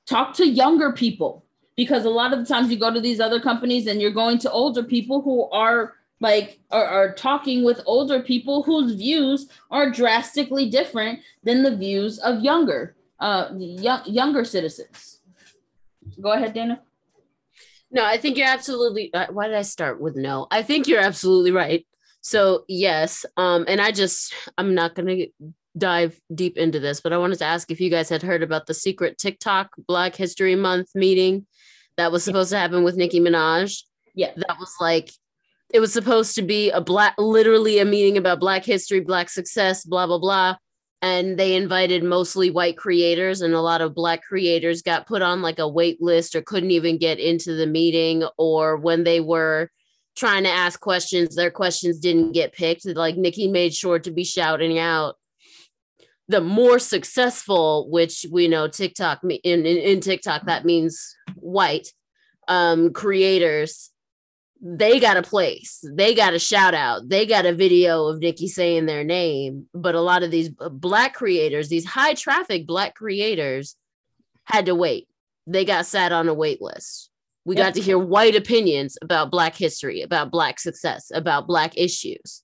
Talk 0.05 0.33
to 0.35 0.47
younger 0.47 0.91
people 0.91 1.45
because 1.75 2.05
a 2.05 2.09
lot 2.09 2.33
of 2.33 2.39
the 2.39 2.45
times 2.45 2.69
you 2.69 2.77
go 2.77 2.93
to 2.93 3.01
these 3.01 3.19
other 3.19 3.39
companies 3.39 3.87
and 3.87 4.01
you're 4.01 4.11
going 4.11 4.37
to 4.39 4.51
older 4.51 4.83
people 4.83 5.21
who 5.21 5.49
are 5.49 5.95
like 6.19 6.59
are, 6.69 6.85
are 6.85 7.13
talking 7.13 7.63
with 7.63 7.81
older 7.85 8.21
people 8.21 8.63
whose 8.63 8.93
views 8.93 9.49
are 9.71 9.89
drastically 9.89 10.69
different 10.69 11.19
than 11.43 11.63
the 11.63 11.75
views 11.75 12.19
of 12.19 12.41
younger 12.41 12.95
uh 13.19 13.49
young, 13.57 14.01
younger 14.05 14.45
citizens. 14.45 15.19
Go 16.19 16.31
ahead 16.31 16.53
dana. 16.53 16.81
No 17.89 18.05
i 18.05 18.17
think 18.17 18.37
you're 18.37 18.47
absolutely 18.47 19.13
uh, 19.13 19.27
why 19.31 19.47
did 19.47 19.55
i 19.55 19.63
start 19.63 19.99
with 19.99 20.15
no? 20.15 20.47
I 20.51 20.61
think 20.61 20.87
you're 20.87 21.01
absolutely 21.01 21.51
right. 21.51 21.85
So 22.21 22.65
yes 22.67 23.25
um 23.37 23.65
and 23.67 23.81
i 23.81 23.91
just 23.91 24.33
i'm 24.57 24.75
not 24.75 24.95
to 24.95 25.31
dive 25.77 26.19
deep 26.33 26.57
into 26.57 26.79
this, 26.79 27.01
but 27.01 27.13
I 27.13 27.17
wanted 27.17 27.39
to 27.39 27.45
ask 27.45 27.71
if 27.71 27.79
you 27.79 27.89
guys 27.89 28.09
had 28.09 28.21
heard 28.21 28.43
about 28.43 28.67
the 28.67 28.73
secret 28.73 29.17
TikTok 29.17 29.69
Black 29.87 30.15
History 30.15 30.55
Month 30.55 30.89
meeting 30.95 31.45
that 31.97 32.11
was 32.11 32.23
supposed 32.23 32.51
yeah. 32.51 32.57
to 32.57 32.61
happen 32.61 32.83
with 32.83 32.97
Nicki 32.97 33.19
Minaj. 33.19 33.83
Yeah. 34.13 34.31
That 34.35 34.57
was 34.59 34.73
like, 34.79 35.11
it 35.73 35.79
was 35.79 35.93
supposed 35.93 36.35
to 36.35 36.41
be 36.41 36.69
a 36.69 36.81
black, 36.81 37.15
literally 37.17 37.79
a 37.79 37.85
meeting 37.85 38.17
about 38.17 38.41
Black 38.41 38.65
history, 38.65 38.99
Black 38.99 39.29
success, 39.29 39.85
blah, 39.85 40.05
blah, 40.05 40.19
blah. 40.19 40.55
And 41.01 41.39
they 41.39 41.55
invited 41.55 42.03
mostly 42.03 42.51
white 42.51 42.77
creators, 42.77 43.41
and 43.41 43.53
a 43.53 43.61
lot 43.61 43.81
of 43.81 43.95
Black 43.95 44.21
creators 44.21 44.81
got 44.81 45.07
put 45.07 45.21
on 45.21 45.41
like 45.41 45.57
a 45.57 45.67
wait 45.67 46.01
list 46.01 46.35
or 46.35 46.41
couldn't 46.41 46.71
even 46.71 46.97
get 46.97 47.19
into 47.19 47.53
the 47.55 47.65
meeting, 47.65 48.23
or 48.37 48.77
when 48.77 49.03
they 49.03 49.19
were 49.19 49.71
trying 50.15 50.43
to 50.43 50.49
ask 50.49 50.79
questions, 50.79 51.35
their 51.35 51.49
questions 51.49 51.99
didn't 51.99 52.33
get 52.33 52.53
picked. 52.53 52.85
Like 52.85 53.15
Nicki 53.15 53.47
made 53.47 53.73
sure 53.73 53.97
to 53.97 54.11
be 54.11 54.23
shouting 54.23 54.77
out 54.77 55.15
the 56.27 56.41
more 56.41 56.79
successful, 56.79 57.89
which 57.89 58.25
we 58.31 58.47
know 58.47 58.67
TikTok 58.67 59.21
in, 59.23 59.65
in, 59.65 59.65
in 59.65 59.99
TikTok 59.99 60.45
that 60.45 60.65
means 60.65 61.15
white 61.35 61.87
um, 62.47 62.93
creators, 62.93 63.91
they 64.61 64.99
got 64.99 65.17
a 65.17 65.23
place, 65.23 65.83
they 65.83 66.13
got 66.13 66.33
a 66.33 66.39
shout 66.39 66.73
out, 66.73 67.09
they 67.09 67.25
got 67.25 67.45
a 67.45 67.53
video 67.53 68.07
of 68.07 68.19
Nicki 68.19 68.47
saying 68.47 68.85
their 68.85 69.03
name. 69.03 69.67
But 69.73 69.95
a 69.95 70.01
lot 70.01 70.23
of 70.23 70.31
these 70.31 70.49
black 70.49 71.13
creators, 71.13 71.69
these 71.69 71.85
high 71.85 72.13
traffic 72.13 72.67
black 72.67 72.95
creators, 72.95 73.75
had 74.45 74.67
to 74.67 74.75
wait. 74.75 75.07
They 75.47 75.65
got 75.65 75.85
sat 75.85 76.11
on 76.11 76.29
a 76.29 76.33
wait 76.33 76.61
list. 76.61 77.09
We 77.43 77.55
yep. 77.55 77.67
got 77.67 77.73
to 77.75 77.81
hear 77.81 77.97
white 77.97 78.35
opinions 78.35 78.97
about 79.01 79.31
black 79.31 79.55
history, 79.55 80.01
about 80.01 80.29
black 80.29 80.59
success, 80.59 81.11
about 81.13 81.47
black 81.47 81.75
issues 81.75 82.43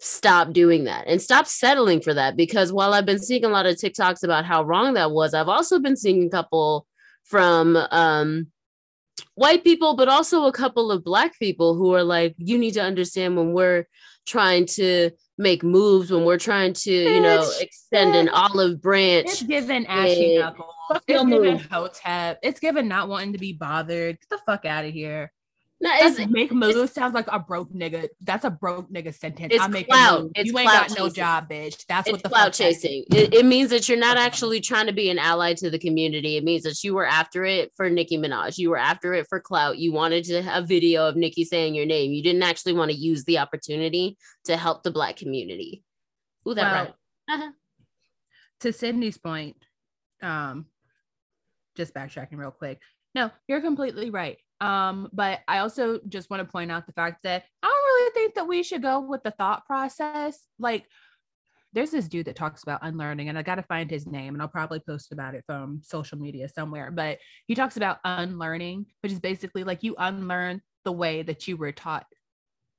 stop 0.00 0.52
doing 0.52 0.84
that 0.84 1.06
and 1.06 1.20
stop 1.20 1.46
settling 1.46 2.00
for 2.00 2.14
that 2.14 2.34
because 2.34 2.72
while 2.72 2.94
I've 2.94 3.06
been 3.06 3.18
seeing 3.18 3.44
a 3.44 3.48
lot 3.48 3.66
of 3.66 3.76
TikToks 3.76 4.24
about 4.24 4.46
how 4.46 4.62
wrong 4.62 4.94
that 4.94 5.10
was, 5.10 5.34
I've 5.34 5.48
also 5.48 5.78
been 5.78 5.96
seeing 5.96 6.24
a 6.26 6.30
couple 6.30 6.86
from 7.24 7.76
um, 7.76 8.46
white 9.34 9.62
people, 9.62 9.94
but 9.96 10.08
also 10.08 10.46
a 10.46 10.52
couple 10.52 10.90
of 10.90 11.04
black 11.04 11.38
people 11.38 11.74
who 11.74 11.94
are 11.94 12.02
like, 12.02 12.34
you 12.38 12.56
need 12.56 12.72
to 12.72 12.82
understand 12.82 13.36
when 13.36 13.52
we're 13.52 13.86
trying 14.26 14.64
to 14.66 15.10
make 15.36 15.62
moves, 15.62 16.10
when 16.10 16.24
we're 16.24 16.38
trying 16.38 16.72
to, 16.72 16.92
you 16.92 17.20
know, 17.20 17.50
extend 17.60 18.14
an 18.14 18.28
olive 18.30 18.80
branch. 18.80 19.26
It's 19.26 19.42
given 19.42 19.86
ashy 19.86 20.38
knuckles. 20.38 20.74
It's 21.06 21.24
given 21.24 21.58
hotep. 21.58 22.38
It's 22.42 22.60
given 22.60 22.88
not 22.88 23.08
wanting 23.08 23.34
to 23.34 23.38
be 23.38 23.52
bothered. 23.52 24.18
Get 24.18 24.28
the 24.30 24.38
fuck 24.46 24.64
out 24.64 24.84
of 24.84 24.92
here. 24.92 25.32
No, 25.82 25.90
it's 25.94 26.18
make 26.30 26.52
moves 26.52 26.92
sounds 26.92 27.14
like 27.14 27.26
a 27.28 27.38
broke 27.38 27.72
nigga. 27.72 28.08
That's 28.20 28.44
a 28.44 28.50
broke 28.50 28.92
nigga 28.92 29.14
sentence. 29.14 29.54
It's 29.54 29.64
I 29.64 29.66
make 29.66 29.88
clout. 29.88 30.30
It's 30.34 30.50
you 30.50 30.58
ain't 30.58 30.68
got 30.68 30.88
chasing. 30.88 31.04
no 31.04 31.08
job, 31.08 31.48
bitch. 31.48 31.86
That's 31.86 32.06
it's 32.06 32.12
what 32.12 32.22
the 32.22 32.28
clout 32.28 32.52
chasing. 32.52 33.04
It, 33.10 33.32
it, 33.32 33.46
means 33.46 33.70
that 33.70 33.88
you're 33.88 33.98
not 33.98 34.18
actually 34.18 34.60
trying 34.60 34.86
to 34.88 34.92
be 34.92 35.08
an 35.08 35.18
ally 35.18 35.54
to 35.54 35.70
the 35.70 35.78
community. 35.78 36.36
It 36.36 36.44
means 36.44 36.64
that 36.64 36.84
you 36.84 36.94
were 36.94 37.06
after 37.06 37.46
it 37.46 37.72
for 37.76 37.88
Nicki 37.88 38.18
Minaj. 38.18 38.58
You 38.58 38.68
were 38.68 38.76
after 38.76 39.14
it 39.14 39.26
for 39.30 39.40
clout. 39.40 39.78
You 39.78 39.90
wanted 39.90 40.24
to 40.24 40.42
have 40.42 40.68
video 40.68 41.08
of 41.08 41.16
Nicki 41.16 41.46
saying 41.46 41.74
your 41.74 41.86
name. 41.86 42.12
You 42.12 42.22
didn't 42.22 42.42
actually 42.42 42.74
want 42.74 42.90
to 42.90 42.96
use 42.96 43.24
the 43.24 43.38
opportunity 43.38 44.18
to 44.44 44.58
help 44.58 44.82
the 44.82 44.90
black 44.90 45.16
community. 45.16 45.82
Ooh, 46.46 46.52
that 46.52 46.72
well, 46.72 46.84
right. 46.84 47.40
Uh-huh. 47.40 47.52
To 48.60 48.72
Sydney's 48.74 49.16
point, 49.16 49.56
um, 50.20 50.66
just 51.74 51.94
backtracking 51.94 52.36
real 52.36 52.50
quick. 52.50 52.80
No, 53.14 53.30
you're 53.48 53.62
completely 53.62 54.10
right. 54.10 54.36
Um, 54.60 55.08
but 55.12 55.40
I 55.48 55.58
also 55.58 56.00
just 56.08 56.28
want 56.30 56.46
to 56.46 56.50
point 56.50 56.70
out 56.70 56.86
the 56.86 56.92
fact 56.92 57.22
that 57.24 57.44
I 57.62 57.66
don't 57.66 57.74
really 57.74 58.12
think 58.12 58.34
that 58.34 58.48
we 58.48 58.62
should 58.62 58.82
go 58.82 59.00
with 59.00 59.22
the 59.22 59.30
thought 59.30 59.64
process. 59.66 60.38
Like, 60.58 60.86
there's 61.72 61.90
this 61.90 62.08
dude 62.08 62.26
that 62.26 62.36
talks 62.36 62.62
about 62.62 62.80
unlearning, 62.82 63.28
and 63.28 63.38
I 63.38 63.42
got 63.42 63.54
to 63.56 63.62
find 63.62 63.90
his 63.90 64.06
name, 64.06 64.34
and 64.34 64.42
I'll 64.42 64.48
probably 64.48 64.80
post 64.80 65.12
about 65.12 65.34
it 65.34 65.44
from 65.46 65.80
social 65.84 66.18
media 66.18 66.48
somewhere. 66.48 66.90
But 66.90 67.18
he 67.46 67.54
talks 67.54 67.76
about 67.76 67.98
unlearning, 68.04 68.86
which 69.02 69.12
is 69.12 69.20
basically 69.20 69.64
like 69.64 69.82
you 69.82 69.94
unlearn 69.98 70.62
the 70.84 70.92
way 70.92 71.22
that 71.22 71.46
you 71.46 71.56
were 71.56 71.72
taught 71.72 72.06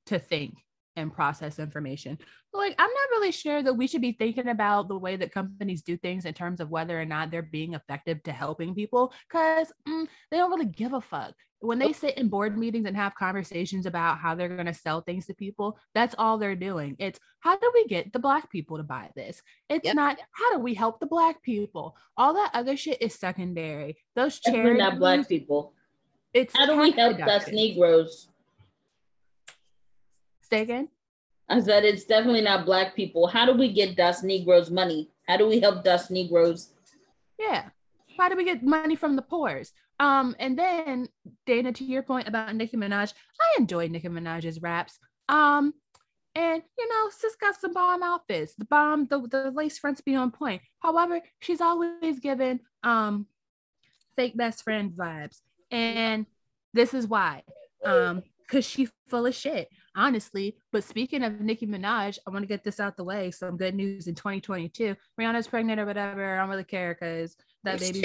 to 0.06 0.18
think 0.18 0.54
and 0.96 1.12
process 1.12 1.58
information. 1.58 2.18
like, 2.52 2.74
I'm 2.78 2.90
not 2.90 3.10
really 3.12 3.32
sure 3.32 3.62
that 3.62 3.74
we 3.74 3.86
should 3.86 4.02
be 4.02 4.12
thinking 4.12 4.48
about 4.48 4.88
the 4.88 4.98
way 4.98 5.16
that 5.16 5.32
companies 5.32 5.82
do 5.82 5.96
things 5.96 6.26
in 6.26 6.34
terms 6.34 6.60
of 6.60 6.70
whether 6.70 7.00
or 7.00 7.06
not 7.06 7.30
they're 7.30 7.42
being 7.42 7.72
effective 7.72 8.22
to 8.24 8.32
helping 8.32 8.74
people 8.74 9.12
because 9.26 9.72
mm, 9.88 10.06
they 10.30 10.36
don't 10.36 10.50
really 10.50 10.66
give 10.66 10.92
a 10.92 11.00
fuck 11.00 11.34
when 11.62 11.78
they 11.78 11.92
sit 11.92 12.18
in 12.18 12.28
board 12.28 12.58
meetings 12.58 12.86
and 12.86 12.96
have 12.96 13.14
conversations 13.14 13.86
about 13.86 14.18
how 14.18 14.34
they're 14.34 14.48
going 14.48 14.66
to 14.66 14.74
sell 14.74 15.00
things 15.00 15.26
to 15.26 15.34
people, 15.34 15.78
that's 15.94 16.14
all 16.18 16.36
they're 16.36 16.56
doing. 16.56 16.96
It's 16.98 17.20
how 17.40 17.56
do 17.56 17.70
we 17.72 17.86
get 17.86 18.12
the 18.12 18.18
black 18.18 18.50
people 18.50 18.76
to 18.76 18.82
buy 18.82 19.10
this? 19.14 19.40
It's 19.68 19.84
yep. 19.84 19.94
not 19.94 20.18
how 20.32 20.52
do 20.52 20.58
we 20.58 20.74
help 20.74 20.98
the 20.98 21.06
black 21.06 21.40
people? 21.42 21.96
All 22.16 22.34
that 22.34 22.50
other 22.52 22.76
shit 22.76 23.00
is 23.00 23.14
secondary. 23.14 23.96
Those 24.16 24.40
charities, 24.40 24.78
not 24.78 24.98
black 24.98 25.28
people. 25.28 25.72
It's 26.34 26.56
how 26.56 26.66
do 26.66 26.76
we 26.78 26.90
help 26.90 27.20
us 27.20 27.48
Negroes? 27.48 28.28
Say 30.50 30.62
again. 30.62 30.88
I 31.48 31.60
said 31.60 31.84
it's 31.84 32.04
definitely 32.04 32.40
not 32.40 32.66
black 32.66 32.96
people. 32.96 33.26
How 33.26 33.46
do 33.46 33.52
we 33.52 33.72
get 33.72 33.96
dust 33.96 34.24
Negroes 34.24 34.70
money? 34.70 35.10
How 35.28 35.36
do 35.36 35.46
we 35.46 35.60
help 35.60 35.84
dust 35.84 36.10
Negroes? 36.10 36.70
Yeah. 37.38 37.68
How 38.18 38.28
do 38.28 38.36
we 38.36 38.44
get 38.44 38.62
money 38.62 38.96
from 38.96 39.16
the 39.16 39.22
poors? 39.22 39.72
Um, 40.00 40.34
and 40.38 40.58
then 40.58 41.08
Dana, 41.46 41.72
to 41.72 41.84
your 41.84 42.02
point 42.02 42.28
about 42.28 42.54
Nicki 42.54 42.76
Minaj, 42.76 43.12
I 43.40 43.58
enjoy 43.58 43.88
Nicki 43.88 44.08
Minaj's 44.08 44.60
raps. 44.60 44.98
Um, 45.28 45.74
and 46.34 46.62
you 46.78 46.88
know, 46.88 47.10
sis 47.10 47.36
got 47.36 47.60
some 47.60 47.74
bomb 47.74 48.02
outfits. 48.02 48.54
The 48.54 48.64
bomb, 48.64 49.06
the, 49.06 49.20
the 49.20 49.50
lace 49.50 49.78
fronts 49.78 50.00
be 50.00 50.14
on 50.14 50.30
point. 50.30 50.62
However, 50.80 51.20
she's 51.40 51.60
always 51.60 52.20
given 52.20 52.60
um 52.82 53.26
fake 54.16 54.36
best 54.36 54.64
friend 54.64 54.92
vibes. 54.92 55.40
And 55.70 56.26
this 56.74 56.94
is 56.94 57.06
why. 57.06 57.42
Um, 57.84 58.22
because 58.42 58.66
she's 58.66 58.90
full 59.08 59.26
of 59.26 59.34
shit, 59.34 59.68
honestly. 59.96 60.56
But 60.72 60.84
speaking 60.84 61.22
of 61.22 61.40
Nicki 61.40 61.66
Minaj, 61.66 62.18
I 62.26 62.30
want 62.30 62.42
to 62.42 62.46
get 62.46 62.64
this 62.64 62.80
out 62.80 62.96
the 62.96 63.04
way. 63.04 63.30
Some 63.30 63.56
good 63.56 63.74
news 63.74 64.06
in 64.06 64.14
2022. 64.14 64.96
Rihanna's 65.20 65.46
pregnant 65.46 65.80
or 65.80 65.86
whatever. 65.86 66.36
I 66.36 66.40
don't 66.40 66.50
really 66.50 66.64
care 66.64 66.96
because 66.98 67.36
that 67.64 67.80
baby 67.80 68.00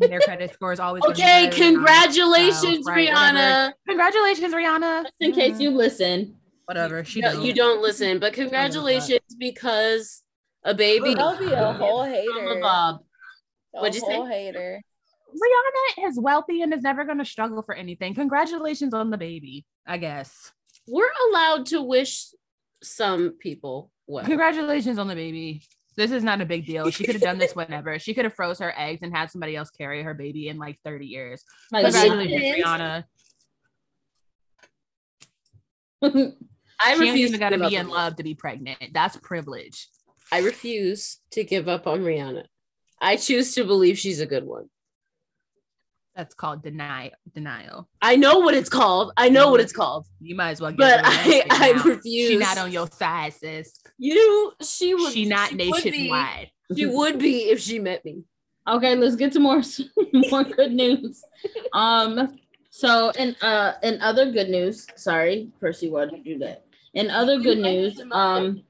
their 0.00 0.20
credit 0.20 0.52
score 0.52 0.72
is 0.72 0.80
always 0.80 1.02
okay. 1.04 1.50
Congratulations, 1.52 2.86
right, 2.86 3.08
Rihanna. 3.08 3.32
Whatever. 3.34 3.74
Congratulations, 3.88 4.54
Rihanna. 4.54 5.02
Just 5.04 5.16
in 5.20 5.32
case 5.32 5.60
you 5.60 5.70
listen. 5.70 6.36
Whatever. 6.66 7.04
She 7.04 7.20
no, 7.20 7.32
don't. 7.32 7.42
you 7.42 7.54
don't 7.54 7.82
listen, 7.82 8.18
but 8.18 8.32
congratulations 8.32 9.20
because 9.38 10.22
a 10.64 10.74
baby. 10.74 11.14
I'll 11.18 11.38
be 11.38 11.52
a 11.52 11.72
whole 11.72 12.04
hater. 12.04 12.60
Bob. 12.60 13.00
What'd 13.72 13.94
you 13.94 14.00
say? 14.00 14.20
Hater. 14.26 14.80
Rihanna 15.32 16.08
is 16.08 16.20
wealthy 16.20 16.60
and 16.62 16.74
is 16.74 16.82
never 16.82 17.04
going 17.04 17.18
to 17.18 17.24
struggle 17.24 17.62
for 17.62 17.74
anything. 17.74 18.14
Congratulations 18.14 18.92
on 18.92 19.10
the 19.10 19.16
baby, 19.16 19.64
I 19.86 19.96
guess. 19.96 20.52
We're 20.86 21.10
allowed 21.30 21.66
to 21.66 21.82
wish 21.82 22.26
some 22.82 23.30
people 23.38 23.90
well. 24.06 24.24
Congratulations 24.24 24.98
on 24.98 25.08
the 25.08 25.14
baby. 25.14 25.62
This 25.96 26.10
is 26.10 26.24
not 26.24 26.40
a 26.40 26.46
big 26.46 26.66
deal. 26.66 26.90
She 26.90 27.04
could 27.04 27.14
have 27.14 27.22
done 27.22 27.38
this 27.38 27.54
whenever. 27.56 27.98
She 27.98 28.14
could 28.14 28.24
have 28.24 28.34
froze 28.34 28.58
her 28.60 28.72
eggs 28.76 29.00
and 29.02 29.14
had 29.14 29.30
somebody 29.30 29.54
else 29.56 29.70
carry 29.70 30.02
her 30.02 30.14
baby 30.14 30.48
in 30.48 30.58
like 30.58 30.78
30 30.84 31.06
years. 31.06 31.44
My 31.70 31.82
Congratulations, 31.82 32.64
Rihanna. 32.64 33.04
I 36.80 36.94
she 36.94 37.00
refuse. 37.00 37.30
to 37.32 37.38
got 37.38 37.50
to 37.50 37.58
be 37.58 37.76
in 37.76 37.88
love 37.88 38.16
to 38.16 38.24
be 38.24 38.34
pregnant. 38.34 38.78
That's 38.92 39.16
privilege. 39.18 39.88
I 40.32 40.38
refuse 40.38 41.18
to 41.32 41.44
give 41.44 41.68
up 41.68 41.86
on 41.86 42.00
Rihanna. 42.00 42.44
I 43.00 43.16
choose 43.16 43.54
to 43.54 43.64
believe 43.64 43.98
she's 43.98 44.20
a 44.20 44.26
good 44.26 44.44
one. 44.44 44.68
That's 46.14 46.34
called 46.34 46.62
deny 46.62 47.10
denial. 47.34 47.88
I 48.02 48.16
know 48.16 48.40
what 48.40 48.54
it's 48.54 48.68
called. 48.68 49.12
I 49.16 49.30
know 49.30 49.50
what 49.50 49.60
it's 49.60 49.72
called. 49.72 50.06
You 50.20 50.34
might 50.34 50.50
as 50.50 50.60
well 50.60 50.70
get 50.72 50.78
But 50.78 50.96
rid 51.26 51.42
of 51.42 51.48
that 51.48 51.58
I, 51.60 51.68
I 51.68 51.72
now. 51.72 51.82
refuse. 51.84 52.28
She 52.30 52.36
not 52.36 52.58
on 52.58 52.70
your 52.70 52.86
side, 52.90 53.32
sis. 53.32 53.80
You, 53.98 54.52
she 54.62 54.94
would. 54.94 55.12
She 55.12 55.24
not 55.24 55.50
would 55.52 55.58
be- 55.58 55.70
nationwide. 55.70 56.50
She 56.76 56.86
would 56.98 57.18
be 57.18 57.44
if 57.50 57.60
she 57.60 57.78
met 57.78 58.04
me. 58.04 58.24
Okay, 58.68 58.94
let's 58.94 59.16
get 59.16 59.32
to 59.32 59.40
more 59.40 59.62
more 60.30 60.44
good 60.44 60.72
news. 60.72 61.22
Um, 61.72 62.36
so 62.70 63.10
in 63.18 63.34
uh 63.40 63.72
in 63.82 64.00
other 64.02 64.30
good 64.30 64.50
news, 64.50 64.86
sorry, 64.96 65.50
Percy, 65.60 65.90
why 65.90 66.04
did 66.06 66.24
you 66.26 66.34
do 66.34 66.38
that? 66.40 66.64
In 66.94 67.10
other 67.10 67.38
good 67.40 67.58
news, 67.58 68.00
um, 68.12 68.62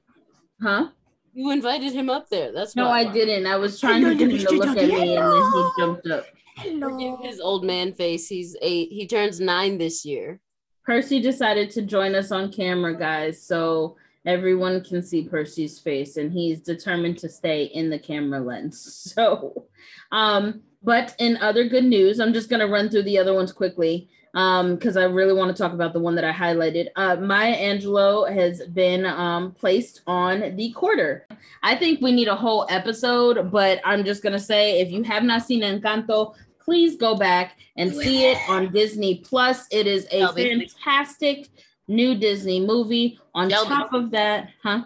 huh? 0.61 0.89
You 1.33 1.51
invited 1.51 1.91
him 1.93 2.09
up 2.09 2.29
there. 2.29 2.51
That's 2.53 2.75
No, 2.75 2.85
why. 2.89 3.01
I 3.01 3.03
didn't. 3.11 3.45
I 3.47 3.57
was 3.57 3.79
trying 3.79 4.03
to 4.03 4.15
get 4.15 4.31
him 4.31 4.37
to 4.39 4.51
look 4.55 4.77
at 4.77 4.87
me, 4.87 5.17
and 5.17 5.31
then 5.31 5.51
he 5.51 5.69
jumped 5.77 6.07
up. 6.07 6.25
Forgive 6.61 7.19
his 7.21 7.39
old 7.39 7.63
man 7.63 7.93
face. 7.93 8.27
He's 8.27 8.55
eight. 8.61 8.89
He 8.91 9.07
turns 9.07 9.39
nine 9.39 9.77
this 9.77 10.05
year. 10.05 10.39
Percy 10.85 11.21
decided 11.21 11.69
to 11.71 11.81
join 11.81 12.13
us 12.13 12.31
on 12.31 12.51
camera, 12.51 12.97
guys, 12.97 13.41
so 13.41 13.95
everyone 14.25 14.83
can 14.83 15.01
see 15.01 15.27
Percy's 15.27 15.79
face, 15.79 16.17
and 16.17 16.31
he's 16.31 16.59
determined 16.59 17.17
to 17.19 17.29
stay 17.29 17.65
in 17.65 17.89
the 17.89 17.99
camera 17.99 18.39
lens. 18.39 19.11
So, 19.13 19.67
um, 20.11 20.61
but 20.81 21.15
in 21.19 21.37
other 21.37 21.67
good 21.67 21.85
news, 21.85 22.19
I'm 22.19 22.33
just 22.33 22.49
gonna 22.49 22.67
run 22.67 22.89
through 22.89 23.03
the 23.03 23.17
other 23.17 23.33
ones 23.33 23.51
quickly. 23.51 24.09
Um, 24.35 24.75
because 24.75 24.97
I 24.97 25.03
really 25.03 25.33
want 25.33 25.55
to 25.55 25.61
talk 25.61 25.73
about 25.73 25.93
the 25.93 25.99
one 25.99 26.15
that 26.15 26.23
I 26.25 26.31
highlighted. 26.31 26.87
Uh, 26.95 27.17
Maya 27.17 27.55
Angelou 27.55 28.33
has 28.33 28.65
been 28.67 29.05
um 29.05 29.51
placed 29.51 30.01
on 30.07 30.55
the 30.55 30.71
quarter. 30.71 31.27
I 31.61 31.75
think 31.75 32.01
we 32.01 32.11
need 32.11 32.27
a 32.27 32.35
whole 32.35 32.65
episode, 32.69 33.51
but 33.51 33.79
I'm 33.85 34.03
just 34.03 34.23
gonna 34.23 34.39
say 34.39 34.81
if 34.81 34.89
you 34.91 35.03
have 35.03 35.23
not 35.23 35.43
seen 35.43 35.61
Encanto, 35.61 36.33
please 36.59 36.95
go 36.95 37.15
back 37.15 37.57
and 37.77 37.93
see 37.93 38.25
it 38.25 38.37
on 38.49 38.71
Disney 38.71 39.19
Plus. 39.19 39.67
It 39.69 39.85
is 39.85 40.05
a 40.11 40.21
Shelby. 40.21 40.67
fantastic 40.83 41.49
new 41.87 42.15
Disney 42.15 42.59
movie. 42.59 43.19
On 43.35 43.49
Shelby. 43.49 43.69
top 43.69 43.93
of 43.93 44.09
that, 44.11 44.49
huh? 44.63 44.85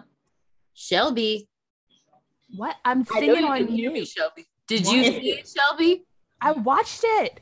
Shelby. 0.74 1.48
What? 2.54 2.76
I'm 2.84 2.98
I 3.12 3.20
know 3.20 3.20
singing 3.20 3.36
you 3.42 3.46
on 3.48 3.58
can 3.66 3.68
hear 3.68 3.90
me. 3.90 4.04
Shelby. 4.04 4.46
Did 4.66 4.86
you 4.86 5.04
see 5.04 5.30
it, 5.30 5.48
Shelby? 5.48 6.04
I 6.40 6.52
watched 6.52 7.00
it. 7.02 7.40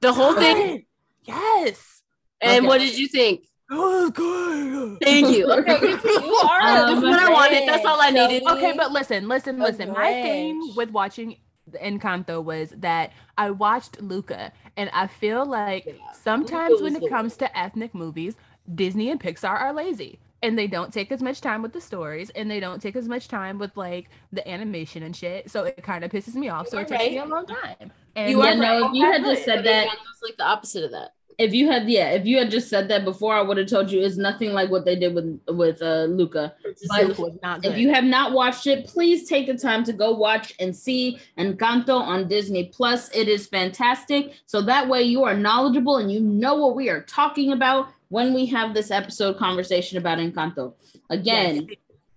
The 0.00 0.12
whole 0.12 0.34
thing. 0.34 0.84
Yes. 1.28 2.02
And 2.40 2.58
Okay. 2.58 2.66
what 2.66 2.78
did 2.78 2.98
you 2.98 3.08
think? 3.08 3.44
Oh, 3.70 4.10
good. 4.10 4.98
Thank 5.02 5.36
you. 5.36 5.46
Okay, 5.52 5.78
You 5.80 6.34
are 6.36 6.88
Um, 6.88 7.02
what 7.02 7.18
I 7.20 7.30
wanted. 7.30 7.68
That's 7.68 7.84
all 7.84 8.00
I 8.00 8.10
needed. 8.10 8.42
Okay, 8.48 8.72
but 8.76 8.92
listen, 8.92 9.28
listen, 9.28 9.60
A 9.60 9.62
listen. 9.62 9.92
My 9.92 10.12
thing 10.22 10.72
with 10.76 10.90
watching 10.90 11.36
the 11.70 11.78
Encanto 11.78 12.42
was 12.42 12.70
that 12.78 13.12
I 13.36 13.50
watched 13.50 14.00
Luca, 14.00 14.52
and 14.76 14.88
I 14.94 15.06
feel 15.06 15.44
like 15.44 15.84
Yeah, 15.86 16.12
sometimes 16.12 16.80
Luca 16.80 16.84
when 16.84 16.96
it 16.96 17.08
comes 17.10 17.36
to 17.38 17.58
ethnic 17.58 17.94
movies, 17.94 18.36
Disney 18.74 19.10
and 19.10 19.20
Pixar 19.20 19.50
are 19.50 19.72
lazy. 19.72 20.18
And 20.40 20.56
they 20.56 20.68
don't 20.68 20.92
take 20.92 21.10
as 21.10 21.20
much 21.20 21.40
time 21.40 21.62
with 21.62 21.72
the 21.72 21.80
stories, 21.80 22.30
and 22.30 22.48
they 22.50 22.60
don't 22.60 22.80
take 22.80 22.94
as 22.96 23.08
much 23.08 23.26
time 23.28 23.58
with 23.58 23.76
like 23.76 24.08
the 24.32 24.48
animation 24.48 25.02
and 25.02 25.14
shit. 25.14 25.50
So 25.50 25.64
it 25.64 25.82
kind 25.82 26.04
of 26.04 26.12
pisses 26.12 26.34
me 26.36 26.48
off. 26.48 26.68
So 26.68 26.78
it 26.78 26.82
are 26.82 26.96
takes 26.96 27.10
me 27.10 27.18
a 27.18 27.24
long 27.24 27.44
time. 27.46 27.92
And 28.14 28.30
You 28.30 28.40
are 28.42 28.54
no, 28.54 28.60
right. 28.60 28.82
if 28.90 28.94
you 28.94 29.04
had 29.04 29.24
just 29.24 29.44
said 29.44 29.56
But 29.56 29.64
that, 29.64 29.88
Encanto's 29.88 30.22
like 30.22 30.36
the 30.38 30.44
opposite 30.44 30.84
of 30.84 30.92
that. 30.92 31.10
If 31.38 31.54
you 31.54 31.70
had 31.70 31.88
yeah, 31.88 32.10
if 32.10 32.26
you 32.26 32.36
had 32.38 32.50
just 32.50 32.68
said 32.68 32.88
that 32.88 33.04
before, 33.04 33.32
I 33.32 33.42
would 33.42 33.56
have 33.58 33.68
told 33.68 33.92
you 33.92 34.00
it's 34.02 34.16
nothing 34.16 34.52
like 34.52 34.70
what 34.70 34.84
they 34.84 34.96
did 34.96 35.14
with 35.14 35.40
with 35.48 35.80
uh 35.80 36.04
Luca. 36.04 36.54
But 36.88 37.16
not. 37.42 37.64
If 37.64 37.78
you 37.78 37.94
have 37.94 38.02
not 38.02 38.32
watched 38.32 38.66
it, 38.66 38.86
please 38.86 39.28
take 39.28 39.46
the 39.46 39.56
time 39.56 39.84
to 39.84 39.92
go 39.92 40.12
watch 40.12 40.52
and 40.58 40.74
see 40.74 41.20
Encanto 41.38 41.94
on 41.94 42.26
Disney 42.26 42.64
Plus. 42.64 43.08
It 43.14 43.28
is 43.28 43.46
fantastic. 43.46 44.34
So 44.46 44.60
that 44.62 44.88
way 44.88 45.02
you 45.02 45.22
are 45.22 45.34
knowledgeable 45.34 45.98
and 45.98 46.10
you 46.10 46.18
know 46.20 46.56
what 46.56 46.74
we 46.74 46.90
are 46.90 47.02
talking 47.02 47.52
about 47.52 47.88
when 48.08 48.34
we 48.34 48.46
have 48.46 48.74
this 48.74 48.90
episode 48.90 49.38
conversation 49.38 49.96
about 49.96 50.18
Encanto. 50.18 50.74
Again, 51.08 51.68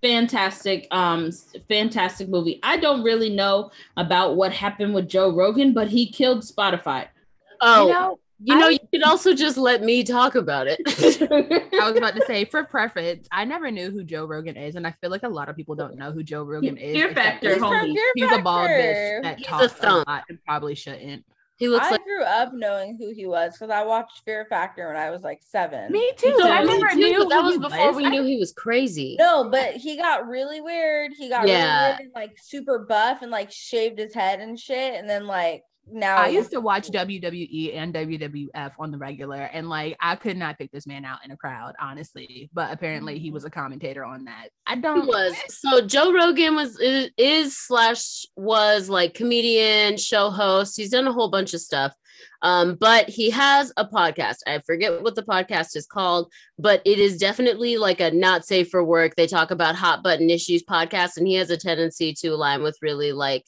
fantastic 0.01 0.87
um 0.89 1.31
fantastic 1.69 2.27
movie. 2.27 2.59
I 2.63 2.77
don't 2.77 3.03
really 3.03 3.29
know 3.29 3.69
about 3.97 4.35
what 4.35 4.51
happened 4.51 4.95
with 4.95 5.07
Joe 5.07 5.31
Rogan, 5.31 5.73
but 5.73 5.89
he 5.89 6.11
killed 6.11 6.41
Spotify. 6.41 7.07
Oh, 7.63 7.85
you 7.85 7.93
know, 7.93 8.19
you 8.43 8.57
know, 8.57 8.67
I- 8.67 8.71
you 8.71 8.79
could 8.91 9.03
also 9.03 9.33
just 9.33 9.57
let 9.57 9.81
me 9.83 10.03
talk 10.03 10.35
about 10.35 10.67
it. 10.67 10.79
I 11.79 11.87
was 11.89 11.95
about 11.97 12.15
to 12.15 12.23
say 12.27 12.45
for 12.45 12.63
preference, 12.63 13.27
I 13.31 13.45
never 13.45 13.69
knew 13.71 13.91
who 13.91 14.03
Joe 14.03 14.25
Rogan 14.25 14.57
is, 14.57 14.75
and 14.75 14.85
I 14.87 14.91
feel 15.01 15.09
like 15.11 15.23
a 15.23 15.29
lot 15.29 15.49
of 15.49 15.55
people 15.55 15.75
don't 15.75 15.95
know 15.95 16.11
who 16.11 16.23
Joe 16.23 16.43
Rogan 16.43 16.77
is. 16.77 16.95
Fear 16.95 17.09
except 17.09 17.25
Factor, 17.25 17.47
he's- 17.49 17.59
He's 17.59 17.59
from 17.61 17.73
homie. 17.73 17.93
Fear 17.93 18.11
He's 18.15 18.31
a 18.31 18.41
bald 18.41 18.69
bitch 18.69 18.93
Factor. 18.93 19.19
that 19.23 19.37
He's 19.37 19.45
a 19.47 19.49
talks 19.49 19.65
a, 19.65 19.69
thump. 19.69 20.07
lot 20.07 20.23
and 20.29 20.39
probably 20.45 20.75
shouldn't. 20.75 21.25
he 21.57 21.67
looks 21.67 21.85
I 21.87 21.91
like 21.91 22.03
grew 22.03 22.23
up 22.23 22.53
knowing 22.53 22.97
who 22.97 23.11
he 23.13 23.27
was 23.27 23.53
because 23.53 23.69
I 23.69 23.83
watched 23.85 24.23
Fear 24.25 24.45
Factor 24.49 24.87
when 24.87 24.95
I 24.97 25.11
was 25.11 25.21
like 25.21 25.41
seven. 25.43 25.91
Me 25.91 26.11
too. 26.17 26.31
too. 26.31 26.39
I 26.43 26.63
Me 26.65 26.79
never 26.79 26.89
too, 26.89 26.95
knew 26.97 27.19
but 27.19 27.29
that 27.29 27.43
was 27.43 27.53
he 27.53 27.59
before 27.59 27.93
we 27.93 28.09
knew 28.09 28.23
he 28.23 28.37
was 28.37 28.51
crazy. 28.51 29.15
No, 29.19 29.49
but 29.49 29.75
he 29.75 29.95
got 29.97 30.27
really 30.27 30.61
weird. 30.61 31.11
He 31.17 31.29
got 31.29 31.47
Yeah. 31.47 31.83
really 31.83 31.89
weird 31.97 31.99
and 32.01 32.11
like 32.15 32.37
super 32.41 32.79
buff 32.79 33.21
and 33.21 33.29
like 33.31 33.51
shaved 33.51 33.99
his 33.99 34.13
head 34.13 34.39
and 34.39 34.59
shit. 34.59 34.95
And 34.95 35.07
then 35.09 35.27
like 35.27 35.63
now 35.89 36.17
I 36.17 36.27
used 36.27 36.51
to 36.51 36.61
watch 36.61 36.89
WWE 36.89 37.75
and 37.75 37.93
WWF 37.93 38.73
on 38.79 38.91
the 38.91 38.97
regular, 38.97 39.37
and 39.37 39.69
like 39.69 39.97
I 39.99 40.15
could 40.15 40.37
not 40.37 40.57
pick 40.57 40.71
this 40.71 40.87
man 40.87 41.05
out 41.05 41.19
in 41.25 41.31
a 41.31 41.37
crowd, 41.37 41.73
honestly. 41.79 42.49
But 42.53 42.71
apparently, 42.71 43.19
he 43.19 43.31
was 43.31 43.45
a 43.45 43.49
commentator 43.49 44.03
on 44.05 44.25
that. 44.25 44.49
I 44.65 44.75
don't. 44.75 45.07
was 45.07 45.35
so 45.49 45.85
Joe 45.85 46.13
Rogan 46.13 46.55
was 46.55 46.79
is, 46.79 47.09
is 47.17 47.57
slash 47.57 48.25
was 48.35 48.89
like 48.89 49.13
comedian, 49.13 49.97
show 49.97 50.29
host. 50.29 50.77
He's 50.77 50.91
done 50.91 51.07
a 51.07 51.13
whole 51.13 51.29
bunch 51.29 51.53
of 51.53 51.61
stuff. 51.61 51.93
Um, 52.43 52.75
but 52.79 53.09
he 53.09 53.29
has 53.31 53.71
a 53.77 53.85
podcast. 53.85 54.37
I 54.47 54.59
forget 54.59 55.01
what 55.01 55.15
the 55.15 55.23
podcast 55.23 55.75
is 55.75 55.85
called, 55.85 56.31
but 56.57 56.81
it 56.85 56.99
is 56.99 57.17
definitely 57.17 57.77
like 57.77 57.99
a 57.99 58.11
not 58.11 58.45
safe 58.45 58.69
for 58.69 58.83
work. 58.83 59.15
They 59.15 59.27
talk 59.27 59.51
about 59.51 59.75
hot 59.75 60.03
button 60.03 60.29
issues 60.29 60.63
podcast, 60.63 61.17
and 61.17 61.27
he 61.27 61.35
has 61.35 61.49
a 61.49 61.57
tendency 61.57 62.13
to 62.21 62.29
align 62.29 62.63
with 62.63 62.77
really 62.81 63.11
like 63.11 63.45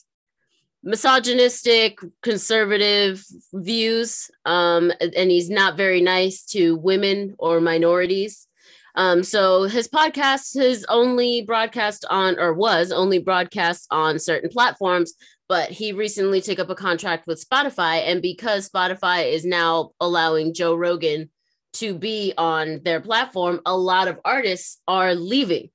misogynistic, 0.84 1.99
conservative 2.22 3.23
views. 3.53 4.30
Um, 4.45 4.91
and 4.99 5.31
he's 5.31 5.49
not 5.49 5.77
very 5.77 6.01
nice 6.01 6.43
to 6.47 6.76
women 6.76 7.35
or 7.39 7.61
minorities. 7.61 8.47
Um, 8.95 9.23
so 9.23 9.64
his 9.64 9.88
podcast 9.88 10.55
is 10.55 10.85
only 10.88 11.41
broadcast 11.41 12.05
on, 12.10 12.39
or 12.39 12.53
was 12.53 12.91
only 12.91 13.18
broadcast 13.18 13.88
on 13.89 14.19
certain 14.19 14.49
platforms, 14.49 15.14
but 15.49 15.69
he 15.72 15.93
recently 15.93 16.41
took 16.41 16.60
up 16.60 16.69
a 16.69 16.76
contract 16.76 17.26
with 17.26 17.43
Spotify. 17.43 18.03
And 18.05 18.22
because 18.22 18.69
Spotify 18.69 19.31
is 19.31 19.45
now 19.45 19.91
allowing 19.99 20.53
Joe 20.53 20.76
Rogan 20.76 21.31
to 21.73 21.95
be 21.95 22.34
on 22.38 22.81
their 22.84 23.01
platform, 23.01 23.61
a 23.65 23.76
lot 23.76 24.07
of 24.07 24.19
artists 24.23 24.80
are 24.88 25.15
leaving 25.15 25.69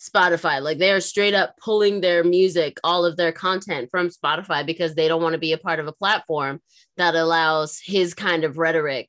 Spotify. 0.00 0.62
Like 0.62 0.78
they 0.78 0.92
are 0.92 1.00
straight 1.00 1.34
up 1.34 1.56
pulling 1.58 2.00
their 2.00 2.24
music, 2.24 2.78
all 2.82 3.04
of 3.04 3.16
their 3.16 3.32
content 3.32 3.90
from 3.90 4.08
Spotify 4.08 4.64
because 4.64 4.94
they 4.94 5.08
don't 5.08 5.22
want 5.22 5.34
to 5.34 5.38
be 5.38 5.52
a 5.52 5.58
part 5.58 5.78
of 5.78 5.86
a 5.86 5.92
platform 5.92 6.60
that 6.96 7.14
allows 7.14 7.80
his 7.84 8.14
kind 8.14 8.44
of 8.44 8.58
rhetoric 8.58 9.08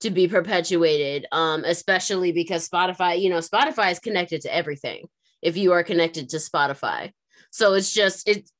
to 0.00 0.10
be 0.10 0.26
perpetuated 0.26 1.26
um 1.30 1.64
especially 1.64 2.32
because 2.32 2.68
spotify 2.68 3.20
you 3.20 3.28
know 3.28 3.38
spotify 3.38 3.92
is 3.92 3.98
connected 3.98 4.40
to 4.40 4.54
everything 4.54 5.04
if 5.42 5.56
you 5.56 5.72
are 5.72 5.84
connected 5.84 6.28
to 6.28 6.38
spotify 6.38 7.12
so 7.50 7.74
it's 7.74 7.92
just 7.92 8.28
it's 8.28 8.50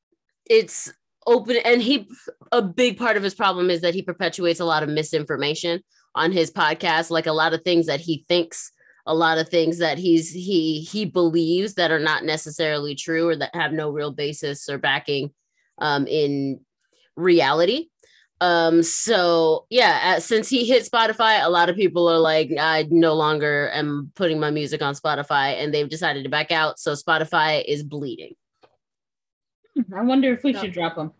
it's 0.46 0.92
open 1.26 1.56
and 1.64 1.82
he 1.82 2.08
a 2.52 2.62
big 2.62 2.98
part 2.98 3.16
of 3.16 3.22
his 3.22 3.34
problem 3.34 3.70
is 3.70 3.80
that 3.80 3.94
he 3.94 4.02
perpetuates 4.02 4.60
a 4.60 4.64
lot 4.64 4.82
of 4.82 4.88
misinformation 4.88 5.80
on 6.14 6.32
his 6.32 6.50
podcast 6.50 7.10
like 7.10 7.26
a 7.26 7.32
lot 7.32 7.54
of 7.54 7.62
things 7.62 7.86
that 7.86 8.00
he 8.00 8.24
thinks 8.28 8.72
a 9.10 9.14
lot 9.14 9.38
of 9.38 9.48
things 9.48 9.78
that 9.78 9.98
he's 9.98 10.30
he 10.30 10.80
he 10.82 11.04
believes 11.04 11.74
that 11.74 11.90
are 11.90 11.98
not 11.98 12.24
necessarily 12.24 12.94
true 12.94 13.28
or 13.28 13.36
that 13.36 13.52
have 13.54 13.72
no 13.72 13.90
real 13.90 14.12
basis 14.12 14.68
or 14.68 14.78
backing 14.78 15.30
um 15.78 16.06
in 16.06 16.60
reality 17.16 17.86
um, 18.42 18.82
so 18.82 19.66
yeah, 19.68 20.14
uh, 20.16 20.20
since 20.20 20.48
he 20.48 20.64
hit 20.64 20.88
Spotify, 20.90 21.44
a 21.44 21.50
lot 21.50 21.68
of 21.68 21.76
people 21.76 22.08
are 22.08 22.18
like, 22.18 22.50
I 22.58 22.88
no 22.90 23.12
longer 23.12 23.70
am 23.74 24.12
putting 24.14 24.40
my 24.40 24.50
music 24.50 24.80
on 24.80 24.94
Spotify, 24.94 25.62
and 25.62 25.74
they've 25.74 25.90
decided 25.90 26.22
to 26.24 26.30
back 26.30 26.50
out. 26.50 26.78
So 26.78 26.92
Spotify 26.94 27.62
is 27.62 27.82
bleeding. 27.82 28.32
I 29.94 30.00
wonder 30.02 30.32
if 30.32 30.42
we 30.42 30.52
No. 30.52 30.60
should 30.60 30.72
drop 30.72 30.96
him. 30.96 31.12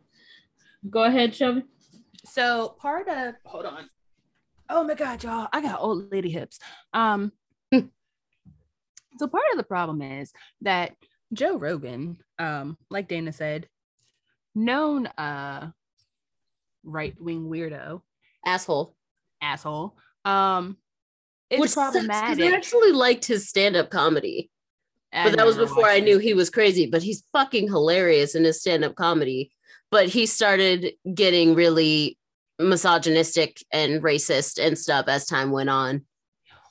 Go 0.89 1.05
ahead, 1.05 1.35
Shelby. 1.35 1.65
So 2.25 2.75
part 2.81 3.07
of 3.09 3.35
hold 3.45 3.67
on. 3.67 3.91
Oh 4.71 4.85
my 4.85 4.95
god, 4.95 5.23
y'all! 5.23 5.49
I 5.53 5.61
got 5.61 5.81
old 5.81 6.11
lady 6.11 6.31
hips. 6.31 6.59
Um, 6.95 7.33
so 9.21 9.29
part 9.29 9.45
of 9.53 9.57
the 9.59 9.63
problem 9.63 10.03
is 10.03 10.33
that 10.63 10.97
Joe 11.33 11.57
Rogan, 11.57 12.17
um, 12.41 12.77
like 12.91 13.07
Dana 13.07 13.33
said, 13.33 13.69
known 14.55 15.07
uh 15.07 15.71
right 16.83 17.15
wing 17.21 17.49
weirdo 17.49 18.03
Asshole. 18.45 18.97
asshole. 19.41 19.97
Um, 20.25 20.77
it's 21.51 21.61
Which 21.61 21.71
sucks, 21.71 21.93
problematic. 21.93 22.45
I 22.53 22.57
actually 22.57 22.93
liked 22.93 23.25
his 23.27 23.49
stand-up 23.49 23.91
comedy, 23.91 24.51
I 25.13 25.29
but 25.29 25.37
that 25.37 25.47
was 25.47 25.57
before 25.57 25.87
I 25.87 26.01
knew 26.01 26.19
it. 26.19 26.23
he 26.23 26.35
was 26.35 26.51
crazy. 26.51 26.87
But 26.87 27.03
he's 27.03 27.23
fucking 27.33 27.69
hilarious 27.69 28.35
in 28.35 28.45
his 28.45 28.61
stand-up 28.61 28.95
comedy. 28.97 29.53
but 29.91 30.09
he 30.09 30.27
started 30.27 30.93
getting 31.15 31.55
really 31.55 32.17
misogynistic 32.59 33.59
and 33.73 34.03
racist 34.03 34.65
and 34.65 34.79
stuff 34.79 35.07
as 35.09 35.27
time 35.27 35.51
went 35.51 35.71
on. 35.71 36.05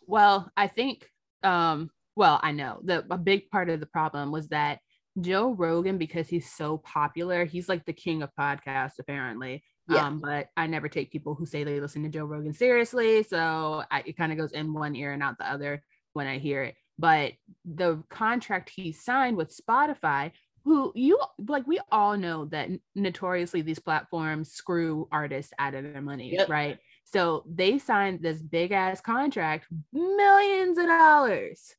Well, 0.08 0.52
I 0.58 0.68
think 0.68 1.10
um 1.44 1.90
well, 2.20 2.38
I 2.44 2.52
know 2.52 2.82
the 2.84 3.06
a 3.10 3.18
big 3.18 3.50
part 3.50 3.70
of 3.70 3.80
the 3.80 3.86
problem 3.86 4.30
was 4.30 4.50
that 4.50 4.80
Joe 5.22 5.54
Rogan, 5.54 5.98
because 5.98 6.28
he's 6.28 6.52
so 6.52 6.78
popular, 6.80 7.46
he's 7.46 7.70
like 7.70 7.86
the 7.86 7.94
king 7.94 8.22
of 8.22 8.30
podcasts, 8.38 9.00
apparently. 9.00 9.64
Yeah. 9.88 10.06
Um, 10.06 10.20
but 10.20 10.50
I 10.58 10.68
never 10.68 10.90
take 10.90 11.14
people 11.14 11.34
who 11.34 11.46
say 11.46 11.64
they 11.64 11.80
listen 11.80 12.04
to 12.04 12.10
Joe 12.10 12.26
Rogan 12.26 12.54
seriously. 12.54 13.24
So 13.24 13.84
I, 13.90 14.04
it 14.06 14.18
kind 14.18 14.34
of 14.34 14.38
goes 14.38 14.52
in 14.52 14.74
one 14.74 14.98
ear 14.98 15.14
and 15.14 15.24
out 15.24 15.38
the 15.38 15.50
other 15.50 15.82
when 16.12 16.28
I 16.28 16.40
hear 16.40 16.62
it. 16.64 16.76
But 17.00 17.34
the 17.64 18.04
contract 18.10 18.70
he 18.76 18.92
signed 18.92 19.38
with 19.38 19.56
Spotify, 19.56 20.32
who 20.66 20.92
you 20.96 21.22
like, 21.48 21.68
we 21.68 21.80
all 21.90 22.18
know 22.18 22.46
that 22.48 22.70
notoriously 22.96 23.62
these 23.62 23.80
platforms 23.80 24.52
screw 24.52 25.08
artists 25.10 25.54
out 25.58 25.74
of 25.74 25.86
their 25.86 26.02
money, 26.02 26.34
Yep. 26.34 26.50
right? 26.50 26.80
So 27.06 27.46
they 27.50 27.80
signed 27.80 28.20
this 28.22 28.42
big 28.42 28.74
ass 28.74 29.00
contract, 29.00 29.68
millions 29.94 30.78
of 30.78 30.86
dollars 30.86 31.76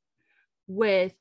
with 0.70 1.12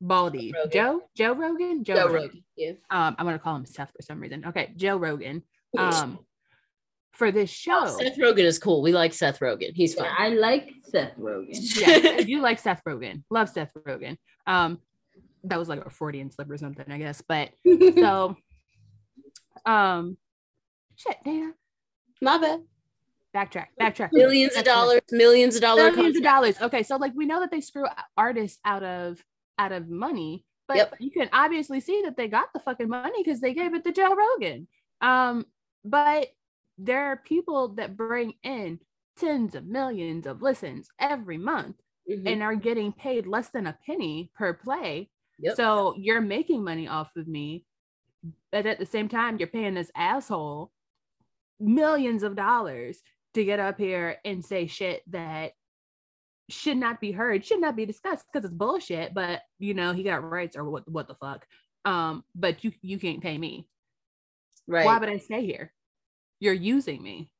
Baldy, 0.00 0.52
Rogan. 0.54 0.70
Joe, 0.72 1.02
Joe 1.16 1.32
Rogan, 1.34 1.84
Joe, 1.84 1.94
Joe 1.94 2.06
Rogan. 2.06 2.22
Rogan. 2.22 2.44
Yeah. 2.56 2.70
Um, 2.90 3.16
I'm 3.18 3.26
gonna 3.26 3.38
call 3.38 3.56
him 3.56 3.66
Seth 3.66 3.90
for 3.94 4.02
some 4.02 4.20
reason. 4.20 4.44
Okay, 4.46 4.72
Joe 4.76 4.96
Rogan. 4.96 5.42
Um, 5.76 6.18
for 7.12 7.30
this 7.32 7.50
show, 7.50 7.80
Oh, 7.84 7.98
Seth 7.98 8.16
Rogen 8.16 8.44
is 8.44 8.58
cool. 8.58 8.80
We 8.82 8.92
like 8.92 9.12
Seth 9.12 9.40
Rogen. 9.40 9.72
He's 9.74 9.94
fun. 9.94 10.06
I 10.16 10.28
like 10.30 10.70
Seth 10.84 11.16
Rogen. 11.18 11.48
yeah, 11.80 12.10
I 12.18 12.22
do 12.22 12.40
like 12.40 12.58
Seth 12.58 12.82
Rogen. 12.86 13.22
Love 13.30 13.48
Seth 13.48 13.72
Rogen. 13.74 14.16
Um, 14.46 14.78
that 15.44 15.58
was 15.58 15.68
like 15.68 15.84
a 15.84 15.90
Freudian 15.90 16.30
slip 16.30 16.48
or 16.50 16.56
something, 16.58 16.84
I 16.88 16.98
guess. 16.98 17.22
But 17.26 17.50
so, 17.96 18.36
um, 19.66 20.16
shit, 20.96 21.16
Dana, 21.24 21.52
My 22.22 22.38
bad. 22.38 22.60
Backtrack, 23.34 23.66
backtrack. 23.80 24.10
Millions 24.12 24.56
of 24.56 24.64
dollars, 24.64 25.00
millions 25.10 25.54
of 25.56 25.62
dollars. 25.62 25.94
millions 25.96 26.16
of 26.16 26.22
dollars. 26.22 26.60
Okay, 26.60 26.82
so 26.82 26.96
like 26.96 27.12
we 27.14 27.26
know 27.26 27.40
that 27.40 27.50
they 27.50 27.60
screw 27.60 27.86
artists 28.16 28.58
out 28.64 28.82
of 28.82 29.22
out 29.58 29.72
of 29.72 29.88
money, 29.88 30.44
but 30.66 30.76
Yep. 30.76 30.94
you 31.00 31.10
can 31.10 31.28
obviously 31.32 31.80
see 31.80 32.02
that 32.04 32.16
they 32.16 32.28
got 32.28 32.52
the 32.52 32.60
fucking 32.60 32.88
money 32.88 33.22
because 33.22 33.40
they 33.40 33.54
gave 33.54 33.74
it 33.74 33.84
to 33.84 33.92
Joe 33.92 34.14
Rogan. 34.14 34.68
Um, 35.00 35.46
but 35.84 36.28
there 36.78 37.06
are 37.06 37.16
people 37.16 37.68
that 37.74 37.96
bring 37.96 38.34
in 38.42 38.78
tens 39.16 39.54
of 39.56 39.66
millions 39.66 40.26
of 40.26 40.42
listens 40.42 40.88
every 41.00 41.38
month 41.38 41.76
Mhm. 42.08 42.26
and 42.32 42.42
are 42.42 42.54
getting 42.54 42.92
paid 42.92 43.26
less 43.26 43.50
than 43.50 43.66
a 43.66 43.76
penny 43.84 44.30
per 44.36 44.54
play. 44.54 45.10
Yep. 45.40 45.56
So 45.56 45.94
you're 45.96 46.20
making 46.20 46.62
money 46.62 46.86
off 46.86 47.14
of 47.16 47.26
me, 47.26 47.64
but 48.52 48.64
at 48.64 48.78
the 48.78 48.86
same 48.86 49.08
time, 49.08 49.38
you're 49.38 49.48
paying 49.48 49.74
this 49.74 49.90
asshole 49.96 50.70
millions 51.60 52.22
of 52.22 52.36
dollars 52.36 53.02
to 53.38 53.44
get 53.44 53.60
up 53.60 53.78
here 53.78 54.18
and 54.24 54.44
say 54.44 54.66
shit 54.66 55.02
that 55.10 55.52
should 56.50 56.76
not 56.76 57.00
be 57.00 57.12
heard, 57.12 57.44
should 57.44 57.60
not 57.60 57.76
be 57.76 57.86
discussed 57.86 58.24
because 58.32 58.44
it's 58.44 58.54
bullshit. 58.54 59.14
But 59.14 59.42
you 59.58 59.74
know, 59.74 59.92
he 59.92 60.02
got 60.02 60.28
rights 60.28 60.56
or 60.56 60.64
what 60.68 60.90
what 60.90 61.08
the 61.08 61.14
fuck. 61.14 61.46
Um, 61.84 62.24
but 62.34 62.64
you 62.64 62.72
you 62.82 62.98
can't 62.98 63.22
pay 63.22 63.38
me. 63.38 63.66
right. 64.66 64.84
Why 64.84 64.98
would 64.98 65.08
I 65.08 65.18
stay 65.18 65.44
here? 65.44 65.72
You're 66.40 66.54
using 66.54 67.02
me. 67.02 67.30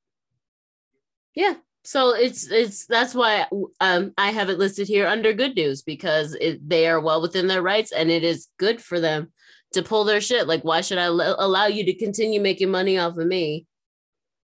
Yeah. 1.35 1.55
So 1.85 2.15
it's 2.15 2.51
it's 2.51 2.87
that's 2.87 3.15
why 3.15 3.47
um 3.81 4.13
I 4.19 4.31
have 4.31 4.51
it 4.51 4.59
listed 4.59 4.89
here 4.89 5.07
under 5.07 5.33
good 5.33 5.55
news 5.57 5.83
because 5.83 6.35
it, 6.35 6.69
they 6.69 6.87
are 6.89 7.01
well 7.01 7.23
within 7.23 7.47
their 7.47 7.63
rights 7.63 7.93
and 7.93 8.11
it 8.11 8.25
is 8.25 8.49
good 8.59 8.81
for 8.83 9.01
them 9.01 9.33
to 9.73 9.83
pull 9.83 10.05
their 10.05 10.21
shit. 10.21 10.47
Like 10.47 10.65
why 10.65 10.81
should 10.81 10.99
I 10.99 11.05
l- 11.05 11.37
allow 11.39 11.67
you 11.67 11.85
to 11.85 11.95
continue 11.95 12.41
making 12.41 12.71
money 12.71 12.99
off 12.99 13.17
of 13.17 13.27
me 13.27 13.67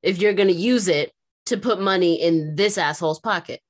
if 0.04 0.20
you're 0.20 0.34
going 0.34 0.50
to 0.50 0.54
use 0.54 0.88
it 0.88 1.12
to 1.46 1.58
put 1.58 1.82
money 1.82 2.22
in 2.22 2.56
this 2.56 2.78
asshole's 2.78 3.20
pocket? 3.20 3.62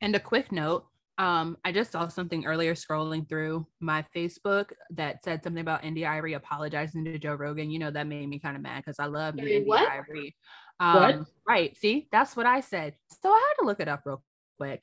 And 0.00 0.14
a 0.16 0.20
quick 0.20 0.50
note, 0.50 0.86
um, 1.18 1.58
I 1.66 1.72
just 1.72 1.92
saw 1.92 2.08
something 2.08 2.46
earlier 2.46 2.74
scrolling 2.74 3.28
through 3.28 3.66
my 3.78 4.04
Facebook 4.16 4.72
that 4.90 5.22
said 5.22 5.44
something 5.44 5.60
about 5.60 5.84
India 5.84 6.06
Arie 6.06 6.32
apologizing 6.32 7.04
to 7.04 7.18
Joe 7.18 7.34
Rogan. 7.34 7.70
You 7.70 7.78
know, 7.78 7.90
that 7.90 8.06
made 8.06 8.26
me 8.26 8.38
kind 8.38 8.56
of 8.56 8.62
mad 8.62 8.82
because 8.84 8.98
I 8.98 9.04
love 9.04 9.34
Wait, 9.34 9.48
India 9.48 9.68
what? 9.68 9.90
Arie. 9.90 10.34
What? 10.78 11.14
Um, 11.14 11.26
right. 11.46 11.76
See, 11.76 12.08
that's 12.10 12.34
what 12.36 12.46
I 12.46 12.60
said. 12.60 12.94
So 13.22 13.28
I 13.28 13.48
had 13.48 13.62
to 13.62 13.66
look 13.66 13.80
it 13.80 13.88
up 13.88 14.00
real 14.06 14.22
quick. 14.58 14.80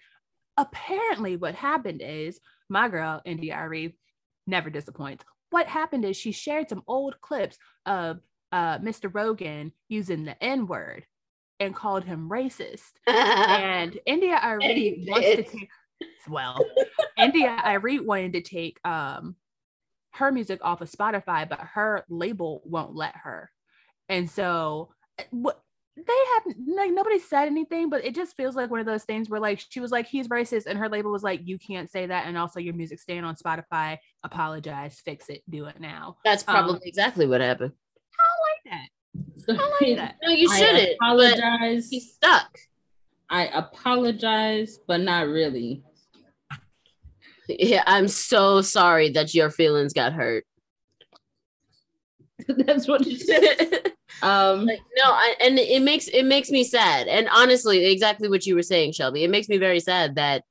Apparently, 0.57 1.37
what 1.37 1.55
happened 1.55 2.03
is 2.03 2.39
my 2.69 2.87
girl, 2.87 3.19
India 3.25 3.55
Arie, 3.55 3.97
never 4.45 4.69
disappoints. 4.69 5.23
What 5.49 5.65
happened 5.65 6.05
is 6.05 6.15
she 6.15 6.31
shared 6.31 6.69
some 6.69 6.83
old 6.87 7.19
clips 7.21 7.57
of 7.87 8.19
uh, 8.51 8.77
Mr. 8.77 9.09
Rogan 9.11 9.71
using 9.89 10.23
the 10.23 10.41
N 10.43 10.67
word 10.67 11.05
and 11.59 11.75
called 11.75 12.03
him 12.03 12.29
racist 12.29 12.91
and 13.07 13.97
India 14.05 14.39
Arie 14.41 15.05
wants 15.07 15.27
to 15.27 15.43
take 15.43 15.69
well, 16.29 16.57
India 17.17 17.59
Arie 17.63 17.99
wanted 17.99 18.33
to 18.33 18.41
take 18.41 18.79
um 18.85 19.35
her 20.13 20.31
music 20.31 20.59
off 20.63 20.81
of 20.81 20.89
Spotify, 20.91 21.47
but 21.47 21.59
her 21.59 22.03
label 22.09 22.61
won't 22.65 22.95
let 22.95 23.15
her. 23.15 23.51
And 24.09 24.29
so 24.29 24.89
what 25.31 25.61
they 25.95 26.13
haven't 26.35 26.57
like 26.75 26.91
nobody 26.91 27.17
said 27.17 27.47
anything, 27.47 27.89
but 27.89 28.05
it 28.05 28.13
just 28.13 28.35
feels 28.35 28.55
like 28.55 28.69
one 28.69 28.79
of 28.79 28.85
those 28.85 29.03
things 29.03 29.29
where 29.29 29.39
like 29.39 29.59
she 29.69 29.79
was 29.79 29.91
like, 29.91 30.05
he's 30.07 30.27
racist, 30.27 30.65
and 30.67 30.77
her 30.77 30.89
label 30.89 31.11
was 31.11 31.23
like, 31.23 31.41
you 31.43 31.57
can't 31.57 31.89
say 31.89 32.05
that, 32.05 32.27
and 32.27 32.37
also 32.37 32.59
your 32.59 32.75
music 32.75 32.99
staying 32.99 33.23
on 33.23 33.35
Spotify, 33.35 33.97
apologize, 34.23 34.99
fix 35.03 35.29
it, 35.29 35.41
do 35.49 35.65
it 35.65 35.79
now. 35.79 36.17
That's 36.23 36.47
Um, 36.47 36.53
probably 36.53 36.87
exactly 36.87 37.25
what 37.25 37.41
happened. 37.41 37.71
I 38.19 38.69
like 38.69 38.73
that. 38.79 38.89
So 39.37 39.53
I 39.53 39.77
like 39.81 39.97
that. 39.97 40.15
No, 40.23 40.31
you 40.31 40.49
shouldn't. 40.53 40.97
but 40.99 41.07
apologize. 41.07 41.89
He's 41.89 42.13
stuck. 42.13 42.57
I 43.29 43.47
apologize, 43.47 44.79
but 44.87 45.01
not 45.01 45.27
really. 45.27 45.83
Yeah, 47.47 47.83
I'm 47.85 48.07
so 48.07 48.61
sorry 48.61 49.09
that 49.11 49.33
your 49.33 49.49
feelings 49.49 49.93
got 49.93 50.13
hurt. 50.13 50.45
That's 52.47 52.87
what 52.87 53.05
you 53.05 53.17
said. 53.17 53.93
Um, 54.23 54.65
like 54.65 54.79
no 54.97 55.11
I, 55.11 55.35
and 55.41 55.59
it 55.59 55.81
makes 55.83 56.07
it 56.07 56.23
makes 56.23 56.49
me 56.49 56.63
sad 56.63 57.07
and 57.07 57.29
honestly 57.31 57.85
exactly 57.91 58.27
what 58.29 58.47
you 58.47 58.55
were 58.55 58.63
saying 58.63 58.93
shelby 58.93 59.23
it 59.23 59.29
makes 59.29 59.47
me 59.47 59.57
very 59.57 59.79
sad 59.79 60.15
that 60.15 60.43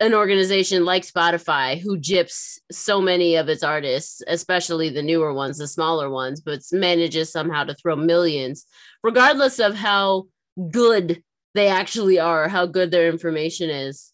an 0.00 0.12
organization 0.12 0.84
like 0.84 1.04
spotify 1.04 1.80
who 1.80 1.96
gyps 1.96 2.58
so 2.70 3.00
many 3.00 3.36
of 3.36 3.48
its 3.48 3.62
artists 3.62 4.22
especially 4.26 4.88
the 4.88 5.02
newer 5.02 5.32
ones 5.32 5.58
the 5.58 5.68
smaller 5.68 6.10
ones 6.10 6.40
but 6.40 6.60
manages 6.72 7.30
somehow 7.30 7.62
to 7.62 7.74
throw 7.74 7.94
millions 7.94 8.66
regardless 9.02 9.58
of 9.60 9.74
how 9.74 10.24
good 10.70 11.22
they 11.54 11.68
actually 11.68 12.18
are 12.18 12.48
how 12.48 12.66
good 12.66 12.90
their 12.90 13.08
information 13.08 13.70
is. 13.70 14.12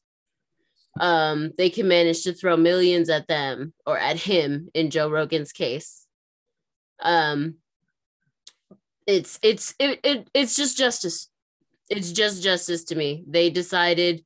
Um 1.01 1.52
they 1.57 1.70
can 1.70 1.89
manage 1.89 2.23
to 2.24 2.32
throw 2.32 2.57
millions 2.57 3.09
at 3.09 3.27
them 3.28 3.73
or 3.86 3.98
at 3.98 4.16
him 4.16 4.69
in 4.74 4.90
joe 4.90 5.09
rogan's 5.09 5.52
case. 5.52 6.07
Um 7.02 7.57
it's 9.07 9.39
it's 9.43 9.74
it, 9.78 10.01
it 10.05 10.28
it's 10.35 10.55
just 10.57 10.77
justice. 10.77 11.28
It's 11.89 12.12
just 12.12 12.43
justice 12.43 12.85
to 12.85 12.94
me. 12.94 13.24
They 13.27 13.51
decided 13.51 14.24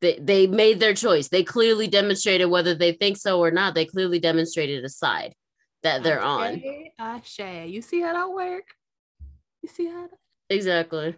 they, 0.00 0.18
they 0.18 0.46
made 0.46 0.80
their 0.80 0.94
choice 0.94 1.28
they 1.28 1.42
clearly 1.42 1.86
demonstrated 1.86 2.48
whether 2.48 2.74
they 2.74 2.92
think 2.92 3.16
so 3.16 3.40
or 3.40 3.50
not 3.50 3.74
they 3.74 3.84
clearly 3.84 4.18
demonstrated 4.18 4.84
a 4.84 4.88
side 4.88 5.34
that 5.82 6.02
they're 6.02 6.22
on 6.22 6.62
Ashe, 6.98 7.40
Ashe. 7.40 7.68
You 7.68 7.82
see 7.82 8.00
how 8.00 8.12
that 8.12 8.30
work? 8.32 8.64
You 9.62 9.68
see 9.68 9.86
how 9.86 10.02
that 10.02 10.18
exactly 10.50 11.14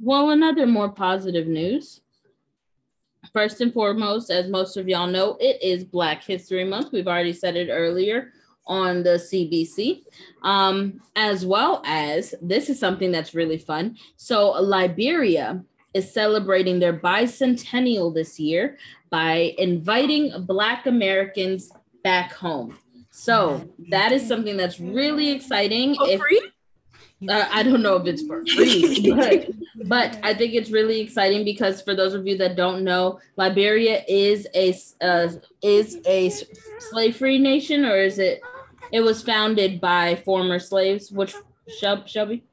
Well, 0.00 0.30
another 0.30 0.66
more 0.66 0.90
positive 0.90 1.46
news. 1.46 2.00
First 3.32 3.60
and 3.60 3.72
foremost, 3.72 4.30
as 4.30 4.48
most 4.48 4.76
of 4.76 4.88
y'all 4.88 5.06
know, 5.06 5.36
it 5.40 5.62
is 5.62 5.84
Black 5.84 6.24
History 6.24 6.64
Month. 6.64 6.92
We've 6.92 7.06
already 7.06 7.32
said 7.32 7.56
it 7.56 7.70
earlier 7.70 8.32
on 8.66 9.02
the 9.02 9.10
CBC, 9.10 10.02
um, 10.42 11.00
as 11.16 11.46
well 11.46 11.82
as 11.84 12.34
this 12.42 12.68
is 12.68 12.78
something 12.78 13.12
that's 13.12 13.34
really 13.34 13.58
fun. 13.58 13.96
So, 14.16 14.50
Liberia 14.50 15.64
is 15.94 16.12
celebrating 16.12 16.78
their 16.78 16.92
bicentennial 16.98 18.14
this 18.14 18.38
year 18.40 18.78
by 19.10 19.54
inviting 19.58 20.44
Black 20.46 20.86
Americans 20.86 21.70
back 22.02 22.32
home. 22.32 22.78
So, 23.10 23.68
that 23.90 24.10
is 24.12 24.26
something 24.26 24.56
that's 24.56 24.80
really 24.80 25.30
exciting. 25.30 25.94
Oh, 25.98 26.08
If- 26.08 26.20
free? 26.20 26.40
uh, 27.28 27.46
I 27.52 27.62
don't 27.62 27.82
know 27.82 27.96
if 27.96 28.06
it's 28.06 28.22
for 28.26 28.44
free, 28.46 29.12
but, 29.14 29.50
but 29.86 30.18
I 30.22 30.34
think 30.34 30.54
it's 30.54 30.70
really 30.70 31.00
exciting 31.00 31.44
because 31.44 31.82
for 31.82 31.94
those 31.94 32.14
of 32.14 32.26
you 32.26 32.36
that 32.38 32.56
don't 32.56 32.82
know, 32.84 33.20
Liberia 33.36 34.02
is 34.08 34.48
a 34.54 34.74
uh, 35.00 35.28
is 35.62 35.98
a 36.06 36.32
slave-free 36.90 37.38
nation, 37.38 37.84
or 37.84 37.96
is 37.96 38.18
it? 38.18 38.40
It 38.92 39.02
was 39.02 39.22
founded 39.22 39.80
by 39.80 40.16
former 40.16 40.58
slaves. 40.58 41.12
Which 41.12 41.34
Shel- 41.78 42.06
Shelby? 42.06 42.44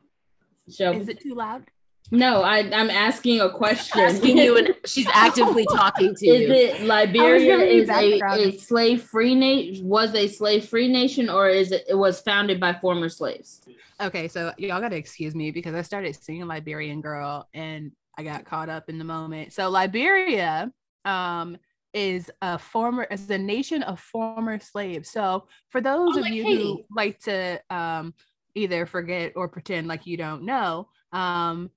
Shelby. 0.69 0.99
Is 0.99 1.09
it 1.09 1.19
too 1.21 1.33
loud? 1.35 1.63
No, 2.11 2.41
I, 2.41 2.59
I'm 2.59 2.89
asking 2.89 3.39
a 3.39 3.51
question. 3.51 4.01
Asking 4.01 4.37
you, 4.37 4.57
and 4.57 4.73
she's 4.85 5.07
actively 5.13 5.65
talking 5.65 6.15
to 6.15 6.25
you. 6.25 6.33
is 6.33 6.41
you. 6.41 6.53
it 6.53 6.81
Liberia 6.83 7.57
is 7.59 7.89
a, 7.89 8.19
a 8.19 8.57
slave 8.57 9.03
free 9.03 9.35
nation 9.35 9.87
was 9.87 10.15
a 10.15 10.27
slave 10.27 10.65
free 10.65 10.87
nation 10.87 11.29
or 11.29 11.49
is 11.49 11.71
it 11.71 11.85
it 11.87 11.95
was 11.95 12.19
founded 12.21 12.59
by 12.59 12.73
former 12.73 13.09
slaves? 13.09 13.61
Okay, 14.01 14.27
so 14.27 14.53
y'all 14.57 14.81
gotta 14.81 14.95
excuse 14.95 15.35
me 15.35 15.51
because 15.51 15.75
I 15.75 15.81
started 15.81 16.15
singing 16.15 16.47
Liberian 16.47 17.01
Girl 17.01 17.47
and 17.53 17.91
I 18.17 18.23
got 18.23 18.45
caught 18.45 18.69
up 18.69 18.89
in 18.89 18.97
the 18.97 19.05
moment. 19.05 19.53
So 19.53 19.69
Liberia 19.69 20.71
um 21.05 21.57
is 21.93 22.31
a 22.41 22.57
former 22.57 23.03
is 23.03 23.29
a 23.29 23.37
nation 23.37 23.83
of 23.83 23.99
former 23.99 24.59
slaves. 24.59 25.09
So 25.09 25.47
for 25.69 25.81
those 25.81 26.15
Oh, 26.15 26.19
of 26.19 26.23
like 26.23 26.33
you 26.33 26.43
Haiti. 26.43 26.63
who 26.63 26.83
like 26.95 27.19
to 27.21 27.61
um 27.69 28.13
either 28.55 28.85
forget 28.85 29.33
or 29.35 29.47
pretend 29.47 29.87
like 29.87 30.07
you 30.07 30.17
don't 30.17 30.43
know, 30.43 30.87
um 31.11 31.69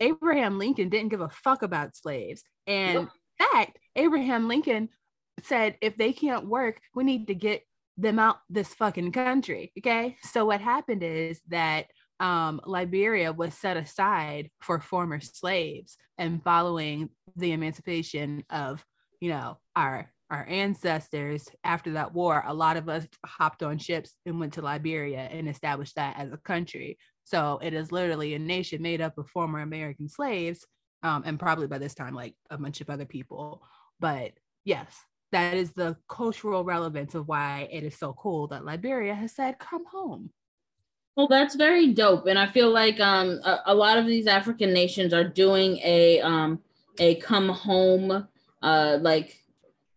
Abraham 0.00 0.58
Lincoln 0.58 0.88
didn't 0.88 1.10
give 1.10 1.20
a 1.20 1.30
fuck 1.30 1.62
about 1.62 1.96
slaves. 1.96 2.42
And 2.66 2.98
in 2.98 3.08
fact, 3.38 3.78
Abraham 3.96 4.48
Lincoln 4.48 4.88
said 5.42 5.76
if 5.80 5.96
they 5.96 6.12
can't 6.12 6.46
work, 6.46 6.80
we 6.94 7.04
need 7.04 7.26
to 7.28 7.34
get 7.34 7.62
them 7.96 8.18
out 8.18 8.38
this 8.48 8.74
fucking 8.74 9.12
country. 9.12 9.72
Okay. 9.78 10.16
So 10.22 10.46
what 10.46 10.60
happened 10.60 11.02
is 11.02 11.40
that 11.48 11.86
um, 12.18 12.60
Liberia 12.64 13.32
was 13.32 13.54
set 13.54 13.76
aside 13.76 14.50
for 14.60 14.80
former 14.80 15.20
slaves 15.20 15.96
and 16.18 16.42
following 16.42 17.10
the 17.36 17.52
emancipation 17.52 18.44
of, 18.50 18.84
you 19.20 19.30
know, 19.30 19.58
our 19.74 20.10
our 20.30 20.46
ancestors 20.48 21.48
after 21.64 21.94
that 21.94 22.14
war, 22.14 22.44
a 22.46 22.54
lot 22.54 22.76
of 22.76 22.88
us 22.88 23.04
hopped 23.26 23.64
on 23.64 23.78
ships 23.78 24.14
and 24.24 24.38
went 24.38 24.52
to 24.54 24.62
Liberia 24.62 25.22
and 25.22 25.48
established 25.48 25.96
that 25.96 26.16
as 26.16 26.32
a 26.32 26.36
country. 26.36 26.98
So 27.24 27.58
it 27.62 27.74
is 27.74 27.92
literally 27.92 28.34
a 28.34 28.38
nation 28.38 28.82
made 28.82 29.00
up 29.00 29.18
of 29.18 29.28
former 29.28 29.60
American 29.60 30.08
slaves, 30.08 30.66
um, 31.02 31.22
and 31.24 31.38
probably 31.38 31.66
by 31.66 31.78
this 31.78 31.94
time, 31.94 32.14
like 32.14 32.34
a 32.50 32.58
bunch 32.58 32.80
of 32.80 32.90
other 32.90 33.04
people. 33.04 33.62
But 34.00 34.32
yes, 34.64 34.94
that 35.32 35.54
is 35.54 35.72
the 35.72 35.96
cultural 36.08 36.64
relevance 36.64 37.14
of 37.14 37.28
why 37.28 37.68
it 37.70 37.84
is 37.84 37.96
so 37.96 38.12
cool 38.14 38.48
that 38.48 38.64
Liberia 38.64 39.14
has 39.14 39.32
said, 39.32 39.58
come 39.58 39.84
home. 39.86 40.30
Well, 41.16 41.28
that's 41.28 41.54
very 41.54 41.92
dope, 41.92 42.26
and 42.26 42.38
I 42.38 42.50
feel 42.50 42.70
like 42.70 42.98
um 43.00 43.40
a, 43.44 43.60
a 43.66 43.74
lot 43.74 43.98
of 43.98 44.06
these 44.06 44.26
African 44.26 44.72
nations 44.72 45.12
are 45.12 45.24
doing 45.24 45.78
a 45.78 46.20
um 46.20 46.60
a 46.98 47.16
come 47.16 47.48
home 47.48 48.26
uh 48.62 48.98
like 49.00 49.36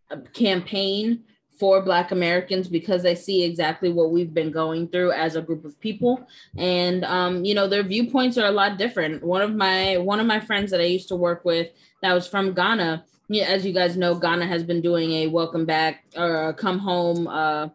a 0.09 0.19
campaign 0.19 1.23
for 1.59 1.81
Black 1.81 2.11
Americans 2.11 2.67
because 2.67 3.03
they 3.03 3.15
see 3.15 3.43
exactly 3.43 3.89
what 3.89 4.11
we've 4.11 4.34
been 4.34 4.51
going 4.51 4.88
through 4.88 5.11
as 5.11 5.35
a 5.35 5.41
group 5.41 5.65
of 5.65 5.80
people, 5.80 6.27
and 6.57 7.03
um 7.05 7.45
you 7.45 7.53
know 7.53 7.67
their 7.67 7.84
viewpoints 7.84 8.38
are 8.38 8.47
a 8.47 8.51
lot 8.51 8.77
different. 8.77 9.23
One 9.23 9.41
of 9.41 9.55
my 9.55 9.97
one 9.97 10.19
of 10.19 10.25
my 10.25 10.39
friends 10.39 10.71
that 10.71 10.81
I 10.81 10.85
used 10.85 11.07
to 11.09 11.15
work 11.15 11.45
with 11.45 11.69
that 12.01 12.13
was 12.13 12.27
from 12.27 12.53
Ghana. 12.53 13.05
As 13.45 13.65
you 13.65 13.73
guys 13.73 13.97
know, 13.97 14.15
Ghana 14.15 14.45
has 14.45 14.63
been 14.63 14.81
doing 14.81 15.11
a 15.11 15.27
welcome 15.27 15.65
back 15.65 16.03
or 16.17 16.53
come 16.53 16.80
home 16.80 17.27
uh 17.27 17.69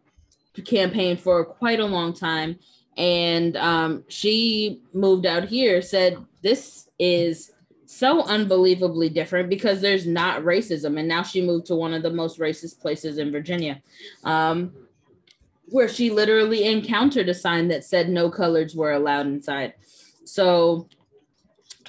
campaign 0.64 1.16
for 1.16 1.44
quite 1.44 1.78
a 1.78 1.86
long 1.86 2.12
time 2.12 2.58
and 2.98 3.56
um, 3.56 4.04
she 4.08 4.82
moved 4.92 5.24
out 5.24 5.44
here 5.44 5.80
said 5.80 6.18
this 6.42 6.88
is 6.98 7.52
so 7.90 8.22
unbelievably 8.24 9.08
different 9.08 9.48
because 9.48 9.80
there's 9.80 10.06
not 10.06 10.42
racism. 10.42 10.98
And 10.98 11.08
now 11.08 11.22
she 11.22 11.40
moved 11.40 11.64
to 11.66 11.74
one 11.74 11.94
of 11.94 12.02
the 12.02 12.10
most 12.10 12.38
racist 12.38 12.80
places 12.80 13.16
in 13.16 13.32
virginia 13.32 13.80
um, 14.24 14.72
where 15.70 15.88
she 15.88 16.10
literally 16.10 16.64
encountered 16.64 17.30
a 17.30 17.34
sign 17.34 17.68
that 17.68 17.84
said 17.84 18.10
no 18.10 18.28
colors 18.28 18.76
were 18.76 18.92
allowed 18.92 19.26
inside. 19.26 19.72
So 20.24 20.86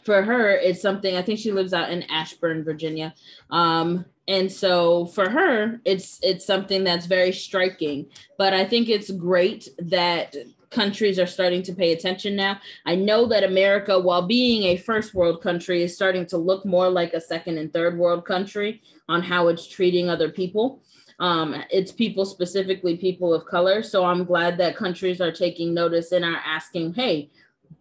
for 0.06 0.22
her 0.24 0.52
it's 0.52 0.82
something 0.82 1.18
i 1.18 1.22
think 1.22 1.38
she 1.38 1.52
lives 1.52 1.74
out 1.74 1.92
in 1.92 2.04
ashburn 2.04 2.64
virginia. 2.64 3.14
Um, 3.50 4.06
and 4.26 4.50
so 4.50 5.08
for 5.08 5.30
her 5.30 5.82
it's 5.84 6.18
it's 6.24 6.46
something 6.46 6.86
that's 6.86 7.08
very 7.08 7.34
striking. 7.34 8.06
But 8.38 8.54
i 8.54 8.64
think 8.64 8.88
it's 8.88 9.12
great 9.12 9.68
that 9.80 10.34
countries 10.70 11.20
are 11.20 11.28
starting 11.28 11.64
to 11.64 11.74
pay 11.74 11.94
attention 11.94 12.36
now. 12.36 12.60
I 12.86 12.96
know 12.96 13.26
that 13.28 13.44
America, 13.44 14.00
while 14.00 14.22
being 14.22 14.64
a 14.64 14.78
first 14.78 15.14
world 15.14 15.42
country, 15.42 15.84
is 15.84 15.96
starting 15.96 16.26
to 16.28 16.38
look 16.38 16.66
more 16.66 16.90
like 16.90 17.14
a 17.14 17.22
second 17.22 17.58
and 17.58 17.72
third 17.74 17.98
world 17.98 18.26
country 18.26 18.82
on 19.08 19.22
how 19.22 19.48
it's 19.48 19.68
treating 19.68 20.10
other 20.10 20.30
people. 20.30 20.82
Um, 21.20 21.64
it's 21.70 21.92
people, 21.92 22.24
specifically 22.26 22.98
people 22.98 23.34
of 23.34 23.46
color. 23.46 23.84
So 23.84 24.06
I'm 24.06 24.24
glad 24.24 24.58
that 24.60 24.78
countries 24.78 25.20
are 25.20 25.32
taking 25.32 25.74
notice 25.74 26.12
and 26.12 26.24
are 26.24 26.42
asking, 26.46 26.94
hey, 26.94 27.30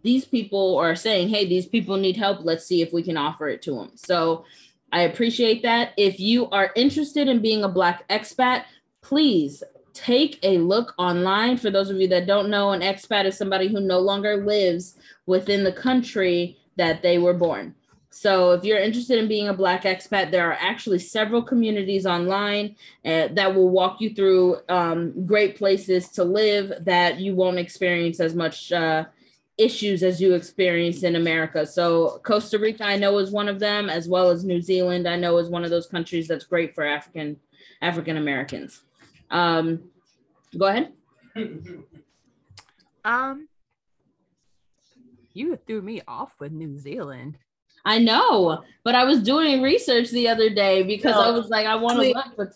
these 0.03 0.25
people 0.25 0.77
are 0.77 0.97
saying, 0.97 1.29
hey, 1.29 1.47
these 1.47 1.67
people 1.67 1.97
need 1.97 2.17
help. 2.17 2.41
Let's 2.43 2.67
see 2.67 2.83
if 2.83 2.93
we 2.93 3.03
can 3.03 3.17
offer 3.17 3.49
it 3.49 3.63
to 3.63 3.75
them. 3.75 3.93
So 3.95 4.45
I 4.93 5.03
appreciate 5.03 5.63
that. 5.63 5.93
If 5.97 6.19
you 6.19 6.49
are 6.51 6.73
interested 6.75 7.29
in 7.29 7.41
being 7.41 7.63
a 7.63 7.69
Black 7.69 8.09
expat, 8.09 8.65
please 9.03 9.63
take 9.99 10.39
a 10.43 10.59
look 10.59 10.95
online. 10.97 11.57
For 11.57 11.71
those 11.71 11.91
of 11.91 11.97
you 11.97 12.09
that 12.09 12.27
don't 12.27 12.51
know, 12.51 12.71
an 12.71 12.81
expat 12.81 13.25
is 13.25 13.37
somebody 13.37 13.69
who 13.69 13.81
no 13.81 13.99
longer 13.99 14.45
lives 14.45 14.97
within 15.27 15.65
the 15.65 15.73
country 15.73 16.57
that 16.77 17.03
they 17.03 17.19
were 17.19 17.35
born. 17.35 17.75
So 18.11 18.53
if 18.53 18.65
you're 18.65 18.79
interested 18.79 19.19
in 19.19 19.29
being 19.29 19.49
a 19.49 19.55
Black 19.55 19.83
expat, 19.83 20.31
there 20.31 20.49
are 20.51 20.57
actually 20.61 20.99
several 21.01 21.43
communities 21.43 22.07
online 22.07 22.77
uh, 23.05 23.29
that 23.33 23.55
will 23.55 23.69
walk 23.69 24.01
you 24.01 24.15
through 24.15 24.59
um, 24.69 25.27
great 25.27 25.57
places 25.57 26.09
to 26.11 26.25
live 26.25 26.73
that 26.85 27.21
you 27.21 27.35
won't 27.35 27.59
experience 27.59 28.19
as 28.19 28.35
much 28.35 28.73
uh, 28.73 29.05
issues 29.59 30.03
as 30.03 30.21
you 30.21 30.35
experience 30.35 31.03
in 31.03 31.17
America. 31.17 31.67
So 31.67 32.21
Costa 32.23 32.59
Rica, 32.59 32.85
I 32.85 32.97
know, 32.97 33.19
is 33.19 33.31
one 33.31 33.49
of 33.49 33.59
them, 33.59 33.91
as 33.91 34.09
well 34.09 34.31
as 34.31 34.45
New 34.45 34.63
Zealand. 34.63 35.07
I 35.07 35.17
know 35.17 35.37
is 35.39 35.51
one 35.51 35.65
of 35.65 35.71
those 35.71 35.87
countries 35.87 36.29
that's 36.29 36.45
great 36.45 36.75
for 36.75 36.85
African 36.87 37.37
African 37.83 38.17
Americans. 38.17 38.83
Um, 39.31 39.91
go 40.57 40.67
ahead. 40.67 40.93
Um, 43.05 43.49
you 45.33 45.59
threw 45.67 45.83
me 45.83 46.03
off 46.07 46.35
with 46.41 46.53
New 46.53 46.77
Zealand. 46.79 47.39
I 47.85 47.99
know, 47.99 48.65
but 48.85 48.95
I 48.95 49.05
was 49.05 49.23
doing 49.23 49.63
research 49.63 50.11
the 50.11 50.29
other 50.29 50.51
day 50.51 50.83
because 50.83 51.15
I 51.15 51.31
was 51.31 51.49
like, 51.49 51.67
I 51.67 51.77
want 51.77 52.01
to 52.01 52.09
look. 52.09 52.27
But 52.37 52.49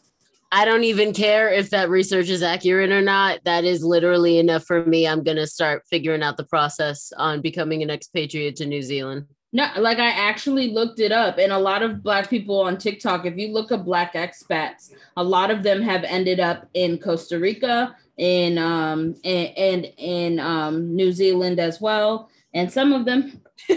I 0.51 0.67
don't 0.67 0.85
even 0.85 1.15
care 1.15 1.51
if 1.51 1.71
that 1.71 1.89
research 1.89 2.29
is 2.29 2.43
accurate 2.43 2.91
or 2.91 3.01
not. 3.01 3.41
That 3.45 3.65
is 3.65 3.83
literally 3.83 4.39
enough 4.39 4.65
for 4.65 4.85
me. 4.85 5.09
I'm 5.09 5.23
going 5.23 5.39
to 5.39 5.47
start 5.47 5.85
figuring 5.89 6.23
out 6.23 6.37
the 6.37 6.45
process 6.45 7.13
on 7.17 7.41
becoming 7.41 7.83
an 7.83 7.89
expatriate 7.89 8.57
to 8.57 8.67
New 8.67 8.83
Zealand. 8.83 9.27
No, 9.53 9.69
like 9.79 9.99
I 9.99 10.11
actually 10.11 10.71
looked 10.71 10.99
it 10.99 11.13
up, 11.13 11.39
and 11.39 11.53
a 11.53 11.59
lot 11.59 11.83
of 11.83 12.03
Black 12.03 12.31
people 12.31 12.61
on 12.61 12.79
TikTok, 12.79 13.27
if 13.27 13.37
you 13.37 13.53
look 13.53 13.71
up 13.71 13.85
Black 13.85 14.15
expats, 14.15 14.93
a 15.17 15.23
lot 15.23 15.51
of 15.51 15.63
them 15.63 15.83
have 15.83 16.05
ended 16.05 16.41
up 16.41 16.67
in 16.73 16.99
Costa 16.99 17.39
Rica, 17.39 17.95
in 18.17 18.57
um, 18.57 19.15
and, 19.25 19.59
and 19.59 19.93
in 19.99 20.41
um, 20.41 20.97
New 20.97 21.13
Zealand 21.13 21.61
as 21.61 21.81
well, 21.81 22.31
and 22.55 22.73
some 22.73 22.93
of 22.93 23.05
them 23.05 23.41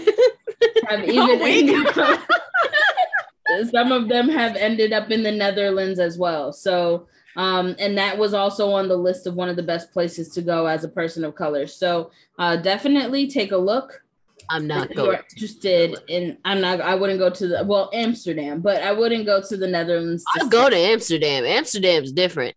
have 0.88 1.04
even 1.04 1.40
ended 1.42 1.98
up- 1.98 2.20
some 3.70 3.92
of 3.92 4.08
them 4.08 4.28
have 4.28 4.56
ended 4.56 4.92
up 4.92 5.10
in 5.10 5.22
the 5.22 5.32
Netherlands 5.32 5.98
as 5.98 6.18
well. 6.18 6.52
So, 6.52 7.06
um, 7.36 7.76
and 7.78 7.96
that 7.98 8.16
was 8.16 8.34
also 8.34 8.70
on 8.70 8.88
the 8.88 8.96
list 8.96 9.26
of 9.26 9.34
one 9.34 9.48
of 9.48 9.56
the 9.56 9.62
best 9.62 9.92
places 9.92 10.30
to 10.30 10.42
go 10.42 10.66
as 10.66 10.84
a 10.84 10.88
person 10.88 11.24
of 11.24 11.34
color. 11.34 11.66
So, 11.66 12.10
uh, 12.38 12.56
definitely 12.56 13.28
take 13.28 13.52
a 13.52 13.56
look. 13.56 14.02
I'm 14.50 14.66
not 14.66 14.90
if 14.90 14.96
going. 14.96 15.18
interested 15.30 15.96
in, 16.08 16.38
I'm 16.44 16.60
not, 16.60 16.80
I 16.80 16.94
wouldn't 16.94 17.18
go 17.18 17.30
to 17.30 17.48
the, 17.48 17.64
well, 17.64 17.90
Amsterdam, 17.92 18.60
but 18.60 18.82
I 18.82 18.92
wouldn't 18.92 19.26
go 19.26 19.42
to 19.42 19.56
the 19.56 19.66
Netherlands. 19.66 20.24
I'll 20.36 20.48
go 20.48 20.68
to 20.70 20.76
Amsterdam. 20.76 21.44
Amsterdam's 21.44 22.12
different. 22.12 22.54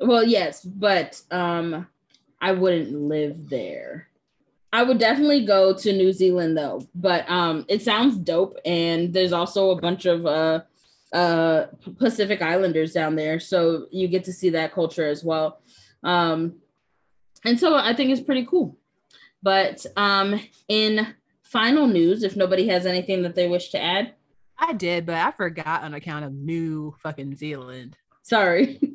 well, 0.00 0.24
yes, 0.24 0.62
but 0.64 1.20
um, 1.30 1.86
I 2.40 2.52
wouldn't 2.52 2.92
live 2.92 3.48
there. 3.48 4.08
I 4.72 4.82
would 4.82 4.98
definitely 4.98 5.46
go 5.46 5.74
to 5.74 5.92
New 5.92 6.12
Zealand 6.12 6.56
though, 6.56 6.86
but 6.94 7.28
um, 7.30 7.64
it 7.68 7.82
sounds 7.82 8.18
dope, 8.18 8.58
and 8.64 9.12
there's 9.12 9.32
also 9.32 9.70
a 9.70 9.80
bunch 9.80 10.04
of 10.04 10.26
uh, 10.26 10.60
uh, 11.12 11.66
Pacific 11.98 12.42
Islanders 12.42 12.92
down 12.92 13.16
there, 13.16 13.40
so 13.40 13.86
you 13.90 14.08
get 14.08 14.24
to 14.24 14.32
see 14.32 14.50
that 14.50 14.74
culture 14.74 15.08
as 15.08 15.24
well. 15.24 15.60
Um, 16.02 16.56
and 17.44 17.58
so 17.58 17.76
I 17.76 17.94
think 17.94 18.10
it's 18.10 18.20
pretty 18.20 18.44
cool. 18.44 18.76
But 19.42 19.84
um, 19.96 20.40
in 20.68 21.14
final 21.42 21.86
news, 21.86 22.22
if 22.22 22.36
nobody 22.36 22.66
has 22.68 22.86
anything 22.86 23.22
that 23.22 23.34
they 23.34 23.48
wish 23.48 23.70
to 23.70 23.80
add, 23.82 24.14
I 24.58 24.72
did, 24.72 25.06
but 25.06 25.14
I 25.14 25.30
forgot 25.30 25.84
on 25.84 25.94
account 25.94 26.24
of 26.24 26.32
New 26.34 26.94
fucking 27.02 27.36
Zealand. 27.36 27.96
sorry. 28.22 28.80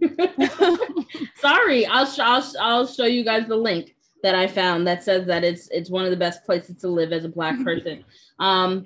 Sorry, 1.37 1.85
I'll, 1.85 2.05
sh- 2.05 2.19
I'll 2.19 2.41
sh- 2.41 2.55
I'll 2.59 2.87
show 2.87 3.05
you 3.05 3.23
guys 3.23 3.47
the 3.47 3.55
link 3.55 3.95
that 4.23 4.35
I 4.35 4.47
found 4.47 4.87
that 4.87 5.03
says 5.03 5.25
that 5.27 5.43
it's 5.43 5.67
it's 5.71 5.89
one 5.89 6.05
of 6.05 6.11
the 6.11 6.17
best 6.17 6.43
places 6.45 6.77
to 6.77 6.87
live 6.87 7.11
as 7.11 7.25
a 7.25 7.29
black 7.29 7.61
person. 7.63 8.03
um, 8.39 8.85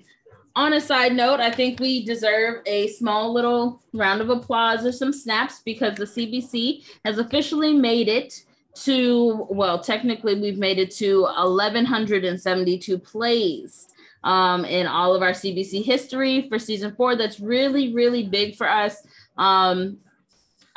on 0.55 0.73
a 0.73 0.81
side 0.81 1.13
note, 1.15 1.39
I 1.39 1.51
think 1.51 1.79
we 1.79 2.03
deserve 2.03 2.63
a 2.65 2.87
small 2.87 3.31
little 3.31 3.83
round 3.93 4.21
of 4.21 4.29
applause 4.31 4.83
or 4.87 4.91
some 4.91 5.13
snaps 5.13 5.61
because 5.63 5.95
the 5.95 6.05
CBC 6.05 6.83
has 7.05 7.19
officially 7.19 7.73
made 7.75 8.07
it 8.07 8.43
to 8.85 9.47
well, 9.49 9.79
technically 9.79 10.39
we've 10.39 10.57
made 10.57 10.79
it 10.79 10.91
to 10.91 11.21
1172 11.21 12.97
plays 12.99 13.87
um, 14.23 14.65
in 14.65 14.87
all 14.87 15.15
of 15.15 15.21
our 15.21 15.31
CBC 15.31 15.83
history 15.83 16.47
for 16.49 16.59
season 16.59 16.93
four. 16.95 17.15
That's 17.15 17.39
really, 17.39 17.93
really 17.93 18.23
big 18.23 18.55
for 18.55 18.69
us. 18.69 19.05
Um, 19.37 19.97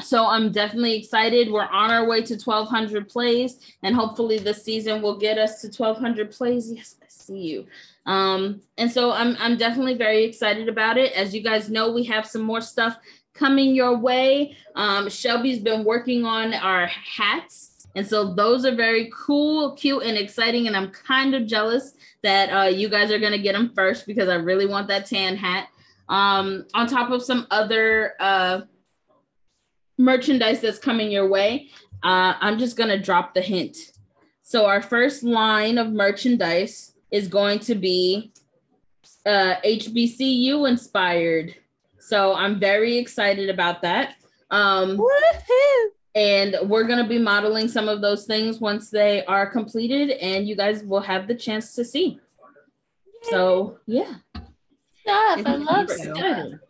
so 0.01 0.27
I'm 0.27 0.51
definitely 0.51 0.97
excited. 0.97 1.51
We're 1.51 1.65
on 1.65 1.91
our 1.91 2.09
way 2.09 2.23
to 2.23 2.35
1,200 2.35 3.09
plays, 3.09 3.59
and 3.83 3.95
hopefully 3.95 4.39
this 4.39 4.65
season 4.65 5.03
will 5.03 5.19
get 5.19 5.37
us 5.37 5.61
to 5.61 5.67
1,200 5.69 6.31
plays. 6.31 6.73
Yes, 6.73 6.97
I 7.03 7.07
see 7.09 7.39
you. 7.39 7.67
Um, 8.07 8.63
and 8.79 8.91
so 8.91 9.13
I'm 9.13 9.37
I'm 9.39 9.57
definitely 9.57 9.95
very 9.95 10.25
excited 10.25 10.69
about 10.69 10.97
it. 10.97 11.13
As 11.13 11.35
you 11.35 11.43
guys 11.43 11.69
know, 11.69 11.93
we 11.93 12.05
have 12.05 12.27
some 12.27 12.43
more 12.43 12.61
stuff 12.61 12.97
coming 13.35 13.75
your 13.75 13.97
way. 13.97 14.57
Um, 14.75 15.09
Shelby's 15.09 15.59
been 15.61 15.85
working 15.85 16.25
on 16.25 16.55
our 16.55 16.87
hats, 16.87 17.70
and 17.97 18.07
so 18.07 18.35
those 18.35 18.65
are 18.65 18.75
very 18.75 19.11
cool, 19.15 19.73
cute, 19.73 20.03
and 20.03 20.17
exciting. 20.17 20.67
And 20.67 20.77
I'm 20.77 20.91
kind 20.91 21.35
of 21.35 21.47
jealous 21.47 21.95
that 22.23 22.51
uh, 22.51 22.69
you 22.69 22.89
guys 22.89 23.11
are 23.11 23.19
gonna 23.19 23.39
get 23.39 23.55
them 23.55 23.73
first 23.75 24.07
because 24.07 24.29
I 24.29 24.37
really 24.37 24.67
want 24.67 24.89
that 24.89 25.07
tan 25.07 25.37
hat. 25.37 25.69
Um, 26.09 26.67
on 26.75 26.87
top 26.87 27.11
of 27.11 27.23
some 27.23 27.47
other 27.51 28.15
uh, 28.21 28.63
merchandise 29.99 30.61
that's 30.61 30.79
coming 30.79 31.11
your 31.11 31.29
way, 31.29 31.71
uh, 32.03 32.35
I'm 32.41 32.59
just 32.59 32.77
gonna 32.77 32.99
drop 32.99 33.35
the 33.35 33.41
hint. 33.41 33.77
So 34.43 34.67
our 34.67 34.83
first 34.83 35.23
line 35.23 35.79
of 35.79 35.93
merchandise 35.93 36.95
is 37.11 37.29
going 37.29 37.61
to 37.61 37.75
be 37.75 38.33
uh, 39.27 39.55
HBCU 39.65 40.69
inspired. 40.69 41.55
So 41.99 42.35
I'm 42.35 42.59
very 42.59 42.99
excited 42.99 43.51
about 43.51 43.83
that. 43.83 44.15
Um, 44.51 44.99
and 46.15 46.57
we're 46.65 46.85
going 46.85 47.03
to 47.03 47.09
be 47.09 47.19
modeling 47.19 47.69
some 47.69 47.89
of 47.89 48.01
those 48.01 48.27
things 48.27 48.61
once 48.61 48.91
they 48.91 49.25
are 49.27 49.47
completed, 49.47 50.11
and 50.11 50.49
you 50.49 50.57
guys 50.57 50.83
will 50.83 51.01
have 51.01 51.29
the 51.29 51.35
chance 51.35 51.75
to 51.75 51.85
see. 51.85 52.19
So, 53.23 53.79
yeah. 53.87 54.15
Stuff. 55.03 55.43
I 55.47 55.57
love 55.57 55.91
stuff. 55.91 56.17
excited. 56.17 56.61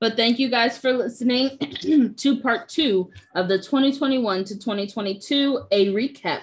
But 0.00 0.16
thank 0.16 0.38
you 0.38 0.50
guys 0.50 0.76
for 0.76 0.92
listening 0.92 1.58
to 2.16 2.40
part 2.40 2.68
two 2.68 3.10
of 3.34 3.48
the 3.48 3.56
2021 3.58 4.44
to 4.44 4.54
2022, 4.58 5.62
a 5.70 5.94
recap. 5.94 6.42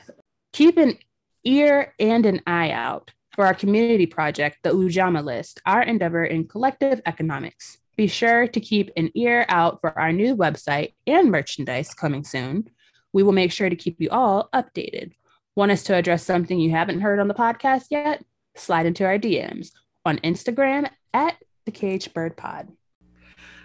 Keep 0.52 0.78
an 0.78 0.98
ear 1.44 1.94
and 2.00 2.26
an 2.26 2.42
eye 2.48 2.72
out 2.72 3.12
for 3.36 3.46
our 3.46 3.54
community 3.54 4.06
project, 4.06 4.58
the 4.64 4.72
Ujamaa 4.72 5.24
List, 5.24 5.62
our 5.66 5.84
endeavor 5.84 6.26
in 6.26 6.48
collective 6.48 7.02
economics. 7.06 7.78
Be 7.96 8.08
sure 8.08 8.48
to 8.48 8.60
keep 8.60 8.92
an 8.96 9.12
ear 9.16 9.46
out 9.50 9.82
for 9.82 9.98
our 9.98 10.12
new 10.12 10.36
website 10.36 10.94
and 11.06 11.30
merchandise 11.32 11.94
coming 11.94 12.24
soon. 12.24 12.70
We 13.14 13.24
will 13.24 13.34
make 13.34 13.52
sure 13.52 13.70
to 13.70 13.76
keep 13.76 14.00
you 14.00 14.10
all 14.10 14.50
updated. 14.54 15.14
Want 15.56 15.72
us 15.72 15.84
to 15.84 15.96
address 15.96 16.24
something 16.24 16.60
you 16.60 16.72
haven't 16.72 17.02
heard 17.02 17.20
on 17.20 17.28
the 17.28 17.34
podcast 17.34 17.86
yet? 17.90 18.24
Slide 18.56 18.86
into 18.86 19.06
our 19.06 19.18
DMs 19.18 19.72
on 20.06 20.18
Instagram 20.20 20.90
at 21.14 21.36
the 21.66 21.72
Caged 21.72 22.14
Bird 22.14 22.38
Pod. 22.38 22.70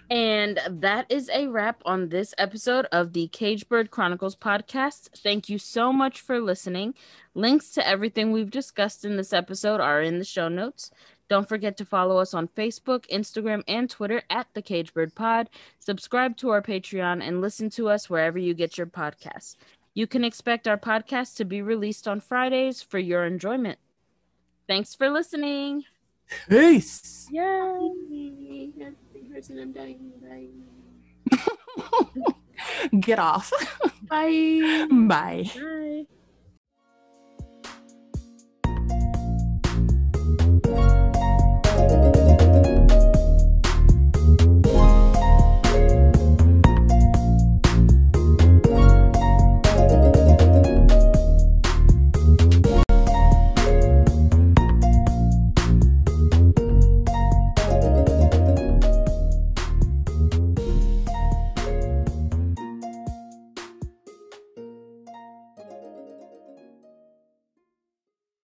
And 0.09 0.59
that 0.69 1.05
is 1.09 1.29
a 1.33 1.47
wrap 1.47 1.81
on 1.85 2.09
this 2.09 2.33
episode 2.37 2.87
of 2.93 3.11
the 3.11 3.27
Caged 3.27 3.67
Bird 3.67 3.91
Chronicles 3.91 4.37
podcast. 4.37 5.09
Thank 5.17 5.49
you 5.49 5.57
so 5.57 5.91
much 5.91 6.21
for 6.21 6.39
listening. 6.39 6.93
Links 7.33 7.71
to 7.71 7.85
everything 7.85 8.31
we've 8.31 8.49
discussed 8.49 9.03
in 9.03 9.17
this 9.17 9.33
episode 9.33 9.81
are 9.81 10.01
in 10.01 10.17
the 10.17 10.25
show 10.25 10.47
notes. 10.47 10.91
Don't 11.29 11.47
forget 11.47 11.77
to 11.77 11.85
follow 11.85 12.17
us 12.17 12.33
on 12.33 12.47
Facebook, 12.47 13.07
Instagram, 13.09 13.63
and 13.67 13.89
Twitter 13.89 14.21
at 14.29 14.47
the 14.53 14.61
Caged 14.61 14.93
Bird 14.93 15.13
Pod. 15.15 15.49
Subscribe 15.79 16.37
to 16.37 16.49
our 16.49 16.61
Patreon 16.61 17.21
and 17.21 17.41
listen 17.41 17.69
to 17.71 17.89
us 17.89 18.09
wherever 18.09 18.37
you 18.37 18.53
get 18.53 18.77
your 18.77 18.87
podcasts. 18.87 19.55
You 19.93 20.07
can 20.07 20.23
expect 20.23 20.67
our 20.67 20.77
podcast 20.77 21.35
to 21.37 21.45
be 21.45 21.61
released 21.61 22.07
on 22.07 22.19
Fridays 22.19 22.81
for 22.81 22.99
your 22.99 23.25
enjoyment. 23.25 23.79
Thanks 24.67 24.93
for 24.93 25.09
listening. 25.09 25.85
Peace. 26.49 27.27
Yay! 27.31 27.41
I'm 29.49 29.71
dying. 29.71 30.11
Bye. 30.21 30.47
Get 32.99 33.19
off. 33.19 33.51
Bye. 34.09 34.87
Bye. 34.91 35.51
Bye. 35.55 36.05